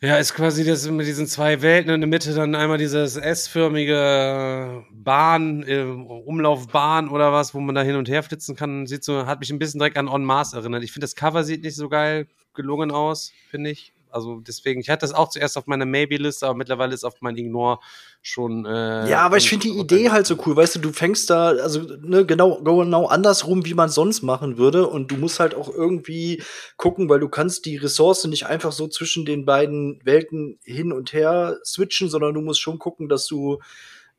Ja, 0.00 0.16
ist 0.16 0.34
quasi 0.34 0.64
das 0.64 0.88
mit 0.88 1.08
diesen 1.08 1.26
zwei 1.26 1.60
Welten 1.60 1.90
in 1.90 2.00
der 2.00 2.08
Mitte 2.08 2.32
dann 2.32 2.54
einmal 2.54 2.78
dieses 2.78 3.16
S-förmige 3.16 4.84
Bahn, 4.92 5.64
äh, 5.64 5.82
Umlaufbahn 5.82 7.08
oder 7.08 7.32
was, 7.32 7.52
wo 7.52 7.58
man 7.58 7.74
da 7.74 7.82
hin 7.82 7.96
und 7.96 8.08
her 8.08 8.22
flitzen 8.22 8.54
kann. 8.54 8.86
Sieht 8.86 9.02
so, 9.02 9.26
hat 9.26 9.40
mich 9.40 9.50
ein 9.50 9.58
bisschen 9.58 9.80
direkt 9.80 9.96
an 9.96 10.06
On 10.06 10.24
Mars 10.24 10.52
erinnert. 10.52 10.84
Ich 10.84 10.92
finde, 10.92 11.04
das 11.04 11.16
Cover 11.16 11.42
sieht 11.42 11.64
nicht 11.64 11.74
so 11.74 11.88
geil 11.88 12.28
gelungen 12.54 12.92
aus, 12.92 13.32
finde 13.50 13.70
ich. 13.70 13.92
Also 14.10 14.40
deswegen, 14.40 14.80
ich 14.80 14.90
hatte 14.90 15.00
das 15.00 15.12
auch 15.12 15.28
zuerst 15.28 15.56
auf 15.56 15.66
meiner 15.66 15.86
Maybe-Liste, 15.86 16.46
aber 16.46 16.56
mittlerweile 16.56 16.94
ist 16.94 17.04
auf 17.04 17.14
mein 17.20 17.36
Ignore 17.36 17.78
schon. 18.22 18.64
Äh, 18.66 19.08
Ja, 19.08 19.20
aber 19.20 19.36
ich 19.36 19.48
finde 19.48 19.68
die 19.68 19.78
Idee 19.78 20.10
halt 20.10 20.26
so 20.26 20.36
cool, 20.46 20.56
weißt 20.56 20.76
du, 20.76 20.78
du 20.80 20.92
fängst 20.92 21.30
da, 21.30 21.48
also 21.48 21.80
ne, 21.80 22.24
genau, 22.26 22.62
genau 22.62 23.06
andersrum, 23.06 23.64
wie 23.64 23.74
man 23.74 23.88
sonst 23.88 24.22
machen 24.22 24.58
würde. 24.58 24.86
Und 24.88 25.10
du 25.10 25.16
musst 25.16 25.40
halt 25.40 25.54
auch 25.54 25.68
irgendwie 25.68 26.42
gucken, 26.76 27.08
weil 27.08 27.20
du 27.20 27.28
kannst 27.28 27.66
die 27.66 27.76
Ressource 27.76 28.24
nicht 28.24 28.46
einfach 28.46 28.72
so 28.72 28.88
zwischen 28.88 29.24
den 29.24 29.44
beiden 29.44 30.00
Welten 30.04 30.58
hin 30.62 30.92
und 30.92 31.12
her 31.12 31.58
switchen, 31.64 32.08
sondern 32.08 32.34
du 32.34 32.40
musst 32.40 32.60
schon 32.60 32.78
gucken, 32.78 33.08
dass 33.08 33.26
du 33.26 33.58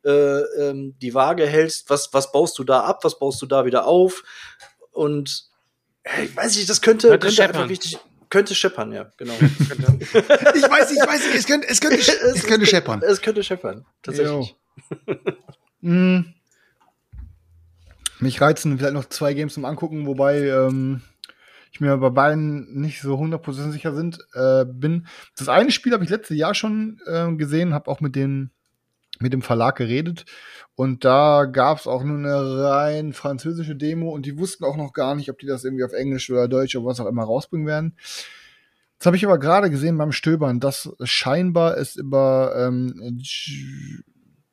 äh, 0.04 0.10
ähm, 0.10 0.94
die 1.00 1.14
Waage 1.14 1.46
hältst, 1.46 1.90
was, 1.90 2.12
was 2.12 2.32
baust 2.32 2.58
du 2.58 2.64
da 2.64 2.80
ab, 2.80 3.04
was 3.04 3.18
baust 3.18 3.42
du 3.42 3.46
da 3.46 3.64
wieder 3.64 3.86
auf. 3.86 4.22
Und 4.92 5.44
ich 6.22 6.34
weiß 6.34 6.56
nicht, 6.56 6.68
das 6.68 6.80
könnte, 6.80 7.08
Könnte 7.18 7.42
einfach 7.42 7.68
richtig. 7.68 7.98
Könnte 8.30 8.54
scheppern, 8.54 8.92
ja, 8.92 9.10
genau. 9.16 9.34
Ich 9.40 10.14
weiß, 10.14 10.92
ich 10.92 11.00
weiß, 11.00 11.34
es 11.34 11.46
könnte, 11.46 11.68
es 11.68 11.80
könnte, 11.80 11.96
es 11.98 12.46
könnte 12.46 12.66
scheppern. 12.66 13.02
Es 13.02 13.20
könnte 13.20 13.42
scheppern, 13.42 13.84
tatsächlich. 14.02 14.56
Mm. 15.80 16.20
Mich 18.20 18.40
reizen 18.40 18.78
vielleicht 18.78 18.94
noch 18.94 19.06
zwei 19.06 19.34
Games 19.34 19.54
zum 19.54 19.64
Angucken, 19.64 20.06
wobei 20.06 20.42
ähm, 20.42 21.00
ich 21.72 21.80
mir 21.80 21.96
bei 21.96 22.10
beiden 22.10 22.80
nicht 22.80 23.00
so 23.00 23.16
100% 23.16 23.70
sicher 23.70 23.94
sind, 23.94 24.18
äh, 24.34 24.64
bin. 24.64 25.06
Das 25.36 25.48
eine 25.48 25.70
Spiel 25.70 25.92
habe 25.92 26.04
ich 26.04 26.10
letztes 26.10 26.36
Jahr 26.36 26.54
schon 26.54 27.00
äh, 27.06 27.32
gesehen, 27.34 27.74
habe 27.74 27.90
auch 27.90 28.00
mit 28.00 28.14
dem, 28.14 28.50
mit 29.20 29.32
dem 29.32 29.42
Verlag 29.42 29.76
geredet. 29.76 30.24
Und 30.74 31.04
da 31.04 31.44
gab 31.44 31.78
es 31.78 31.86
auch 31.86 32.02
nur 32.02 32.18
eine 32.18 32.64
rein 32.64 33.12
französische 33.12 33.76
Demo 33.76 34.10
und 34.10 34.26
die 34.26 34.38
wussten 34.38 34.64
auch 34.64 34.76
noch 34.76 34.92
gar 34.92 35.14
nicht, 35.14 35.30
ob 35.30 35.38
die 35.38 35.46
das 35.46 35.64
irgendwie 35.64 35.84
auf 35.84 35.92
Englisch 35.92 36.30
oder 36.30 36.48
Deutsch 36.48 36.74
oder 36.76 36.86
was 36.86 37.00
auch 37.00 37.06
immer 37.06 37.24
rausbringen 37.24 37.66
werden. 37.66 37.96
Jetzt 38.94 39.06
habe 39.06 39.16
ich 39.16 39.24
aber 39.24 39.38
gerade 39.38 39.70
gesehen 39.70 39.96
beim 39.96 40.12
Stöbern, 40.12 40.60
dass 40.60 40.90
scheinbar 41.02 41.76
es 41.76 41.96
über 41.96 42.54
ähm, 42.56 43.20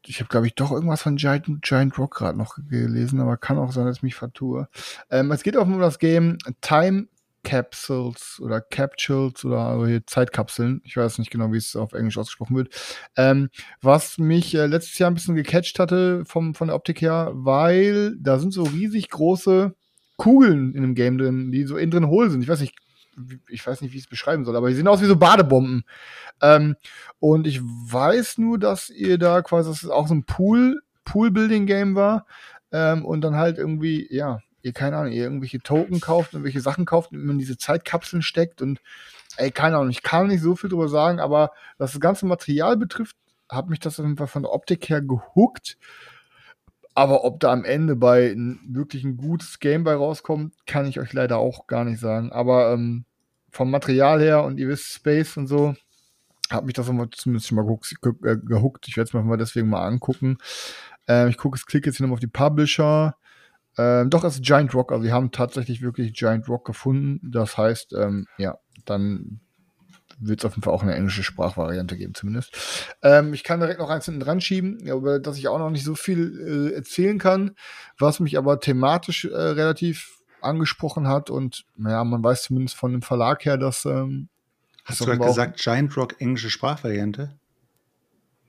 ich 0.07 0.19
habe, 0.19 0.29
glaube 0.29 0.47
ich, 0.47 0.55
doch 0.55 0.71
irgendwas 0.71 1.01
von 1.01 1.17
Giant, 1.17 1.61
Giant 1.61 1.97
Rock 1.97 2.15
gerade 2.15 2.37
noch 2.37 2.57
gelesen, 2.69 3.19
aber 3.19 3.37
kann 3.37 3.57
auch 3.57 3.71
sein, 3.71 3.85
dass 3.85 3.97
ich 3.97 4.03
mich 4.03 4.15
vertue. 4.15 4.69
Ähm, 5.09 5.31
es 5.31 5.43
geht 5.43 5.57
auch 5.57 5.67
um 5.67 5.79
das 5.79 5.99
Game 5.99 6.37
Time 6.61 7.07
Capsules 7.43 8.39
oder 8.41 8.61
Capsules 8.61 9.45
oder 9.45 9.85
hier 9.87 10.05
Zeitkapseln. 10.05 10.81
Ich 10.83 10.97
weiß 10.97 11.19
nicht 11.19 11.31
genau, 11.31 11.51
wie 11.53 11.57
es 11.57 11.75
auf 11.75 11.93
Englisch 11.93 12.17
ausgesprochen 12.17 12.55
wird. 12.55 12.69
Ähm, 13.15 13.49
was 13.81 14.17
mich 14.17 14.53
äh, 14.55 14.65
letztes 14.65 14.97
Jahr 14.97 15.09
ein 15.09 15.13
bisschen 15.13 15.35
gecatcht 15.35 15.79
hatte 15.79 16.25
vom, 16.25 16.55
von 16.55 16.67
der 16.67 16.75
Optik 16.75 17.01
her, 17.01 17.31
weil 17.33 18.15
da 18.19 18.39
sind 18.39 18.51
so 18.53 18.63
riesig 18.63 19.09
große 19.09 19.73
Kugeln 20.17 20.73
in 20.73 20.81
dem 20.81 20.95
Game 20.95 21.17
drin, 21.17 21.51
die 21.51 21.63
so 21.63 21.77
innen 21.77 21.91
drin 21.91 22.07
hohl 22.07 22.29
sind. 22.29 22.41
Ich 22.41 22.49
weiß 22.49 22.59
nicht, 22.59 22.75
ich 23.47 23.65
weiß 23.65 23.81
nicht, 23.81 23.93
wie 23.93 23.97
ich 23.97 24.03
es 24.03 24.09
beschreiben 24.09 24.45
soll, 24.45 24.55
aber 24.55 24.69
die 24.69 24.75
sehen 24.75 24.87
aus 24.87 25.01
wie 25.01 25.05
so 25.05 25.15
Badebomben. 25.15 25.83
Ähm, 26.41 26.75
und 27.19 27.47
ich 27.47 27.61
weiß 27.61 28.37
nur, 28.37 28.59
dass 28.59 28.89
ihr 28.89 29.17
da 29.17 29.41
quasi, 29.41 29.69
dass 29.69 29.83
es 29.83 29.89
auch 29.89 30.07
so 30.07 30.15
ein 30.15 30.25
Pool, 30.25 30.81
Pool-Building-Game 31.05 31.95
war. 31.95 32.25
Ähm, 32.71 33.05
und 33.05 33.21
dann 33.21 33.35
halt 33.35 33.57
irgendwie, 33.57 34.07
ja, 34.09 34.39
ihr, 34.67 34.73
keine 34.73 34.97
Ahnung, 34.97 35.11
ihr 35.11 35.23
irgendwelche 35.23 35.59
Token 35.59 35.99
kauft, 35.99 36.33
irgendwelche 36.33 36.61
Sachen 36.61 36.85
kauft 36.85 37.11
und 37.11 37.27
in 37.29 37.39
diese 37.39 37.57
Zeitkapseln 37.57 38.21
steckt 38.21 38.61
und 38.61 38.79
ey, 39.37 39.51
keine 39.51 39.77
Ahnung, 39.77 39.89
ich 39.89 40.03
kann 40.03 40.27
nicht 40.27 40.41
so 40.41 40.55
viel 40.55 40.69
drüber 40.69 40.89
sagen, 40.89 41.19
aber 41.19 41.51
was 41.77 41.93
das 41.93 42.01
ganze 42.01 42.25
Material 42.25 42.77
betrifft, 42.77 43.15
hat 43.49 43.69
mich 43.69 43.79
das 43.79 43.99
auf 43.99 44.29
von 44.29 44.43
der 44.43 44.53
Optik 44.53 44.89
her 44.89 45.01
gehuckt. 45.01 45.77
Aber 46.93 47.23
ob 47.23 47.39
da 47.39 47.53
am 47.53 47.63
Ende 47.63 47.95
bei 47.95 48.35
wirklich 48.67 49.03
ein 49.03 49.17
gutes 49.17 49.59
Game 49.59 49.83
bei 49.83 49.93
rauskommt, 49.93 50.55
kann 50.65 50.87
ich 50.87 50.99
euch 50.99 51.13
leider 51.13 51.37
auch 51.37 51.67
gar 51.67 51.85
nicht 51.85 51.99
sagen. 51.99 52.31
Aber 52.31 52.73
ähm, 52.73 53.05
vom 53.51 53.69
Material 53.69 54.19
her 54.19 54.43
und 54.43 54.57
ihr 54.57 54.67
wisst 54.67 54.93
Space 54.93 55.37
und 55.37 55.45
so, 55.45 55.75
hat 56.49 56.65
mich 56.65 56.73
das 56.73 56.89
immer 56.89 57.09
zumindest 57.11 57.47
schon 57.47 57.57
mal 57.57 57.65
gehuckt. 57.65 57.93
äh. 58.87 58.89
Ich 58.89 58.97
werde 58.97 59.07
es 59.07 59.13
mir 59.13 59.21
mal 59.21 59.37
deswegen 59.37 59.69
mal 59.69 59.85
angucken. 59.85 60.39
Ähm, 61.07 61.27
ich 61.27 61.37
gucke, 61.37 61.55
es 61.55 61.65
klicke 61.65 61.89
jetzt 61.89 61.97
hier 61.97 62.05
nochmal 62.05 62.15
auf 62.15 62.19
die 62.19 62.27
Publisher. 62.27 63.15
Ähm, 63.77 64.09
doch, 64.09 64.23
es 64.23 64.35
ist 64.35 64.43
Giant 64.43 64.73
Rock. 64.73 64.91
Also, 64.91 65.03
wir 65.03 65.13
haben 65.13 65.31
tatsächlich 65.31 65.81
wirklich 65.81 66.13
Giant 66.13 66.47
Rock 66.49 66.65
gefunden. 66.65 67.19
Das 67.31 67.57
heißt, 67.57 67.93
ähm, 67.93 68.27
ja, 68.37 68.57
dann 68.85 69.41
wird 70.19 70.39
es 70.39 70.45
auf 70.45 70.53
jeden 70.53 70.63
Fall 70.63 70.73
auch 70.73 70.83
eine 70.83 70.95
englische 70.95 71.23
Sprachvariante 71.23 71.95
geben, 71.95 72.15
zumindest. 72.15 72.95
Ähm, 73.03 73.33
ich 73.33 73.43
kann 73.43 73.59
direkt 73.59 73.79
noch 73.79 73.89
eins 73.89 74.05
hinten 74.05 74.19
dran 74.19 74.41
schieben, 74.41 74.79
über 74.79 75.19
das 75.19 75.37
ich 75.37 75.47
auch 75.47 75.59
noch 75.59 75.69
nicht 75.69 75.83
so 75.83 75.95
viel 75.95 76.71
äh, 76.71 76.75
erzählen 76.75 77.19
kann, 77.19 77.55
was 77.99 78.19
mich 78.19 78.37
aber 78.37 78.59
thematisch 78.59 79.25
äh, 79.25 79.35
relativ 79.35 80.17
angesprochen 80.41 81.07
hat. 81.07 81.29
Und 81.29 81.65
naja, 81.75 82.03
man 82.03 82.23
weiß 82.23 82.43
zumindest 82.43 82.75
von 82.75 82.91
dem 82.91 83.01
Verlag 83.01 83.45
her, 83.45 83.57
dass. 83.57 83.85
Ähm, 83.85 84.29
Hast 84.85 85.01
du 85.01 85.05
gerade 85.05 85.19
gesagt, 85.19 85.59
Giant 85.59 85.95
Rock 85.97 86.19
englische 86.21 86.49
Sprachvariante? 86.49 87.37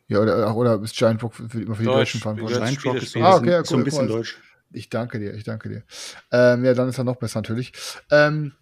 Ja, 0.06 0.20
oder, 0.20 0.56
oder 0.56 0.80
ist 0.80 0.96
Giant 0.96 1.22
Rock 1.22 1.34
für, 1.34 1.48
für, 1.50 1.60
immer 1.60 1.74
für 1.74 1.82
die 1.82 1.86
Deutsch, 1.86 2.12
Deutschen 2.12 2.20
verantwortlich? 2.20 2.58
Giant 2.58 2.80
Giant 2.80 2.94
Rock 2.96 3.02
ist 3.02 3.12
so 3.12 3.18
ein 3.18 3.24
Ah, 3.24 3.30
bisschen, 3.32 3.42
okay, 3.42 3.50
ja, 3.50 3.64
so 3.64 3.74
ein 3.74 3.78
cool, 3.78 3.84
bisschen 3.84 4.08
cool. 4.08 4.08
deutsch. 4.08 4.38
Ich 4.72 4.90
danke 4.90 5.18
dir, 5.18 5.34
ich 5.34 5.44
danke 5.44 5.68
dir. 5.68 5.82
Ähm, 6.30 6.64
ja, 6.64 6.74
dann 6.74 6.88
ist 6.88 6.98
er 6.98 7.04
noch 7.04 7.16
besser 7.16 7.38
natürlich. 7.38 7.72
Ähm, 8.10 8.52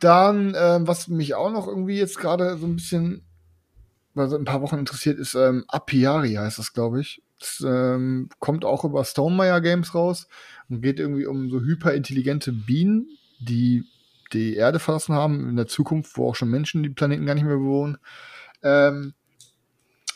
dann, 0.00 0.54
ähm, 0.56 0.86
was 0.86 1.08
mich 1.08 1.34
auch 1.34 1.50
noch 1.50 1.68
irgendwie 1.68 1.98
jetzt 1.98 2.18
gerade 2.18 2.56
so 2.56 2.66
ein 2.66 2.76
bisschen, 2.76 3.24
also 4.14 4.36
ein 4.36 4.44
paar 4.44 4.62
Wochen 4.62 4.78
interessiert, 4.78 5.18
ist 5.18 5.34
ähm, 5.34 5.64
Apiari 5.68 6.34
heißt 6.34 6.58
das, 6.58 6.72
glaube 6.72 7.00
ich. 7.00 7.22
Das 7.38 7.62
ähm, 7.66 8.28
kommt 8.38 8.64
auch 8.64 8.84
über 8.84 9.04
Stonemeyer 9.04 9.60
Games 9.60 9.94
raus 9.94 10.28
und 10.68 10.80
geht 10.80 10.98
irgendwie 10.98 11.26
um 11.26 11.50
so 11.50 11.60
hyperintelligente 11.60 12.52
Bienen, 12.52 13.06
die 13.40 13.84
die 14.32 14.56
Erde 14.56 14.78
verlassen 14.78 15.14
haben 15.14 15.48
in 15.48 15.56
der 15.56 15.66
Zukunft, 15.66 16.16
wo 16.16 16.30
auch 16.30 16.34
schon 16.34 16.50
Menschen 16.50 16.82
die 16.82 16.88
Planeten 16.88 17.26
gar 17.26 17.34
nicht 17.34 17.44
mehr 17.44 17.56
bewohnen. 17.56 17.98
Ähm, 18.62 19.14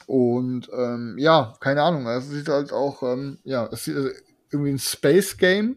und 0.06 0.70
ähm, 0.72 1.16
ja, 1.18 1.54
keine 1.60 1.82
Ahnung. 1.82 2.06
Es 2.06 2.30
sieht 2.30 2.48
halt 2.48 2.72
auch, 2.72 3.02
ähm, 3.02 3.38
ja, 3.44 3.66
es 3.66 3.88
also 3.88 4.08
irgendwie 4.50 4.70
ein 4.72 4.78
Space 4.78 5.36
Game, 5.36 5.76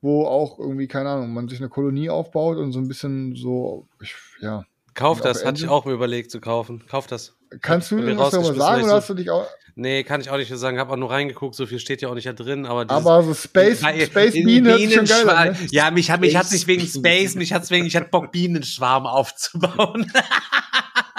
wo 0.00 0.26
auch 0.26 0.58
irgendwie, 0.58 0.86
keine 0.88 1.10
Ahnung, 1.10 1.32
man 1.32 1.48
sich 1.48 1.60
eine 1.60 1.68
Kolonie 1.68 2.10
aufbaut 2.10 2.56
und 2.58 2.72
so 2.72 2.78
ein 2.78 2.88
bisschen 2.88 3.34
so, 3.36 3.86
ich, 4.02 4.14
ja. 4.40 4.64
Kauf 4.94 5.20
das, 5.20 5.44
hatte 5.44 5.58
ich 5.60 5.68
auch 5.68 5.84
mir 5.86 5.92
überlegt 5.92 6.30
zu 6.30 6.40
kaufen. 6.40 6.84
Kauf 6.88 7.08
das. 7.08 7.34
Kannst 7.60 7.90
du 7.90 7.98
ich 7.98 8.04
irgendwas 8.04 8.30
darüber 8.30 8.54
sagen 8.54 8.82
oder 8.82 8.90
so- 8.90 8.96
hast 8.96 9.10
du 9.10 9.14
dich 9.14 9.28
auch. 9.30 9.46
Nee, 9.76 10.04
kann 10.04 10.20
ich 10.20 10.30
auch 10.30 10.36
nicht 10.36 10.50
mehr 10.50 10.58
sagen. 10.58 10.78
Hab 10.78 10.88
auch 10.88 10.96
nur 10.96 11.10
reingeguckt, 11.10 11.56
so 11.56 11.66
viel 11.66 11.80
steht 11.80 12.00
ja 12.00 12.08
auch 12.08 12.14
nicht 12.14 12.28
da 12.28 12.32
drin, 12.32 12.64
aber 12.64 12.84
dieses- 12.84 13.04
Aber 13.04 13.24
so 13.24 13.34
Space, 13.34 13.82
Weil- 13.82 14.06
Space 14.06 14.34
in 14.34 14.46
Biene 14.46 14.68
hört 14.70 14.78
sich 14.80 14.94
schon 14.94 15.04
geil 15.04 15.28
an, 15.30 15.48
ne? 15.48 15.56
Ja, 15.72 15.90
mich 15.90 16.12
hat 16.12 16.20
mich 16.20 16.36
hat's 16.36 16.52
nicht 16.52 16.68
wegen 16.68 16.82
Bienen. 16.82 16.92
Space, 17.04 17.34
mich 17.34 17.52
hat's 17.52 17.72
wegen, 17.72 17.84
ich 17.86 17.96
hatte 17.96 18.08
Bock 18.08 18.30
Bienenschwarm 18.30 19.04
aufzubauen. 19.06 20.12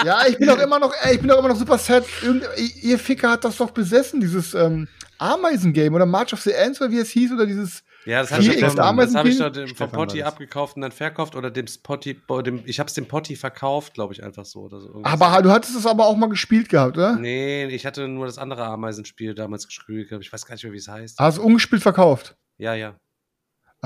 Ja, 0.05 0.25
ich 0.27 0.37
bin 0.37 0.47
doch 0.47 0.59
immer 0.59 0.79
noch, 0.79 0.93
ey, 1.01 1.15
ich 1.15 1.19
bin 1.19 1.29
doch 1.29 1.39
immer 1.39 1.49
noch 1.49 1.57
super 1.57 1.77
sad. 1.77 2.05
Irgend, 2.21 2.45
ihr 2.81 2.99
Ficker 2.99 3.31
hat 3.31 3.43
das 3.43 3.57
doch 3.57 3.71
besessen, 3.71 4.21
dieses 4.21 4.53
ähm, 4.53 4.87
Ameisen-Game 5.17 5.93
oder 5.93 6.05
March 6.05 6.33
of 6.33 6.41
the 6.41 6.55
Ants 6.55 6.81
oder 6.81 6.91
wie 6.91 6.99
es 6.99 7.09
hieß 7.09 7.31
oder 7.33 7.45
dieses. 7.45 7.83
Ja, 8.05 8.21
das 8.21 8.31
habe 8.31 8.43
ich, 8.43 8.59
das 8.59 8.77
hab 8.77 9.25
ich 9.25 9.39
doch 9.39 9.51
dem, 9.51 9.67
vom 9.75 9.91
Potti 9.91 10.19
das. 10.19 10.27
abgekauft 10.27 10.75
und 10.75 10.83
dann 10.83 10.91
verkauft 10.91 11.35
oder 11.35 11.49
dem 11.49 11.65
Potti, 11.81 12.19
dem, 12.45 12.61
ich 12.65 12.79
hab's 12.79 12.93
dem 12.93 13.07
Potti 13.07 13.35
verkauft, 13.35 13.95
glaube 13.95 14.13
ich, 14.13 14.23
einfach 14.23 14.45
so 14.45 14.61
oder 14.61 14.79
so. 14.79 15.01
Aber 15.03 15.41
du 15.41 15.51
hattest 15.51 15.75
es 15.75 15.87
aber 15.87 16.05
auch 16.05 16.15
mal 16.15 16.29
gespielt 16.29 16.69
gehabt, 16.69 16.97
oder? 16.97 17.15
Nee, 17.15 17.65
ich 17.65 17.85
hatte 17.85 18.07
nur 18.07 18.27
das 18.27 18.37
andere 18.37 18.65
Ameisenspiel 18.65 19.33
damals 19.33 19.65
gespielt, 19.65 20.09
gehabt. 20.09 20.23
ich 20.23 20.31
weiß 20.31 20.45
gar 20.45 20.53
nicht 20.53 20.63
mehr, 20.63 20.73
wie 20.73 20.77
es 20.77 20.87
heißt. 20.87 21.17
Hast 21.17 21.37
du 21.37 21.41
ungespielt 21.41 21.81
verkauft? 21.81 22.35
Ja, 22.57 22.75
ja. 22.75 22.95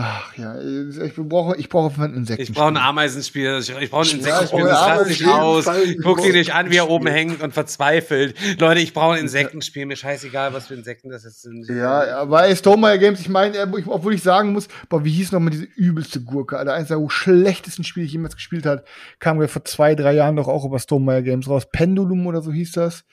Ach 0.01 0.33
ja, 0.37 0.57
ich 0.61 1.13
brauche, 1.17 1.57
ich 1.57 1.67
brauche 1.67 2.01
ein 2.01 2.13
Insekten. 2.13 2.43
Ich 2.43 2.53
brauche 2.53 2.69
ein 2.69 2.77
Ameisenspiel. 2.77 3.57
Ich, 3.59 3.69
ich 3.69 3.89
brauche 3.91 4.09
ein 4.09 4.21
Ja, 4.21 4.43
ich 4.43 4.53
Insektenspiel. 4.53 4.59
brauche 4.61 4.69
Das 4.69 5.07
nicht 5.09 5.25
Ameisenspiel. 5.27 5.29
aus. 5.29 5.65
Guck 6.03 6.21
dir 6.21 6.31
nicht 6.31 6.53
an, 6.53 6.69
wie 6.71 6.77
er 6.77 6.89
oben 6.89 7.07
hängt 7.07 7.41
und 7.43 7.53
verzweifelt. 7.53 8.33
Leute, 8.61 8.79
ich 8.79 8.93
brauche 8.93 9.15
ein 9.15 9.19
Insektenspiel. 9.23 9.85
Mir 9.85 9.97
scheißegal, 9.97 10.53
was 10.53 10.67
für 10.67 10.75
Insekten 10.75 11.09
das 11.09 11.25
jetzt 11.25 11.41
sind. 11.41 11.67
Ja, 11.67 12.15
aber 12.17 12.45
ey, 12.47 12.55
Stonemeyer 12.55 12.97
Games, 12.97 13.19
ich 13.19 13.27
meine, 13.27 13.57
ich- 13.77 13.87
obwohl 13.87 14.13
ich 14.13 14.23
sagen 14.23 14.53
muss, 14.53 14.69
boah, 14.87 15.03
wie 15.03 15.11
hieß 15.11 15.33
noch 15.33 15.41
mal 15.41 15.49
diese 15.49 15.65
übelste 15.65 16.21
Gurke, 16.21 16.57
Alter, 16.57 16.75
eines 16.75 16.87
der 16.87 17.05
schlechtesten 17.09 17.83
Spiele, 17.83 18.03
die 18.05 18.07
ich 18.07 18.13
jemals 18.13 18.35
gespielt 18.37 18.65
hat, 18.65 18.85
kam 19.19 19.41
ja 19.41 19.49
vor 19.49 19.65
zwei, 19.65 19.95
drei 19.95 20.13
Jahren 20.13 20.37
doch 20.37 20.47
auch 20.47 20.63
über 20.63 20.79
Stonemeyer 20.79 21.23
Games 21.23 21.49
raus. 21.49 21.67
Pendulum 21.69 22.25
oder 22.25 22.41
so 22.41 22.53
hieß 22.53 22.71
das. 22.71 23.03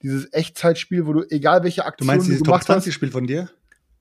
Dieses 0.00 0.32
Echtzeitspiel, 0.32 1.06
wo 1.06 1.12
du, 1.12 1.24
egal 1.28 1.64
welche 1.64 1.80
Du 1.80 1.86
Aktion 1.88 2.06
meinst 2.06 2.26
du 2.26 2.30
dieses 2.30 2.40
Top 2.44 2.46
gemacht 2.52 2.60
hast. 2.68 2.84
20 2.84 2.94
Spiel 2.94 3.10
von 3.10 3.26
dir? 3.26 3.48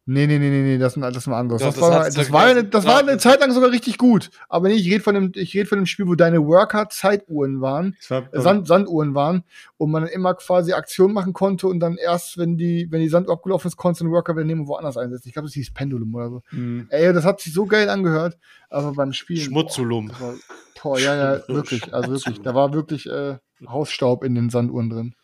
Nee, 0.08 0.28
nee, 0.28 0.38
nee, 0.38 0.52
nee, 0.52 0.62
nee, 0.62 0.78
das 0.78 0.94
ist 0.94 0.98
ein, 0.98 1.02
das 1.02 1.18
ist 1.18 1.28
ein 1.28 1.34
anderes. 1.34 1.64
Doch, 1.64 1.70
das, 1.70 1.76
das 1.80 1.82
war, 1.82 2.04
das, 2.06 2.32
war, 2.32 2.48
gegessen. 2.50 2.70
das 2.70 2.86
war 2.86 3.00
eine 3.00 3.18
Zeit 3.18 3.40
lang 3.40 3.52
sogar 3.52 3.72
richtig 3.72 3.98
gut. 3.98 4.30
Aber 4.50 4.68
nee, 4.68 4.76
ich 4.76 4.86
rede 4.86 5.04
von 5.04 5.16
dem, 5.16 5.32
ich 5.34 5.56
rede 5.56 5.66
von 5.66 5.80
dem 5.80 5.88
Spiel, 5.88 6.06
wo 6.06 6.14
deine 6.14 6.46
Worker 6.46 6.90
Zeituhren 6.90 7.60
waren. 7.60 7.96
War, 8.08 8.30
Sand, 8.34 8.68
Sanduhren 8.68 9.16
waren 9.16 9.44
und 9.78 9.90
man 9.90 10.04
dann 10.04 10.12
immer 10.12 10.36
quasi 10.36 10.74
Aktionen 10.74 11.12
machen 11.12 11.34
konnte 11.34 11.66
und 11.68 11.80
dann 11.80 11.98
erst, 11.98 12.38
wenn 12.38 12.56
die, 12.56 12.86
wenn 12.92 13.02
die 13.02 13.10
Sanduhr 13.10 13.34
abgelaufen 13.34 13.68
ist, 13.68 13.78
konntest 13.78 14.02
du 14.02 14.06
den 14.06 14.12
Worker 14.12 14.36
wieder 14.36 14.46
nehmen 14.46 14.62
und 14.62 14.68
woanders 14.68 14.96
einsetzen. 14.96 15.28
Ich 15.28 15.34
glaube, 15.34 15.48
das 15.48 15.54
hieß 15.56 15.74
Pendulum 15.74 16.14
oder 16.14 16.30
so. 16.30 16.42
Mhm. 16.52 16.86
Ey, 16.92 17.12
das 17.12 17.26
hat 17.26 17.42
sich 17.42 17.52
so 17.52 17.66
geil 17.66 17.90
angehört, 17.90 18.38
aber 18.70 18.94
beim 18.94 19.12
Spielen. 19.12 19.42
Schmutzulum. 19.42 20.10
Boah, 20.10 20.20
war- 20.20 20.36
boah, 20.84 21.00
ja, 21.00 21.16
ja, 21.16 21.42
wirklich, 21.48 21.92
also 21.96 22.12
wirklich. 22.12 22.42
Da 22.44 22.54
war 22.54 22.74
wirklich, 22.74 23.10
äh, 23.10 23.38
Hausstaub 23.68 24.24
in 24.24 24.36
den 24.36 24.52
Sanduhren 24.52 24.92
drin. 24.92 25.16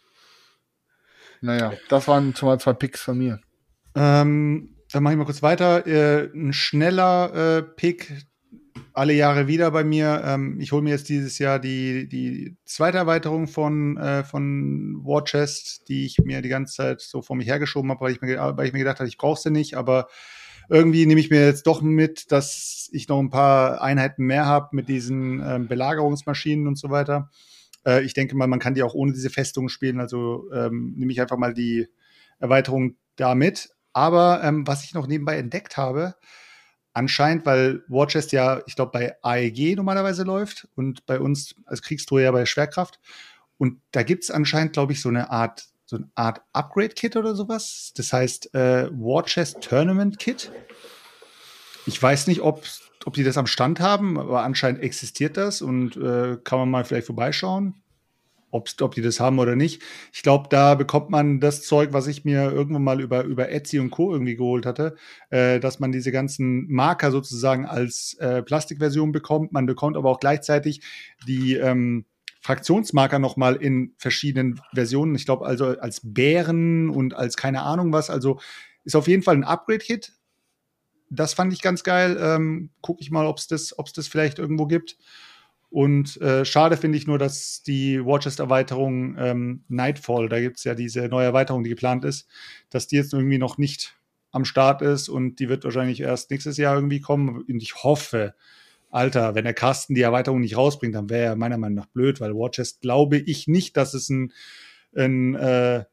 Naja, 1.42 1.74
das 1.90 2.08
waren 2.08 2.36
schon 2.36 2.50
mal 2.50 2.60
zwei 2.60 2.74
Picks 2.74 3.02
von 3.02 3.18
mir. 3.20 3.40
Ähm, 3.96 4.76
dann 4.92 5.04
mache 5.04 5.14
ich 5.14 5.18
mal 5.18 5.26
kurz 5.26 5.42
weiter. 5.42 5.86
Äh, 5.88 6.30
ein 6.34 6.54
schneller 6.54 7.58
äh, 7.58 7.64
Pick, 7.64 8.12
alle 8.94 9.14
Jahre 9.14 9.48
wieder 9.48 9.72
bei 9.72 9.84
mir. 9.84 10.22
Ähm, 10.26 10.60
ich 10.60 10.72
hole 10.72 10.82
mir 10.82 10.92
jetzt 10.92 11.10
dieses 11.10 11.40
Jahr 11.40 11.60
die, 11.60 12.08
die 12.08 12.58
zweite 12.66 12.98
Erweiterung 12.98 13.48
von, 13.48 13.98
äh, 13.98 14.24
von 14.24 15.00
War 15.04 15.24
Chest, 15.24 15.88
die 15.88 16.06
ich 16.06 16.18
mir 16.20 16.42
die 16.42 16.50
ganze 16.50 16.76
Zeit 16.76 17.02
so 17.02 17.22
vor 17.22 17.36
mich 17.36 17.48
hergeschoben 17.48 17.90
habe, 17.90 18.02
weil 18.02 18.12
ich 18.12 18.22
mir, 18.22 18.38
weil 18.58 18.68
ich 18.68 18.74
mir 18.74 18.80
gedacht 18.80 19.00
habe, 19.00 19.08
ich 19.08 19.18
brauche 19.18 19.40
sie 19.40 19.52
nicht, 19.52 19.76
aber 19.76 20.08
irgendwie 20.70 21.06
nehme 21.06 21.20
ich 21.20 21.30
mir 21.30 21.46
jetzt 21.46 21.68
doch 21.68 21.82
mit, 21.82 22.32
dass 22.32 22.90
ich 22.92 23.08
noch 23.08 23.20
ein 23.20 23.30
paar 23.30 23.82
Einheiten 23.82 24.26
mehr 24.26 24.46
habe 24.46 24.70
mit 24.72 24.88
diesen 24.88 25.42
ähm, 25.46 25.68
Belagerungsmaschinen 25.68 26.68
und 26.68 26.78
so 26.78 26.90
weiter. 26.90 27.30
Äh, 27.86 28.04
ich 28.04 28.14
denke 28.14 28.36
mal, 28.36 28.48
man 28.48 28.60
kann 28.60 28.74
die 28.74 28.84
auch 28.84 28.94
ohne 28.94 29.14
diese 29.14 29.30
Festungen 29.30 29.70
spielen, 29.70 30.00
also 30.00 30.50
ähm, 30.54 30.94
nehme 30.98 31.12
ich 31.12 31.22
einfach 31.22 31.38
mal 31.38 31.54
die 31.54 31.88
Erweiterung 32.40 32.96
da 33.16 33.36
mit. 33.36 33.70
Aber 33.94 34.44
ähm, 34.44 34.66
was 34.68 34.84
ich 34.84 34.94
noch 34.94 35.08
nebenbei 35.08 35.38
entdeckt 35.38 35.78
habe, 35.78 36.16
anscheinend, 36.94 37.46
weil 37.46 37.84
Warchest 37.88 38.32
ja, 38.32 38.62
ich 38.66 38.76
glaube, 38.76 38.92
bei 38.92 39.16
AEG 39.22 39.76
normalerweise 39.76 40.24
läuft 40.24 40.68
und 40.76 41.06
bei 41.06 41.20
uns 41.20 41.56
als 41.66 41.82
Kriegstruhe 41.82 42.24
ja 42.24 42.32
bei 42.32 42.46
Schwerkraft. 42.46 43.00
Und 43.58 43.82
da 43.92 44.04
gibt 44.04 44.24
es 44.24 44.32
anscheinend, 44.32 44.74
glaube 44.74 44.94
ich, 44.94 45.02
so 45.02 45.10
eine 45.10 45.30
Art, 45.30 45.66
so 45.86 45.98
eine 45.98 46.10
Art 46.16 46.42
Upgrade-Kit 46.54 47.16
oder 47.16 47.36
sowas. 47.36 47.92
Das 47.96 48.12
heißt 48.12 48.54
äh, 48.56 48.90
Warchest 48.92 49.62
Tournament 49.62 50.20
Kit. 50.20 50.52
Ich 51.86 52.02
weiß 52.02 52.28
nicht, 52.28 52.42
ob, 52.42 52.64
ob 53.06 53.14
die 53.14 53.24
das 53.24 53.38
am 53.38 53.48
Stand 53.48 53.80
haben, 53.80 54.20
aber 54.20 54.44
anscheinend 54.44 54.82
existiert 54.82 55.38
das 55.38 55.62
und 55.62 55.98
äh, 55.98 56.38
kann 56.44 56.60
man 56.60 56.70
mal 56.70 56.86
vielleicht 56.86 57.08
vorbeischauen 57.08 57.81
ob 58.52 58.96
die 58.96 59.02
das 59.02 59.20
haben 59.20 59.40
oder 59.40 59.56
nicht. 59.56 59.82
Ich 60.14 60.24
glaube, 60.24 60.48
da 60.50 60.76
bekommt 60.76 61.10
man 61.10 61.40
das 61.40 61.64
Zeug, 61.64 61.94
was 61.94 62.08
ich 62.08 62.26
mir 62.26 62.52
irgendwann 62.52 62.84
mal 62.84 63.02
über, 63.02 63.24
über 63.24 63.50
Etsy 63.50 63.80
und 63.80 63.90
Co. 63.90 64.12
irgendwie 64.12 64.36
geholt 64.36 64.66
hatte, 64.66 64.96
äh, 65.30 65.60
dass 65.60 65.80
man 65.80 65.92
diese 65.92 66.12
ganzen 66.12 66.68
Marker 66.72 67.12
sozusagen 67.12 67.66
als 67.66 68.16
äh, 68.20 68.44
Plastikversion 68.44 69.12
bekommt. 69.12 69.52
Man 69.52 69.66
bekommt 69.66 69.98
aber 69.98 70.10
auch 70.10 70.20
gleichzeitig 70.20 70.82
die 71.28 71.56
ähm, 71.56 72.06
Fraktionsmarker 72.42 73.20
nochmal 73.20 73.56
in 73.56 73.94
verschiedenen 73.98 74.60
Versionen. 74.74 75.16
Ich 75.16 75.26
glaube 75.26 75.46
also 75.46 75.78
als 75.80 76.02
Bären 76.04 76.90
und 76.90 77.14
als 77.14 77.38
keine 77.38 77.62
Ahnung 77.62 77.94
was. 77.94 78.10
Also 78.10 78.40
ist 78.84 78.96
auf 78.96 79.08
jeden 79.08 79.24
Fall 79.24 79.36
ein 79.36 79.44
Upgrade-Kit. 79.44 80.14
Das 81.10 81.34
fand 81.34 81.54
ich 81.54 81.62
ganz 81.62 81.84
geil. 81.84 82.18
Ähm, 82.20 82.72
Gucke 82.82 83.02
ich 83.02 83.12
mal, 83.12 83.28
ob 83.28 83.38
es 83.38 83.48
das, 83.48 83.78
ob's 83.78 83.94
das 83.94 84.08
vielleicht 84.08 84.40
irgendwo 84.40 84.66
gibt. 84.66 84.98
Und 85.72 86.20
äh, 86.20 86.44
schade 86.44 86.76
finde 86.76 86.98
ich 86.98 87.08
nur, 87.08 87.18
dass 87.18 87.64
die 87.64 88.06
Warchest-Erweiterung 88.06 89.16
ähm, 89.18 89.64
Nightfall, 89.70 90.28
da 90.28 90.42
gibt 90.42 90.58
es 90.58 90.66
ja 90.66 90.76
diese 90.76 91.08
neue 91.08 91.28
Erweiterung, 91.28 91.64
die 91.64 91.70
geplant 91.70 92.04
ist, 92.04 92.28
dass 92.70 92.88
die 92.88 92.98
jetzt 92.98 93.14
irgendwie 93.14 93.38
noch 93.38 93.58
nicht 93.58 93.96
am 94.32 94.44
Start 94.44 94.82
ist 94.82 95.08
und 95.08 95.40
die 95.40 95.48
wird 95.48 95.64
wahrscheinlich 95.64 96.02
erst 96.02 96.30
nächstes 96.30 96.58
Jahr 96.58 96.76
irgendwie 96.76 97.00
kommen. 97.00 97.46
Und 97.48 97.64
ich 97.64 97.84
hoffe, 97.84 98.34
Alter, 98.90 99.34
wenn 99.34 99.46
der 99.46 99.54
Carsten 99.54 99.96
die 99.96 100.02
Erweiterung 100.02 100.42
nicht 100.42 100.58
rausbringt, 100.58 100.94
dann 100.94 101.10
wäre 101.10 101.24
er 101.24 101.36
meiner 101.38 101.58
Meinung 101.58 101.78
nach 101.78 101.88
blöd, 101.88 102.20
weil 102.20 102.36
Warchest 102.36 102.82
glaube 102.82 103.18
ich 103.18 103.48
nicht, 103.48 103.78
dass 103.78 103.94
es 103.94 104.10
ein, 104.10 104.34
ein 104.94 105.36
äh, 105.36 105.86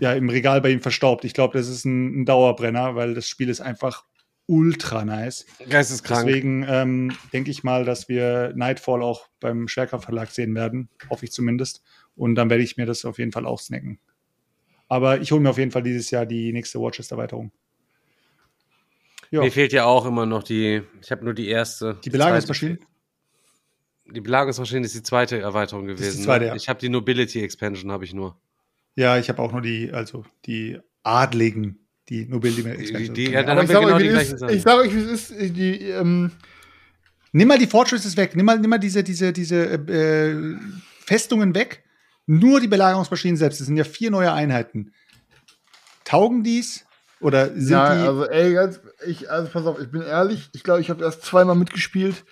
ja, 0.00 0.12
im 0.14 0.30
Regal 0.30 0.62
bei 0.62 0.70
ihm 0.70 0.80
verstaubt. 0.80 1.26
Ich 1.26 1.34
glaube, 1.34 1.58
das 1.58 1.68
ist 1.68 1.84
ein, 1.84 2.22
ein 2.22 2.24
Dauerbrenner, 2.24 2.94
weil 2.94 3.12
das 3.12 3.28
Spiel 3.28 3.50
ist 3.50 3.60
einfach 3.60 4.04
ultra 4.48 5.04
nice. 5.04 5.46
Geisteskrank. 5.68 6.26
Deswegen 6.26 6.64
ähm, 6.66 7.12
denke 7.32 7.50
ich 7.50 7.62
mal, 7.62 7.84
dass 7.84 8.08
wir 8.08 8.52
Nightfall 8.56 9.02
auch 9.02 9.28
beim 9.40 9.68
Schwerkraftverlag 9.68 10.30
sehen 10.30 10.54
werden. 10.54 10.88
Hoffe 11.08 11.26
ich 11.26 11.32
zumindest. 11.32 11.82
Und 12.16 12.34
dann 12.34 12.50
werde 12.50 12.64
ich 12.64 12.76
mir 12.76 12.86
das 12.86 13.04
auf 13.04 13.18
jeden 13.18 13.30
Fall 13.30 13.46
auch 13.46 13.60
snacken. 13.60 14.00
Aber 14.88 15.20
ich 15.20 15.30
hole 15.30 15.40
mir 15.40 15.50
auf 15.50 15.58
jeden 15.58 15.70
Fall 15.70 15.82
dieses 15.82 16.10
Jahr 16.10 16.24
die 16.26 16.52
nächste 16.52 16.80
Watchest-Erweiterung. 16.80 17.52
Ja. 19.30 19.42
Mir 19.42 19.52
fehlt 19.52 19.74
ja 19.74 19.84
auch 19.84 20.06
immer 20.06 20.24
noch 20.24 20.42
die, 20.42 20.82
ich 21.02 21.10
habe 21.10 21.24
nur 21.24 21.34
die 21.34 21.48
erste. 21.48 22.00
Die 22.02 22.10
Belagerungsmaschine? 22.10 22.78
Die 24.06 24.22
Belagerungsmaschine 24.22 24.86
ist 24.86 24.94
die 24.94 25.02
zweite 25.02 25.38
Erweiterung 25.38 25.86
gewesen. 25.86 26.16
Die 26.16 26.24
zweite, 26.24 26.44
ne? 26.46 26.50
ja. 26.52 26.56
Ich 26.56 26.70
habe 26.70 26.80
die 26.80 26.88
Nobility 26.88 27.42
Expansion, 27.42 27.92
habe 27.92 28.06
ich 28.06 28.14
nur. 28.14 28.40
Ja, 28.96 29.18
ich 29.18 29.28
habe 29.28 29.42
auch 29.42 29.52
nur 29.52 29.60
die, 29.60 29.92
also 29.92 30.24
die 30.46 30.78
adligen 31.02 31.86
die 32.08 32.26
die, 32.26 33.30
ja, 33.30 33.42
dann 33.42 33.58
haben 33.58 33.68
wir 33.68 33.80
genau 33.80 33.98
die 33.98 34.08
gleichen 34.08 34.36
ist, 34.36 34.50
Ich 34.50 34.62
sage 34.62 34.80
euch, 34.80 34.94
wie 34.94 35.00
es 35.00 35.30
ist. 35.30 35.56
Die, 35.56 35.88
ähm 35.90 36.32
nimm 37.32 37.48
mal 37.48 37.58
die 37.58 37.66
Fortresses 37.66 38.16
weg. 38.16 38.34
Nimm 38.34 38.46
mal, 38.46 38.58
nimm 38.58 38.70
mal 38.70 38.78
diese, 38.78 39.02
diese, 39.02 39.32
diese 39.32 39.74
äh, 39.74 40.56
Festungen 41.04 41.54
weg. 41.54 41.84
Nur 42.26 42.60
die 42.60 42.68
Belagerungsmaschinen 42.68 43.36
selbst. 43.36 43.60
Das 43.60 43.66
sind 43.66 43.76
ja 43.76 43.84
vier 43.84 44.10
neue 44.10 44.32
Einheiten. 44.32 44.92
Taugen 46.04 46.42
dies? 46.42 46.84
Oder 47.20 47.48
sind 47.48 47.70
ja, 47.70 47.94
die. 47.94 48.08
Also, 48.08 48.26
ey, 48.26 48.54
ganz, 48.54 48.80
ich, 49.06 49.30
also 49.30 49.50
pass 49.50 49.66
auf, 49.66 49.80
ich 49.80 49.90
bin 49.90 50.02
ehrlich. 50.02 50.50
Ich 50.52 50.62
glaube, 50.62 50.80
ich 50.80 50.90
habe 50.90 51.04
erst 51.04 51.22
zweimal 51.22 51.56
mitgespielt. 51.56 52.24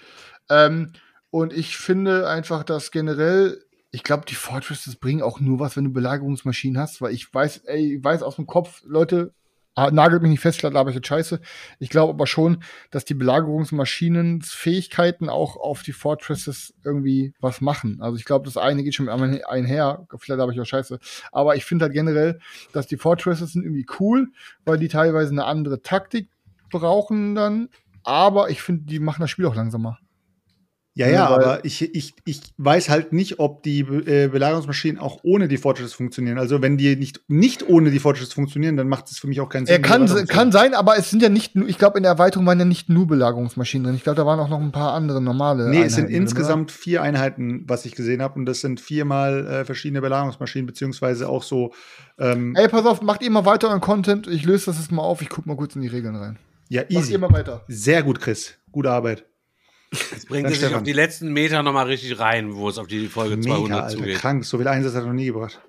Ähm, 0.48 0.92
und 1.30 1.52
ich 1.52 1.76
finde 1.76 2.28
einfach, 2.28 2.62
dass 2.62 2.90
generell 2.90 3.62
ich 3.92 4.02
glaube, 4.02 4.26
die 4.28 4.34
Fortresses 4.34 4.96
bringen 4.96 5.22
auch 5.22 5.40
nur 5.40 5.58
was, 5.58 5.74
wenn 5.74 5.84
du 5.84 5.92
Belagerungsmaschinen 5.92 6.78
hast, 6.78 7.00
weil 7.00 7.14
ich 7.14 7.32
weiß, 7.32 7.62
ey, 7.64 7.96
ich 7.96 8.04
weiß 8.04 8.22
aus 8.22 8.36
dem 8.36 8.46
Kopf, 8.46 8.82
Leute, 8.84 9.32
nagelt 9.76 10.22
mich 10.22 10.30
nicht 10.30 10.40
fest, 10.40 10.58
vielleicht 10.58 10.74
laber 10.74 10.90
ich 10.90 10.96
jetzt 10.96 11.06
scheiße. 11.06 11.40
Ich 11.78 11.90
glaube 11.90 12.14
aber 12.14 12.26
schon, 12.26 12.64
dass 12.90 13.04
die 13.04 13.14
Belagerungsmaschinenfähigkeiten 13.14 15.28
auch 15.28 15.56
auf 15.56 15.82
die 15.82 15.92
Fortresses 15.92 16.74
irgendwie 16.82 17.34
was 17.40 17.60
machen. 17.60 17.98
Also 18.00 18.16
ich 18.16 18.24
glaube, 18.24 18.46
das 18.46 18.56
eine 18.56 18.82
geht 18.82 18.94
schon 18.94 19.04
mit 19.06 19.44
einher, 19.46 20.06
vielleicht 20.18 20.38
laber 20.38 20.52
ich 20.52 20.60
auch 20.60 20.64
scheiße. 20.64 20.98
Aber 21.30 21.56
ich 21.56 21.66
finde 21.66 21.84
halt 21.84 21.92
generell, 21.92 22.40
dass 22.72 22.86
die 22.86 22.96
Fortresses 22.96 23.52
sind 23.52 23.64
irgendwie 23.64 23.84
cool, 24.00 24.28
weil 24.64 24.78
die 24.78 24.88
teilweise 24.88 25.32
eine 25.32 25.44
andere 25.44 25.82
Taktik 25.82 26.30
brauchen 26.70 27.34
dann. 27.34 27.68
Aber 28.02 28.48
ich 28.50 28.62
finde, 28.62 28.84
die 28.84 28.98
machen 28.98 29.20
das 29.20 29.30
Spiel 29.30 29.44
auch 29.46 29.54
langsamer. 29.54 29.98
Ja, 30.96 31.08
ja, 31.08 31.26
aber 31.26 31.62
ich, 31.62 31.94
ich, 31.94 32.14
ich 32.24 32.40
weiß 32.56 32.88
halt 32.88 33.12
nicht, 33.12 33.38
ob 33.38 33.62
die 33.62 33.80
äh, 33.80 34.28
Belagerungsmaschinen 34.28 34.98
auch 34.98 35.20
ohne 35.24 35.46
die 35.46 35.58
Fortresses 35.58 35.92
funktionieren. 35.92 36.38
Also 36.38 36.62
wenn 36.62 36.78
die 36.78 36.96
nicht, 36.96 37.20
nicht 37.28 37.68
ohne 37.68 37.90
die 37.90 37.98
Fortresses 37.98 38.32
funktionieren, 38.32 38.78
dann 38.78 38.88
macht 38.88 39.10
es 39.10 39.18
für 39.18 39.26
mich 39.26 39.42
auch 39.42 39.50
keinen 39.50 39.66
Sinn. 39.66 39.74
Er 39.74 39.82
kann, 39.82 40.06
kann 40.26 40.52
sein, 40.52 40.72
aber 40.72 40.96
es 40.96 41.10
sind 41.10 41.22
ja 41.22 41.28
nicht, 41.28 41.54
ich 41.54 41.76
glaube, 41.76 41.98
in 41.98 42.02
der 42.02 42.12
Erweiterung 42.12 42.46
waren 42.46 42.58
ja 42.58 42.64
nicht 42.64 42.88
nur 42.88 43.06
Belagerungsmaschinen 43.06 43.84
drin. 43.84 43.94
Ich 43.94 44.04
glaube, 44.04 44.16
da 44.16 44.24
waren 44.24 44.40
auch 44.40 44.48
noch 44.48 44.58
ein 44.58 44.72
paar 44.72 44.94
andere 44.94 45.20
normale. 45.20 45.64
Nee, 45.64 45.68
Einheiten 45.68 45.86
es 45.86 45.94
sind 45.96 46.08
insgesamt 46.08 46.70
oder? 46.70 46.78
vier 46.78 47.02
Einheiten, 47.02 47.64
was 47.68 47.84
ich 47.84 47.94
gesehen 47.94 48.22
habe. 48.22 48.38
Und 48.38 48.46
das 48.46 48.62
sind 48.62 48.80
viermal 48.80 49.46
äh, 49.46 49.64
verschiedene 49.66 50.00
Belagerungsmaschinen, 50.00 50.64
beziehungsweise 50.64 51.28
auch 51.28 51.42
so. 51.42 51.74
Ähm 52.18 52.54
Ey, 52.56 52.68
pass 52.68 52.86
auf, 52.86 53.02
macht 53.02 53.22
ihr 53.22 53.30
mal 53.30 53.44
weiter 53.44 53.68
euren 53.68 53.82
Content. 53.82 54.28
Ich 54.28 54.46
löse 54.46 54.64
das 54.64 54.78
jetzt 54.78 54.92
mal 54.92 55.02
auf. 55.02 55.20
Ich 55.20 55.28
guck 55.28 55.44
mal 55.44 55.58
kurz 55.58 55.76
in 55.76 55.82
die 55.82 55.88
Regeln 55.88 56.16
rein. 56.16 56.38
Ja, 56.70 56.84
easy. 56.84 56.94
Macht 56.94 57.10
ihr 57.10 57.18
mal 57.18 57.32
weiter. 57.32 57.64
Sehr 57.68 58.02
gut, 58.02 58.18
Chris. 58.18 58.54
Gute 58.72 58.90
Arbeit. 58.90 59.26
Jetzt 59.92 60.28
bringt 60.28 60.50
es 60.50 60.60
sich 60.60 60.74
auf 60.74 60.82
die 60.82 60.92
letzten 60.92 61.32
Meter 61.32 61.62
nochmal 61.62 61.86
richtig 61.86 62.18
rein, 62.18 62.54
wo 62.54 62.68
es 62.68 62.78
auf 62.78 62.86
die 62.86 63.08
Folge 63.08 63.36
Mega, 63.36 63.56
200 63.56 63.82
Alter, 63.82 63.96
zugeht. 63.96 64.18
krank, 64.18 64.44
so 64.44 64.58
viel 64.58 64.68
Einsatz 64.68 64.94
hat 64.94 65.02
er 65.02 65.06
noch 65.06 65.14
nie 65.14 65.26
gebracht. 65.26 65.60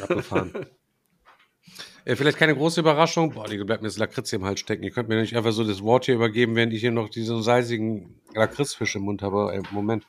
Abgefahren. 0.00 0.52
äh, 2.04 2.16
vielleicht 2.16 2.38
keine 2.38 2.54
große 2.54 2.80
Überraschung. 2.80 3.32
Boah, 3.32 3.48
die 3.48 3.56
bleibt 3.64 3.82
mir 3.82 3.88
das 3.88 3.98
Lakritz 3.98 4.30
hier 4.30 4.38
im 4.38 4.44
Hals 4.44 4.60
stecken. 4.60 4.82
Ihr 4.82 4.90
könnt 4.90 5.08
mir 5.08 5.20
nicht 5.20 5.36
einfach 5.36 5.52
so 5.52 5.64
das 5.64 5.82
Wort 5.82 6.04
hier 6.04 6.14
übergeben, 6.14 6.54
während 6.54 6.72
ich 6.72 6.80
hier 6.80 6.92
noch 6.92 7.08
diesen 7.08 7.42
salzigen 7.42 8.20
Lakritzfisch 8.34 8.94
im 8.96 9.02
Mund 9.02 9.22
habe. 9.22 9.50
Ey, 9.52 9.62
Moment. 9.70 10.06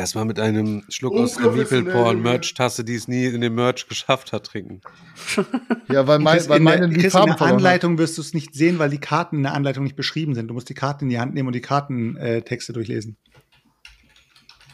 Erstmal 0.00 0.24
mit 0.24 0.40
einem 0.40 0.82
Schluck 0.88 1.12
aus 1.12 1.34
der 1.34 1.52
Meeple-Porn-Merch-Tasse, 1.52 2.84
die 2.84 2.94
es 2.94 3.06
nie 3.06 3.26
in 3.26 3.42
den 3.42 3.54
Merch 3.54 3.86
geschafft 3.86 4.32
hat, 4.32 4.46
trinken. 4.46 4.80
Ja, 5.92 6.06
weil, 6.06 6.20
mein, 6.20 6.48
weil 6.48 6.60
meine 6.60 6.86
in 6.86 6.94
der, 6.94 7.14
in 7.14 7.26
der 7.26 7.42
Anleitung 7.42 7.98
wirst 7.98 8.16
du 8.16 8.22
es 8.22 8.32
nicht 8.32 8.54
sehen, 8.54 8.78
weil 8.78 8.88
die 8.88 8.98
Karten 8.98 9.36
in 9.36 9.42
der 9.42 9.52
Anleitung 9.52 9.84
nicht 9.84 9.96
beschrieben 9.96 10.34
sind. 10.34 10.48
Du 10.48 10.54
musst 10.54 10.68
die 10.70 10.74
Karten 10.74 11.04
in 11.04 11.10
die 11.10 11.18
Hand 11.18 11.34
nehmen 11.34 11.48
und 11.48 11.52
die 11.52 11.60
Kartentexte 11.60 12.72
durchlesen. 12.72 13.18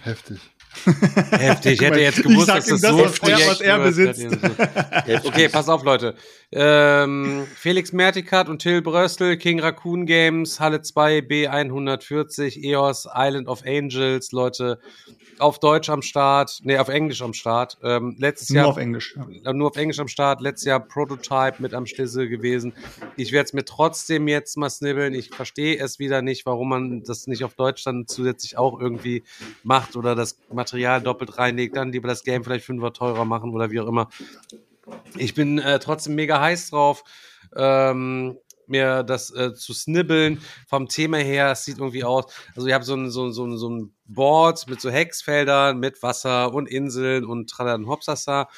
Heftig. 0.03 0.39
Heftig. 1.31 1.75
Ich 1.75 1.81
hätte 1.81 2.01
jetzt 2.01 2.23
gewusst, 2.23 2.49
dass 2.49 2.67
das, 2.67 2.81
das 2.81 2.91
so 2.91 3.05
ein 3.05 3.13
Projekt 3.13 3.49
was 3.49 3.61
er 3.61 3.79
besitzt. 3.79 4.27
okay, 5.25 5.49
pass 5.49 5.69
auf, 5.69 5.85
Leute. 5.85 6.15
Ähm, 6.53 7.47
Felix 7.57 7.93
Mertikat 7.93 8.49
und 8.49 8.61
Till 8.61 8.83
Bröstel, 8.83 9.37
King 9.37 9.61
Raccoon 9.61 10.07
Games, 10.07 10.61
Halle 10.61 10.83
2, 10.83 11.19
B140, 11.19 12.63
EOS, 12.63 13.09
Island 13.15 13.49
of 13.49 13.63
Angels, 13.65 14.33
Leute 14.33 14.79
auf 15.39 15.59
Deutsch 15.59 15.89
am 15.91 16.03
Start, 16.03 16.61
nee, 16.63 16.79
auf 16.79 16.89
Englisch 16.89 17.23
am 17.23 17.33
Start. 17.33 17.79
Ähm, 17.83 18.17
letztes 18.19 18.51
nur 18.51 18.57
Jahr 18.57 18.69
auf 18.69 18.77
Englisch. 18.77 19.19
Ja. 19.43 19.53
Nur 19.53 19.69
auf 19.69 19.77
Englisch 19.77 19.99
am 19.99 20.09
Start. 20.09 20.41
Letztes 20.41 20.67
Jahr 20.67 20.81
Prototype 20.81 21.57
mit 21.59 21.75
am 21.75 21.87
Schlüssel 21.87 22.29
gewesen. 22.29 22.73
Ich 23.17 23.33
werde 23.33 23.47
es 23.47 23.53
mir 23.53 23.65
trotzdem 23.65 24.29
jetzt 24.29 24.57
mal 24.57 24.71
snibbeln. 24.71 25.15
Ich 25.15 25.31
verstehe 25.31 25.79
es 25.79 25.99
wieder 25.99 26.23
nicht, 26.23 26.47
warum 26.47 26.69
man 26.69 27.03
das 27.03 27.27
nicht 27.27 27.45
auf 27.45 27.55
Deutsch 27.55 27.85
dann 27.85 28.07
zusätzlich 28.07 28.57
auch 28.57 28.81
irgendwie 28.81 29.25
macht 29.63 29.97
oder 29.97 30.15
das 30.15 30.39
Material 30.67 31.01
doppelt 31.01 31.39
reinlegt, 31.39 31.77
dann 31.77 31.93
lieber 31.93 32.09
das 32.09 32.25
Game 32.25 32.43
vielleicht 32.43 32.65
fünfer 32.65 32.93
teurer 32.93 33.25
machen 33.25 33.53
oder 33.53 33.71
wie 33.71 33.81
auch 33.81 33.87
immer. 33.87 34.09
Ich 35.17 35.35
bin 35.35 35.59
äh, 35.59 35.79
trotzdem 35.79 36.17
mega 36.17 36.41
heiß 36.41 36.71
drauf. 36.71 37.05
Ähm, 37.55 38.37
mir 38.69 39.05
das 39.05 39.33
äh, 39.33 39.55
zu 39.55 39.73
snibbeln. 39.73 40.41
Vom 40.67 40.89
Thema 40.89 41.19
her, 41.19 41.53
es 41.53 41.65
sieht 41.65 41.79
irgendwie 41.79 42.03
aus. 42.03 42.25
Also, 42.57 42.67
ihr 42.67 42.75
habt 42.75 42.85
so 42.85 42.95
ein, 42.95 43.11
so, 43.11 43.31
so, 43.31 43.57
so 43.57 43.71
ein 43.71 43.93
Board 44.07 44.67
mit 44.69 44.81
so 44.81 44.91
Hexfeldern, 44.91 45.79
mit 45.79 46.03
Wasser 46.03 46.53
und 46.53 46.69
Inseln 46.69 47.25
und 47.25 47.49
Tralala 47.49 47.87
Hopsasa. 47.87 48.49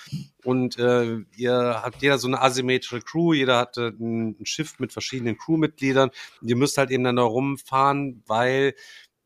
Und 0.44 0.78
äh, 0.78 1.18
ihr 1.36 1.82
habt 1.82 2.00
jeder 2.00 2.16
so 2.16 2.26
eine 2.26 2.40
asymmetrische 2.40 3.02
Crew, 3.02 3.34
jeder 3.34 3.58
hat 3.58 3.76
äh, 3.76 3.88
ein 3.88 4.36
Schiff 4.44 4.78
mit 4.78 4.94
verschiedenen 4.94 5.36
Crewmitgliedern. 5.36 6.10
Ihr 6.40 6.56
müsst 6.56 6.78
halt 6.78 6.90
eben 6.90 7.04
dann 7.04 7.16
da 7.16 7.22
rumfahren, 7.22 8.22
weil 8.26 8.74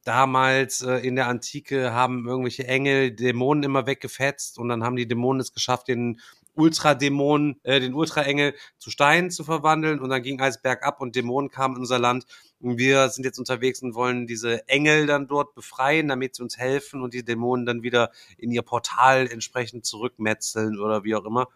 damals 0.04 0.82
äh, 0.82 0.96
in 0.96 1.16
der 1.16 1.28
Antike 1.28 1.92
haben 1.92 2.26
irgendwelche 2.26 2.66
Engel 2.66 3.12
Dämonen 3.12 3.62
immer 3.62 3.86
weggefetzt 3.86 4.58
und 4.58 4.68
dann 4.68 4.82
haben 4.84 4.96
die 4.96 5.06
Dämonen 5.06 5.40
es 5.40 5.52
geschafft, 5.52 5.88
den 5.88 6.20
Ultradämon, 6.54 7.56
äh, 7.62 7.80
den 7.80 7.94
Ultraengel 7.94 8.54
zu 8.78 8.90
Stein 8.90 9.30
zu 9.30 9.44
verwandeln 9.44 10.00
und 10.00 10.10
dann 10.10 10.22
ging 10.22 10.40
alles 10.40 10.60
bergab 10.60 11.00
und 11.00 11.16
Dämonen 11.16 11.50
kamen 11.50 11.76
in 11.76 11.80
unser 11.80 11.98
Land. 11.98 12.26
Und 12.60 12.78
wir 12.78 13.08
sind 13.08 13.24
jetzt 13.24 13.38
unterwegs 13.38 13.82
und 13.82 13.94
wollen 13.94 14.26
diese 14.26 14.68
Engel 14.68 15.06
dann 15.06 15.26
dort 15.26 15.54
befreien, 15.54 16.08
damit 16.08 16.36
sie 16.36 16.42
uns 16.42 16.58
helfen 16.58 17.02
und 17.02 17.14
die 17.14 17.24
Dämonen 17.24 17.66
dann 17.66 17.82
wieder 17.82 18.10
in 18.36 18.50
ihr 18.50 18.62
Portal 18.62 19.28
entsprechend 19.28 19.86
zurückmetzeln 19.86 20.78
oder 20.78 21.04
wie 21.04 21.14
auch 21.14 21.24
immer. 21.24 21.48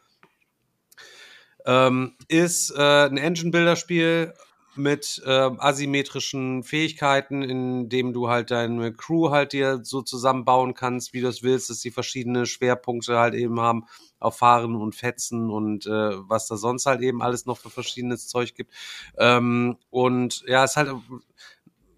Ähm, 1.66 2.14
ist 2.28 2.70
äh, 2.70 3.06
ein 3.06 3.18
Engine-Builder-Spiel 3.18 4.32
mit 4.78 5.23
ähm, 5.27 5.59
asymmetrischen 5.61 6.62
Fähigkeiten, 6.62 7.43
in 7.43 7.89
dem 7.89 8.12
du 8.12 8.28
halt 8.28 8.51
deine 8.51 8.93
Crew 8.93 9.31
halt 9.31 9.53
dir 9.53 9.81
so 9.82 10.03
zusammenbauen 10.03 10.74
kannst, 10.74 11.12
wie 11.12 11.20
du 11.20 11.28
es 11.28 11.43
willst, 11.43 11.70
dass 11.70 11.81
sie 11.81 11.90
verschiedene 11.90 12.47
Schwerpunkte 12.47 13.19
halt 13.19 13.35
eben 13.35 13.61
haben 13.61 13.85
auf 14.19 14.39
Fahren 14.39 14.74
und 14.77 14.94
Fetzen 14.94 15.51
und 15.51 15.86
äh, 15.86 15.90
was 15.90 16.47
da 16.48 16.57
sonst 16.57 16.86
halt 16.86 17.01
eben 17.03 17.23
alles 17.23 17.47
noch 17.47 17.59
für 17.59 17.70
verschiedenes 17.70 18.28
Zeug 18.28 18.55
gibt. 18.55 18.73
Ähm, 19.19 19.77
und 19.90 20.43
ja, 20.47 20.65
es 20.65 20.70
ist 20.73 20.77
halt 20.77 20.89
ein 20.89 21.03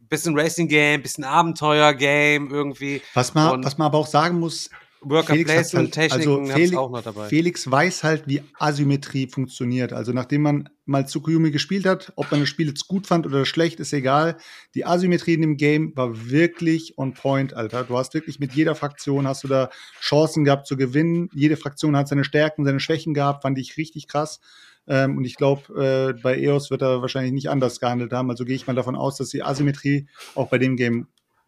bisschen 0.09 0.39
Racing-Game, 0.39 1.03
bisschen 1.03 1.25
Abenteuer-Game 1.25 2.51
irgendwie. 2.51 3.03
Was 3.15 3.35
man, 3.35 3.53
Und- 3.53 3.65
was 3.65 3.79
man 3.79 3.87
aber 3.87 3.99
auch 3.99 4.07
sagen 4.07 4.39
muss, 4.41 4.71
Worker 5.01 5.35
Felix, 5.35 5.51
hat's 5.51 5.71
Placement 5.71 5.97
halt, 5.97 6.11
Techniken 6.11 6.41
also 6.41 6.55
Felix, 6.55 6.77
auch 6.77 6.91
noch 6.91 7.03
dabei. 7.03 7.29
Felix 7.29 7.71
weiß 7.71 8.05
halt, 8.05 8.25
wie 8.27 8.43
Asymmetrie 8.59 9.29
funktioniert. 9.29 9.93
Also 9.93 10.13
nachdem 10.13 10.43
man 10.43 10.69
mal 10.87 11.07
Tsukuyomi 11.07 11.51
gespielt 11.51 11.87
hat, 11.87 12.13
ob 12.17 12.31
man 12.31 12.41
das 12.41 12.49
Spiel 12.49 12.69
jetzt 12.69 12.89
gut 12.89 13.07
fand 13.07 13.27
oder 13.27 13.45
schlecht, 13.45 13.79
ist 13.81 13.93
egal. 13.93 14.39
Die 14.75 14.85
Asymmetrie 14.85 15.35
in 15.35 15.43
dem 15.43 15.57
Game 15.57 15.97
war 15.97 16.31
wirklich 16.31 16.99
on 16.99 17.15
point, 17.15 17.55
Alter. 17.55 17.85
Du 17.85 17.97
hast 17.97 18.15
wirklich 18.15 18.41
mit 18.41 18.55
jeder 18.55 18.75
Fraktion 18.75 19.27
hast 19.27 19.45
du 19.45 19.49
da 19.49 19.71
Chancen 20.01 20.45
gehabt 20.45 20.67
zu 20.67 20.77
gewinnen. 20.77 21.31
Jede 21.33 21.57
Fraktion 21.57 21.97
hat 21.97 22.09
seine 22.09 22.25
Stärken, 22.25 22.65
seine 22.65 22.81
Schwächen 22.81 23.15
gehabt, 23.15 23.43
fand 23.43 23.59
ich 23.59 23.77
richtig 23.77 24.09
krass. 24.09 24.41
Ähm, 24.89 25.19
und 25.19 25.25
ich 25.25 25.37
glaube, 25.37 26.15
äh, 26.17 26.21
bei 26.21 26.39
EOS 26.39 26.71
wird 26.71 26.83
er 26.83 27.03
wahrscheinlich 27.03 27.33
nicht 27.33 27.51
anders 27.51 27.79
gehandelt 27.79 28.13
haben. 28.13 28.31
Also 28.31 28.45
gehe 28.45 28.57
ich 28.57 28.67
mal 28.67 28.75
davon 28.75 28.97
aus, 28.97 29.17
dass 29.19 29.29
die 29.29 29.43
Asymmetrie 29.43 30.09
auch 30.35 30.49
bei 30.49 30.59
dem 30.59 30.77
Game 30.77 31.07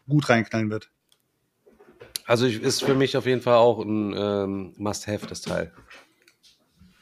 gut 0.09 0.28
reinknallen 0.28 0.70
wird. 0.70 0.90
Also 2.31 2.47
ich, 2.47 2.62
ist 2.62 2.85
für 2.85 2.94
mich 2.94 3.16
auf 3.16 3.27
jeden 3.27 3.40
Fall 3.43 3.57
auch 3.57 3.81
ein 3.81 4.15
ähm, 4.16 4.73
Must-Have, 4.77 5.27
das 5.27 5.40
Teil. 5.40 5.73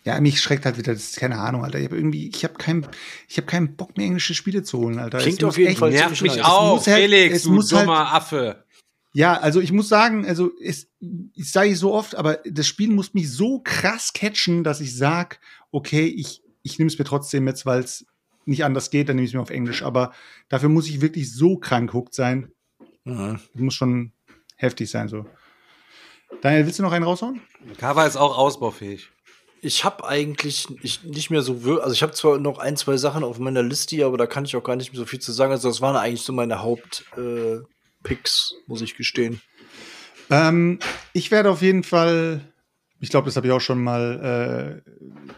Ja, 0.04 0.18
mich 0.22 0.40
schreckt 0.40 0.64
halt 0.64 0.78
wieder, 0.78 0.94
das 0.94 1.02
ist 1.10 1.16
keine 1.18 1.38
Ahnung, 1.38 1.64
Alter. 1.64 1.78
Ich 1.78 1.84
habe 1.84 1.96
irgendwie, 1.96 2.30
ich 2.30 2.44
habe 2.44 2.54
keinen, 2.54 2.86
ich 3.28 3.36
habe 3.36 3.46
keinen 3.46 3.76
Bock 3.76 3.94
mehr 3.98 4.06
englische 4.06 4.34
Spiele 4.34 4.62
zu 4.62 4.78
holen, 4.78 4.98
Alter. 4.98 5.18
Klingt 5.18 5.44
auf 5.44 5.58
jeden 5.58 5.70
echt- 5.72 5.80
Fall 5.80 5.90
Nervt 5.90 6.22
mich 6.22 6.42
auch, 6.42 6.76
muss 6.76 6.86
halt- 6.86 7.02
Felix, 7.02 7.36
es 7.36 7.42
du 7.42 7.52
muss 7.52 7.70
halt- 7.72 7.86
dummer 7.86 8.14
Affe. 8.14 8.64
Ja, 9.12 9.34
also 9.34 9.60
ich 9.60 9.70
muss 9.70 9.90
sagen, 9.90 10.24
also 10.26 10.50
es, 10.62 10.88
ich 11.34 11.52
sage 11.52 11.68
ich 11.70 11.78
so 11.78 11.92
oft, 11.92 12.14
aber 12.14 12.38
das 12.46 12.66
Spiel 12.66 12.88
muss 12.88 13.12
mich 13.12 13.30
so 13.30 13.60
krass 13.60 14.14
catchen, 14.14 14.64
dass 14.64 14.80
ich 14.80 14.96
sag, 14.96 15.40
okay, 15.72 16.06
ich, 16.06 16.42
ich 16.62 16.78
nehme 16.78 16.88
es 16.90 16.98
mir 16.98 17.04
trotzdem 17.04 17.46
jetzt, 17.46 17.66
weil 17.66 17.80
es 17.80 18.06
nicht 18.46 18.64
anders 18.64 18.88
geht, 18.90 19.10
dann 19.10 19.16
nehme 19.16 19.24
ich 19.26 19.32
es 19.32 19.34
mir 19.34 19.42
auf 19.42 19.50
Englisch. 19.50 19.82
Aber 19.82 20.12
dafür 20.48 20.70
muss 20.70 20.88
ich 20.88 21.02
wirklich 21.02 21.30
so 21.34 21.58
krank 21.58 21.92
hooked 21.92 22.14
sein. 22.14 22.50
Mhm. 23.04 23.40
Das 23.52 23.60
muss 23.62 23.74
schon 23.74 24.12
heftig 24.58 24.90
sein, 24.90 25.08
so. 25.08 25.24
Daniel, 26.42 26.66
willst 26.66 26.78
du 26.78 26.82
noch 26.82 26.92
einen 26.92 27.04
raushauen? 27.04 27.40
Cover 27.78 28.06
ist 28.06 28.16
auch 28.16 28.36
ausbaufähig. 28.36 29.08
Ich 29.60 29.84
habe 29.84 30.06
eigentlich 30.06 30.68
ich, 30.82 31.02
nicht 31.02 31.30
mehr 31.30 31.42
so 31.42 31.64
wir- 31.64 31.82
also 31.82 31.92
ich 31.92 32.02
habe 32.02 32.12
zwar 32.12 32.38
noch 32.38 32.58
ein, 32.58 32.76
zwei 32.76 32.96
Sachen 32.96 33.24
auf 33.24 33.38
meiner 33.38 33.62
Liste, 33.62 34.04
aber 34.04 34.16
da 34.18 34.26
kann 34.26 34.44
ich 34.44 34.54
auch 34.54 34.62
gar 34.62 34.76
nicht 34.76 34.92
mehr 34.92 35.00
so 35.00 35.06
viel 35.06 35.18
zu 35.18 35.32
sagen. 35.32 35.50
Also 35.52 35.68
das 35.68 35.80
waren 35.80 35.96
eigentlich 35.96 36.22
so 36.22 36.32
meine 36.32 36.62
Haupt-Picks, 36.62 37.16
äh, 37.18 37.60
Picks, 38.04 38.54
muss 38.66 38.82
ich 38.82 38.96
gestehen. 38.96 39.40
Ähm, 40.30 40.78
ich 41.12 41.30
werde 41.30 41.50
auf 41.50 41.62
jeden 41.62 41.82
Fall, 41.82 42.40
ich 43.00 43.08
glaube, 43.08 43.24
das 43.26 43.36
habe 43.36 43.46
ich 43.48 43.52
auch 43.52 43.60
schon 43.60 43.82
mal 43.82 44.82
äh, 44.86 44.90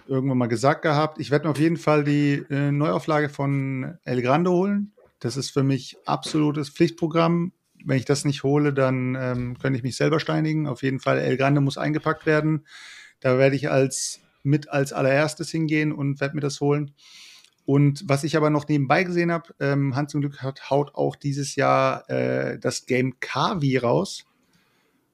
irgendwann 0.08 0.36
mal 0.38 0.48
gesagt 0.48 0.82
gehabt, 0.82 1.18
ich 1.18 1.30
werde 1.30 1.46
mir 1.46 1.52
auf 1.52 1.58
jeden 1.60 1.76
Fall 1.78 2.04
die 2.04 2.44
äh, 2.50 2.72
Neuauflage 2.72 3.28
von 3.30 3.96
El 4.04 4.20
Grande 4.20 4.50
holen. 4.50 4.92
Das 5.20 5.36
ist 5.36 5.50
für 5.50 5.62
mich 5.62 5.96
absolutes 6.04 6.68
Pflichtprogramm. 6.68 7.52
Wenn 7.84 7.96
ich 7.96 8.04
das 8.04 8.24
nicht 8.24 8.42
hole, 8.42 8.72
dann 8.72 9.16
ähm, 9.18 9.58
könnte 9.58 9.76
ich 9.76 9.82
mich 9.82 9.96
selber 9.96 10.20
steinigen. 10.20 10.66
Auf 10.66 10.82
jeden 10.82 11.00
Fall, 11.00 11.18
El 11.18 11.36
Grande 11.36 11.60
muss 11.60 11.78
eingepackt 11.78 12.26
werden. 12.26 12.66
Da 13.20 13.38
werde 13.38 13.56
ich 13.56 13.70
als 13.70 14.20
mit 14.42 14.70
als 14.70 14.92
allererstes 14.92 15.50
hingehen 15.50 15.92
und 15.92 16.20
werde 16.20 16.34
mir 16.34 16.40
das 16.40 16.60
holen. 16.60 16.92
Und 17.66 18.02
was 18.08 18.24
ich 18.24 18.36
aber 18.36 18.50
noch 18.50 18.66
nebenbei 18.66 19.04
gesehen 19.04 19.30
habe, 19.30 19.54
ähm, 19.60 19.94
Hans 19.94 20.12
zum 20.12 20.22
Glück 20.22 20.42
hat, 20.42 20.70
haut 20.70 20.94
auch 20.94 21.14
dieses 21.14 21.56
Jahr 21.56 22.08
äh, 22.08 22.58
das 22.58 22.86
Game 22.86 23.20
Kavi 23.20 23.76
raus. 23.76 24.24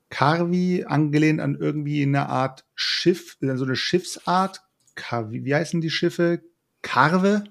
Carvi, 0.08 0.84
angelehnt 0.86 1.40
an 1.40 1.56
irgendwie 1.56 2.02
eine 2.02 2.28
Art 2.28 2.64
Schiff, 2.74 3.36
so 3.40 3.64
eine 3.64 3.76
Schiffsart. 3.76 4.62
Carvi, 4.94 5.44
wie 5.44 5.54
heißen 5.54 5.80
die 5.80 5.90
Schiffe? 5.90 6.42
Carve? 6.82 7.44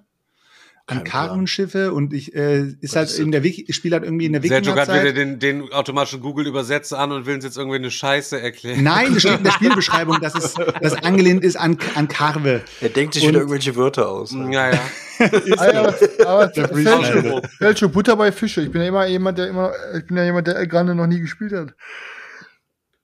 An. 0.87 1.03
Carvenschiffe 1.03 1.93
und 1.93 2.13
ich 2.13 2.35
äh, 2.35 2.65
ist 2.79 2.95
halt 2.95 3.09
ist 3.09 3.17
in 3.17 3.31
der 3.31 3.41
Wiki, 3.41 3.73
Spiel 3.73 3.93
halt 3.93 4.03
irgendwie 4.03 4.27
in 4.27 4.33
der 4.33 4.41
Sergio 4.43 4.75
hat 4.75 4.87
wieder 4.87 5.13
den, 5.13 5.39
den 5.39 5.73
automatischen 5.73 6.21
Google-Übersetzer 6.21 6.99
an 6.99 7.11
und 7.11 7.25
will 7.25 7.33
uns 7.33 7.43
jetzt 7.43 7.57
irgendwie 7.57 7.77
eine 7.77 7.89
Scheiße 7.89 8.39
erklären. 8.39 8.83
Nein, 8.83 9.13
das 9.13 9.23
steht 9.23 9.37
in 9.39 9.43
der 9.43 9.51
Spielbeschreibung, 9.53 10.21
dass 10.21 10.35
es 10.35 10.53
das 10.81 10.93
angelehnt 11.03 11.43
ist 11.43 11.55
an, 11.55 11.79
an 11.95 12.07
Carve. 12.07 12.61
Er 12.81 12.89
denkt 12.89 13.15
sich 13.15 13.23
Und- 13.23 13.29
wieder 13.29 13.39
irgendwelche 13.39 13.75
Wörter 13.75 14.07
aus. 14.09 14.31
Ja, 14.31 14.71
ja. 14.71 14.79
Ja, 15.17 15.93
aber, 16.27 16.51
aber 17.59 17.77
schon 17.77 17.91
Butter 17.91 18.17
bei 18.17 18.33
Fische. 18.33 18.61
Ich 18.61 18.71
bin 18.71 18.81
ja 18.81 18.89
immer 18.89 19.07
jemand, 19.07 19.37
der 19.37 19.47
immer, 19.47 19.71
ich 19.97 20.05
bin 20.05 20.17
ja 20.17 20.25
jemand, 20.25 20.47
der 20.47 20.57
El 20.57 20.67
Grande 20.67 20.93
noch 20.93 21.07
nie 21.07 21.21
gespielt 21.21 21.53
hat. 21.53 21.73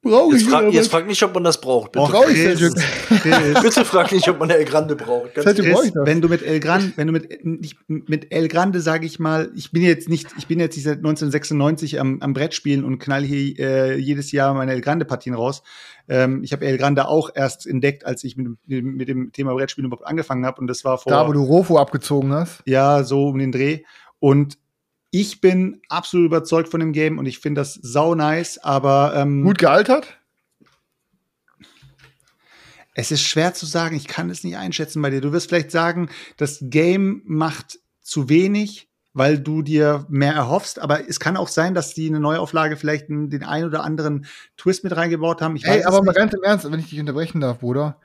Brauche 0.03 0.33
Jetzt 0.33 0.41
ich 0.41 0.49
frag, 0.49 0.73
jetzt 0.73 0.89
frag 0.91 1.05
nicht, 1.07 1.21
ob 1.21 1.35
man 1.35 1.43
das 1.43 1.61
braucht. 1.61 1.91
Bitte, 1.91 2.03
Och, 2.05 2.23
Chris. 2.25 2.57
Chris, 2.59 2.73
bitte 3.61 3.85
frag 3.85 4.11
nicht, 4.11 4.27
ob 4.29 4.39
man 4.39 4.49
El 4.49 4.65
Grande 4.65 4.95
braucht. 4.95 5.35
Ganz 5.35 5.45
Chris, 5.59 5.91
wenn 5.93 6.21
du 6.21 6.27
mit 6.27 6.41
El 6.41 6.59
Grande, 6.59 6.91
wenn 6.95 7.05
du 7.05 7.13
mit, 7.13 7.45
nicht, 7.45 7.77
mit 7.87 8.33
El 8.33 8.47
Grande, 8.47 8.81
sage 8.81 9.05
ich 9.05 9.19
mal, 9.19 9.51
ich 9.55 9.71
bin 9.71 9.83
jetzt 9.83 10.09
nicht, 10.09 10.27
ich 10.39 10.47
bin 10.47 10.59
jetzt 10.59 10.75
nicht 10.75 10.85
seit 10.85 10.97
1996 10.97 11.99
am, 11.99 12.19
am 12.21 12.33
Brett 12.33 12.55
spielen 12.55 12.83
und 12.83 12.97
knall 12.97 13.23
hier 13.23 13.59
äh, 13.59 13.95
jedes 13.95 14.31
Jahr 14.31 14.55
meine 14.55 14.71
El 14.71 14.81
Grande 14.81 15.05
Partien 15.05 15.35
raus. 15.35 15.61
Ähm, 16.09 16.43
ich 16.43 16.51
habe 16.51 16.65
El 16.65 16.79
Grande 16.79 17.07
auch 17.07 17.29
erst 17.35 17.67
entdeckt, 17.67 18.03
als 18.03 18.23
ich 18.23 18.35
mit, 18.37 18.57
dem- 18.65 18.95
mit 18.95 19.07
dem 19.07 19.31
Thema 19.31 19.53
Brettspielen 19.53 19.85
überhaupt 19.85 20.07
angefangen 20.07 20.47
habe 20.47 20.59
und 20.61 20.65
das 20.67 20.83
war 20.83 20.97
vor 20.97 21.11
Da, 21.11 21.27
wo 21.27 21.31
du 21.31 21.43
Rofo 21.43 21.77
abgezogen 21.77 22.33
hast. 22.33 22.63
ja 22.65 23.03
so 23.03 23.27
um 23.27 23.37
den 23.37 23.51
Dreh 23.51 23.81
und 24.19 24.57
ich 25.11 25.41
bin 25.41 25.81
absolut 25.89 26.25
überzeugt 26.25 26.69
von 26.69 26.79
dem 26.79 26.93
Game 26.93 27.17
und 27.19 27.25
ich 27.25 27.39
finde 27.39 27.61
das 27.61 27.73
sau 27.75 28.15
nice, 28.15 28.57
aber 28.57 29.13
ähm, 29.15 29.43
Gut 29.43 29.59
gealtert? 29.59 30.17
Es 32.93 33.11
ist 33.11 33.21
schwer 33.21 33.53
zu 33.53 33.65
sagen, 33.65 33.95
ich 33.95 34.07
kann 34.07 34.29
es 34.29 34.43
nicht 34.43 34.57
einschätzen 34.57 35.01
bei 35.01 35.09
dir. 35.09 35.21
Du 35.21 35.31
wirst 35.31 35.49
vielleicht 35.49 35.71
sagen, 35.71 36.09
das 36.37 36.59
Game 36.61 37.21
macht 37.25 37.79
zu 38.01 38.27
wenig, 38.27 38.89
weil 39.13 39.39
du 39.39 39.61
dir 39.61 40.05
mehr 40.09 40.33
erhoffst, 40.33 40.79
aber 40.79 41.07
es 41.07 41.19
kann 41.19 41.37
auch 41.37 41.47
sein, 41.47 41.73
dass 41.73 41.93
die 41.93 42.07
eine 42.07 42.19
Neuauflage 42.19 42.77
vielleicht 42.77 43.09
den 43.09 43.29
den 43.29 43.43
ein 43.43 43.65
oder 43.65 43.83
anderen 43.83 44.25
Twist 44.57 44.83
mit 44.83 44.95
reingebaut 44.95 45.41
haben. 45.41 45.55
Ich 45.55 45.65
Ey, 45.65 45.83
aber 45.83 46.03
mal 46.03 46.13
ganz 46.13 46.33
im 46.33 46.43
Ernst, 46.43 46.69
wenn 46.69 46.79
ich 46.79 46.89
dich 46.89 46.99
unterbrechen 46.99 47.41
darf, 47.41 47.59
Bruder. 47.59 47.99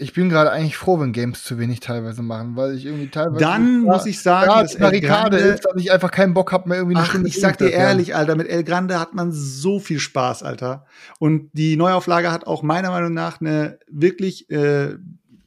Ich 0.00 0.14
bin 0.14 0.30
gerade 0.30 0.50
eigentlich 0.50 0.78
froh, 0.78 0.98
wenn 0.98 1.12
Games 1.12 1.44
zu 1.44 1.58
wenig 1.58 1.80
teilweise 1.80 2.22
machen, 2.22 2.56
weil 2.56 2.74
ich 2.74 2.86
irgendwie 2.86 3.08
teilweise. 3.08 3.38
Dann 3.38 3.82
muss 3.82 4.06
ich 4.06 4.20
sagen, 4.20 4.50
ja, 4.50 4.62
dass 4.62 4.70
die 4.72 4.76
El 4.78 4.82
Barrikade 4.82 5.36
Grande- 5.36 5.54
ist, 5.54 5.64
dass 5.66 5.74
ich 5.76 5.92
einfach 5.92 6.10
keinen 6.10 6.32
Bock 6.32 6.52
habe, 6.52 6.70
mehr 6.70 6.78
irgendwie 6.78 6.96
eine 6.96 7.04
Ach, 7.04 7.10
Stunde 7.10 7.28
ich 7.28 7.38
sag 7.38 7.58
dir 7.58 7.70
ehrlich, 7.70 8.16
Alter, 8.16 8.34
mit 8.34 8.48
El 8.48 8.64
Grande 8.64 8.98
hat 8.98 9.12
man 9.14 9.30
so 9.30 9.78
viel 9.78 10.00
Spaß, 10.00 10.42
Alter. 10.42 10.86
Und 11.18 11.50
die 11.52 11.76
Neuauflage 11.76 12.32
hat 12.32 12.46
auch 12.46 12.62
meiner 12.62 12.90
Meinung 12.90 13.12
nach 13.12 13.42
eine 13.42 13.78
wirklich 13.88 14.48
äh, 14.50 14.94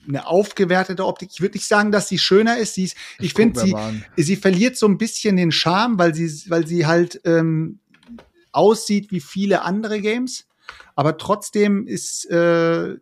eine 0.08 0.28
aufgewertete 0.28 1.06
Optik. 1.06 1.30
Ich 1.32 1.42
würde 1.42 1.56
nicht 1.56 1.68
sagen, 1.68 1.92
dass 1.92 2.08
sie 2.08 2.20
schöner 2.20 2.58
ist. 2.58 2.76
Sie 2.76 2.84
ist 2.84 2.96
ich 3.20 3.34
guck 3.34 3.44
finde, 3.44 3.60
sie, 3.62 3.74
an. 3.74 4.06
sie 4.18 4.36
verliert 4.36 4.78
so 4.78 4.88
ein 4.88 4.98
bisschen 5.00 5.36
den 5.36 5.52
Charme, 5.52 5.98
weil 5.98 6.14
sie, 6.14 6.30
weil 6.50 6.68
sie 6.68 6.86
halt 6.86 7.22
ähm, 7.26 7.80
aussieht 8.52 9.12
wie 9.12 9.22
viele 9.22 9.64
andere 9.64 10.00
Games. 10.00 10.46
Aber 10.96 11.18
trotzdem 11.18 11.88
ist, 11.88 12.30
äh, 12.30 12.98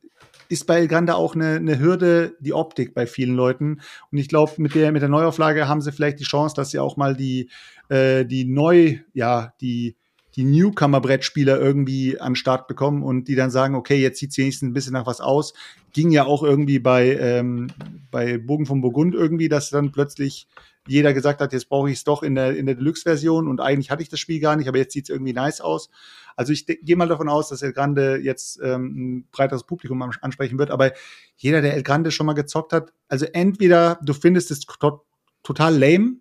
ist 0.51 0.67
bei 0.67 0.85
Grande 0.85 1.15
auch 1.15 1.33
eine, 1.33 1.55
eine 1.55 1.79
Hürde 1.79 2.35
die 2.39 2.53
Optik 2.53 2.93
bei 2.93 3.07
vielen 3.07 3.35
Leuten. 3.35 3.81
Und 4.11 4.17
ich 4.17 4.27
glaube, 4.27 4.51
mit 4.57 4.75
der, 4.75 4.91
mit 4.91 5.01
der 5.01 5.09
Neuauflage 5.09 5.67
haben 5.67 5.81
sie 5.81 5.91
vielleicht 5.91 6.19
die 6.19 6.25
Chance, 6.25 6.55
dass 6.55 6.71
sie 6.71 6.79
auch 6.79 6.97
mal 6.97 7.15
die, 7.15 7.49
äh, 7.89 8.25
die 8.25 8.45
neu, 8.45 8.99
ja, 9.13 9.53
die, 9.61 9.95
die 10.35 10.43
Newcomer-Brettspieler 10.43 11.59
irgendwie 11.59 12.19
an 12.19 12.35
Start 12.35 12.67
bekommen 12.67 13.03
und 13.03 13.27
die 13.27 13.35
dann 13.35 13.51
sagen, 13.51 13.75
okay, 13.75 13.95
jetzt 13.95 14.19
sieht 14.19 14.31
es 14.31 14.37
wenigstens 14.37 14.69
ein 14.69 14.73
bisschen 14.73 14.93
nach 14.93 15.05
was 15.05 15.21
aus. 15.21 15.53
Ging 15.93 16.11
ja 16.11 16.25
auch 16.25 16.43
irgendwie 16.43 16.79
bei, 16.79 17.17
ähm, 17.17 17.67
bei 18.11 18.37
Bogen 18.37 18.65
von 18.65 18.81
Burgund 18.81 19.15
irgendwie, 19.15 19.49
dass 19.49 19.69
dann 19.69 19.91
plötzlich 19.91 20.47
jeder 20.87 21.13
gesagt 21.13 21.41
hat, 21.41 21.53
jetzt 21.53 21.69
brauche 21.69 21.89
ich 21.89 21.97
es 21.97 22.03
doch 22.03 22.23
in 22.23 22.35
der, 22.35 22.55
in 22.55 22.65
der 22.65 22.75
Deluxe-Version 22.75 23.47
und 23.47 23.61
eigentlich 23.61 23.91
hatte 23.91 24.01
ich 24.01 24.09
das 24.09 24.19
Spiel 24.19 24.39
gar 24.39 24.55
nicht, 24.55 24.67
aber 24.67 24.77
jetzt 24.77 24.93
sieht 24.93 25.05
es 25.05 25.09
irgendwie 25.09 25.33
nice 25.33 25.61
aus. 25.61 25.89
Also 26.35 26.53
ich 26.53 26.65
gehe 26.65 26.95
mal 26.95 27.07
davon 27.07 27.29
aus, 27.29 27.49
dass 27.49 27.61
El 27.61 27.73
Grande 27.73 28.17
jetzt 28.17 28.59
ähm, 28.63 29.19
ein 29.19 29.27
breiteres 29.31 29.63
Publikum 29.63 30.01
ansprechen 30.01 30.57
wird, 30.57 30.71
aber 30.71 30.91
jeder, 31.37 31.61
der 31.61 31.75
El 31.75 31.83
Grande 31.83 32.11
schon 32.11 32.25
mal 32.25 32.33
gezockt 32.33 32.73
hat, 32.73 32.93
also 33.07 33.25
entweder 33.25 33.99
du 34.03 34.13
findest 34.13 34.49
es 34.51 34.61
to 34.61 35.05
total 35.43 35.77
lame, 35.77 36.17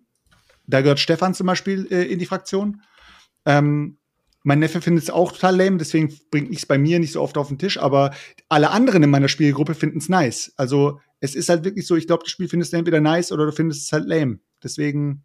da 0.67 0.81
gehört 0.81 0.99
Stefan 0.99 1.33
zum 1.33 1.47
Beispiel 1.47 1.87
äh, 1.91 2.03
in 2.03 2.19
die 2.19 2.25
Fraktion, 2.25 2.81
ähm, 3.45 3.97
mein 4.43 4.59
Neffe 4.59 4.81
findet 4.81 5.03
es 5.03 5.09
auch 5.09 5.31
total 5.31 5.55
lame, 5.55 5.77
deswegen 5.77 6.17
bringe 6.31 6.49
ich 6.49 6.59
es 6.59 6.65
bei 6.65 6.77
mir 6.77 6.99
nicht 6.99 7.11
so 7.11 7.21
oft 7.21 7.37
auf 7.37 7.49
den 7.49 7.59
Tisch, 7.59 7.77
aber 7.77 8.11
alle 8.49 8.71
anderen 8.71 9.03
in 9.03 9.09
meiner 9.09 9.27
Spielgruppe 9.27 9.75
finden 9.75 9.99
es 9.99 10.09
nice. 10.09 10.53
Also 10.57 10.99
es 11.19 11.35
ist 11.35 11.49
halt 11.49 11.63
wirklich 11.63 11.85
so, 11.85 11.95
ich 11.95 12.07
glaube, 12.07 12.23
das 12.23 12.31
Spiel 12.31 12.47
findest 12.47 12.73
du 12.73 12.77
entweder 12.77 12.99
nice 12.99 13.31
oder 13.31 13.45
du 13.45 13.51
findest 13.51 13.83
es 13.83 13.91
halt 13.91 14.07
lame. 14.07 14.39
Deswegen 14.63 15.23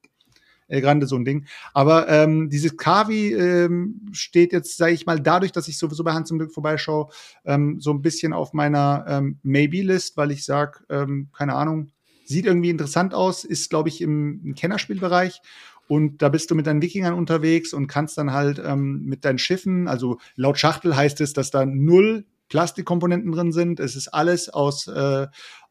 El 0.68 0.80
Grande 0.80 1.06
so 1.06 1.16
ein 1.16 1.24
Ding. 1.24 1.46
Aber 1.74 2.08
ähm, 2.08 2.50
dieses 2.50 2.76
Kavi 2.76 3.32
ähm, 3.32 4.00
steht 4.12 4.52
jetzt, 4.52 4.76
sage 4.76 4.94
ich 4.94 5.06
mal, 5.06 5.20
dadurch, 5.20 5.52
dass 5.52 5.68
ich 5.68 5.78
sowieso 5.78 6.02
bei 6.02 6.12
Hans 6.12 6.28
zum 6.28 6.38
Glück 6.38 6.52
vorbeischaue, 6.52 7.08
ähm, 7.44 7.80
so 7.80 7.92
ein 7.92 8.02
bisschen 8.02 8.32
auf 8.32 8.52
meiner 8.52 9.04
ähm, 9.08 9.38
Maybe-List, 9.42 10.16
weil 10.16 10.32
ich 10.32 10.44
sage, 10.44 10.80
ähm, 10.90 11.28
keine 11.32 11.54
Ahnung, 11.54 11.92
sieht 12.24 12.46
irgendwie 12.46 12.70
interessant 12.70 13.14
aus, 13.14 13.44
ist, 13.44 13.70
glaube 13.70 13.88
ich, 13.88 14.00
im, 14.00 14.40
im 14.44 14.54
Kennerspielbereich 14.54 15.40
und 15.88 16.20
da 16.22 16.28
bist 16.28 16.50
du 16.50 16.54
mit 16.54 16.66
deinen 16.66 16.82
Wikingern 16.82 17.14
unterwegs 17.14 17.72
und 17.72 17.86
kannst 17.86 18.18
dann 18.18 18.32
halt 18.32 18.60
ähm, 18.64 19.04
mit 19.04 19.24
deinen 19.24 19.38
Schiffen, 19.38 19.86
also 19.86 20.18
laut 20.34 20.58
Schachtel 20.58 20.96
heißt 20.96 21.20
es, 21.20 21.32
dass 21.32 21.50
da 21.50 21.64
null 21.64 22.26
Plastikkomponenten 22.48 23.32
drin 23.32 23.52
sind. 23.52 23.80
Es 23.80 23.96
ist 23.96 24.08
alles 24.08 24.48
aus, 24.48 24.86
äh, 24.86 25.26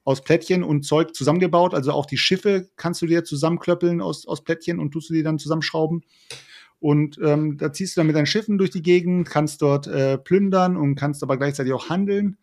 aus 0.05 0.23
Plättchen 0.23 0.63
und 0.63 0.83
Zeug 0.83 1.13
zusammengebaut. 1.13 1.73
Also 1.73 1.91
auch 1.91 2.05
die 2.05 2.17
Schiffe 2.17 2.69
kannst 2.77 3.01
du 3.01 3.07
dir 3.07 3.25
zusammenklöppeln 3.25 3.99
aus, 3.99 4.25
aus 4.25 4.43
Plättchen 4.43 4.79
und 4.79 4.91
tust 4.91 5.09
du 5.09 5.13
die 5.13 5.23
dann 5.23 5.37
zusammenschrauben. 5.37 6.03
Und 6.79 7.19
ähm, 7.21 7.57
da 7.57 7.73
ziehst 7.73 7.97
du 7.97 7.99
dann 7.99 8.07
mit 8.07 8.15
deinen 8.15 8.25
Schiffen 8.25 8.57
durch 8.57 8.69
die 8.69 8.83
Gegend, 8.83 9.27
kannst 9.27 9.61
dort 9.61 9.87
äh, 9.87 10.17
plündern 10.17 10.77
und 10.77 10.95
kannst 10.95 11.23
aber 11.23 11.35
gleichzeitig 11.35 11.73
auch 11.73 11.89
handeln 11.89 12.37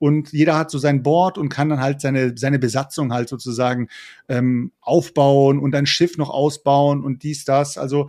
und 0.00 0.32
jeder 0.32 0.56
hat 0.56 0.70
so 0.70 0.78
sein 0.78 1.02
Board 1.02 1.36
und 1.36 1.50
kann 1.50 1.68
dann 1.68 1.80
halt 1.80 2.00
seine, 2.00 2.36
seine 2.36 2.58
Besatzung 2.58 3.12
halt 3.12 3.28
sozusagen 3.28 3.88
ähm, 4.28 4.72
aufbauen 4.80 5.60
und 5.60 5.74
ein 5.74 5.86
Schiff 5.86 6.16
noch 6.16 6.30
ausbauen 6.30 7.04
und 7.04 7.22
dies, 7.22 7.44
das. 7.44 7.76
Also 7.76 8.08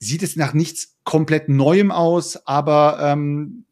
sieht 0.00 0.24
es 0.24 0.34
nach 0.34 0.52
nichts 0.52 0.96
komplett 1.04 1.48
Neuem 1.48 1.92
aus, 1.92 2.44
aber 2.44 2.98
ähm, 3.00 3.64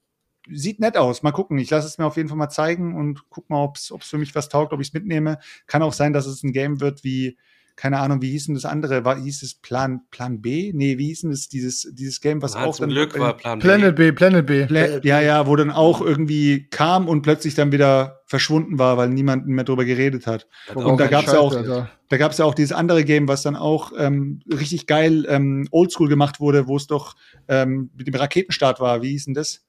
sieht 0.53 0.81
nett 0.81 0.97
aus. 0.97 1.23
Mal 1.23 1.33
gucken. 1.33 1.59
Ich 1.59 1.71
lasse 1.71 1.87
es 1.87 1.99
mir 1.99 2.07
auf 2.07 2.17
jeden 2.17 2.29
Fall 2.29 2.39
mal 2.39 2.51
zeigen 2.51 2.97
und 2.97 3.29
guck 3.31 3.49
mal, 3.51 3.63
ob 3.63 3.77
es 3.77 3.93
für 4.01 4.19
mich 4.19 4.35
was 4.35 4.49
taugt, 4.49 4.73
ob 4.73 4.81
ich 4.81 4.89
es 4.89 4.95
mitnehme. 4.95 5.39
Kann 5.67 5.83
auch 5.83 5.93
sein, 5.93 6.13
dass 6.13 6.27
es 6.27 6.43
ein 6.43 6.53
Game 6.53 6.81
wird 6.81 7.05
wie 7.05 7.37
keine 7.81 7.99
Ahnung, 7.99 8.21
wie 8.21 8.31
hieß 8.33 8.45
denn 8.45 8.55
das 8.55 8.67
andere? 8.67 9.07
War, 9.07 9.19
hieß 9.19 9.43
es 9.43 9.55
Plan, 9.55 10.03
Plan 10.11 10.43
B? 10.43 10.71
Nee, 10.75 10.99
wie 10.99 11.07
hieß 11.07 11.23
denn 11.23 11.31
das, 11.31 11.49
dieses, 11.49 11.89
dieses 11.95 12.21
Game, 12.21 12.43
was 12.43 12.55
Ah, 12.55 12.67
auch 12.67 12.75
zum 12.75 12.85
dann. 12.85 12.91
Glück 12.91 13.19
war 13.19 13.35
Plan 13.39 13.59
B. 13.59 13.63
Planet 13.63 13.97
B, 13.97 14.13
Planet 14.13 14.47
B. 14.47 14.67
Pla 14.67 14.99
ja, 15.03 15.23
ja, 15.23 15.47
wo 15.47 15.57
dann 15.57 15.71
auch 15.71 16.03
irgendwie 16.03 16.69
kam 16.69 17.09
und 17.09 17.23
plötzlich 17.23 17.55
dann 17.55 17.73
wieder 17.73 18.21
verschwunden 18.27 18.79
war, 18.79 18.99
weil 18.99 19.09
niemand 19.09 19.47
mehr 19.47 19.65
drüber 19.65 19.87
geredet 19.87 20.27
hat. 20.27 20.47
Hat 20.69 20.77
Und 20.77 21.01
da 21.01 21.09
keinen 21.09 21.11
gab's 21.11 21.33
ja 21.33 21.39
auch, 21.39 21.55
Alter. 21.57 21.91
da 22.11 22.17
gab's 22.19 22.37
ja 22.37 22.45
auch 22.45 22.55
dieses 22.55 22.73
andere 22.73 23.03
Game, 23.03 23.29
was 23.29 23.41
dann 23.43 23.57
auch 23.57 23.93
ähm, 23.97 24.43
richtig 24.53 24.87
geil 24.87 25.25
ähm, 25.31 25.67
oldschool 25.71 26.11
gemacht 26.11 26.39
wurde, 26.39 26.67
wo 26.67 26.77
es 26.77 26.87
doch 26.87 27.17
ähm, 27.49 27.91
mit 27.97 28.07
dem 28.07 28.15
Raketenstart 28.15 28.81
war. 28.81 29.01
Wie 29.01 29.13
hieß 29.13 29.25
denn 29.25 29.35
das? 29.35 29.65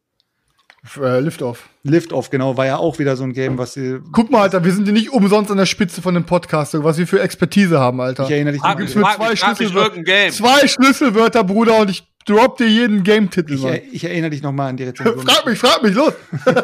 Äh, 1.00 1.20
Liftoff. 1.20 1.70
Liftoff, 1.84 2.32
genau, 2.32 2.58
war 2.58 2.66
ja 2.66 2.78
auch 2.78 2.98
wieder 2.98 3.16
so 3.16 3.24
ein 3.24 3.34
Game, 3.34 3.60
was 3.60 3.74
sie. 3.74 4.00
Guck 4.12 4.32
mal, 4.32 4.42
Alter, 4.42 4.64
wir 4.64 4.72
sind 4.72 4.86
hier 4.86 4.94
nicht 4.94 5.12
umsonst 5.12 5.52
an 5.52 5.58
der 5.58 5.68
Spitze 5.68 6.02
von 6.02 6.16
dem 6.16 6.26
Podcast, 6.26 6.74
was 6.84 6.98
wir 6.98 7.06
für 7.06 7.22
Expertise 7.22 7.80
haben, 7.80 8.02
Alter. 8.02 8.24
Ich 8.26 8.32
erinnere 8.32 8.54
dich 8.54 8.64
mich, 8.64 8.96
mir 8.96 9.02
frag 9.04 9.16
zwei 9.18 9.36
Schlüsselwörter. 9.36 10.04
Zwei 10.32 10.68
Schlüsselwörter, 10.68 11.44
Bruder, 11.44 11.78
und 11.82 11.92
ich 11.92 12.04
drop 12.26 12.58
dir 12.58 12.68
jeden 12.68 13.04
Game-Titel, 13.04 13.54
ich, 13.54 13.64
er- 13.64 13.84
ich 13.94 14.04
erinnere 14.04 14.32
dich 14.32 14.42
noch 14.42 14.52
mal 14.52 14.70
an 14.70 14.78
die 14.78 14.84
Rezension. 14.86 15.20
Frag 15.20 15.46
mich, 15.46 15.60
frag 15.60 15.84
mich, 15.84 15.94
los! 15.94 16.14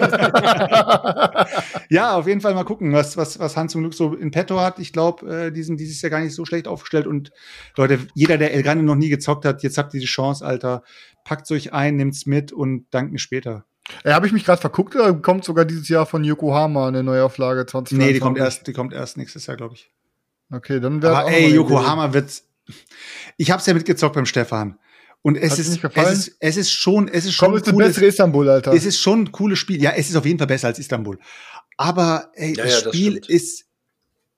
Ja, 1.90 2.16
auf 2.16 2.28
jeden 2.28 2.42
Fall 2.42 2.54
mal 2.54 2.64
gucken, 2.66 2.94
was, 2.94 3.18
was, 3.18 3.40
was 3.40 3.56
Hans 3.56 3.72
zum 3.72 3.82
Glück 3.82 3.94
so 3.94 4.14
in 4.14 4.32
petto 4.32 4.60
hat. 4.60 4.80
Ich 4.80 4.92
glaube, 4.94 5.46
äh, 5.48 5.52
die 5.52 5.64
sind 5.64 5.80
dieses 5.80 6.02
Jahr 6.02 6.10
gar 6.10 6.20
nicht 6.20 6.34
so 6.36 6.46
schlecht 6.46 6.68
aufgestellt. 6.68 7.08
Und 7.08 7.32
Leute, 7.78 8.00
jeder, 8.14 8.38
der 8.38 8.54
El 8.54 8.64
Grande 8.64 8.84
noch 8.84 8.96
nie 8.96 9.10
gezockt 9.10 9.46
hat, 9.46 9.64
jetzt 9.64 9.78
habt 9.78 9.94
ihr 9.94 10.00
die 10.00 10.06
Chance, 10.06 10.46
Alter. 10.46 10.84
Packt's 11.24 11.52
euch 11.52 11.74
ein, 11.74 11.96
nimmt's 11.96 12.26
mit 12.26 12.52
und 12.52 12.86
dankt 12.92 13.12
mir 13.14 13.20
später. 13.20 13.66
Ja, 14.04 14.14
habe 14.16 14.28
ich 14.28 14.34
mich 14.34 14.44
gerade 14.46 14.60
verguckt, 14.62 14.96
oder 14.96 15.14
kommt 15.14 15.44
sogar 15.46 15.66
dieses 15.66 15.88
Jahr 15.90 16.06
von 16.06 16.24
Yokohama 16.24 16.88
eine 16.88 17.04
Neuauflage 17.04 17.66
20 17.66 17.98
Nee, 17.98 18.14
die 18.14 18.20
kommt 18.20 18.38
erst, 18.38 18.68
die 18.68 18.74
kommt 18.74 18.94
erst 18.94 19.18
nächstes 19.18 19.46
Jahr, 19.48 19.58
glaube 19.58 19.76
ich. 19.76 19.90
Okay, 20.52 20.80
dann 20.80 21.02
wäre 21.02 21.18
Aber 21.18 21.32
ey, 21.32 21.54
Yokohama 21.54 22.14
wird. 22.14 22.42
Ich 23.38 23.52
hab's 23.52 23.66
ja 23.66 23.74
mitgezockt 23.74 24.16
beim 24.16 24.26
Stefan. 24.26 24.78
Und 25.22 25.36
es 25.36 25.58
ist, 25.60 25.84
es 25.84 26.10
ist, 26.12 26.36
es 26.40 26.58
ist 26.58 26.72
schon, 26.72 27.08
es 27.08 27.26
ist 27.26 27.34
schon 27.34 27.50
Komm, 27.50 27.58
ist 27.58 27.68
das 27.68 27.74
cooles- 27.74 27.88
bessere 27.90 28.06
Istanbul, 28.06 28.50
Alter. 28.50 28.72
Es 28.74 28.86
ist 28.86 29.00
schon 29.00 29.24
ein 29.24 29.32
cooles 29.32 29.60
Spiel. 29.60 29.82
Ja, 29.82 29.92
es 29.92 30.10
ist 30.10 30.16
auf 30.16 30.26
jeden 30.26 30.38
Fall 30.38 30.48
besser 30.48 30.68
als 30.68 30.80
Istanbul. 30.80 31.18
Aber 31.76 32.32
ey, 32.36 32.56
Ja, 32.56 32.64
das 32.64 32.74
ja, 32.74 32.82
das 32.82 32.94
Spiel 32.96 33.12
stimmt. 33.24 33.30
ist 33.30 33.66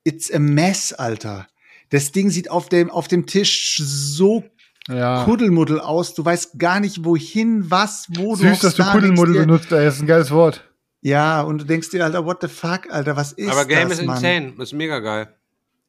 it's 0.04 0.32
a 0.32 0.40
mess, 0.40 0.94
Alter. 0.94 1.48
Das 1.90 2.12
Ding 2.12 2.30
sieht 2.30 2.50
auf 2.50 2.70
dem 2.70 2.90
auf 2.90 3.08
dem 3.08 3.26
Tisch 3.28 3.82
so 3.84 4.44
ja. 4.90 5.24
Kuddelmuddel 5.24 5.80
aus. 5.80 6.14
Du 6.14 6.26
weißt 6.26 6.60
gar 6.60 6.80
nicht 6.80 7.06
wohin, 7.06 7.70
was, 7.72 8.08
wo 8.10 8.36
du 8.36 8.48
Süß, 8.48 8.60
dass 8.60 8.76
du 8.76 8.84
Kuddelmuddel 8.84 9.36
benutzt, 9.46 9.72
ey, 9.72 9.86
das 9.86 9.96
ist 9.96 10.02
ein 10.02 10.08
geiles 10.08 10.32
Wort. 10.32 10.64
Ja, 11.02 11.42
und 11.42 11.62
du 11.62 11.66
denkst 11.66 11.90
dir, 11.92 12.04
Alter, 12.04 12.26
what 12.26 12.40
the 12.42 12.48
fuck, 12.48 12.92
Alter, 12.92 13.16
was 13.16 13.32
ist 13.32 13.50
Aber 13.50 13.66
Game 13.66 13.88
das, 13.90 14.00
ist 14.00 14.06
Mann? 14.06 14.18
insane. 14.18 14.54
Ist 14.62 14.74
mega 14.74 15.00
geil. 15.00 15.34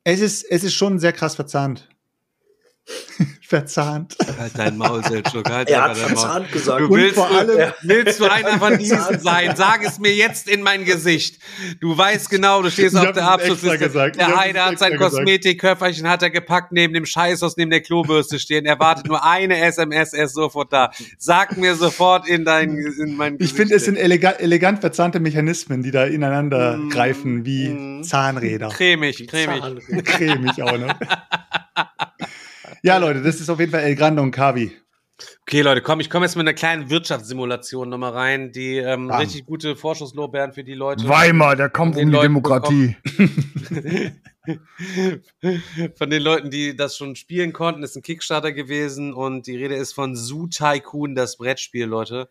Es 0.05 0.21
ist 0.21 0.45
es 0.45 0.65
ist 0.65 0.75
schon 0.75 0.99
sehr 0.99 1.13
krass 1.13 1.35
verzahnt. 1.35 1.89
verzahnt. 3.43 4.17
Halt 4.39 4.53
dein 4.57 4.77
Maul, 4.79 5.03
Selchuk. 5.05 5.49
Halt 5.51 5.69
Er 5.69 5.83
hat 5.83 5.91
dein 5.97 5.99
Maul. 6.03 6.09
verzahnt 6.09 6.53
gesagt. 6.53 6.81
Du 6.81 6.91
willst, 6.91 7.15
vor 7.17 7.31
allem- 7.31 7.49
du, 7.49 7.75
willst 7.83 8.21
du 8.21 8.25
einer 8.31 8.59
von 8.59 8.79
diesen 8.79 9.19
sein? 9.21 9.55
Sag 9.57 9.85
es 9.85 9.99
mir 9.99 10.15
jetzt 10.15 10.49
in 10.49 10.63
mein 10.63 10.85
Gesicht. 10.85 11.41
Du 11.81 11.97
weißt 11.97 12.31
genau, 12.31 12.63
du 12.63 12.71
stehst 12.71 12.95
Ich 12.95 13.01
auf 13.01 13.13
der 13.13 13.29
Abschlussliste. 13.29 13.79
gesagt. 13.79 14.17
Ich 14.17 14.25
Der 14.25 14.37
Heider 14.37 14.67
hat 14.67 14.79
sein. 14.79 14.97
Kosmetikköfferchen 14.97 16.09
hat 16.09 16.23
er 16.23 16.31
gepackt 16.31 16.73
neben 16.73 16.95
dem 16.95 17.07
Scheißhaus, 17.07 17.57
neben 17.57 17.71
der 17.71 17.81
Klobürste 17.81 18.39
stehen. 18.39 18.67
Er 18.67 18.79
wartet 18.79 19.07
nur 19.09 19.25
eine 19.25 19.59
SMS, 19.59 20.13
er 20.13 20.25
ist 20.27 20.35
sofort 20.35 20.73
da. 20.73 20.91
Sag 21.19 21.57
mir 21.57 21.75
sofort 21.75 22.29
in 22.29 22.45
dein, 22.45 22.77
in 22.77 23.17
mein 23.17 23.35
Ich 23.35 23.39
Gesicht. 23.41 23.57
finde, 23.57 23.75
es 23.75 23.85
sind 23.85 23.97
elegant, 23.97 24.41
elegant 24.41 24.81
verzahnte 24.81 25.19
Mechanismen, 25.21 25.83
die 25.83 25.91
da 25.91 26.05
ineinander 26.05 26.77
Mm, 26.77 26.91
greifen, 26.91 27.45
wie 27.45 27.69
mm. 27.69 28.03
Zahnräder. 28.05 28.69
cremig, 28.69 29.27
cremig. 29.29 29.61
Zahnriemen. 29.61 30.05
Cremig 30.05 30.63
auch, 30.63 30.79
ne? 30.79 30.89
ja, 32.83 32.99
Leute, 32.99 33.23
das 33.23 33.41
ist 33.41 33.51
auf 33.51 33.61
jeden 33.61 33.73
Fall 33.73 33.83
El 33.83 33.95
Grande 33.95 34.23
und 34.23 34.31
Kavi. 34.31 34.73
Okay, 35.43 35.63
Leute, 35.63 35.83
komm, 35.83 36.01
ich 36.01 36.09
komme 36.09 36.25
jetzt 36.25 36.37
mit 36.37 36.47
einer 36.47 36.55
kleinen 36.55 36.91
Wirtschaftssimulation 36.91 37.89
nochmal 37.89 38.13
rein, 38.13 38.53
die 38.53 38.79
ähm, 38.79 39.11
richtig 39.11 39.47
gute 39.47 39.77
Vorschusslorbeeren 39.77 40.53
für 40.53 40.65
die 40.65 40.75
Leute. 40.75 41.09
Weimar, 41.09 41.57
der 41.57 41.69
Kampf 41.69 41.97
um 41.97 42.07
die 42.07 42.13
Leuten 42.13 42.23
Demokratie. 42.23 42.97
von 45.97 46.11
den 46.11 46.23
Leuten, 46.23 46.51
die 46.51 46.77
das 46.77 46.97
schon 46.97 47.17
spielen 47.17 47.53
konnten, 47.53 47.83
ist 47.83 47.97
ein 47.97 48.03
Kickstarter 48.03 48.53
gewesen 48.53 49.13
und 49.13 49.47
die 49.47 49.57
Rede 49.57 49.75
ist 49.75 49.93
von 49.93 50.17
Zoo 50.17 50.47
Tycoon, 50.47 51.15
das 51.15 51.37
Brettspiel, 51.37 51.87
Leute. 51.87 52.29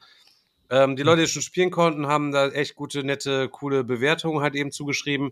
Ähm, 0.70 0.96
die 0.96 1.04
Leute, 1.04 1.22
die 1.22 1.28
schon 1.28 1.42
spielen 1.42 1.72
konnten, 1.72 2.08
haben 2.08 2.32
da 2.32 2.50
echt 2.50 2.76
gute, 2.76 3.04
nette, 3.04 3.50
coole 3.50 3.84
Bewertungen 3.84 4.42
halt 4.42 4.56
eben 4.56 4.72
zugeschrieben. 4.72 5.32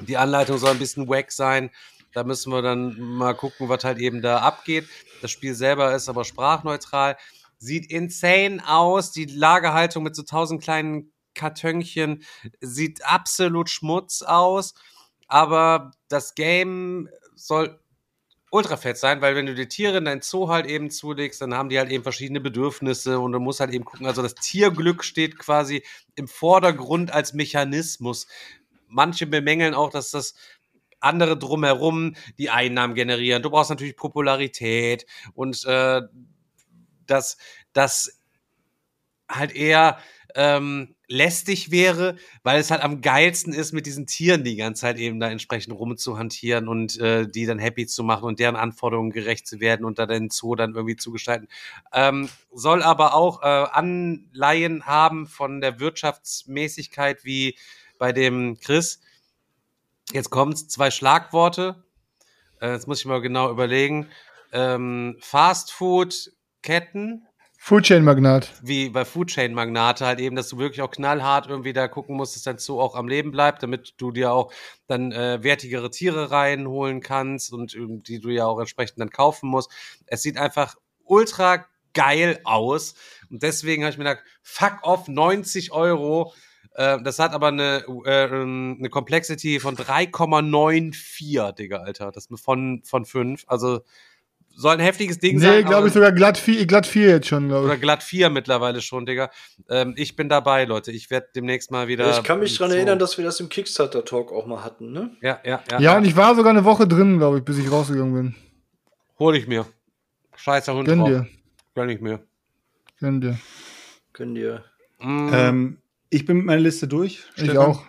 Die 0.00 0.16
Anleitung 0.16 0.58
soll 0.58 0.70
ein 0.70 0.78
bisschen 0.78 1.08
wack 1.08 1.32
sein. 1.32 1.70
Da 2.18 2.24
müssen 2.24 2.52
wir 2.52 2.62
dann 2.62 2.98
mal 2.98 3.32
gucken, 3.32 3.68
was 3.68 3.84
halt 3.84 3.98
eben 3.98 4.22
da 4.22 4.38
abgeht. 4.38 4.88
Das 5.22 5.30
Spiel 5.30 5.54
selber 5.54 5.94
ist 5.94 6.08
aber 6.08 6.24
sprachneutral. 6.24 7.16
Sieht 7.58 7.92
insane 7.92 8.60
aus. 8.66 9.12
Die 9.12 9.26
Lagerhaltung 9.26 10.02
mit 10.02 10.16
so 10.16 10.24
tausend 10.24 10.60
kleinen 10.60 11.12
Kartönchen 11.36 12.24
sieht 12.60 13.06
absolut 13.06 13.70
Schmutz 13.70 14.22
aus. 14.22 14.74
Aber 15.28 15.92
das 16.08 16.34
Game 16.34 17.08
soll 17.36 17.78
ultra 18.50 18.76
fett 18.76 18.98
sein, 18.98 19.20
weil 19.20 19.36
wenn 19.36 19.46
du 19.46 19.54
die 19.54 19.68
Tiere 19.68 19.98
in 19.98 20.06
dein 20.06 20.20
Zoo 20.20 20.48
halt 20.48 20.66
eben 20.66 20.90
zulegst, 20.90 21.40
dann 21.40 21.54
haben 21.54 21.68
die 21.68 21.78
halt 21.78 21.92
eben 21.92 22.02
verschiedene 22.02 22.40
Bedürfnisse 22.40 23.20
und 23.20 23.30
du 23.30 23.38
musst 23.38 23.60
halt 23.60 23.72
eben 23.72 23.84
gucken, 23.84 24.06
also 24.06 24.22
das 24.22 24.34
Tierglück 24.34 25.04
steht 25.04 25.38
quasi 25.38 25.84
im 26.16 26.26
Vordergrund 26.26 27.12
als 27.12 27.32
Mechanismus. 27.32 28.26
Manche 28.88 29.26
bemängeln 29.26 29.74
auch, 29.74 29.90
dass 29.90 30.10
das 30.10 30.34
andere 31.00 31.38
drumherum 31.38 32.14
die 32.38 32.50
Einnahmen 32.50 32.94
generieren. 32.94 33.42
Du 33.42 33.50
brauchst 33.50 33.70
natürlich 33.70 33.96
Popularität 33.96 35.06
und 35.34 35.64
äh, 35.64 36.02
dass 37.06 37.38
das 37.72 38.20
halt 39.30 39.54
eher 39.54 39.98
ähm, 40.34 40.94
lästig 41.08 41.70
wäre, 41.70 42.16
weil 42.42 42.60
es 42.60 42.70
halt 42.70 42.82
am 42.82 43.00
geilsten 43.00 43.52
ist, 43.52 43.72
mit 43.72 43.86
diesen 43.86 44.06
Tieren 44.06 44.44
die 44.44 44.56
ganze 44.56 44.82
Zeit 44.82 44.98
eben 44.98 45.20
da 45.20 45.30
entsprechend 45.30 45.74
rumzuhantieren 45.74 46.68
und 46.68 46.98
äh, 47.00 47.26
die 47.26 47.46
dann 47.46 47.58
happy 47.58 47.86
zu 47.86 48.04
machen 48.04 48.24
und 48.24 48.38
deren 48.38 48.56
Anforderungen 48.56 49.10
gerecht 49.10 49.46
zu 49.46 49.58
werden 49.58 49.86
und 49.86 49.98
da 49.98 50.06
den 50.06 50.28
Zoo 50.30 50.54
dann 50.54 50.74
irgendwie 50.74 50.96
zu 50.96 51.10
gestalten. 51.10 51.48
Ähm, 51.92 52.28
soll 52.52 52.82
aber 52.82 53.14
auch 53.14 53.42
äh, 53.42 53.46
Anleihen 53.46 54.84
haben 54.86 55.26
von 55.26 55.60
der 55.60 55.80
Wirtschaftsmäßigkeit 55.80 57.24
wie 57.24 57.56
bei 57.98 58.12
dem 58.12 58.58
Chris. 58.60 59.00
Jetzt 60.12 60.30
kommt's, 60.30 60.68
zwei 60.68 60.90
Schlagworte. 60.90 61.84
Äh, 62.60 62.72
jetzt 62.72 62.88
muss 62.88 63.00
ich 63.00 63.06
mal 63.06 63.20
genau 63.20 63.50
überlegen. 63.50 64.08
Ähm, 64.52 65.16
Fast 65.20 65.72
Food 65.72 66.32
Ketten, 66.62 67.26
Foodchain 67.60 68.04
Magnat. 68.04 68.52
wie 68.62 68.88
bei 68.88 69.04
Foodchain 69.04 69.52
Magnate 69.52 70.06
halt 70.06 70.20
eben, 70.20 70.36
dass 70.36 70.48
du 70.48 70.58
wirklich 70.58 70.80
auch 70.80 70.90
knallhart 70.90 71.48
irgendwie 71.48 71.72
da 71.72 71.88
gucken 71.88 72.16
musst, 72.16 72.36
dass 72.36 72.44
dein 72.44 72.58
Zoo 72.58 72.80
auch 72.80 72.94
am 72.94 73.08
Leben 73.08 73.32
bleibt, 73.32 73.62
damit 73.62 73.94
du 73.98 74.12
dir 74.12 74.32
auch 74.32 74.52
dann 74.86 75.12
äh, 75.12 75.42
wertigere 75.42 75.90
Tiere 75.90 76.30
reinholen 76.30 77.00
kannst 77.00 77.52
und 77.52 77.74
ähm, 77.74 78.02
die 78.02 78.20
du 78.20 78.30
ja 78.30 78.46
auch 78.46 78.60
entsprechend 78.60 79.00
dann 79.00 79.10
kaufen 79.10 79.50
musst. 79.50 79.70
Es 80.06 80.22
sieht 80.22 80.38
einfach 80.38 80.76
ultra 81.04 81.66
geil 81.92 82.40
aus 82.44 82.94
und 83.28 83.42
deswegen 83.42 83.82
habe 83.82 83.90
ich 83.90 83.98
mir 83.98 84.04
gedacht, 84.04 84.24
fuck 84.42 84.78
off, 84.82 85.08
90 85.08 85.72
Euro. 85.72 86.32
Äh, 86.78 87.02
das 87.02 87.18
hat 87.18 87.32
aber 87.32 87.48
eine, 87.48 87.84
äh, 88.06 88.24
ähm, 88.26 88.76
eine 88.78 88.88
Complexity 88.88 89.58
von 89.58 89.74
3,94, 89.76 91.52
Digga, 91.52 91.78
Alter. 91.78 92.12
Das 92.12 92.26
ist 92.26 92.40
von, 92.44 92.82
von 92.84 93.04
5. 93.04 93.44
Also 93.48 93.80
soll 94.50 94.74
ein 94.74 94.80
heftiges 94.80 95.18
Ding 95.18 95.38
sein. 95.40 95.58
Nee, 95.58 95.62
glaube 95.64 95.88
ich 95.88 95.92
sogar 95.94 96.12
glatt 96.12 96.38
vier, 96.38 96.66
glatt 96.66 96.86
vier 96.86 97.08
jetzt 97.08 97.28
schon, 97.28 97.48
glaube 97.48 97.66
oder 97.66 97.74
ich. 97.74 97.80
glatt 97.80 98.02
vier 98.02 98.30
mittlerweile 98.30 98.80
schon, 98.80 99.06
Digga. 99.06 99.30
Ähm, 99.68 99.94
ich 99.96 100.14
bin 100.16 100.28
dabei, 100.28 100.64
Leute. 100.66 100.90
Ich 100.92 101.10
werde 101.10 101.28
demnächst 101.34 101.70
mal 101.72 101.88
wieder. 101.88 102.10
ich 102.10 102.22
kann 102.24 102.38
mich 102.40 102.56
daran 102.56 102.70
so- 102.70 102.76
erinnern, 102.76 102.98
dass 102.98 103.18
wir 103.18 103.24
das 103.24 103.38
im 103.40 103.48
Kickstarter-Talk 103.48 104.32
auch 104.32 104.46
mal 104.46 104.62
hatten, 104.64 104.92
ne? 104.92 105.16
Ja, 105.20 105.40
ja, 105.44 105.62
ja. 105.70 105.80
Ja, 105.80 105.96
und 105.96 106.04
ich 106.04 106.16
war 106.16 106.34
sogar 106.36 106.50
eine 106.50 106.64
Woche 106.64 106.86
drin, 106.88 107.18
glaube 107.18 107.38
ich, 107.38 107.44
bis 107.44 107.58
ich 107.58 107.70
rausgegangen 107.70 108.14
bin. 108.14 108.34
Hol 109.18 109.36
ich 109.36 109.46
mir. 109.48 109.66
Scheißer 110.36 110.74
Hund 110.74 110.86
Gönn 110.86 111.00
drauf. 111.00 111.08
dir. 111.08 111.26
Gönn 111.74 111.88
ich 111.90 112.00
mir. 112.00 112.20
Gönn 113.00 113.20
dir. 113.20 113.38
Können 114.12 114.34
dir. 114.34 114.64
Mm, 115.00 115.28
Ähm, 115.32 115.78
ich 116.10 116.24
bin 116.24 116.38
mit 116.38 116.46
meiner 116.46 116.60
Liste 116.60 116.88
durch. 116.88 117.24
Ich 117.36 117.44
Stefan. 117.44 117.58
auch. 117.58 117.84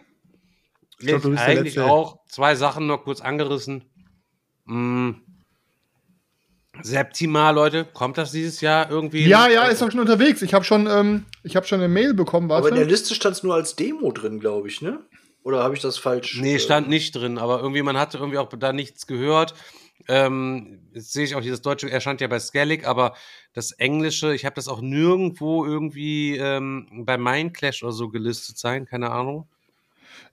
Ich 0.99 1.07
glaub, 1.07 1.21
bist 1.23 1.37
der 1.37 1.45
eigentlich 1.47 1.79
auch 1.79 2.19
zwei 2.27 2.55
Sachen 2.55 2.87
noch 2.87 3.03
kurz 3.03 3.21
angerissen. 3.21 3.85
Mm. 4.65 5.11
Septima, 6.81 7.51
Leute, 7.51 7.85
kommt 7.85 8.17
das 8.17 8.31
dieses 8.31 8.61
Jahr 8.61 8.89
irgendwie? 8.89 9.27
Ja, 9.27 9.49
ja, 9.49 9.63
ist 9.63 9.81
doch 9.81 9.91
schon 9.91 9.99
unterwegs. 9.99 10.41
Ich 10.41 10.53
habe 10.53 10.63
schon, 10.63 10.87
ähm, 10.87 11.25
ich 11.43 11.55
habe 11.55 11.65
schon 11.65 11.79
eine 11.79 11.89
Mail 11.89 12.13
bekommen, 12.13 12.49
Aber 12.51 12.69
in 12.69 12.75
der 12.75 12.83
warte. 12.83 12.91
Liste 12.91 13.15
stand 13.15 13.35
es 13.35 13.43
nur 13.43 13.55
als 13.55 13.75
Demo 13.75 14.11
drin, 14.11 14.39
glaube 14.39 14.67
ich, 14.67 14.81
ne? 14.81 14.99
Oder 15.43 15.63
habe 15.63 15.75
ich 15.75 15.81
das 15.81 15.97
falsch? 15.97 16.39
Nee, 16.39 16.55
äh, 16.55 16.59
stand 16.59 16.87
nicht 16.87 17.15
drin, 17.15 17.37
aber 17.37 17.59
irgendwie, 17.61 17.81
man 17.81 17.97
hatte 17.97 18.17
irgendwie 18.17 18.37
auch 18.37 18.49
da 18.49 18.71
nichts 18.71 19.07
gehört. 19.07 19.55
Ähm, 20.07 20.79
jetzt 20.93 21.13
sehe 21.13 21.23
ich 21.25 21.35
auch 21.35 21.41
dieses 21.41 21.61
Deutsche, 21.61 21.89
er 21.91 22.01
stand 22.01 22.21
ja 22.21 22.27
bei 22.27 22.39
Skellig, 22.39 22.87
aber 22.87 23.15
das 23.53 23.71
Englische, 23.73 24.33
ich 24.33 24.45
habe 24.45 24.55
das 24.55 24.67
auch 24.67 24.81
nirgendwo 24.81 25.65
irgendwie 25.65 26.37
ähm, 26.37 27.03
bei 27.05 27.17
Mindclash 27.17 27.83
oder 27.83 27.91
so 27.91 28.09
gelistet 28.09 28.57
sein, 28.57 28.85
keine 28.85 29.11
Ahnung. 29.11 29.47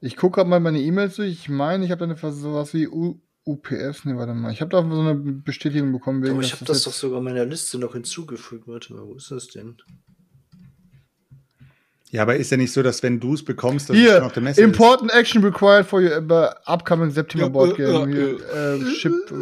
Ich 0.00 0.16
gucke 0.16 0.36
gerade 0.36 0.48
mal 0.50 0.60
meine 0.60 0.80
E-Mails 0.80 1.16
durch. 1.16 1.32
Ich 1.32 1.48
meine, 1.48 1.84
ich 1.84 1.90
habe 1.90 2.06
da 2.06 2.14
eine 2.14 2.32
sowas 2.32 2.72
wie 2.74 2.88
U 2.88 3.20
UPS. 3.44 4.04
Nee, 4.04 4.16
warte 4.16 4.34
mal. 4.34 4.52
Ich 4.52 4.60
habe 4.60 4.70
da 4.70 4.82
so 4.82 5.00
eine 5.00 5.14
Bestätigung 5.14 5.92
bekommen. 5.92 6.20
Wegen, 6.22 6.34
Aber 6.34 6.42
ich 6.42 6.52
habe 6.52 6.64
das 6.64 6.78
jetzt- 6.78 6.86
doch 6.88 6.92
sogar 6.92 7.20
meiner 7.20 7.44
Liste 7.44 7.78
noch 7.78 7.92
hinzugefügt. 7.92 8.66
Warte 8.66 8.92
mal, 8.92 9.06
wo 9.06 9.14
ist 9.14 9.30
das 9.30 9.46
denn? 9.46 9.76
Ja, 12.10 12.22
aber 12.22 12.36
ist 12.36 12.50
ja 12.50 12.56
nicht 12.56 12.72
so, 12.72 12.82
dass 12.82 13.02
wenn 13.02 13.18
du 13.18 13.34
es 13.34 13.44
bekommst, 13.44 13.90
dass 13.90 13.96
es 13.96 14.02
schon 14.02 14.12
Hier, 14.12 14.24
auf 14.26 14.32
der 14.32 14.42
Messe 14.42 14.62
important 14.62 15.12
action 15.12 15.42
required 15.44 15.84
for 15.86 16.00
your 16.00 16.18
uh, 16.30 16.50
upcoming 16.72 17.10
September 17.10 17.50
board 17.50 17.78
äh, 17.78 17.84
game. 17.84 18.12
äh, 18.12 18.14
Hier, 18.14 18.54
äh, 18.54 18.90
ship, 18.94 19.12
äh, 19.30 19.34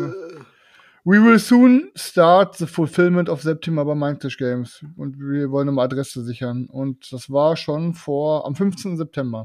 we 1.05 1.23
will 1.23 1.39
soon 1.39 1.91
start 1.95 2.57
the 2.57 2.67
fulfillment 2.67 3.29
of 3.29 3.43
September 3.43 3.85
bei 3.85 3.95
Mindclash 3.95 4.39
Games. 4.39 4.83
Und 4.97 5.19
wir 5.19 5.51
wollen 5.51 5.69
eine 5.69 5.81
Adresse 5.81 6.25
sichern. 6.25 6.67
Und 6.71 7.13
das 7.13 7.31
war 7.31 7.57
schon 7.57 7.93
vor, 7.93 8.47
am 8.47 8.55
15. 8.57 8.97
September. 8.97 9.45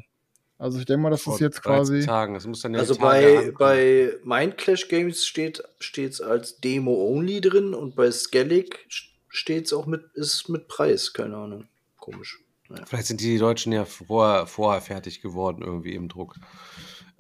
Also 0.58 0.80
ich 0.80 0.86
denke 0.86 1.04
mal, 1.04 1.10
dass 1.10 1.24
das 1.24 1.38
Vor 1.38 1.40
jetzt 1.40 1.62
13 1.66 1.72
quasi. 1.78 2.06
Tagen. 2.06 2.34
Das 2.34 2.48
muss 2.48 2.62
dann 2.62 2.76
Also 2.76 2.96
bei, 2.96 3.38
ankommen. 3.38 3.56
bei 3.60 4.14
Mindclash 4.24 4.88
Games 4.88 5.26
steht 5.26 5.62
es 5.80 6.22
als 6.22 6.60
Demo 6.60 6.94
only 6.94 7.42
drin 7.42 7.74
und 7.74 7.96
bei 7.96 8.12
Skellig 8.12 8.86
steht 9.28 9.66
es 9.66 9.74
auch 9.74 9.86
mit, 9.86 10.04
ist 10.16 10.50
mit 10.50 10.68
Preis, 10.68 11.14
keine 11.14 11.36
Ahnung. 11.38 11.66
Komisch. 11.98 12.40
Vielleicht 12.86 13.08
sind 13.08 13.22
die 13.22 13.38
Deutschen 13.38 13.72
ja 13.72 13.86
vorher, 13.86 14.46
vorher 14.48 14.82
fertig 14.82 15.22
geworden, 15.22 15.64
irgendwie 15.64 15.96
im 15.96 16.08
Druck. 16.08 16.36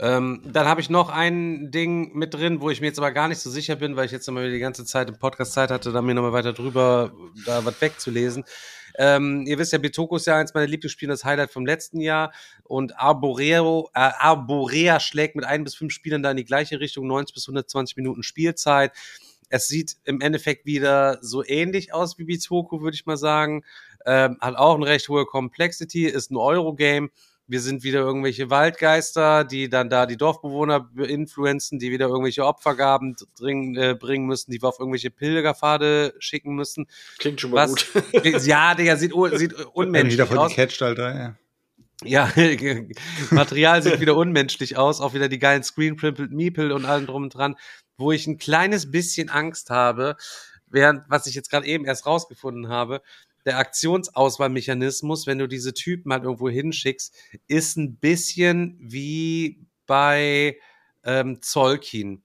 Ähm, 0.01 0.41
dann 0.45 0.65
habe 0.65 0.79
ich 0.79 0.89
noch 0.89 1.09
ein 1.09 1.71
Ding 1.71 2.13
mit 2.15 2.33
drin, 2.33 2.61
wo 2.61 2.69
ich 2.69 2.79
mir 2.79 2.87
jetzt 2.87 2.99
aber 2.99 3.11
gar 3.11 3.27
nicht 3.27 3.39
so 3.39 3.49
sicher 3.49 3.75
bin, 3.75 3.97
weil 3.97 4.05
ich 4.05 4.13
jetzt 4.13 4.27
nochmal 4.27 4.49
die 4.49 4.59
ganze 4.59 4.85
Zeit 4.85 5.09
im 5.09 5.19
Podcast 5.19 5.51
Zeit 5.51 5.71
hatte, 5.71 5.91
da 5.91 6.01
mir 6.01 6.13
nochmal 6.13 6.31
weiter 6.31 6.53
drüber 6.53 7.11
da 7.45 7.65
was 7.65 7.81
wegzulesen. 7.81 8.45
Ähm, 8.97 9.45
ihr 9.45 9.57
wisst 9.57 9.73
ja, 9.73 9.77
Bitoko 9.77 10.15
ist 10.15 10.27
ja 10.27 10.37
eins 10.37 10.53
meiner 10.53 10.67
Lieblingsspiele, 10.67 11.11
das 11.11 11.25
Highlight 11.25 11.51
vom 11.51 11.65
letzten 11.65 11.99
Jahr. 11.99 12.31
Und 12.63 12.97
Arboreo, 12.97 13.89
äh, 13.93 13.99
Arborea 13.99 14.99
schlägt 14.99 15.35
mit 15.35 15.45
ein 15.45 15.65
bis 15.65 15.75
fünf 15.75 15.93
Spielern 15.93 16.23
da 16.23 16.31
in 16.31 16.37
die 16.37 16.45
gleiche 16.45 16.79
Richtung, 16.79 17.05
90 17.07 17.33
bis 17.33 17.47
120 17.47 17.97
Minuten 17.97 18.23
Spielzeit. 18.23 18.93
Es 19.49 19.67
sieht 19.67 19.97
im 20.05 20.21
Endeffekt 20.21 20.65
wieder 20.65 21.17
so 21.21 21.43
ähnlich 21.45 21.93
aus 21.93 22.17
wie 22.17 22.23
Bitoko, 22.23 22.81
würde 22.81 22.95
ich 22.95 23.05
mal 23.05 23.17
sagen. 23.17 23.63
Ähm, 24.05 24.37
hat 24.39 24.55
auch 24.55 24.75
eine 24.75 24.85
recht 24.85 25.09
hohe 25.09 25.25
Complexity, 25.25 26.05
ist 26.05 26.31
ein 26.31 26.37
Eurogame. 26.37 27.09
Wir 27.47 27.61
sind 27.61 27.81
wieder 27.81 28.01
irgendwelche 28.01 28.51
Waldgeister, 28.51 29.43
die 29.43 29.69
dann 29.69 29.89
da 29.89 30.05
die 30.05 30.17
Dorfbewohner 30.17 30.87
influenzen, 30.97 31.79
die 31.79 31.89
wieder 31.89 32.07
irgendwelche 32.07 32.45
Opfergaben 32.45 33.15
dringen, 33.35 33.75
äh, 33.75 33.95
bringen 33.99 34.27
müssen, 34.27 34.51
die 34.51 34.61
wir 34.61 34.69
auf 34.69 34.79
irgendwelche 34.79 35.09
Pilgerpfade 35.09 36.13
schicken 36.19 36.53
müssen. 36.53 36.85
Klingt 37.17 37.41
schon 37.41 37.49
mal 37.49 37.67
Was? 37.67 37.91
gut. 37.91 38.23
ja, 38.45 38.75
Digga, 38.75 38.97
sieht, 38.97 39.13
sieht 39.33 39.53
unmenschlich 39.73 40.13
wieder 40.13 40.27
von 40.27 40.37
aus. 40.37 40.55
gecatcht, 40.55 40.79
Alter. 40.83 41.15
Ja. 41.17 41.35
Ja, 42.03 42.31
Material 43.31 43.81
sieht 43.81 43.99
wieder 43.99 44.15
unmenschlich 44.15 44.77
aus, 44.77 45.01
auch 45.01 45.13
wieder 45.13 45.27
die 45.27 45.39
geilen 45.39 45.63
Screen 45.63 45.97
Printed 45.97 46.31
Meeple 46.31 46.73
und 46.73 46.85
allem 46.85 47.07
drum 47.07 47.23
und 47.23 47.33
dran, 47.33 47.55
wo 47.99 48.11
ich 48.11 48.25
ein 48.27 48.37
kleines 48.37 48.89
bisschen 48.89 49.29
Angst 49.29 49.69
habe, 49.69 50.15
während, 50.67 51.03
was 51.09 51.27
ich 51.27 51.35
jetzt 51.35 51.49
gerade 51.51 51.67
eben 51.67 51.85
erst 51.85 52.05
rausgefunden 52.05 52.69
habe, 52.69 53.01
der 53.45 53.57
Aktionsauswahlmechanismus, 53.57 55.27
wenn 55.27 55.37
du 55.37 55.47
diese 55.47 55.73
Typen 55.73 56.11
halt 56.11 56.23
irgendwo 56.23 56.49
hinschickst, 56.49 57.15
ist 57.47 57.77
ein 57.77 57.97
bisschen 57.97 58.77
wie 58.79 59.65
bei 59.85 60.57
ähm, 61.03 61.41
Zolkin. 61.41 62.23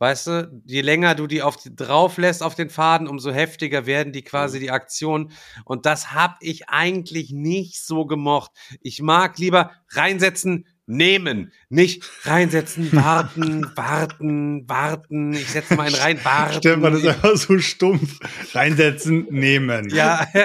Weißt 0.00 0.28
du, 0.28 0.62
je 0.64 0.80
länger 0.80 1.16
du 1.16 1.26
die 1.26 1.42
auf 1.42 1.56
die, 1.56 1.74
drauf 1.74 2.18
lässt 2.18 2.42
auf 2.42 2.54
den 2.54 2.70
Faden, 2.70 3.08
umso 3.08 3.32
heftiger 3.32 3.84
werden 3.84 4.12
die 4.12 4.22
quasi 4.22 4.60
die 4.60 4.70
Aktionen. 4.70 5.32
Und 5.64 5.86
das 5.86 6.12
hab 6.12 6.36
ich 6.40 6.68
eigentlich 6.68 7.32
nicht 7.32 7.82
so 7.82 8.06
gemocht. 8.06 8.52
Ich 8.80 9.02
mag 9.02 9.38
lieber 9.38 9.72
reinsetzen, 9.90 10.66
nehmen. 10.88 11.52
Nicht 11.68 12.04
reinsetzen, 12.22 12.92
warten, 12.92 13.70
warten, 13.76 14.68
warten. 14.68 15.32
Ich 15.34 15.50
setze 15.50 15.74
mal 15.74 15.86
einen 15.86 15.94
rein, 15.94 16.18
warten. 16.24 16.58
Stefan 16.58 16.94
ist 16.94 17.06
einfach 17.06 17.36
so 17.36 17.58
stumpf. 17.58 18.18
Reinsetzen, 18.54 19.26
nehmen. 19.30 19.90
ja, 19.90 20.26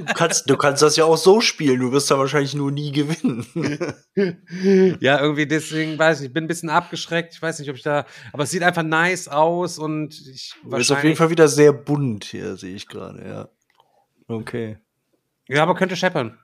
Du 0.00 0.14
kannst, 0.14 0.50
du 0.50 0.56
kannst 0.56 0.82
das 0.82 0.96
ja 0.96 1.04
auch 1.04 1.16
so 1.16 1.40
spielen, 1.40 1.80
du 1.80 1.92
wirst 1.92 2.10
da 2.10 2.18
wahrscheinlich 2.18 2.54
nur 2.54 2.72
nie 2.72 2.90
gewinnen. 2.90 3.46
ja, 5.00 5.20
irgendwie 5.20 5.46
deswegen 5.46 5.98
weiß 5.98 6.20
ich, 6.20 6.26
ich 6.26 6.32
bin 6.32 6.44
ein 6.44 6.48
bisschen 6.48 6.70
abgeschreckt. 6.70 7.34
Ich 7.34 7.42
weiß 7.42 7.58
nicht, 7.58 7.70
ob 7.70 7.76
ich 7.76 7.82
da, 7.82 8.06
aber 8.32 8.42
es 8.42 8.50
sieht 8.50 8.62
einfach 8.62 8.82
nice 8.82 9.28
aus 9.28 9.78
und 9.78 10.14
ich 10.14 10.54
Du 10.62 10.70
bist 10.70 10.90
auf 10.90 11.04
jeden 11.04 11.16
Fall 11.16 11.30
wieder 11.30 11.48
sehr 11.48 11.72
bunt 11.72 12.24
hier, 12.24 12.56
sehe 12.56 12.74
ich 12.74 12.86
gerade, 12.88 13.26
ja. 13.26 13.48
Okay. 14.26 14.78
Ja, 15.48 15.62
aber 15.62 15.74
könnte 15.74 15.96
scheppern. 15.96 16.38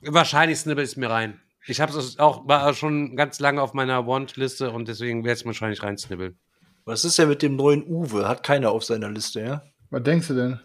Wahrscheinlich 0.00 0.58
snibbel 0.58 0.84
ich 0.84 0.90
es 0.90 0.96
mir 0.96 1.10
rein. 1.10 1.40
Ich 1.68 1.80
habe 1.80 1.96
es 1.96 2.18
auch 2.18 2.48
war 2.48 2.72
schon 2.74 3.14
ganz 3.14 3.40
lange 3.40 3.62
auf 3.62 3.74
meiner 3.74 4.06
Want-Liste 4.06 4.70
und 4.70 4.88
deswegen 4.88 5.24
werde 5.24 5.34
ich 5.34 5.40
es 5.40 5.46
wahrscheinlich 5.46 5.82
reinsnibbeln. 5.82 6.38
Was 6.84 7.04
ist 7.04 7.18
denn 7.18 7.28
mit 7.28 7.42
dem 7.42 7.56
neuen 7.56 7.86
Uwe? 7.86 8.26
Hat 8.26 8.42
keiner 8.42 8.70
auf 8.70 8.84
seiner 8.84 9.10
Liste, 9.10 9.40
ja? 9.40 9.62
Was 9.90 10.02
denkst 10.02 10.28
du 10.28 10.34
denn? 10.34 10.60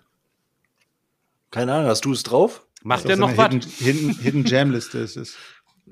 Keine 1.51 1.73
Ahnung, 1.73 1.88
hast 1.88 2.05
du 2.05 2.13
es 2.13 2.23
drauf? 2.23 2.65
Macht 2.84 2.99
Das 2.99 3.03
der 3.03 3.13
ist 3.13 3.19
noch 3.19 3.30
eine 3.30 3.38
was? 3.38 3.51
Hidden, 3.51 3.61
Hidden, 3.61 4.19
Hidden 4.19 4.45
Jam-Liste 4.45 4.99
ist 4.99 5.17
es. 5.17 5.35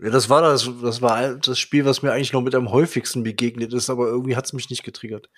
Ja, 0.01 0.09
das 0.09 0.29
war 0.29 0.41
das, 0.41 0.69
das 0.81 1.01
war 1.01 1.35
das 1.35 1.59
Spiel, 1.59 1.83
was 1.85 2.01
mir 2.01 2.13
eigentlich 2.13 2.31
noch 2.31 2.41
mit 2.41 2.55
am 2.55 2.71
häufigsten 2.71 3.23
begegnet 3.23 3.73
ist, 3.73 3.89
aber 3.89 4.07
irgendwie 4.07 4.35
hat 4.35 4.45
es 4.45 4.53
mich 4.53 4.69
nicht 4.69 4.83
getriggert. 4.83 5.29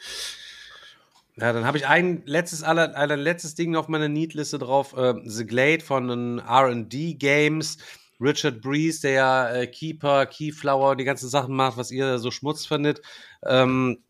Ja, 1.35 1.51
dann 1.51 1.65
habe 1.65 1.77
ich 1.77 1.87
ein 1.87 2.21
letztes, 2.25 2.61
aller, 2.61 2.95
aller 2.95 3.17
letztes 3.17 3.55
Ding 3.55 3.75
auf 3.75 3.87
meiner 3.87 4.07
Need-Liste 4.07 4.59
drauf. 4.59 4.95
Äh, 4.95 5.15
The 5.25 5.45
Glade 5.47 5.83
von 5.83 6.07
den 6.07 6.39
R&D 6.39 7.15
Games. 7.15 7.79
Richard 8.19 8.61
Breeze, 8.61 9.01
der 9.01 9.11
ja 9.11 9.49
äh, 9.49 9.67
Keeper, 9.67 10.25
Keyflower, 10.25 10.95
die 10.95 11.03
ganzen 11.03 11.29
Sachen 11.29 11.55
macht, 11.55 11.77
was 11.77 11.91
ihr 11.91 12.17
so 12.19 12.31
Schmutz 12.31 12.65
findet. 12.65 13.01
Ähm, 13.45 14.03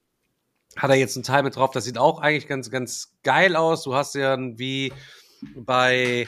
hat 0.76 0.90
er 0.90 0.96
jetzt 0.96 1.16
einen 1.16 1.24
Teil 1.24 1.44
mit 1.44 1.56
drauf. 1.56 1.72
Das 1.72 1.86
sieht 1.86 1.98
auch 1.98 2.20
eigentlich 2.20 2.48
ganz, 2.48 2.70
ganz 2.72 3.14
geil 3.24 3.56
aus. 3.56 3.84
Du 3.84 3.94
hast 3.94 4.16
ja 4.16 4.38
wie 4.40 4.92
bei, 5.56 6.28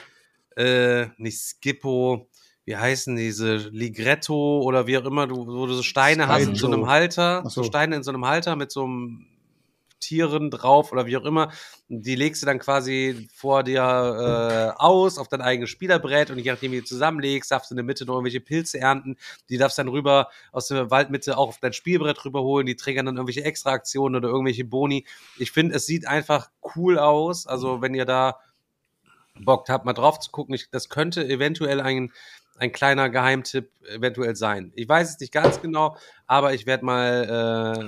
äh, 0.55 1.07
nicht 1.17 1.39
Skippo, 1.39 2.29
wie 2.65 2.75
heißen 2.75 3.15
diese, 3.15 3.55
Ligretto 3.55 4.61
oder 4.61 4.87
wie 4.87 4.97
auch 4.97 5.05
immer, 5.05 5.27
du, 5.27 5.47
wo 5.47 5.65
du 5.65 5.73
so 5.73 5.83
Steine 5.83 6.27
hast 6.27 6.43
in 6.43 6.55
so 6.55 6.67
einem. 6.67 6.87
Halter, 6.87 7.43
so 7.43 7.49
so. 7.49 7.63
Steine 7.63 7.95
in 7.95 8.03
so 8.03 8.11
einem 8.11 8.25
Halter 8.25 8.55
mit 8.55 8.71
so 8.71 8.83
einem 8.83 9.27
Tieren 10.05 10.51
drauf 10.51 10.91
oder 10.91 11.05
wie 11.07 11.17
auch 11.17 11.25
immer. 11.25 11.51
Die 11.87 12.15
legst 12.15 12.41
du 12.41 12.45
dann 12.45 12.59
quasi 12.59 13.27
vor 13.33 13.63
dir 13.63 13.81
äh, 13.81 14.79
aus 14.79 15.17
auf 15.17 15.27
dein 15.27 15.41
eigenes 15.41 15.69
Spielerbrett 15.69 16.29
und 16.29 16.37
je 16.37 16.51
nachdem, 16.51 16.71
wie 16.71 16.79
du 16.79 16.85
zusammenlegst, 16.85 17.51
darfst 17.51 17.71
du 17.71 17.73
in 17.73 17.77
der 17.77 17.85
Mitte 17.85 18.05
noch 18.05 18.13
irgendwelche 18.13 18.39
Pilze 18.39 18.79
ernten. 18.79 19.17
Die 19.49 19.57
darfst 19.57 19.77
dann 19.77 19.87
rüber 19.87 20.29
aus 20.51 20.67
der 20.67 20.91
Waldmitte 20.91 21.37
auch 21.37 21.49
auf 21.49 21.59
dein 21.59 21.73
Spielbrett 21.73 22.23
rüberholen. 22.23 22.67
Die 22.67 22.75
triggern 22.75 23.07
dann 23.07 23.17
irgendwelche 23.17 23.43
Extraaktionen 23.43 24.15
oder 24.15 24.29
irgendwelche 24.29 24.65
Boni. 24.65 25.05
Ich 25.37 25.51
finde, 25.51 25.75
es 25.75 25.85
sieht 25.85 26.07
einfach 26.07 26.49
cool 26.75 26.99
aus. 26.99 27.47
Also, 27.47 27.81
wenn 27.81 27.95
ihr 27.95 28.05
da 28.05 28.39
Bock 29.39 29.67
habt, 29.69 29.85
mal 29.85 29.93
drauf 29.93 30.19
zu 30.19 30.31
gucken, 30.31 30.55
ich, 30.55 30.69
das 30.69 30.89
könnte 30.89 31.27
eventuell 31.27 31.81
ein, 31.81 32.11
ein 32.57 32.71
kleiner 32.71 33.09
Geheimtipp 33.09 33.69
eventuell 33.89 34.35
sein. 34.35 34.71
Ich 34.75 34.87
weiß 34.87 35.11
es 35.11 35.19
nicht 35.19 35.33
ganz 35.33 35.61
genau, 35.61 35.97
aber 36.25 36.53
ich 36.53 36.65
werde 36.65 36.85
mal, 36.85 37.23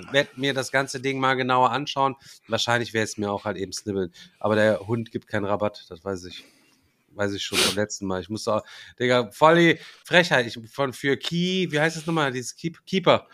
äh, 0.10 0.14
werde 0.14 0.30
mir 0.36 0.54
das 0.54 0.72
ganze 0.72 1.00
Ding 1.00 1.20
mal 1.20 1.36
genauer 1.36 1.72
anschauen. 1.72 2.16
Wahrscheinlich 2.48 2.94
werde 2.94 3.06
es 3.06 3.18
mir 3.18 3.32
auch 3.32 3.46
halt 3.46 3.58
eben 3.58 3.72
snibbeln. 3.72 4.12
Aber 4.40 4.56
der 4.56 4.88
Hund 4.88 5.12
gibt 5.12 5.28
keinen 5.28 5.46
Rabatt, 5.46 5.86
das 5.90 6.04
weiß 6.04 6.26
ich. 6.26 6.44
Weiß 7.12 7.34
ich 7.34 7.44
schon 7.44 7.58
vom 7.58 7.76
letzten 7.76 8.06
Mal. 8.06 8.22
Ich 8.22 8.30
musste 8.30 8.54
auch, 8.54 8.64
Digga, 9.00 9.32
voll 9.32 9.56
die 9.56 9.80
Frechheit. 10.04 10.46
Ich 10.46 10.60
von 10.72 10.94
für 10.94 11.18
Key, 11.18 11.72
wie 11.72 11.80
heißt 11.80 11.98
das 11.98 12.06
nochmal? 12.06 12.32
Dieses 12.32 12.56
Keep, 12.56 12.86
Keeper. 12.86 13.28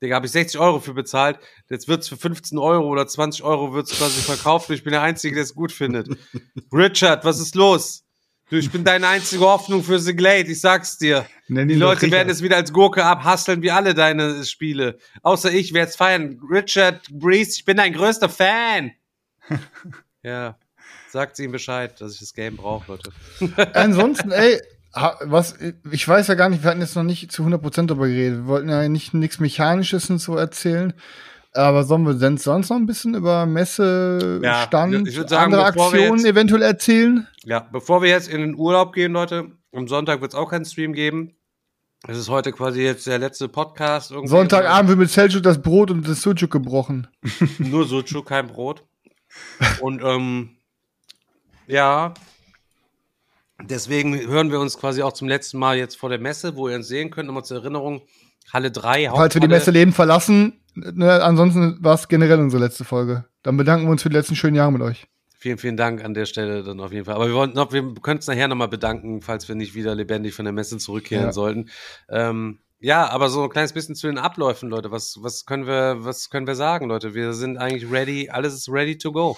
Digga, 0.00 0.16
habe 0.16 0.26
ich 0.26 0.32
60 0.32 0.60
Euro 0.60 0.78
für 0.78 0.94
bezahlt. 0.94 1.38
Jetzt 1.68 1.88
wird's 1.88 2.08
für 2.08 2.16
15 2.16 2.58
Euro 2.58 2.86
oder 2.86 3.06
20 3.08 3.42
Euro 3.42 3.72
wird's 3.72 3.96
quasi 3.96 4.20
verkauft. 4.20 4.68
und 4.68 4.76
Ich 4.76 4.84
bin 4.84 4.92
der 4.92 5.02
Einzige, 5.02 5.34
der 5.34 5.42
es 5.42 5.54
gut 5.54 5.72
findet. 5.72 6.08
Richard, 6.72 7.24
was 7.24 7.40
ist 7.40 7.56
los? 7.56 8.03
Du, 8.54 8.60
ich 8.60 8.70
bin 8.70 8.84
deine 8.84 9.08
einzige 9.08 9.42
Hoffnung 9.42 9.82
für 9.82 9.98
The 9.98 10.14
Glade, 10.14 10.52
ich 10.52 10.60
sag's 10.60 10.96
dir. 10.96 11.26
Nenn 11.48 11.66
Die 11.66 11.74
Leute 11.74 12.08
werden 12.12 12.28
es 12.28 12.40
wieder 12.40 12.54
als 12.54 12.72
Gurke 12.72 13.04
abhasseln, 13.04 13.62
wie 13.62 13.72
alle 13.72 13.94
deine 13.94 14.44
Spiele. 14.44 14.96
Außer 15.22 15.52
ich 15.52 15.72
werde 15.74 15.90
es 15.90 15.96
feiern. 15.96 16.38
Richard 16.48 17.02
Breeze, 17.10 17.56
ich 17.56 17.64
bin 17.64 17.78
dein 17.78 17.92
größter 17.92 18.28
Fan. 18.28 18.92
ja, 20.22 20.56
sagt 21.10 21.36
ihm 21.40 21.50
Bescheid, 21.50 22.00
dass 22.00 22.14
ich 22.14 22.20
das 22.20 22.32
Game 22.32 22.56
brauche, 22.56 22.92
Leute. 22.92 23.10
Ansonsten, 23.74 24.30
ey, 24.30 24.60
was, 25.22 25.58
ich 25.90 26.06
weiß 26.06 26.28
ja 26.28 26.34
gar 26.34 26.48
nicht, 26.48 26.62
wir 26.62 26.70
hatten 26.70 26.80
jetzt 26.80 26.94
noch 26.94 27.02
nicht 27.02 27.32
zu 27.32 27.42
100% 27.42 27.86
darüber 27.86 28.06
geredet. 28.06 28.38
Wir 28.38 28.46
wollten 28.46 28.68
ja 28.68 28.88
nicht 28.88 29.14
nichts 29.14 29.40
Mechanisches 29.40 30.08
und 30.10 30.18
so 30.18 30.36
erzählen. 30.36 30.92
Aber 31.56 31.84
sollen 31.84 32.04
wir 32.04 32.14
denn 32.14 32.36
sonst 32.36 32.68
noch 32.70 32.76
ein 32.76 32.86
bisschen 32.86 33.14
über 33.14 33.46
Messe, 33.46 34.40
Ja, 34.42 34.64
Stand, 34.66 35.08
sagen, 35.12 35.34
andere 35.54 35.64
Aktionen 35.66 36.16
jetzt- 36.18 36.24
eventuell 36.26 36.62
erzählen? 36.62 37.28
Ja, 37.44 37.60
bevor 37.70 38.02
wir 38.02 38.08
jetzt 38.10 38.28
in 38.28 38.40
den 38.40 38.54
Urlaub 38.56 38.92
gehen, 38.92 39.12
Leute, 39.12 39.52
am 39.72 39.86
Sonntag 39.88 40.20
wird 40.20 40.32
es 40.32 40.38
auch 40.38 40.50
keinen 40.50 40.64
Stream 40.64 40.92
geben. 40.92 41.34
Es 42.06 42.18
ist 42.18 42.28
heute 42.28 42.52
quasi 42.52 42.82
jetzt 42.82 43.06
der 43.06 43.18
letzte 43.18 43.48
Podcast. 43.48 44.10
irgendwie. 44.10 44.28
Sonntagabend 44.28 44.88
wird 44.90 44.98
mit 44.98 45.10
Seljuk 45.10 45.42
das 45.42 45.62
Brot 45.62 45.90
und 45.90 46.06
das 46.06 46.20
Sujuk 46.22 46.50
gebrochen. 46.50 47.06
Nur 47.58 47.86
Suchu, 47.86 48.22
kein 48.22 48.48
Brot. 48.48 48.82
Und 49.80 50.02
ähm, 50.02 50.50
ja, 51.66 52.12
deswegen 53.62 54.18
hören 54.28 54.50
wir 54.50 54.60
uns 54.60 54.76
quasi 54.76 55.02
auch 55.02 55.12
zum 55.12 55.28
letzten 55.28 55.58
Mal 55.58 55.76
jetzt 55.78 55.96
vor 55.96 56.08
der 56.10 56.18
Messe, 56.18 56.56
wo 56.56 56.68
ihr 56.68 56.76
uns 56.76 56.88
sehen 56.88 57.10
könnt. 57.10 57.26
Nochmal 57.28 57.44
zur 57.44 57.58
Erinnerung, 57.58 58.02
Halle 58.52 58.70
3. 58.70 59.10
Falls 59.14 59.34
wir 59.34 59.40
die. 59.40 59.48
Messe 59.48 59.70
Leben 59.70 59.92
verlassen, 59.92 60.60
ne, 60.74 61.22
ansonsten 61.22 61.78
war 61.80 61.94
es 61.94 62.08
generell 62.08 62.40
unsere 62.40 62.62
letzte 62.62 62.84
Folge. 62.84 63.24
Dann 63.42 63.56
bedanken 63.56 63.86
wir 63.86 63.90
uns 63.90 64.02
für 64.02 64.08
die 64.10 64.16
letzten 64.16 64.36
schönen 64.36 64.56
Jahre 64.56 64.72
mit 64.72 64.82
euch. 64.82 65.06
Vielen, 65.38 65.58
vielen 65.58 65.76
Dank 65.76 66.02
an 66.02 66.14
der 66.14 66.24
Stelle 66.24 66.62
dann 66.62 66.80
auf 66.80 66.92
jeden 66.92 67.04
Fall. 67.04 67.14
Aber 67.16 67.26
wir 67.26 67.34
wollen 67.34 67.52
noch, 67.52 67.72
wir 67.72 67.94
können 68.00 68.18
es 68.20 68.26
nachher 68.26 68.48
nochmal 68.48 68.68
bedanken, 68.68 69.20
falls 69.20 69.46
wir 69.46 69.54
nicht 69.54 69.74
wieder 69.74 69.94
lebendig 69.94 70.32
von 70.34 70.46
der 70.46 70.52
Messe 70.54 70.78
zurückkehren 70.78 71.26
Ja. 71.26 71.32
sollten. 71.32 71.68
Ähm, 72.08 72.60
ja, 72.80 73.08
aber 73.10 73.28
so 73.28 73.42
ein 73.44 73.50
kleines 73.50 73.72
bisschen 73.74 73.94
zu 73.94 74.06
den 74.06 74.16
Abläufen, 74.18 74.70
Leute. 74.70 74.90
Was, 74.90 75.18
was 75.20 75.44
können 75.44 75.66
wir, 75.66 75.96
was 75.98 76.30
können 76.30 76.46
wir 76.46 76.54
sagen, 76.54 76.88
Leute? 76.88 77.14
Wir 77.14 77.34
sind 77.34 77.58
eigentlich 77.58 77.90
ready, 77.90 78.30
alles 78.30 78.54
ist 78.54 78.68
ready 78.70 78.96
to 78.96 79.12
go. 79.12 79.36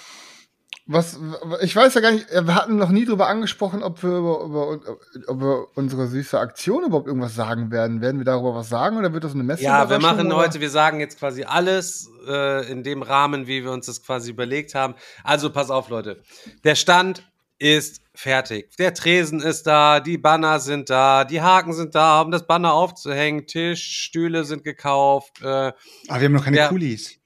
Was, 0.89 1.19
ich 1.63 1.75
weiß 1.75 1.95
ja 1.95 2.01
gar 2.01 2.13
nicht, 2.13 2.31
wir 2.31 2.55
hatten 2.55 2.77
noch 2.77 2.91
nie 2.91 3.05
drüber 3.05 3.27
angesprochen, 3.27 3.83
ob 3.83 4.05
wir 4.05 4.11
über, 4.19 4.41
über, 4.45 4.81
ob 5.27 5.41
wir 5.41 5.67
unsere 5.75 6.07
süße 6.07 6.39
Aktion 6.39 6.85
überhaupt 6.85 7.09
irgendwas 7.09 7.35
sagen 7.35 7.73
werden. 7.73 8.01
Werden 8.01 8.19
wir 8.19 8.25
darüber 8.25 8.55
was 8.55 8.69
sagen 8.69 8.97
oder 8.97 9.13
wird 9.13 9.25
das 9.25 9.35
eine 9.35 9.43
Messe? 9.43 9.65
Ja, 9.65 9.91
wir 9.91 9.99
machen 9.99 10.33
heute, 10.33 10.61
wir 10.61 10.71
sagen 10.71 11.01
jetzt 11.01 11.19
quasi 11.19 11.43
alles 11.43 12.09
äh, 12.29 12.71
in 12.71 12.85
dem 12.85 13.03
Rahmen, 13.03 13.49
wie 13.49 13.65
wir 13.65 13.73
uns 13.73 13.87
das 13.87 14.01
quasi 14.05 14.31
überlegt 14.31 14.77
haben. 14.77 14.95
Also 15.25 15.51
pass 15.51 15.71
auf, 15.71 15.89
Leute. 15.89 16.23
Der 16.63 16.77
Stand 16.77 17.25
ist 17.59 18.01
fertig. 18.15 18.77
Der 18.79 18.95
Tresen 18.95 19.41
ist 19.41 19.67
da, 19.67 19.99
die 19.99 20.19
Banner 20.19 20.61
sind 20.61 20.89
da, 20.89 21.25
die 21.25 21.41
Haken 21.43 21.73
sind 21.73 21.97
da, 21.97 22.21
um 22.21 22.31
das 22.31 22.47
Banner 22.47 22.75
aufzuhängen, 22.75 23.47
Tisch, 23.49 23.83
Stühle 24.05 24.45
sind 24.45 24.63
gekauft. 24.63 25.41
Äh, 25.43 25.47
Aber 25.47 25.75
Ah, 26.09 26.21
wir 26.21 26.27
haben 26.27 26.33
noch 26.33 26.45
keine 26.45 26.59
Ja. 26.59 26.69
Kulis. 26.69 27.19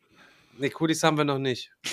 Nee, 0.60 0.70
Kulis 0.70 1.02
haben 1.02 1.16
wir 1.16 1.24
noch 1.24 1.38
nicht. 1.38 1.70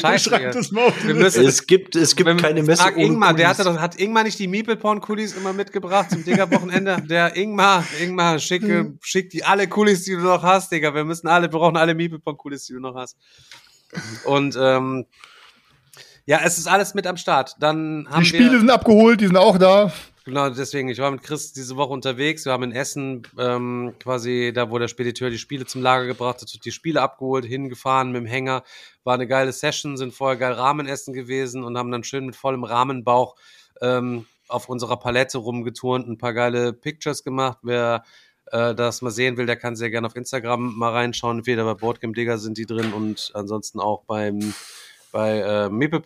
Scheiße. 0.00 0.30
Das. 0.30 0.72
Wir 0.72 1.14
müssen, 1.14 1.44
Es 1.46 1.66
gibt, 1.66 1.94
es 1.96 2.16
gibt 2.16 2.28
wenn- 2.28 2.36
keine 2.38 2.62
Messe 2.62 2.82
Frag 2.82 2.96
ohne 2.96 3.04
Ingmar, 3.06 3.34
der 3.34 3.46
Kulis. 3.48 3.58
hatte, 3.58 3.68
doch- 3.74 3.80
hat 3.80 3.96
Ingmar 4.00 4.22
nicht 4.24 4.38
die 4.38 4.48
Meeple-Porn-Kulis 4.48 5.34
immer 5.36 5.52
mitgebracht 5.52 6.10
zum 6.10 6.24
Digger-Wochenende? 6.24 7.02
Der 7.08 7.36
Ingmar, 7.36 7.84
Ingmar, 8.00 8.38
schicke, 8.38 8.94
schick 9.02 9.30
die 9.30 9.44
alle 9.44 9.68
Kulis, 9.68 10.04
die 10.04 10.12
du 10.12 10.20
noch 10.20 10.42
hast, 10.42 10.72
Digga. 10.72 10.94
Wir 10.94 11.04
müssen 11.04 11.28
alle, 11.28 11.46
wir 11.52 11.58
brauchen 11.58 11.76
alle 11.76 11.94
Meeple-Porn-Kulis, 11.94 12.64
die 12.66 12.72
du 12.74 12.80
noch 12.80 12.94
hast. 12.94 13.16
Und, 14.24 14.56
ähm, 14.60 15.06
ja, 16.26 16.40
es 16.42 16.56
ist 16.56 16.66
alles 16.66 16.94
mit 16.94 17.06
am 17.06 17.18
Start. 17.18 17.54
Dann 17.60 18.06
haben 18.10 18.22
Die 18.22 18.28
Spiele 18.30 18.52
wir, 18.52 18.58
sind 18.60 18.70
abgeholt, 18.70 19.20
die 19.20 19.26
sind 19.26 19.36
auch 19.36 19.58
da. 19.58 19.92
Genau, 20.24 20.50
deswegen, 20.50 20.88
ich 20.88 20.98
war 20.98 21.10
mit 21.10 21.22
Chris 21.22 21.52
diese 21.52 21.76
Woche 21.76 21.92
unterwegs. 21.92 22.44
Wir 22.44 22.52
haben 22.52 22.62
in 22.64 22.72
Essen, 22.72 23.22
ähm, 23.38 23.94
quasi 24.00 24.52
da, 24.54 24.70
wo 24.70 24.78
der 24.78 24.88
Spediteur 24.88 25.30
die 25.30 25.38
Spiele 25.38 25.66
zum 25.66 25.82
Lager 25.82 26.06
gebracht 26.06 26.40
hat, 26.40 26.64
die 26.64 26.72
Spiele 26.72 27.02
abgeholt, 27.02 27.44
hingefahren 27.44 28.12
mit 28.12 28.22
dem 28.22 28.26
Hänger. 28.26 28.62
War 29.04 29.14
eine 29.14 29.26
geile 29.26 29.52
Session, 29.52 29.96
sind 29.96 30.14
vorher 30.14 30.36
geil 30.36 30.52
Ramen 30.52 30.86
essen 30.86 31.14
gewesen 31.14 31.64
und 31.64 31.78
haben 31.78 31.90
dann 31.90 32.04
schön 32.04 32.26
mit 32.26 32.36
vollem 32.36 32.64
Rahmenbauch 32.64 33.36
ähm, 33.80 34.26
auf 34.48 34.68
unserer 34.68 34.98
Palette 34.98 35.38
rumgeturnt, 35.38 36.08
ein 36.08 36.18
paar 36.18 36.34
geile 36.34 36.72
Pictures 36.72 37.24
gemacht. 37.24 37.58
Wer 37.62 38.04
äh, 38.52 38.74
das 38.74 39.02
mal 39.02 39.10
sehen 39.10 39.36
will, 39.36 39.46
der 39.46 39.56
kann 39.56 39.76
sehr 39.76 39.90
gerne 39.90 40.06
auf 40.06 40.16
Instagram 40.16 40.76
mal 40.76 40.92
reinschauen. 40.92 41.38
Entweder 41.38 41.64
bei 41.64 41.74
Boardgame 41.74 42.12
Digger 42.12 42.38
sind 42.38 42.58
die 42.58 42.66
drin 42.66 42.92
und 42.92 43.30
ansonsten 43.34 43.80
auch 43.80 44.04
beim 44.04 44.54
bei 45.12 45.38
äh, 45.38 45.68
Meeple 45.70 46.02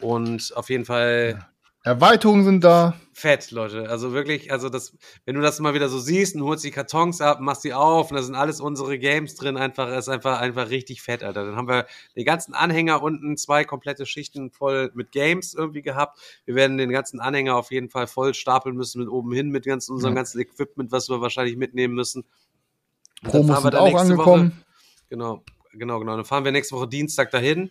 Und 0.00 0.52
auf 0.54 0.68
jeden 0.68 0.84
Fall 0.84 1.49
Erweiterungen 1.82 2.44
sind 2.44 2.62
da. 2.62 2.94
fett, 3.12 3.50
Leute. 3.50 3.88
Also 3.88 4.12
wirklich, 4.12 4.52
also 4.52 4.68
das, 4.68 4.96
wenn 5.24 5.34
du 5.34 5.40
das 5.40 5.60
mal 5.60 5.74
wieder 5.74 5.88
so 5.88 5.98
siehst 5.98 6.34
und 6.34 6.42
holst 6.42 6.64
die 6.64 6.70
Kartons 6.70 7.20
ab, 7.20 7.40
machst 7.40 7.64
die 7.64 7.74
auf 7.74 8.10
und 8.10 8.16
da 8.16 8.22
sind 8.22 8.34
alles 8.34 8.60
unsere 8.60 8.98
Games 8.98 9.34
drin, 9.34 9.56
einfach, 9.56 9.88
ist 9.96 10.08
einfach, 10.08 10.40
einfach 10.40 10.70
richtig 10.70 11.02
fett, 11.02 11.22
Alter. 11.22 11.44
Dann 11.44 11.56
haben 11.56 11.68
wir 11.68 11.86
den 12.16 12.24
ganzen 12.24 12.54
Anhänger 12.54 13.02
unten, 13.02 13.36
zwei 13.36 13.64
komplette 13.64 14.06
Schichten 14.06 14.50
voll 14.50 14.90
mit 14.94 15.12
Games 15.12 15.54
irgendwie 15.54 15.82
gehabt. 15.82 16.18
Wir 16.44 16.54
werden 16.54 16.78
den 16.78 16.90
ganzen 16.90 17.20
Anhänger 17.20 17.56
auf 17.56 17.70
jeden 17.70 17.88
Fall 17.90 18.06
voll 18.06 18.34
stapeln 18.34 18.76
müssen 18.76 19.00
mit 19.00 19.08
oben 19.08 19.32
hin, 19.32 19.48
mit 19.50 19.64
ganz, 19.64 19.88
unserem 19.88 20.14
Ja. 20.14 20.20
ganzen 20.20 20.40
Equipment, 20.40 20.92
was 20.92 21.08
wir 21.08 21.20
wahrscheinlich 21.20 21.56
mitnehmen 21.56 21.94
müssen. 21.94 22.24
Und 23.22 23.30
Promos 23.30 23.62
sind 23.62 23.74
auch 23.74 23.94
angekommen. 23.94 24.52
Woche, 24.52 24.64
genau, 25.10 25.42
genau, 25.72 25.98
genau. 25.98 26.16
Dann 26.16 26.24
fahren 26.24 26.44
wir 26.44 26.52
nächste 26.52 26.74
Woche 26.76 26.88
Dienstag 26.88 27.30
dahin. 27.30 27.70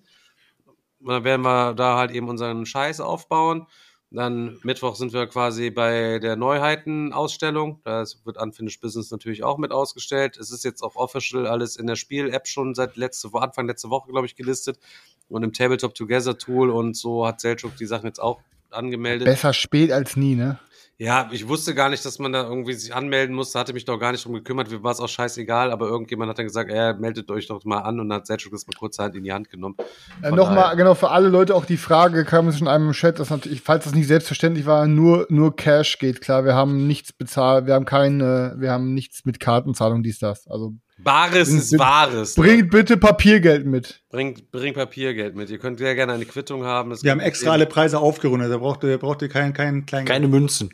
Und 0.99 1.07
dann 1.07 1.23
werden 1.23 1.41
wir 1.44 1.73
da 1.73 1.98
halt 1.98 2.11
eben 2.11 2.27
unseren 2.27 2.65
Scheiß 2.65 2.99
aufbauen. 2.99 3.68
Dann 4.11 4.57
Mittwoch 4.64 4.95
sind 4.95 5.14
wir 5.14 5.27
quasi 5.27 5.69
bei 5.69 6.18
der 6.18 6.36
Neuheiten-Ausstellung. 6.36 7.80
Da 7.84 8.03
wird 8.23 8.38
Unfinished 8.38 8.81
Business 8.81 9.11
natürlich 9.11 9.44
auch 9.44 9.60
mit 9.60 9.72
ausgestellt. 9.72 10.38
Es 10.38 10.52
ist 10.52 10.64
jetzt 10.64 10.81
auch 10.81 10.95
official 10.95 11.45
alles 11.45 11.76
in 11.76 11.86
der 11.86 11.95
Spiel-App 11.95 12.48
schon 12.48 12.73
seit 12.73 12.98
letzte 12.98 13.30
Anfang 13.34 13.68
letzte 13.68 13.91
Woche, 13.91 14.10
glaube 14.10 14.26
ich, 14.26 14.36
gelistet. 14.36 14.80
Und 15.27 15.44
im 15.44 15.53
Tabletop 15.53 15.94
Together 15.94 16.36
Tool 16.38 16.72
und 16.72 16.98
so 16.98 17.27
hat 17.27 17.40
Selchuk 17.40 17.76
die 17.77 17.86
Sachen 17.86 18.07
jetzt 18.07 18.19
auch 18.19 18.40
angemeldet. 18.72 19.26
Besser 19.26 19.53
spät 19.53 19.91
als 19.91 20.15
nie, 20.15 20.36
ne? 20.36 20.60
Ja, 21.01 21.30
ich 21.31 21.47
wusste 21.47 21.73
gar 21.73 21.88
nicht, 21.89 22.03
dass 22.03 22.19
man 22.19 22.34
da 22.34 22.43
irgendwie 22.43 22.73
sich 22.73 22.93
anmelden 22.93 23.34
musste, 23.34 23.57
hatte 23.57 23.71
mich 23.71 23.85
doch 23.85 23.97
gar 23.97 24.11
nicht 24.11 24.26
drum 24.26 24.34
gekümmert, 24.34 24.69
mir 24.69 24.84
war 24.84 24.91
es 24.91 24.99
auch 24.99 25.07
scheißegal, 25.07 25.71
aber 25.71 25.88
irgendjemand 25.88 26.30
hat 26.30 26.39
dann 26.39 26.45
gesagt, 26.45 26.69
ey, 26.69 26.93
meldet 26.95 27.31
euch 27.31 27.47
doch 27.47 27.63
mal 27.63 27.80
an 27.80 28.01
und 28.01 28.11
hat 28.11 28.27
Selchuk 28.27 28.51
das 28.51 28.67
mal 28.67 28.73
kurzerhand 28.77 29.15
in 29.15 29.23
die 29.23 29.31
Hand 29.31 29.49
genommen. 29.49 29.77
Äh, 30.21 30.31
Nochmal, 30.31 30.76
genau, 30.76 30.95
für 30.95 31.09
alle 31.09 31.30
Leute 31.30 31.55
auch 31.55 31.63
die 31.63 31.77
Frage, 31.77 32.26
kam 32.26 32.49
es 32.49 32.59
schon 32.59 32.67
einem 32.67 32.88
im 32.88 32.91
Chat, 32.91 33.17
dass 33.17 33.30
natürlich, 33.30 33.61
falls 33.61 33.85
das 33.85 33.95
nicht 33.95 34.07
selbstverständlich 34.07 34.65
war, 34.65 34.88
nur, 34.88 35.26
nur 35.30 35.55
Cash 35.55 35.99
geht, 35.99 36.19
klar, 36.19 36.43
wir 36.43 36.53
haben 36.53 36.85
nichts 36.85 37.13
bezahlt, 37.13 37.65
wir 37.65 37.76
haben 37.76 37.85
keine, 37.85 38.55
wir 38.57 38.73
haben 38.73 38.93
nichts 38.93 39.23
mit 39.23 39.39
Kartenzahlung, 39.39 40.03
dies, 40.03 40.19
das. 40.19 40.49
Also 40.49 40.73
Bares 41.03 41.47
ist 41.49 41.77
Wahres. 41.80 42.35
Bringt 42.35 42.69
bitte 42.71 42.97
Papiergeld 42.97 43.65
mit. 43.65 44.01
Bringt, 44.09 44.51
bringt 44.51 44.76
Papiergeld 44.76 45.35
mit. 45.35 45.49
Ihr 45.49 45.57
könnt 45.59 45.80
sehr 45.80 45.95
gerne 45.95 46.13
eine 46.13 46.26
Quittung 46.26 46.63
haben. 46.65 46.91
Es 46.91 47.03
Wir 47.03 47.11
haben 47.11 47.19
extra 47.19 47.51
alle 47.51 47.65
Preise 47.65 47.99
aufgerundet. 47.99 48.51
Da 48.51 48.57
braucht 48.57 48.84
ihr, 48.84 48.97
braucht 48.97 49.21
ihr 49.21 49.30
keinen 49.30 49.53
keinen 49.53 49.85
kleinen. 49.85 50.05
Keine 50.05 50.27
Münzen. 50.27 50.69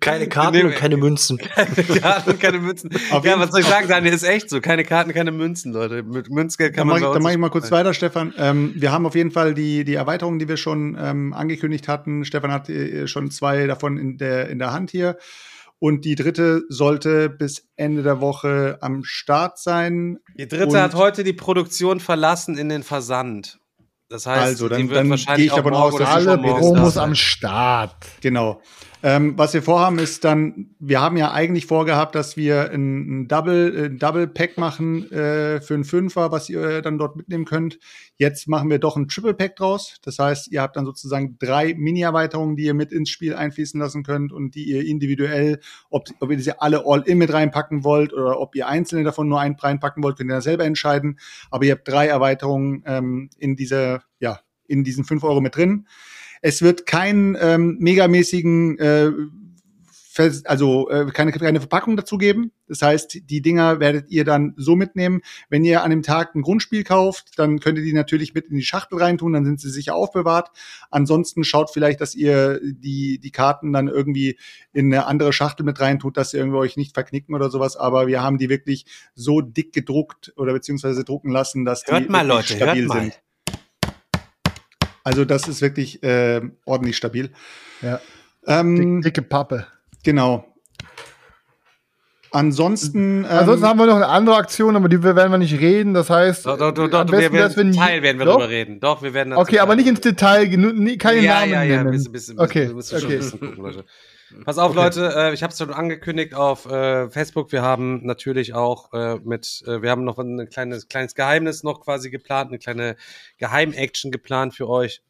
keine 0.00 0.28
Karten 0.28 0.66
und 0.66 0.74
keine 0.74 0.96
Münzen. 0.96 1.38
keine 1.38 1.74
Karten, 2.00 2.38
keine 2.38 2.58
Münzen. 2.58 2.90
Auf 3.10 3.24
ja, 3.24 3.30
jeden 3.32 3.40
was 3.42 3.50
soll 3.50 3.60
ich 3.60 3.66
Fall- 3.66 3.74
sagen, 3.76 3.88
Daniel? 3.88 4.14
Ist 4.14 4.24
echt 4.24 4.50
so. 4.50 4.60
Keine 4.60 4.84
Karten, 4.84 5.12
keine 5.12 5.30
Münzen, 5.32 5.72
Leute. 5.72 6.02
Mit 6.02 6.30
Münzgeld 6.30 6.74
kann 6.74 6.80
Dann 6.80 6.88
man 6.88 6.94
mache 6.94 7.00
ich, 7.00 7.04
bei 7.04 7.08
dann 7.08 7.16
uns 7.16 7.24
mach 7.24 7.30
ich 7.32 7.38
mal 7.38 7.50
kurz 7.50 7.70
weiter, 7.70 7.94
Stefan. 7.94 8.34
Ähm, 8.38 8.72
wir 8.76 8.92
haben 8.92 9.06
auf 9.06 9.14
jeden 9.14 9.30
Fall 9.30 9.54
die, 9.54 9.84
die 9.84 9.94
Erweiterungen, 9.94 10.38
die 10.38 10.48
wir 10.48 10.56
schon 10.56 10.96
ähm, 11.00 11.32
angekündigt 11.32 11.88
hatten. 11.88 12.24
Stefan 12.24 12.50
hat 12.52 12.68
äh, 12.68 13.06
schon 13.06 13.30
zwei 13.30 13.66
davon 13.66 13.98
in 13.98 14.18
der, 14.18 14.48
in 14.48 14.58
der 14.58 14.72
Hand 14.72 14.90
hier. 14.90 15.16
Und 15.82 16.04
die 16.04 16.14
dritte 16.14 16.62
sollte 16.68 17.28
bis 17.28 17.66
Ende 17.74 18.04
der 18.04 18.20
Woche 18.20 18.78
am 18.82 19.02
Start 19.02 19.58
sein. 19.58 20.20
Die 20.38 20.46
dritte 20.46 20.66
Und- 20.68 20.76
hat 20.76 20.94
heute 20.94 21.24
die 21.24 21.32
Produktion 21.32 21.98
verlassen 21.98 22.56
in 22.56 22.68
den 22.68 22.84
Versand. 22.84 23.58
Das 24.08 24.24
heißt, 24.26 24.42
Also, 24.42 24.68
dann- 24.68 24.82
die 24.82 24.88
wird 24.90 25.00
dann 25.00 25.10
wahrscheinlich 25.10 25.36
gehe 25.38 25.44
ich 25.46 25.50
auch 25.50 25.56
davon 25.56 25.74
aus, 25.74 25.96
dass 25.96 26.08
Alle 26.08 26.38
Promos 26.38 26.96
am 26.96 27.16
Start. 27.16 27.96
Genau. 28.20 28.60
Ähm, 29.04 29.36
was 29.36 29.52
wir 29.52 29.62
vorhaben, 29.62 29.98
ist 29.98 30.22
dann, 30.22 30.70
wir 30.78 31.00
haben 31.00 31.16
ja 31.16 31.32
eigentlich 31.32 31.66
vorgehabt, 31.66 32.14
dass 32.14 32.36
wir 32.36 32.70
ein, 32.70 33.26
Double, 33.26 33.86
ein 33.86 33.98
Double 33.98 34.28
Pack 34.28 34.58
machen 34.58 35.10
äh, 35.10 35.60
für 35.60 35.74
einen 35.74 35.84
Fünfer, 35.84 36.30
was 36.30 36.48
ihr 36.48 36.82
dann 36.82 36.98
dort 36.98 37.16
mitnehmen 37.16 37.44
könnt. 37.44 37.80
Jetzt 38.16 38.46
machen 38.46 38.70
wir 38.70 38.78
doch 38.78 38.96
ein 38.96 39.08
Triple 39.08 39.34
Pack 39.34 39.56
draus. 39.56 39.96
Das 40.02 40.20
heißt, 40.20 40.52
ihr 40.52 40.62
habt 40.62 40.76
dann 40.76 40.84
sozusagen 40.84 41.36
drei 41.40 41.74
Mini-Erweiterungen, 41.74 42.54
die 42.54 42.64
ihr 42.64 42.74
mit 42.74 42.92
ins 42.92 43.10
Spiel 43.10 43.34
einfließen 43.34 43.80
lassen 43.80 44.04
könnt 44.04 44.32
und 44.32 44.54
die 44.54 44.64
ihr 44.64 44.86
individuell, 44.86 45.58
ob, 45.90 46.06
ob 46.20 46.30
ihr 46.30 46.38
sie 46.38 46.60
alle 46.60 46.84
All-In 46.86 47.18
mit 47.18 47.32
reinpacken 47.32 47.82
wollt 47.82 48.12
oder 48.12 48.38
ob 48.38 48.54
ihr 48.54 48.68
einzelne 48.68 49.02
davon 49.02 49.28
nur 49.28 49.40
ein 49.40 49.56
reinpacken 49.58 50.04
wollt, 50.04 50.16
könnt 50.16 50.30
ihr 50.30 50.34
dann 50.34 50.42
selber 50.42 50.64
entscheiden. 50.64 51.18
Aber 51.50 51.64
ihr 51.64 51.72
habt 51.72 51.88
drei 51.88 52.06
Erweiterungen 52.06 52.84
ähm, 52.86 53.30
in 53.38 53.56
dieser, 53.56 54.04
ja, 54.20 54.38
in 54.68 54.84
diesen 54.84 55.04
fünf 55.04 55.24
Euro 55.24 55.40
mit 55.40 55.56
drin. 55.56 55.86
Es 56.42 56.60
wird 56.60 56.86
keinen 56.86 57.36
ähm, 57.40 57.76
megamäßigen, 57.78 58.78
äh, 58.78 59.12
also 60.44 60.90
äh, 60.90 61.06
keine, 61.06 61.32
keine 61.32 61.60
Verpackung 61.60 61.96
dazu 61.96 62.18
geben. 62.18 62.52
Das 62.66 62.82
heißt, 62.82 63.30
die 63.30 63.40
Dinger 63.40 63.80
werdet 63.80 64.10
ihr 64.10 64.24
dann 64.24 64.52
so 64.56 64.76
mitnehmen. 64.76 65.22
Wenn 65.48 65.64
ihr 65.64 65.82
an 65.82 65.90
dem 65.90 66.02
Tag 66.02 66.34
ein 66.34 66.42
Grundspiel 66.42 66.84
kauft, 66.84 67.38
dann 67.38 67.60
könnt 67.60 67.78
ihr 67.78 67.84
die 67.84 67.92
natürlich 67.92 68.34
mit 68.34 68.48
in 68.48 68.56
die 68.56 68.64
Schachtel 68.64 68.98
reintun, 68.98 69.32
dann 69.32 69.44
sind 69.44 69.60
sie 69.60 69.70
sicher 69.70 69.94
aufbewahrt. 69.94 70.50
Ansonsten 70.90 71.44
schaut 71.44 71.70
vielleicht, 71.70 72.00
dass 72.00 72.14
ihr 72.14 72.60
die, 72.62 73.20
die 73.20 73.30
Karten 73.30 73.72
dann 73.72 73.88
irgendwie 73.88 74.36
in 74.72 74.92
eine 74.92 75.06
andere 75.06 75.32
Schachtel 75.32 75.64
mit 75.64 75.80
reintut, 75.80 76.16
dass 76.16 76.34
ihr 76.34 76.40
irgendwie 76.40 76.58
euch 76.58 76.76
nicht 76.76 76.92
verknicken 76.92 77.34
oder 77.34 77.50
sowas. 77.50 77.76
Aber 77.76 78.06
wir 78.08 78.22
haben 78.22 78.36
die 78.36 78.48
wirklich 78.48 78.84
so 79.14 79.40
dick 79.40 79.72
gedruckt 79.72 80.32
oder 80.36 80.52
beziehungsweise 80.52 81.04
drucken 81.04 81.30
lassen, 81.30 81.64
dass 81.64 81.84
Hört 81.86 82.04
die 82.04 82.08
mal, 82.08 82.26
Leute, 82.26 82.54
hört 82.54 82.62
stabil 82.70 82.86
mal. 82.86 83.00
sind. 83.00 83.22
Also 85.04 85.24
das 85.24 85.48
ist 85.48 85.60
wirklich 85.62 86.02
äh, 86.02 86.40
ordentlich 86.64 86.96
stabil. 86.96 87.30
Ja. 87.80 88.00
Ähm, 88.46 89.02
Dick, 89.02 89.14
dicke 89.14 89.22
Pappe. 89.28 89.66
Genau. 90.04 90.44
Ansonsten, 92.34 93.24
ähm, 93.24 93.26
Ansonsten 93.30 93.66
haben 93.66 93.78
wir 93.78 93.84
noch 93.86 93.96
eine 93.96 94.08
andere 94.08 94.36
Aktion, 94.36 94.74
aber 94.74 94.88
die 94.88 95.02
werden 95.02 95.30
wir 95.30 95.36
nicht 95.38 95.60
reden. 95.60 95.92
Das 95.92 96.08
heißt, 96.08 96.46
Doch, 96.46 96.56
doch, 96.56 96.72
doch, 96.72 97.00
am 97.00 97.06
besten 97.06 97.32
wir 97.34 97.40
werden 97.40 97.56
wenn- 97.56 97.72
Teil 97.74 98.02
werden 98.02 98.18
wir 98.18 98.24
Doch? 98.24 98.36
drüber 98.36 98.48
reden. 98.48 98.80
Doch, 98.80 99.02
wir 99.02 99.12
werden 99.12 99.34
Okay, 99.34 99.58
aber 99.58 99.76
nicht 99.76 99.86
ins 99.86 100.00
Detail, 100.00 100.48
keine 100.96 101.20
ja, 101.20 101.40
Namen 101.40 101.52
ja, 101.52 101.62
ja, 101.62 101.76
nennen. 101.84 101.90
bisschen, 101.90 102.12
bisschen, 102.12 102.38
okay, 102.40 102.68
bisschen, 102.72 103.06
bisschen, 103.08 103.58
okay. 103.60 103.82
Leute. 104.32 104.44
Pass 104.44 104.58
auf, 104.58 104.74
Leute, 104.74 105.12
äh, 105.14 105.34
ich 105.34 105.42
habe 105.42 105.52
es 105.52 105.58
schon 105.58 105.72
angekündigt 105.72 106.34
auf 106.34 106.66
äh, 106.66 107.08
Facebook. 107.10 107.52
Wir 107.52 107.62
haben 107.62 108.04
natürlich 108.04 108.54
auch 108.54 108.92
äh, 108.92 109.16
mit, 109.16 109.62
äh, 109.66 109.82
wir 109.82 109.90
haben 109.90 110.04
noch 110.04 110.18
ein 110.18 110.48
kleines, 110.48 110.88
kleines 110.88 111.14
Geheimnis 111.14 111.62
noch 111.62 111.80
quasi 111.80 112.10
geplant, 112.10 112.48
eine 112.48 112.58
kleine 112.58 112.96
Geheim-Action 113.38 114.10
geplant 114.10 114.54
für 114.54 114.68
euch. 114.68 115.02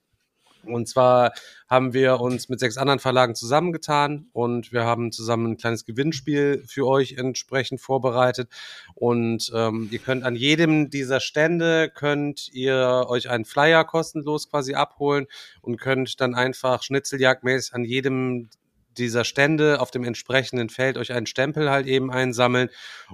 Und 0.65 0.89
zwar 0.89 1.33
haben 1.69 1.93
wir 1.93 2.21
uns 2.21 2.49
mit 2.49 2.61
sechs 2.61 2.77
anderen 2.77 3.01
Verlagen 3.01 3.35
zusammengetan 3.35 4.29
und 4.33 4.73
wir 4.73 4.85
haben 4.85 5.11
zusammen 5.11 5.53
ein 5.53 5.57
kleines 5.57 5.85
Gewinnspiel 5.85 6.63
für 6.67 6.87
euch 6.87 7.15
entsprechend 7.15 7.81
vorbereitet. 7.81 8.49
Und 8.95 9.51
ähm, 9.55 9.89
ihr 9.91 9.99
könnt 9.99 10.25
an 10.25 10.37
jedem 10.37 10.91
dieser 10.91 11.19
Stände 11.21 11.91
könnt 11.93 12.49
ihr 12.53 13.07
euch 13.09 13.29
einen 13.29 13.45
Flyer 13.45 13.85
kostenlos 13.85 14.51
quasi 14.51 14.75
abholen 14.75 15.27
und 15.63 15.81
könnt 15.81 16.21
dann 16.21 16.35
einfach 16.35 16.83
schnitzeljagdmäßig 16.83 17.75
an 17.75 17.85
jedem 17.85 18.49
dieser 18.99 19.25
Stände 19.25 19.81
auf 19.81 19.91
dem 19.91 20.05
entsprechenden 20.05 20.69
Feld 20.69 20.97
euch 20.97 21.13
einen 21.13 21.27
Stempel 21.27 21.71
halt 21.71 21.87
eben 21.87 22.11
einsammeln. 22.11 22.69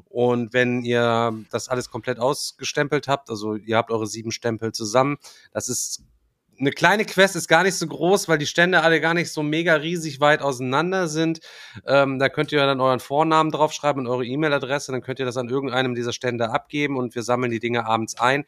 Und 0.09 0.53
wenn 0.53 0.83
ihr 0.85 1.33
das 1.51 1.69
alles 1.69 1.91
komplett 1.91 2.19
ausgestempelt 2.19 3.09
habt, 3.09 3.31
also 3.31 3.55
ihr 3.55 3.77
habt 3.77 3.91
eure 3.91 4.07
sieben 4.07 4.33
Stempel 4.33 4.73
zusammen, 4.73 5.19
das 5.53 5.69
ist 5.69 6.03
eine 6.61 6.73
kleine 6.73 7.05
Quest 7.05 7.37
ist 7.37 7.49
gar 7.49 7.63
nicht 7.63 7.77
so 7.77 7.87
groß, 7.87 8.29
weil 8.29 8.39
die 8.39 8.47
Stände 8.47 8.83
alle 8.83 9.01
gar 9.01 9.15
nicht 9.15 9.31
so 9.31 9.43
mega 9.43 9.75
riesig 9.75 10.21
weit 10.21 10.43
auseinander 10.43 11.09
sind. 11.09 11.41
Ähm, 11.87 12.19
da 12.19 12.29
könnt 12.29 12.53
ihr 12.53 12.59
dann 12.59 12.81
euren 12.81 13.01
Vornamen 13.01 13.51
draufschreiben 13.51 14.05
und 14.05 14.11
eure 14.11 14.27
E-Mail-Adresse, 14.27 14.93
dann 14.93 15.03
könnt 15.03 15.21
ihr 15.21 15.27
das 15.27 15.37
an 15.37 15.49
irgendeinem 15.49 15.95
dieser 15.95 16.13
Stände 16.13 16.51
abgeben 16.51 16.97
und 16.97 17.15
wir 17.15 17.23
sammeln 17.23 17.53
die 17.53 17.61
Dinge 17.61 17.87
abends 17.87 18.19
ein. 18.19 18.45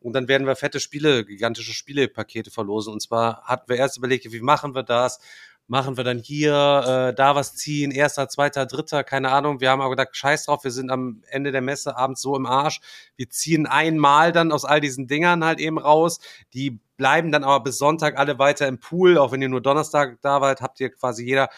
Und 0.00 0.12
dann 0.12 0.28
werden 0.28 0.46
wir 0.46 0.56
fette 0.56 0.78
Spiele, 0.78 1.24
gigantische 1.24 1.72
Spielepakete 1.72 2.50
verlosen. 2.50 2.92
Und 2.92 3.00
zwar 3.00 3.42
hatten 3.44 3.68
wir 3.68 3.76
erst 3.76 3.96
überlegt, 3.96 4.30
wie 4.30 4.40
machen 4.40 4.74
wir 4.74 4.82
das? 4.82 5.20
Machen 5.68 5.96
wir 5.96 6.04
dann 6.04 6.18
hier, 6.18 6.52
äh, 6.52 7.14
da 7.14 7.34
was 7.34 7.56
ziehen, 7.56 7.90
erster, 7.90 8.28
zweiter, 8.28 8.66
dritter, 8.66 9.02
keine 9.02 9.32
Ahnung. 9.32 9.60
Wir 9.60 9.70
haben 9.70 9.80
aber 9.80 9.96
gedacht, 9.96 10.16
scheiß 10.16 10.44
drauf, 10.44 10.62
wir 10.62 10.70
sind 10.70 10.90
am 10.90 11.24
Ende 11.28 11.50
der 11.50 11.60
Messe 11.60 11.96
abends 11.96 12.22
so 12.22 12.36
im 12.36 12.46
Arsch. 12.46 12.80
Wir 13.16 13.28
ziehen 13.30 13.66
einmal 13.66 14.30
dann 14.30 14.52
aus 14.52 14.64
all 14.64 14.80
diesen 14.80 15.08
Dingern 15.08 15.44
halt 15.44 15.58
eben 15.58 15.78
raus. 15.78 16.20
Die 16.54 16.78
bleiben 16.96 17.32
dann 17.32 17.42
aber 17.42 17.64
bis 17.64 17.78
Sonntag 17.78 18.16
alle 18.16 18.38
weiter 18.38 18.68
im 18.68 18.78
Pool. 18.78 19.18
Auch 19.18 19.32
wenn 19.32 19.42
ihr 19.42 19.48
nur 19.48 19.60
Donnerstag 19.60 20.18
da 20.22 20.40
wart, 20.40 20.60
habt 20.60 20.78
ihr 20.78 20.90
quasi 20.90 21.24
jeder 21.24 21.48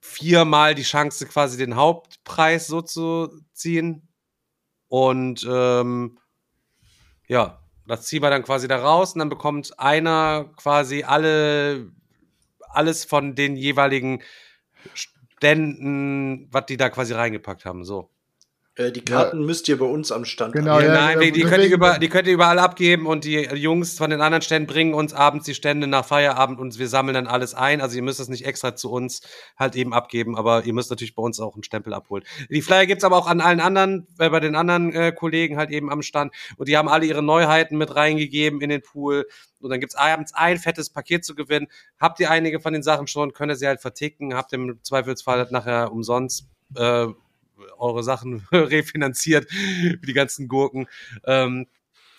viermal 0.00 0.74
die 0.74 0.82
Chance, 0.82 1.26
quasi 1.26 1.56
den 1.56 1.76
Hauptpreis 1.76 2.66
so 2.66 2.82
zu 2.82 3.40
ziehen. 3.54 4.08
Und 4.88 5.46
ähm, 5.48 6.18
ja, 7.26 7.62
das 7.86 8.06
ziehen 8.06 8.22
wir 8.22 8.30
dann 8.30 8.42
quasi 8.42 8.68
da 8.68 8.76
raus 8.76 9.14
und 9.14 9.20
dann 9.20 9.28
bekommt 9.28 9.78
einer 9.78 10.50
quasi 10.56 11.04
alle 11.04 11.90
alles 12.72 13.04
von 13.04 13.34
den 13.34 13.56
jeweiligen 13.56 14.22
Ständen, 14.94 16.48
was 16.52 16.66
die 16.66 16.76
da 16.76 16.88
quasi 16.88 17.14
reingepackt 17.14 17.64
haben. 17.64 17.84
So. 17.84 18.11
Äh, 18.74 18.90
die 18.90 19.04
Karten 19.04 19.44
müsst 19.44 19.68
ihr 19.68 19.78
bei 19.78 19.84
uns 19.84 20.10
am 20.12 20.24
Stand 20.24 20.54
Genau, 20.54 20.76
abgeben. 20.76 20.94
ja, 20.94 21.00
Nein, 21.00 21.14
ja, 21.16 21.24
die, 21.26 21.32
die, 21.32 21.42
könnt 21.42 21.62
ihr 21.62 21.70
über, 21.70 21.98
die 21.98 22.08
könnt 22.08 22.26
ihr 22.26 22.32
überall 22.32 22.58
abgeben 22.58 23.06
und 23.06 23.24
die 23.24 23.40
Jungs 23.40 23.98
von 23.98 24.08
den 24.08 24.22
anderen 24.22 24.40
Ständen 24.40 24.66
bringen 24.66 24.94
uns 24.94 25.12
abends 25.12 25.44
die 25.44 25.54
Stände 25.54 25.86
nach 25.86 26.06
Feierabend 26.06 26.58
und 26.58 26.78
wir 26.78 26.88
sammeln 26.88 27.12
dann 27.14 27.26
alles 27.26 27.52
ein. 27.54 27.82
Also 27.82 27.96
ihr 27.96 28.02
müsst 28.02 28.18
das 28.18 28.28
nicht 28.28 28.46
extra 28.46 28.74
zu 28.74 28.90
uns 28.90 29.20
halt 29.58 29.76
eben 29.76 29.92
abgeben, 29.92 30.38
aber 30.38 30.64
ihr 30.64 30.72
müsst 30.72 30.88
natürlich 30.88 31.14
bei 31.14 31.22
uns 31.22 31.38
auch 31.38 31.54
einen 31.54 31.64
Stempel 31.64 31.92
abholen. 31.92 32.24
Die 32.48 32.62
Flyer 32.62 32.86
gibt's 32.86 33.04
aber 33.04 33.18
auch 33.18 33.26
an 33.26 33.42
allen 33.42 33.60
anderen, 33.60 34.06
äh, 34.18 34.30
bei 34.30 34.40
den 34.40 34.56
anderen 34.56 34.90
äh, 34.94 35.12
Kollegen 35.12 35.58
halt 35.58 35.70
eben 35.70 35.90
am 35.90 36.00
Stand 36.00 36.32
und 36.56 36.66
die 36.66 36.78
haben 36.78 36.88
alle 36.88 37.04
ihre 37.04 37.22
Neuheiten 37.22 37.76
mit 37.76 37.94
reingegeben 37.94 38.62
in 38.62 38.70
den 38.70 38.80
Pool. 38.80 39.26
Und 39.60 39.68
dann 39.70 39.80
gibt's 39.80 39.94
abends 39.94 40.32
ein 40.34 40.56
fettes 40.56 40.88
Paket 40.88 41.26
zu 41.26 41.34
gewinnen. 41.34 41.68
Habt 42.00 42.18
ihr 42.20 42.30
einige 42.30 42.58
von 42.58 42.72
den 42.72 42.82
Sachen 42.82 43.06
schon, 43.06 43.34
könnt 43.34 43.52
ihr 43.52 43.56
sie 43.56 43.66
halt 43.66 43.80
verticken, 43.82 44.34
habt 44.34 44.52
im 44.54 44.78
Zweifelsfall 44.82 45.38
halt 45.38 45.52
nachher 45.52 45.92
umsonst 45.92 46.46
äh, 46.74 47.06
eure 47.78 48.02
Sachen 48.02 48.46
refinanziert, 48.52 49.50
wie 49.50 50.06
die 50.06 50.12
ganzen 50.12 50.48
Gurken, 50.48 50.86
ähm, 51.24 51.66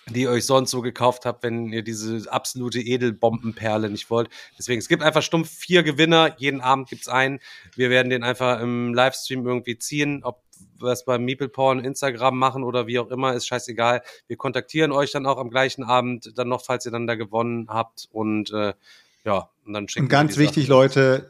die 0.10 0.24
ihr 0.24 0.30
euch 0.30 0.46
sonst 0.46 0.72
so 0.72 0.82
gekauft 0.82 1.26
habt, 1.26 1.44
wenn 1.44 1.72
ihr 1.72 1.82
diese 1.82 2.32
absolute 2.32 2.82
Edelbombenperle 2.82 3.90
nicht 3.90 4.10
wollt. 4.10 4.30
Deswegen, 4.58 4.80
es 4.80 4.90
gibt 4.90 5.02
einfach 5.02 5.22
stumpf 5.22 5.50
vier 5.50 5.84
Gewinner, 5.84 6.36
jeden 6.38 6.62
Abend 6.62 6.90
gibt's 6.90 7.08
einen. 7.08 7.40
Wir 7.76 7.90
werden 7.90 8.10
den 8.10 8.24
einfach 8.24 8.60
im 8.60 8.94
Livestream 8.94 9.46
irgendwie 9.46 9.78
ziehen, 9.78 10.22
ob 10.24 10.44
wir 10.80 10.92
es 10.92 11.06
beim 11.06 11.24
Meeple 11.24 11.50
Porn 11.50 11.80
Instagram 11.80 12.38
machen 12.38 12.64
oder 12.64 12.88
wie 12.88 13.00
auch 13.00 13.10
immer, 13.10 13.34
ist 13.34 13.48
scheißegal. 13.48 14.02
Wir 14.28 14.38
kontaktieren 14.38 14.92
euch 14.92 15.12
dann 15.12 15.26
auch 15.26 15.38
am 15.38 15.50
gleichen 15.50 15.84
Abend 15.84 16.38
dann 16.38 16.50
noch, 16.50 16.64
falls 16.66 16.86
ihr 16.86 16.92
dann 16.92 17.08
da 17.08 17.16
gewonnen 17.16 17.68
habt 17.70 18.08
und 18.12 18.52
äh, 18.52 18.74
ja, 19.26 19.50
und 19.66 19.74
dann 19.74 19.88
schicken 19.88 20.06
Und 20.06 20.10
ganz 20.10 20.38
wir 20.38 20.46
wichtig. 20.46 20.68
Leute, 20.68 21.30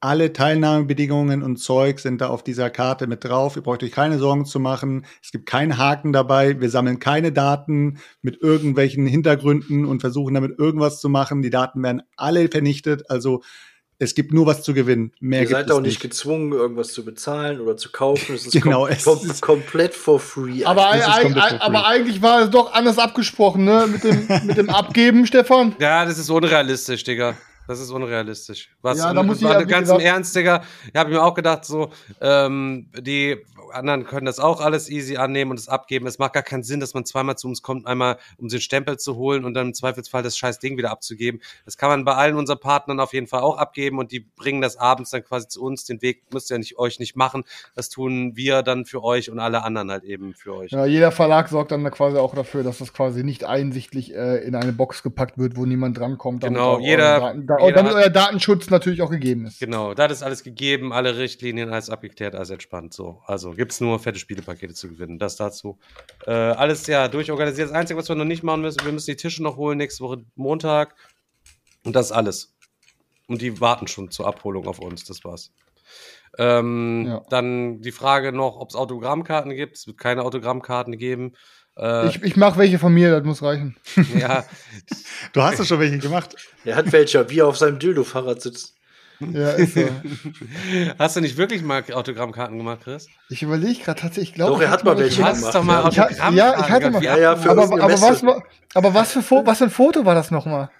alle 0.00 0.32
Teilnahmebedingungen 0.32 1.42
und 1.42 1.56
Zeug 1.58 1.98
sind 2.00 2.20
da 2.20 2.28
auf 2.28 2.42
dieser 2.42 2.70
Karte 2.70 3.06
mit 3.06 3.24
drauf. 3.24 3.56
Ihr 3.56 3.62
braucht 3.62 3.82
euch 3.82 3.92
keine 3.92 4.18
Sorgen 4.18 4.46
zu 4.46 4.58
machen. 4.60 5.04
Es 5.22 5.30
gibt 5.30 5.46
keinen 5.46 5.76
Haken 5.76 6.12
dabei. 6.12 6.60
Wir 6.60 6.70
sammeln 6.70 6.98
keine 6.98 7.32
Daten 7.32 7.98
mit 8.22 8.40
irgendwelchen 8.42 9.06
Hintergründen 9.06 9.84
und 9.84 10.00
versuchen 10.00 10.34
damit 10.34 10.58
irgendwas 10.58 11.00
zu 11.00 11.08
machen. 11.08 11.42
Die 11.42 11.50
Daten 11.50 11.82
werden 11.82 12.02
alle 12.16 12.48
vernichtet. 12.48 13.10
Also 13.10 13.42
es 13.98 14.14
gibt 14.14 14.32
nur 14.32 14.46
was 14.46 14.62
zu 14.62 14.72
gewinnen. 14.72 15.12
Mehr 15.20 15.40
Ihr 15.40 15.46
gibt 15.48 15.58
seid 15.58 15.66
es 15.68 15.72
auch 15.76 15.80
nicht 15.82 16.00
gezwungen, 16.00 16.52
irgendwas 16.52 16.94
zu 16.94 17.04
bezahlen 17.04 17.60
oder 17.60 17.76
zu 17.76 17.90
kaufen. 17.92 18.34
Es 18.34 18.46
ist 18.46 18.52
Genau, 18.62 18.84
kom 18.86 18.90
es 18.92 19.04
kom 19.04 19.18
ist- 19.30 19.42
komplett 19.42 19.92
for 19.94 20.18
free. 20.18 20.64
Aber, 20.64 20.92
Das 20.94 21.00
ist 21.00 21.08
eig- 21.08 21.22
komplett 21.24 21.44
eig- 21.44 21.48
for 21.50 21.58
free. 21.58 21.66
aber 21.66 21.86
eigentlich 21.86 22.22
war 22.22 22.40
es 22.44 22.48
doch 22.50 22.72
anders 22.72 22.96
abgesprochen, 22.96 23.64
ne? 23.66 23.86
Mit 23.86 24.02
dem, 24.04 24.26
mit 24.46 24.56
dem 24.56 24.70
Abgeben, 24.70 25.26
Stefan. 25.26 25.74
Ja, 25.78 26.06
das 26.06 26.16
ist 26.18 26.30
unrealistisch, 26.30 27.04
Digga. 27.04 27.36
Das 27.70 27.78
ist 27.78 27.92
unrealistisch. 27.92 28.68
Was 28.82 28.98
Ja, 28.98 29.14
da 29.14 29.22
muss 29.22 29.36
ich 29.36 29.44
ja, 29.44 29.62
ganz 29.62 29.88
im 29.90 30.00
Ernst, 30.00 30.34
Digga. 30.34 30.64
Ich 30.92 30.98
habe 30.98 31.10
mir 31.10 31.22
auch 31.22 31.34
gedacht, 31.34 31.64
so, 31.64 31.90
ähm, 32.20 32.90
die 32.98 33.36
anderen 33.72 34.04
können 34.06 34.26
das 34.26 34.40
auch 34.40 34.60
alles 34.60 34.90
easy 34.90 35.16
annehmen 35.18 35.52
und 35.52 35.58
es 35.60 35.68
abgeben. 35.68 36.08
Es 36.08 36.18
macht 36.18 36.32
gar 36.32 36.42
keinen 36.42 36.64
Sinn, 36.64 36.80
dass 36.80 36.94
man 36.94 37.04
zweimal 37.04 37.38
zu 37.38 37.46
uns 37.46 37.62
kommt, 37.62 37.86
einmal 37.86 38.16
um 38.38 38.48
den 38.48 38.60
Stempel 38.60 38.98
zu 38.98 39.14
holen 39.14 39.44
und 39.44 39.54
dann 39.54 39.68
im 39.68 39.74
Zweifelsfall 39.74 40.24
das 40.24 40.36
scheiß 40.36 40.58
Ding 40.58 40.78
wieder 40.78 40.90
abzugeben. 40.90 41.40
Das 41.64 41.76
kann 41.76 41.90
man 41.90 42.04
bei 42.04 42.14
allen 42.16 42.34
unseren 42.34 42.58
Partnern 42.58 42.98
auf 42.98 43.12
jeden 43.12 43.28
Fall 43.28 43.42
auch 43.42 43.56
abgeben 43.56 44.00
und 44.00 44.10
die 44.10 44.18
bringen 44.18 44.60
das 44.62 44.76
abends 44.76 45.10
dann 45.10 45.22
quasi 45.22 45.46
zu 45.46 45.62
uns. 45.62 45.84
Den 45.84 46.02
Weg 46.02 46.24
müsst 46.32 46.50
ihr 46.50 46.58
nicht, 46.58 46.76
euch 46.76 46.98
nicht 46.98 47.14
machen. 47.14 47.44
Das 47.76 47.88
tun 47.88 48.32
wir 48.34 48.64
dann 48.64 48.84
für 48.84 49.04
euch 49.04 49.30
und 49.30 49.38
alle 49.38 49.62
anderen 49.62 49.92
halt 49.92 50.02
eben 50.02 50.34
für 50.34 50.56
euch. 50.56 50.72
Ja, 50.72 50.86
jeder 50.86 51.12
Verlag 51.12 51.48
sorgt 51.48 51.70
dann 51.70 51.88
quasi 51.92 52.16
auch 52.16 52.34
dafür, 52.34 52.64
dass 52.64 52.78
das 52.78 52.92
quasi 52.92 53.22
nicht 53.22 53.44
einsichtlich 53.44 54.12
äh, 54.12 54.38
in 54.38 54.56
eine 54.56 54.72
Box 54.72 55.04
gepackt 55.04 55.38
wird, 55.38 55.56
wo 55.56 55.66
niemand 55.66 55.96
drankommt. 55.96 56.42
Genau, 56.42 56.80
jeder- 56.80 57.36
da, 57.60 57.66
jeder 57.66 57.76
damit 57.82 57.94
hat- 57.94 58.02
euer 58.04 58.10
Datenschutz 58.10 58.70
natürlich 58.70 59.02
auch 59.02 59.10
gegeben 59.10 59.46
ist. 59.46 59.60
Genau, 59.60 59.94
das 59.94 60.12
ist 60.12 60.22
alles 60.22 60.42
gegeben, 60.42 60.92
alle 60.92 61.16
Richtlinien, 61.16 61.70
alles 61.70 61.90
abgeklärt, 61.90 62.34
alles 62.34 62.50
entspannt. 62.50 62.92
So, 62.94 63.22
also 63.26 63.52
gibt's 63.52 63.80
nur 63.80 63.98
fette 64.00 64.18
Spielepakete 64.18 64.74
zu 64.74 64.88
gewinnen. 64.88 65.18
Das 65.18 65.36
dazu. 65.36 65.78
Äh, 66.26 66.32
alles 66.32 66.86
ja 66.86 67.08
durchorganisiert. 67.08 67.68
Das 67.70 67.76
Einzige, 67.76 67.98
was 67.98 68.08
wir 68.08 68.16
noch 68.16 68.24
nicht 68.24 68.42
machen 68.42 68.62
müssen, 68.62 68.84
wir 68.84 68.92
müssen 68.92 69.10
die 69.10 69.16
Tische 69.16 69.42
noch 69.42 69.56
holen 69.56 69.78
nächste 69.78 70.02
Woche 70.04 70.24
Montag. 70.34 70.94
Und 71.84 71.94
das 71.96 72.06
ist 72.06 72.12
alles. 72.12 72.54
Und 73.26 73.40
die 73.42 73.60
warten 73.60 73.86
schon 73.86 74.10
zur 74.10 74.26
Abholung 74.26 74.66
auf 74.66 74.80
uns. 74.80 75.04
Das 75.04 75.24
war's. 75.24 75.52
Ähm, 76.38 77.06
Ja. 77.06 77.22
Dann 77.30 77.80
die 77.80 77.92
Frage 77.92 78.32
noch, 78.32 78.56
ob 78.56 78.70
es 78.70 78.76
Autogrammkarten 78.76 79.54
gibt. 79.54 79.76
Es 79.76 79.86
wird 79.86 79.98
keine 79.98 80.22
Autogrammkarten 80.22 80.96
geben. 80.98 81.32
Äh, 81.80 82.08
Ich, 82.08 82.22
ich 82.22 82.36
mache 82.36 82.58
welche 82.58 82.78
von 82.78 82.92
mir, 82.92 83.10
das 83.10 83.24
muss 83.24 83.42
reichen. 83.42 83.76
ja, 84.18 84.44
Du 85.32 85.42
hast 85.42 85.58
ja 85.58 85.64
schon 85.64 85.80
welche 85.80 85.98
gemacht. 85.98 86.34
Er 86.64 86.76
hat 86.76 86.92
welcher, 86.92 87.28
wie 87.30 87.38
er 87.40 87.46
auf 87.48 87.56
seinem 87.56 87.78
Dildo-Fahrrad 87.78 88.42
sitzt. 88.42 88.74
Ja, 89.20 89.50
ist 89.50 89.74
so. 89.74 89.82
hast 90.98 91.16
du 91.16 91.20
nicht 91.20 91.36
wirklich 91.36 91.62
mal 91.62 91.84
Autogrammkarten 91.92 92.56
gemacht, 92.56 92.80
Chris? 92.84 93.06
Ich 93.28 93.42
überlege 93.42 93.82
gerade 93.82 94.00
tatsächlich, 94.00 94.30
ich 94.30 94.34
glaube, 94.34 94.52
Doch, 94.52 94.62
er 94.62 94.70
hat 94.70 94.82
mal 94.84 94.96
welche 94.98 95.16
Du 95.16 95.22
Ja, 95.22 95.28
hast 95.28 95.38
gemacht, 95.40 95.54
doch 95.54 95.62
mal 95.62 95.74
ja. 95.82 95.88
Ich 95.90 95.98
ha- 95.98 96.04
Autogrammkarten 96.04 96.36
ja, 96.36 96.54
ich 96.58 96.70
hatte 96.70 96.90
mal- 96.90 97.02
Ja, 97.02 97.18
ja, 97.18 97.36
für 97.36 97.50
aber, 97.50 97.62
aber, 97.64 97.92
was, 98.00 98.22
aber 98.74 98.94
was, 98.94 99.12
für 99.12 99.22
was 99.46 99.58
für 99.58 99.64
ein 99.64 99.70
Foto 99.70 100.04
war 100.06 100.14
das 100.14 100.30
nochmal? 100.30 100.70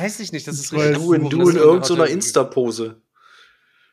Weiß 0.00 0.20
ich 0.20 0.32
nicht, 0.32 0.46
das 0.46 0.58
ist 0.60 0.72
richtig. 0.72 0.96
Du 0.96 1.12
in, 1.12 1.28
du 1.28 1.40
in 1.42 1.50
eine 1.50 1.58
irgendeiner 1.58 2.06
Insta-Pose. 2.06 3.02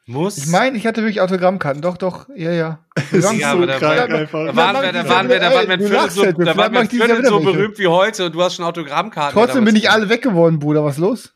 Muss. 0.09 0.37
Ich 0.39 0.47
meine, 0.47 0.75
ich 0.75 0.87
hatte 0.87 1.01
wirklich 1.01 1.21
Autogrammkarten. 1.21 1.83
Doch, 1.83 1.95
doch, 1.95 2.27
ja, 2.35 2.51
ja. 2.51 2.85
Ja, 3.11 3.21
so 3.21 3.27
aber 3.29 3.67
da, 3.67 3.77
krank 3.77 4.33
war, 4.33 4.43
da 4.47 4.51
Ja, 4.51 4.55
waren 4.55 4.81
wir, 4.81 4.87
ich 4.89 4.91
da 4.91 5.09
waren 5.09 5.29
wir, 5.29 5.39
da 5.39 5.53
waren 5.53 5.69
wir 5.69 5.77
du 5.77 5.87
Viertel 5.87 6.09
so, 6.09 6.23
da 6.31 6.57
waren 6.57 6.73
wir 6.73 6.81
ich 6.81 6.89
Viertel 6.89 7.25
so 7.25 7.39
berühmt 7.39 7.77
wie 7.77 7.87
heute 7.87 8.25
und 8.25 8.33
du 8.33 8.41
hast 8.41 8.55
schon 8.55 8.65
Autogrammkarten. 8.65 9.39
Trotzdem 9.39 9.65
bin 9.65 9.75
gekriegt. 9.75 9.93
alle 9.93 10.09
weg 10.09 10.23
geworden, 10.23 10.57
Bruder. 10.57 10.83
Was 10.83 10.95
ist 10.95 11.01
los? 11.01 11.33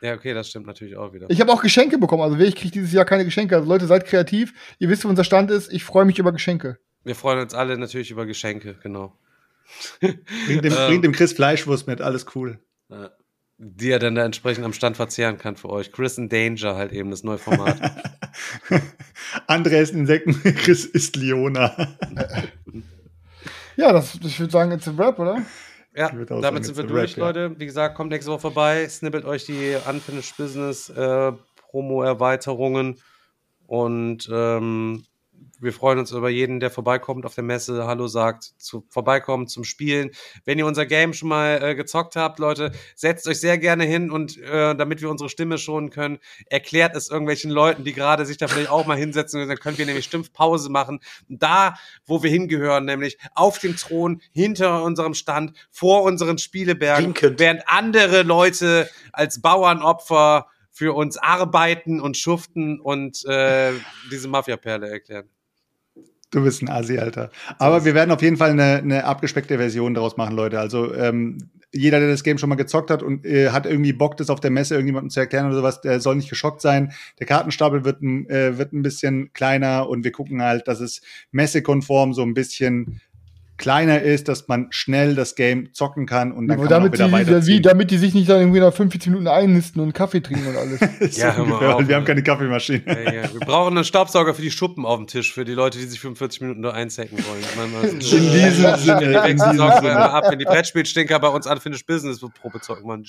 Ja, 0.00 0.14
okay, 0.14 0.34
das 0.34 0.48
stimmt 0.48 0.66
natürlich 0.66 0.96
auch 0.96 1.12
wieder. 1.12 1.26
Ich 1.30 1.40
habe 1.40 1.52
auch 1.52 1.62
Geschenke 1.62 1.98
bekommen. 1.98 2.22
Also 2.22 2.36
ich 2.38 2.56
kriege 2.56 2.72
dieses 2.72 2.92
Jahr 2.92 3.04
keine 3.04 3.24
Geschenke. 3.24 3.54
Also 3.54 3.68
Leute, 3.68 3.86
seid 3.86 4.04
kreativ. 4.06 4.52
Ihr 4.80 4.88
wisst, 4.88 5.04
wo 5.04 5.08
unser 5.08 5.24
Stand 5.24 5.52
ist. 5.52 5.72
Ich 5.72 5.84
freue 5.84 6.04
mich 6.04 6.18
über 6.18 6.32
Geschenke. 6.32 6.78
Wir 7.04 7.14
freuen 7.14 7.38
uns 7.38 7.54
alle 7.54 7.78
natürlich 7.78 8.10
über 8.10 8.26
Geschenke, 8.26 8.76
genau. 8.82 9.16
Bring 10.00 10.62
dem, 10.62 10.72
Ähm. 10.76 10.86
bring 10.88 11.02
dem 11.02 11.12
Chris 11.12 11.32
Fleischwurst 11.32 11.86
mit, 11.86 12.00
alles 12.00 12.26
cool. 12.34 12.58
Ja. 12.88 13.10
Die 13.58 13.90
er 13.90 13.98
dann 13.98 14.14
da 14.14 14.24
entsprechend 14.24 14.64
am 14.66 14.74
Stand 14.74 14.96
verzehren 14.96 15.38
kann 15.38 15.56
für 15.56 15.70
euch. 15.70 15.90
Chris 15.90 16.18
in 16.18 16.28
Danger 16.28 16.76
halt 16.76 16.92
eben, 16.92 17.10
das 17.10 17.24
neue 17.24 17.38
Format. 17.38 17.80
Andere 19.46 19.76
essen 19.76 20.00
Insekten, 20.00 20.32
Chris 20.56 20.84
isst 20.84 21.16
Leona. 21.16 21.96
Ja, 23.78 23.92
das, 23.92 24.14
ich 24.22 24.40
würde 24.40 24.50
sagen, 24.50 24.72
it's 24.72 24.88
a 24.88 24.96
wrap, 24.96 25.18
oder? 25.18 25.42
Ja, 25.94 26.08
damit 26.08 26.28
sagen, 26.28 26.62
sind 26.62 26.78
wir 26.78 26.84
durch, 26.84 27.18
wrap, 27.18 27.18
ja. 27.18 27.26
Leute. 27.26 27.60
Wie 27.60 27.66
gesagt, 27.66 27.94
kommt 27.94 28.10
nächste 28.10 28.30
Woche 28.30 28.40
vorbei, 28.40 28.88
snippelt 28.88 29.26
euch 29.26 29.44
die 29.44 29.76
Unfinished 29.86 30.34
Business 30.38 30.88
äh, 30.88 31.32
Promo-Erweiterungen 31.70 32.96
und 33.66 34.30
ähm, 34.32 35.04
wir 35.60 35.72
freuen 35.72 35.98
uns 35.98 36.12
über 36.12 36.28
jeden, 36.28 36.60
der 36.60 36.70
vorbeikommt 36.70 37.24
auf 37.26 37.34
der 37.34 37.44
Messe, 37.44 37.86
Hallo 37.86 38.06
sagt, 38.06 38.44
zu 38.58 38.84
vorbeikommen 38.88 39.48
zum 39.48 39.64
Spielen. 39.64 40.10
Wenn 40.44 40.58
ihr 40.58 40.66
unser 40.66 40.86
Game 40.86 41.12
schon 41.12 41.28
mal 41.28 41.62
äh, 41.62 41.74
gezockt 41.74 42.16
habt, 42.16 42.38
Leute, 42.38 42.72
setzt 42.94 43.26
euch 43.28 43.40
sehr 43.40 43.58
gerne 43.58 43.84
hin 43.84 44.10
und 44.10 44.38
äh, 44.38 44.74
damit 44.74 45.00
wir 45.00 45.10
unsere 45.10 45.30
Stimme 45.30 45.58
schonen 45.58 45.90
können, 45.90 46.18
erklärt 46.46 46.96
es 46.96 47.10
irgendwelchen 47.10 47.50
Leuten, 47.50 47.84
die 47.84 47.92
gerade 47.92 48.26
sich 48.26 48.36
da 48.36 48.48
vielleicht 48.48 48.70
auch 48.70 48.86
mal 48.86 48.96
hinsetzen, 48.96 49.48
dann 49.48 49.58
können 49.58 49.78
wir 49.78 49.86
nämlich 49.86 50.04
Stimmpause 50.04 50.70
machen. 50.70 51.00
Da, 51.28 51.74
wo 52.06 52.22
wir 52.22 52.30
hingehören, 52.30 52.84
nämlich 52.84 53.18
auf 53.34 53.58
dem 53.58 53.76
Thron, 53.76 54.20
hinter 54.32 54.82
unserem 54.82 55.14
Stand, 55.14 55.52
vor 55.70 56.02
unseren 56.02 56.38
Spielebergen, 56.38 57.06
Winkend. 57.06 57.40
während 57.40 57.68
andere 57.68 58.22
Leute 58.22 58.88
als 59.12 59.40
Bauernopfer 59.40 60.46
für 60.70 60.94
uns 60.94 61.16
arbeiten 61.16 62.00
und 62.00 62.18
schuften 62.18 62.80
und 62.80 63.24
äh, 63.24 63.72
diese 64.10 64.28
Mafia-Perle 64.28 64.90
erklären. 64.90 65.30
Du 66.30 66.42
bist 66.42 66.62
ein 66.62 66.68
Asi, 66.68 66.98
Alter. 66.98 67.30
Aber 67.58 67.84
wir 67.84 67.94
werden 67.94 68.10
auf 68.10 68.20
jeden 68.20 68.36
Fall 68.36 68.50
eine, 68.50 68.78
eine 68.78 69.04
abgespeckte 69.04 69.58
Version 69.58 69.94
daraus 69.94 70.16
machen, 70.16 70.34
Leute. 70.34 70.58
Also 70.58 70.92
ähm, 70.92 71.38
jeder, 71.72 72.00
der 72.00 72.08
das 72.08 72.24
Game 72.24 72.38
schon 72.38 72.48
mal 72.48 72.56
gezockt 72.56 72.90
hat 72.90 73.02
und 73.02 73.24
äh, 73.24 73.50
hat 73.50 73.66
irgendwie 73.66 73.92
Bock, 73.92 74.16
das 74.16 74.30
auf 74.30 74.40
der 74.40 74.50
Messe 74.50 74.74
irgendjemandem 74.74 75.10
zu 75.10 75.20
erklären 75.20 75.46
oder 75.46 75.56
sowas, 75.56 75.80
der 75.80 76.00
soll 76.00 76.16
nicht 76.16 76.28
geschockt 76.28 76.60
sein. 76.60 76.92
Der 77.18 77.26
Kartenstapel 77.26 77.84
wird 77.84 78.02
äh, 78.02 78.58
wird 78.58 78.72
ein 78.72 78.82
bisschen 78.82 79.32
kleiner 79.34 79.88
und 79.88 80.04
wir 80.04 80.12
gucken 80.12 80.42
halt, 80.42 80.66
dass 80.68 80.80
es 80.80 81.00
messekonform 81.30 82.12
so 82.12 82.22
ein 82.22 82.34
bisschen 82.34 83.00
kleiner 83.58 84.02
ist, 84.02 84.28
dass 84.28 84.48
man 84.48 84.66
schnell 84.70 85.14
das 85.14 85.34
Game 85.34 85.72
zocken 85.72 86.06
kann 86.06 86.32
und 86.32 86.48
dann 86.48 86.58
Aber 86.58 86.68
kann 86.68 86.82
man 86.82 86.92
auch 86.92 86.96
damit, 86.96 86.98
wieder 86.98 87.06
die, 87.06 87.26
wie, 87.26 87.30
weiterziehen. 87.32 87.62
damit 87.62 87.90
die 87.90 87.98
sich 87.98 88.14
nicht 88.14 88.28
dann 88.28 88.40
irgendwie 88.40 88.60
nach 88.60 88.72
45 88.72 89.08
Minuten 89.10 89.28
einnisten 89.28 89.80
und 89.82 89.92
Kaffee 89.94 90.20
trinken 90.20 90.46
und 90.48 90.56
alles. 90.56 90.80
Ja, 91.16 91.34
hör 91.36 91.44
mal 91.46 91.66
auf, 91.66 91.78
weil 91.80 91.88
wir 91.88 91.96
haben 91.96 92.04
keine 92.04 92.22
Kaffeemaschine. 92.22 92.82
Ja, 92.86 93.12
ja. 93.12 93.32
Wir 93.32 93.40
brauchen 93.40 93.76
einen 93.76 93.84
Staubsauger 93.84 94.34
für 94.34 94.42
die 94.42 94.50
Schuppen 94.50 94.84
auf 94.84 94.98
dem 94.98 95.06
Tisch, 95.06 95.32
für 95.32 95.44
die 95.44 95.52
Leute, 95.54 95.78
die 95.78 95.84
sich 95.84 96.00
45 96.00 96.40
Minuten 96.42 96.60
nur 96.60 96.74
einzecken 96.74 97.18
wollen. 97.18 97.72
Man, 97.72 97.90
In 97.90 97.98
diesem 98.00 98.76
Sinne, 98.76 99.28
in 99.28 99.38
Sinne. 99.38 100.10
ab, 100.10 100.24
wenn 100.30 100.38
die 100.38 100.44
Brettspielstinker 100.44 101.18
bei 101.18 101.28
uns 101.28 101.46
Unfinished 101.46 101.86
Business 101.86 102.20
Probe 102.40 102.60
zocken, 102.60 102.86
man. 102.86 103.04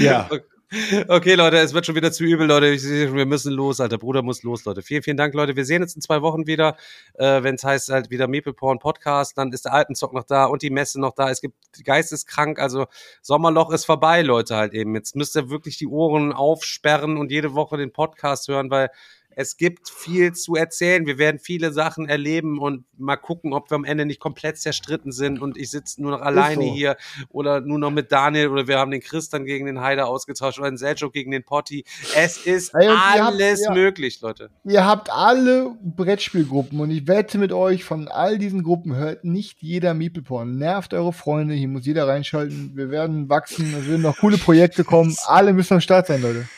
Ja. 0.00 0.28
Okay, 0.30 0.42
Leute, 0.76 1.58
es 1.58 1.72
wird 1.72 1.86
schon 1.86 1.94
wieder 1.94 2.10
zu 2.10 2.24
übel, 2.24 2.48
Leute. 2.48 2.72
Wir 2.72 3.26
müssen 3.26 3.52
los, 3.52 3.80
Alter. 3.80 3.98
Bruder 3.98 4.22
muss 4.22 4.42
los, 4.42 4.64
Leute. 4.64 4.82
Vielen, 4.82 5.02
vielen 5.02 5.16
Dank, 5.16 5.32
Leute. 5.34 5.54
Wir 5.54 5.64
sehen 5.64 5.82
uns 5.82 5.94
in 5.94 6.02
zwei 6.02 6.20
Wochen 6.22 6.46
wieder. 6.46 6.76
Äh, 7.14 7.42
Wenn 7.44 7.54
es 7.54 7.62
heißt 7.64 7.90
halt 7.90 8.10
wieder 8.10 8.26
Maple 8.26 8.54
Podcast, 8.54 9.38
dann 9.38 9.52
ist 9.52 9.66
der 9.66 9.72
Altenzock 9.72 10.12
noch 10.12 10.24
da 10.24 10.46
und 10.46 10.62
die 10.62 10.70
Messe 10.70 11.00
noch 11.00 11.14
da. 11.14 11.30
Es 11.30 11.40
gibt 11.40 11.54
Geisteskrank, 11.84 12.58
also 12.58 12.86
Sommerloch 13.22 13.72
ist 13.72 13.84
vorbei, 13.84 14.22
Leute, 14.22 14.56
halt 14.56 14.74
eben. 14.74 14.94
Jetzt 14.94 15.14
müsst 15.14 15.36
ihr 15.36 15.48
wirklich 15.48 15.76
die 15.78 15.86
Ohren 15.86 16.32
aufsperren 16.32 17.18
und 17.18 17.30
jede 17.30 17.54
Woche 17.54 17.76
den 17.76 17.92
Podcast 17.92 18.48
hören, 18.48 18.70
weil 18.70 18.90
es 19.36 19.56
gibt 19.56 19.88
viel 19.88 20.32
zu 20.32 20.54
erzählen. 20.54 21.06
Wir 21.06 21.18
werden 21.18 21.38
viele 21.38 21.72
Sachen 21.72 22.08
erleben 22.08 22.58
und 22.58 22.84
mal 22.98 23.16
gucken, 23.16 23.52
ob 23.52 23.70
wir 23.70 23.74
am 23.76 23.84
Ende 23.84 24.06
nicht 24.06 24.20
komplett 24.20 24.58
zerstritten 24.58 25.12
sind 25.12 25.40
und 25.40 25.56
ich 25.56 25.70
sitze 25.70 26.00
nur 26.02 26.12
noch 26.12 26.20
alleine 26.20 26.62
so. 26.62 26.72
hier 26.74 26.96
oder 27.30 27.60
nur 27.60 27.78
noch 27.78 27.90
mit 27.90 28.12
Daniel 28.12 28.48
oder 28.48 28.68
wir 28.68 28.78
haben 28.78 28.90
den 28.90 29.00
Chris 29.00 29.28
dann 29.28 29.44
gegen 29.44 29.66
den 29.66 29.80
Heider 29.80 30.06
ausgetauscht 30.08 30.58
oder 30.58 30.70
den 30.70 30.76
Selchuk 30.78 31.12
gegen 31.12 31.30
den 31.30 31.42
Potti. 31.44 31.84
Es 32.16 32.38
ist 32.46 32.74
Ey, 32.74 32.88
und 32.88 32.94
ihr 32.94 33.00
habt- 33.00 33.20
alles 33.20 33.64
ja. 33.64 33.72
möglich, 33.74 34.20
Leute. 34.20 34.50
Ihr 34.64 34.84
habt 34.84 35.10
alle 35.10 35.72
Brettspielgruppen 35.82 36.78
und 36.80 36.90
ich 36.90 37.06
wette 37.08 37.38
mit 37.38 37.52
euch, 37.52 37.84
von 37.84 38.08
all 38.08 38.38
diesen 38.38 38.62
Gruppen 38.62 38.94
hört 38.96 39.24
nicht 39.24 39.62
jeder 39.62 39.94
Meeple 39.94 40.22
Porn. 40.22 40.58
Nervt 40.58 40.94
eure 40.94 41.12
Freunde, 41.12 41.54
hier 41.54 41.68
muss 41.68 41.86
jeder 41.86 42.06
reinschalten. 42.06 42.72
Wir 42.74 42.90
werden 42.90 43.28
wachsen, 43.28 43.74
es 43.78 43.88
werden 43.88 44.02
noch 44.02 44.16
coole 44.18 44.38
Projekte 44.38 44.84
kommen. 44.84 45.14
Alle 45.26 45.52
müssen 45.52 45.74
am 45.74 45.80
Start 45.80 46.06
sein, 46.06 46.22
Leute. 46.22 46.48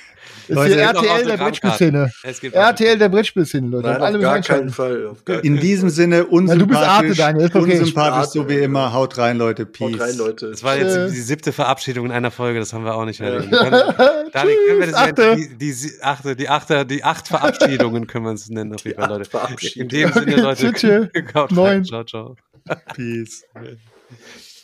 Das 0.49 0.51
ist 0.51 0.55
Leute, 0.55 0.75
hier 0.75 0.83
es 0.83 0.87
gibt 0.93 0.99
auch 0.99 1.05
RTL 1.05 1.27
der. 1.27 1.37
Brettspielszene. 1.37 2.13
RTL 2.53 2.99
der 2.99 3.09
Brettspielszene, 3.09 3.69
Leute. 3.69 3.89
Nein, 3.89 4.03
alle 4.03 4.19
auf 4.19 4.23
gar 4.23 4.41
keinen 4.41 4.71
Fall. 4.71 5.07
Auf 5.07 5.25
gar 5.25 5.43
In 5.45 5.57
diesem. 5.59 5.91
Sinne, 5.91 6.27
Na, 6.31 6.55
du 6.55 6.67
bist 6.67 6.81
Arte, 6.81 7.07
unsympathisch, 7.09 7.17
Daniel, 7.19 7.47
ist 7.47 7.55
okay. 7.57 7.79
unsympathisch, 7.79 8.31
so 8.33 8.41
Arte, 8.43 8.51
wie 8.55 8.59
immer. 8.59 8.93
Haut 8.93 9.19
rein, 9.19 9.39
Leute. 9.39 9.67
Peace. 9.67 9.95
Haut 9.95 10.01
rein, 10.01 10.17
Leute. 10.17 10.51
Das 10.51 10.63
war 10.63 10.77
jetzt 10.77 10.97
Äh. 10.97 11.11
die, 11.11 11.21
siebte 11.21 11.53
Verabschiedung 11.53 12.07
in 12.07 12.13
einer 12.13 12.31
Folge, 12.31 12.59
das 12.61 12.73
haben 12.73 12.85
wir 12.85 12.95
auch 12.95 13.05
nicht. 13.05 13.19
Können- 13.21 13.51
wir 13.51 14.87
das 14.87 14.95
Achte. 14.95 15.23
nennen? 15.23 15.59
Die, 15.59 15.73
die, 15.73 15.91
achte, 16.03 16.37
die, 16.37 16.49
achte, 16.49 16.87
die 16.87 17.05
acht 17.05 17.29
Verabschiedungen 17.29 18.07
können 18.07 18.25
wir 18.25 18.31
uns 18.31 18.49
nennen, 18.49 18.75
auf 18.75 18.85
jeden 18.85 19.01
Fall, 19.01 19.09
Leute. 19.09 19.29
In 19.75 19.89
dem 19.89 20.13
Sinne, 20.13 20.37
Leute, 20.37 20.73
Tschüss. 20.73 21.09
Ciao, 21.89 22.05
ciao. 22.05 22.37
Peace. 22.95 23.45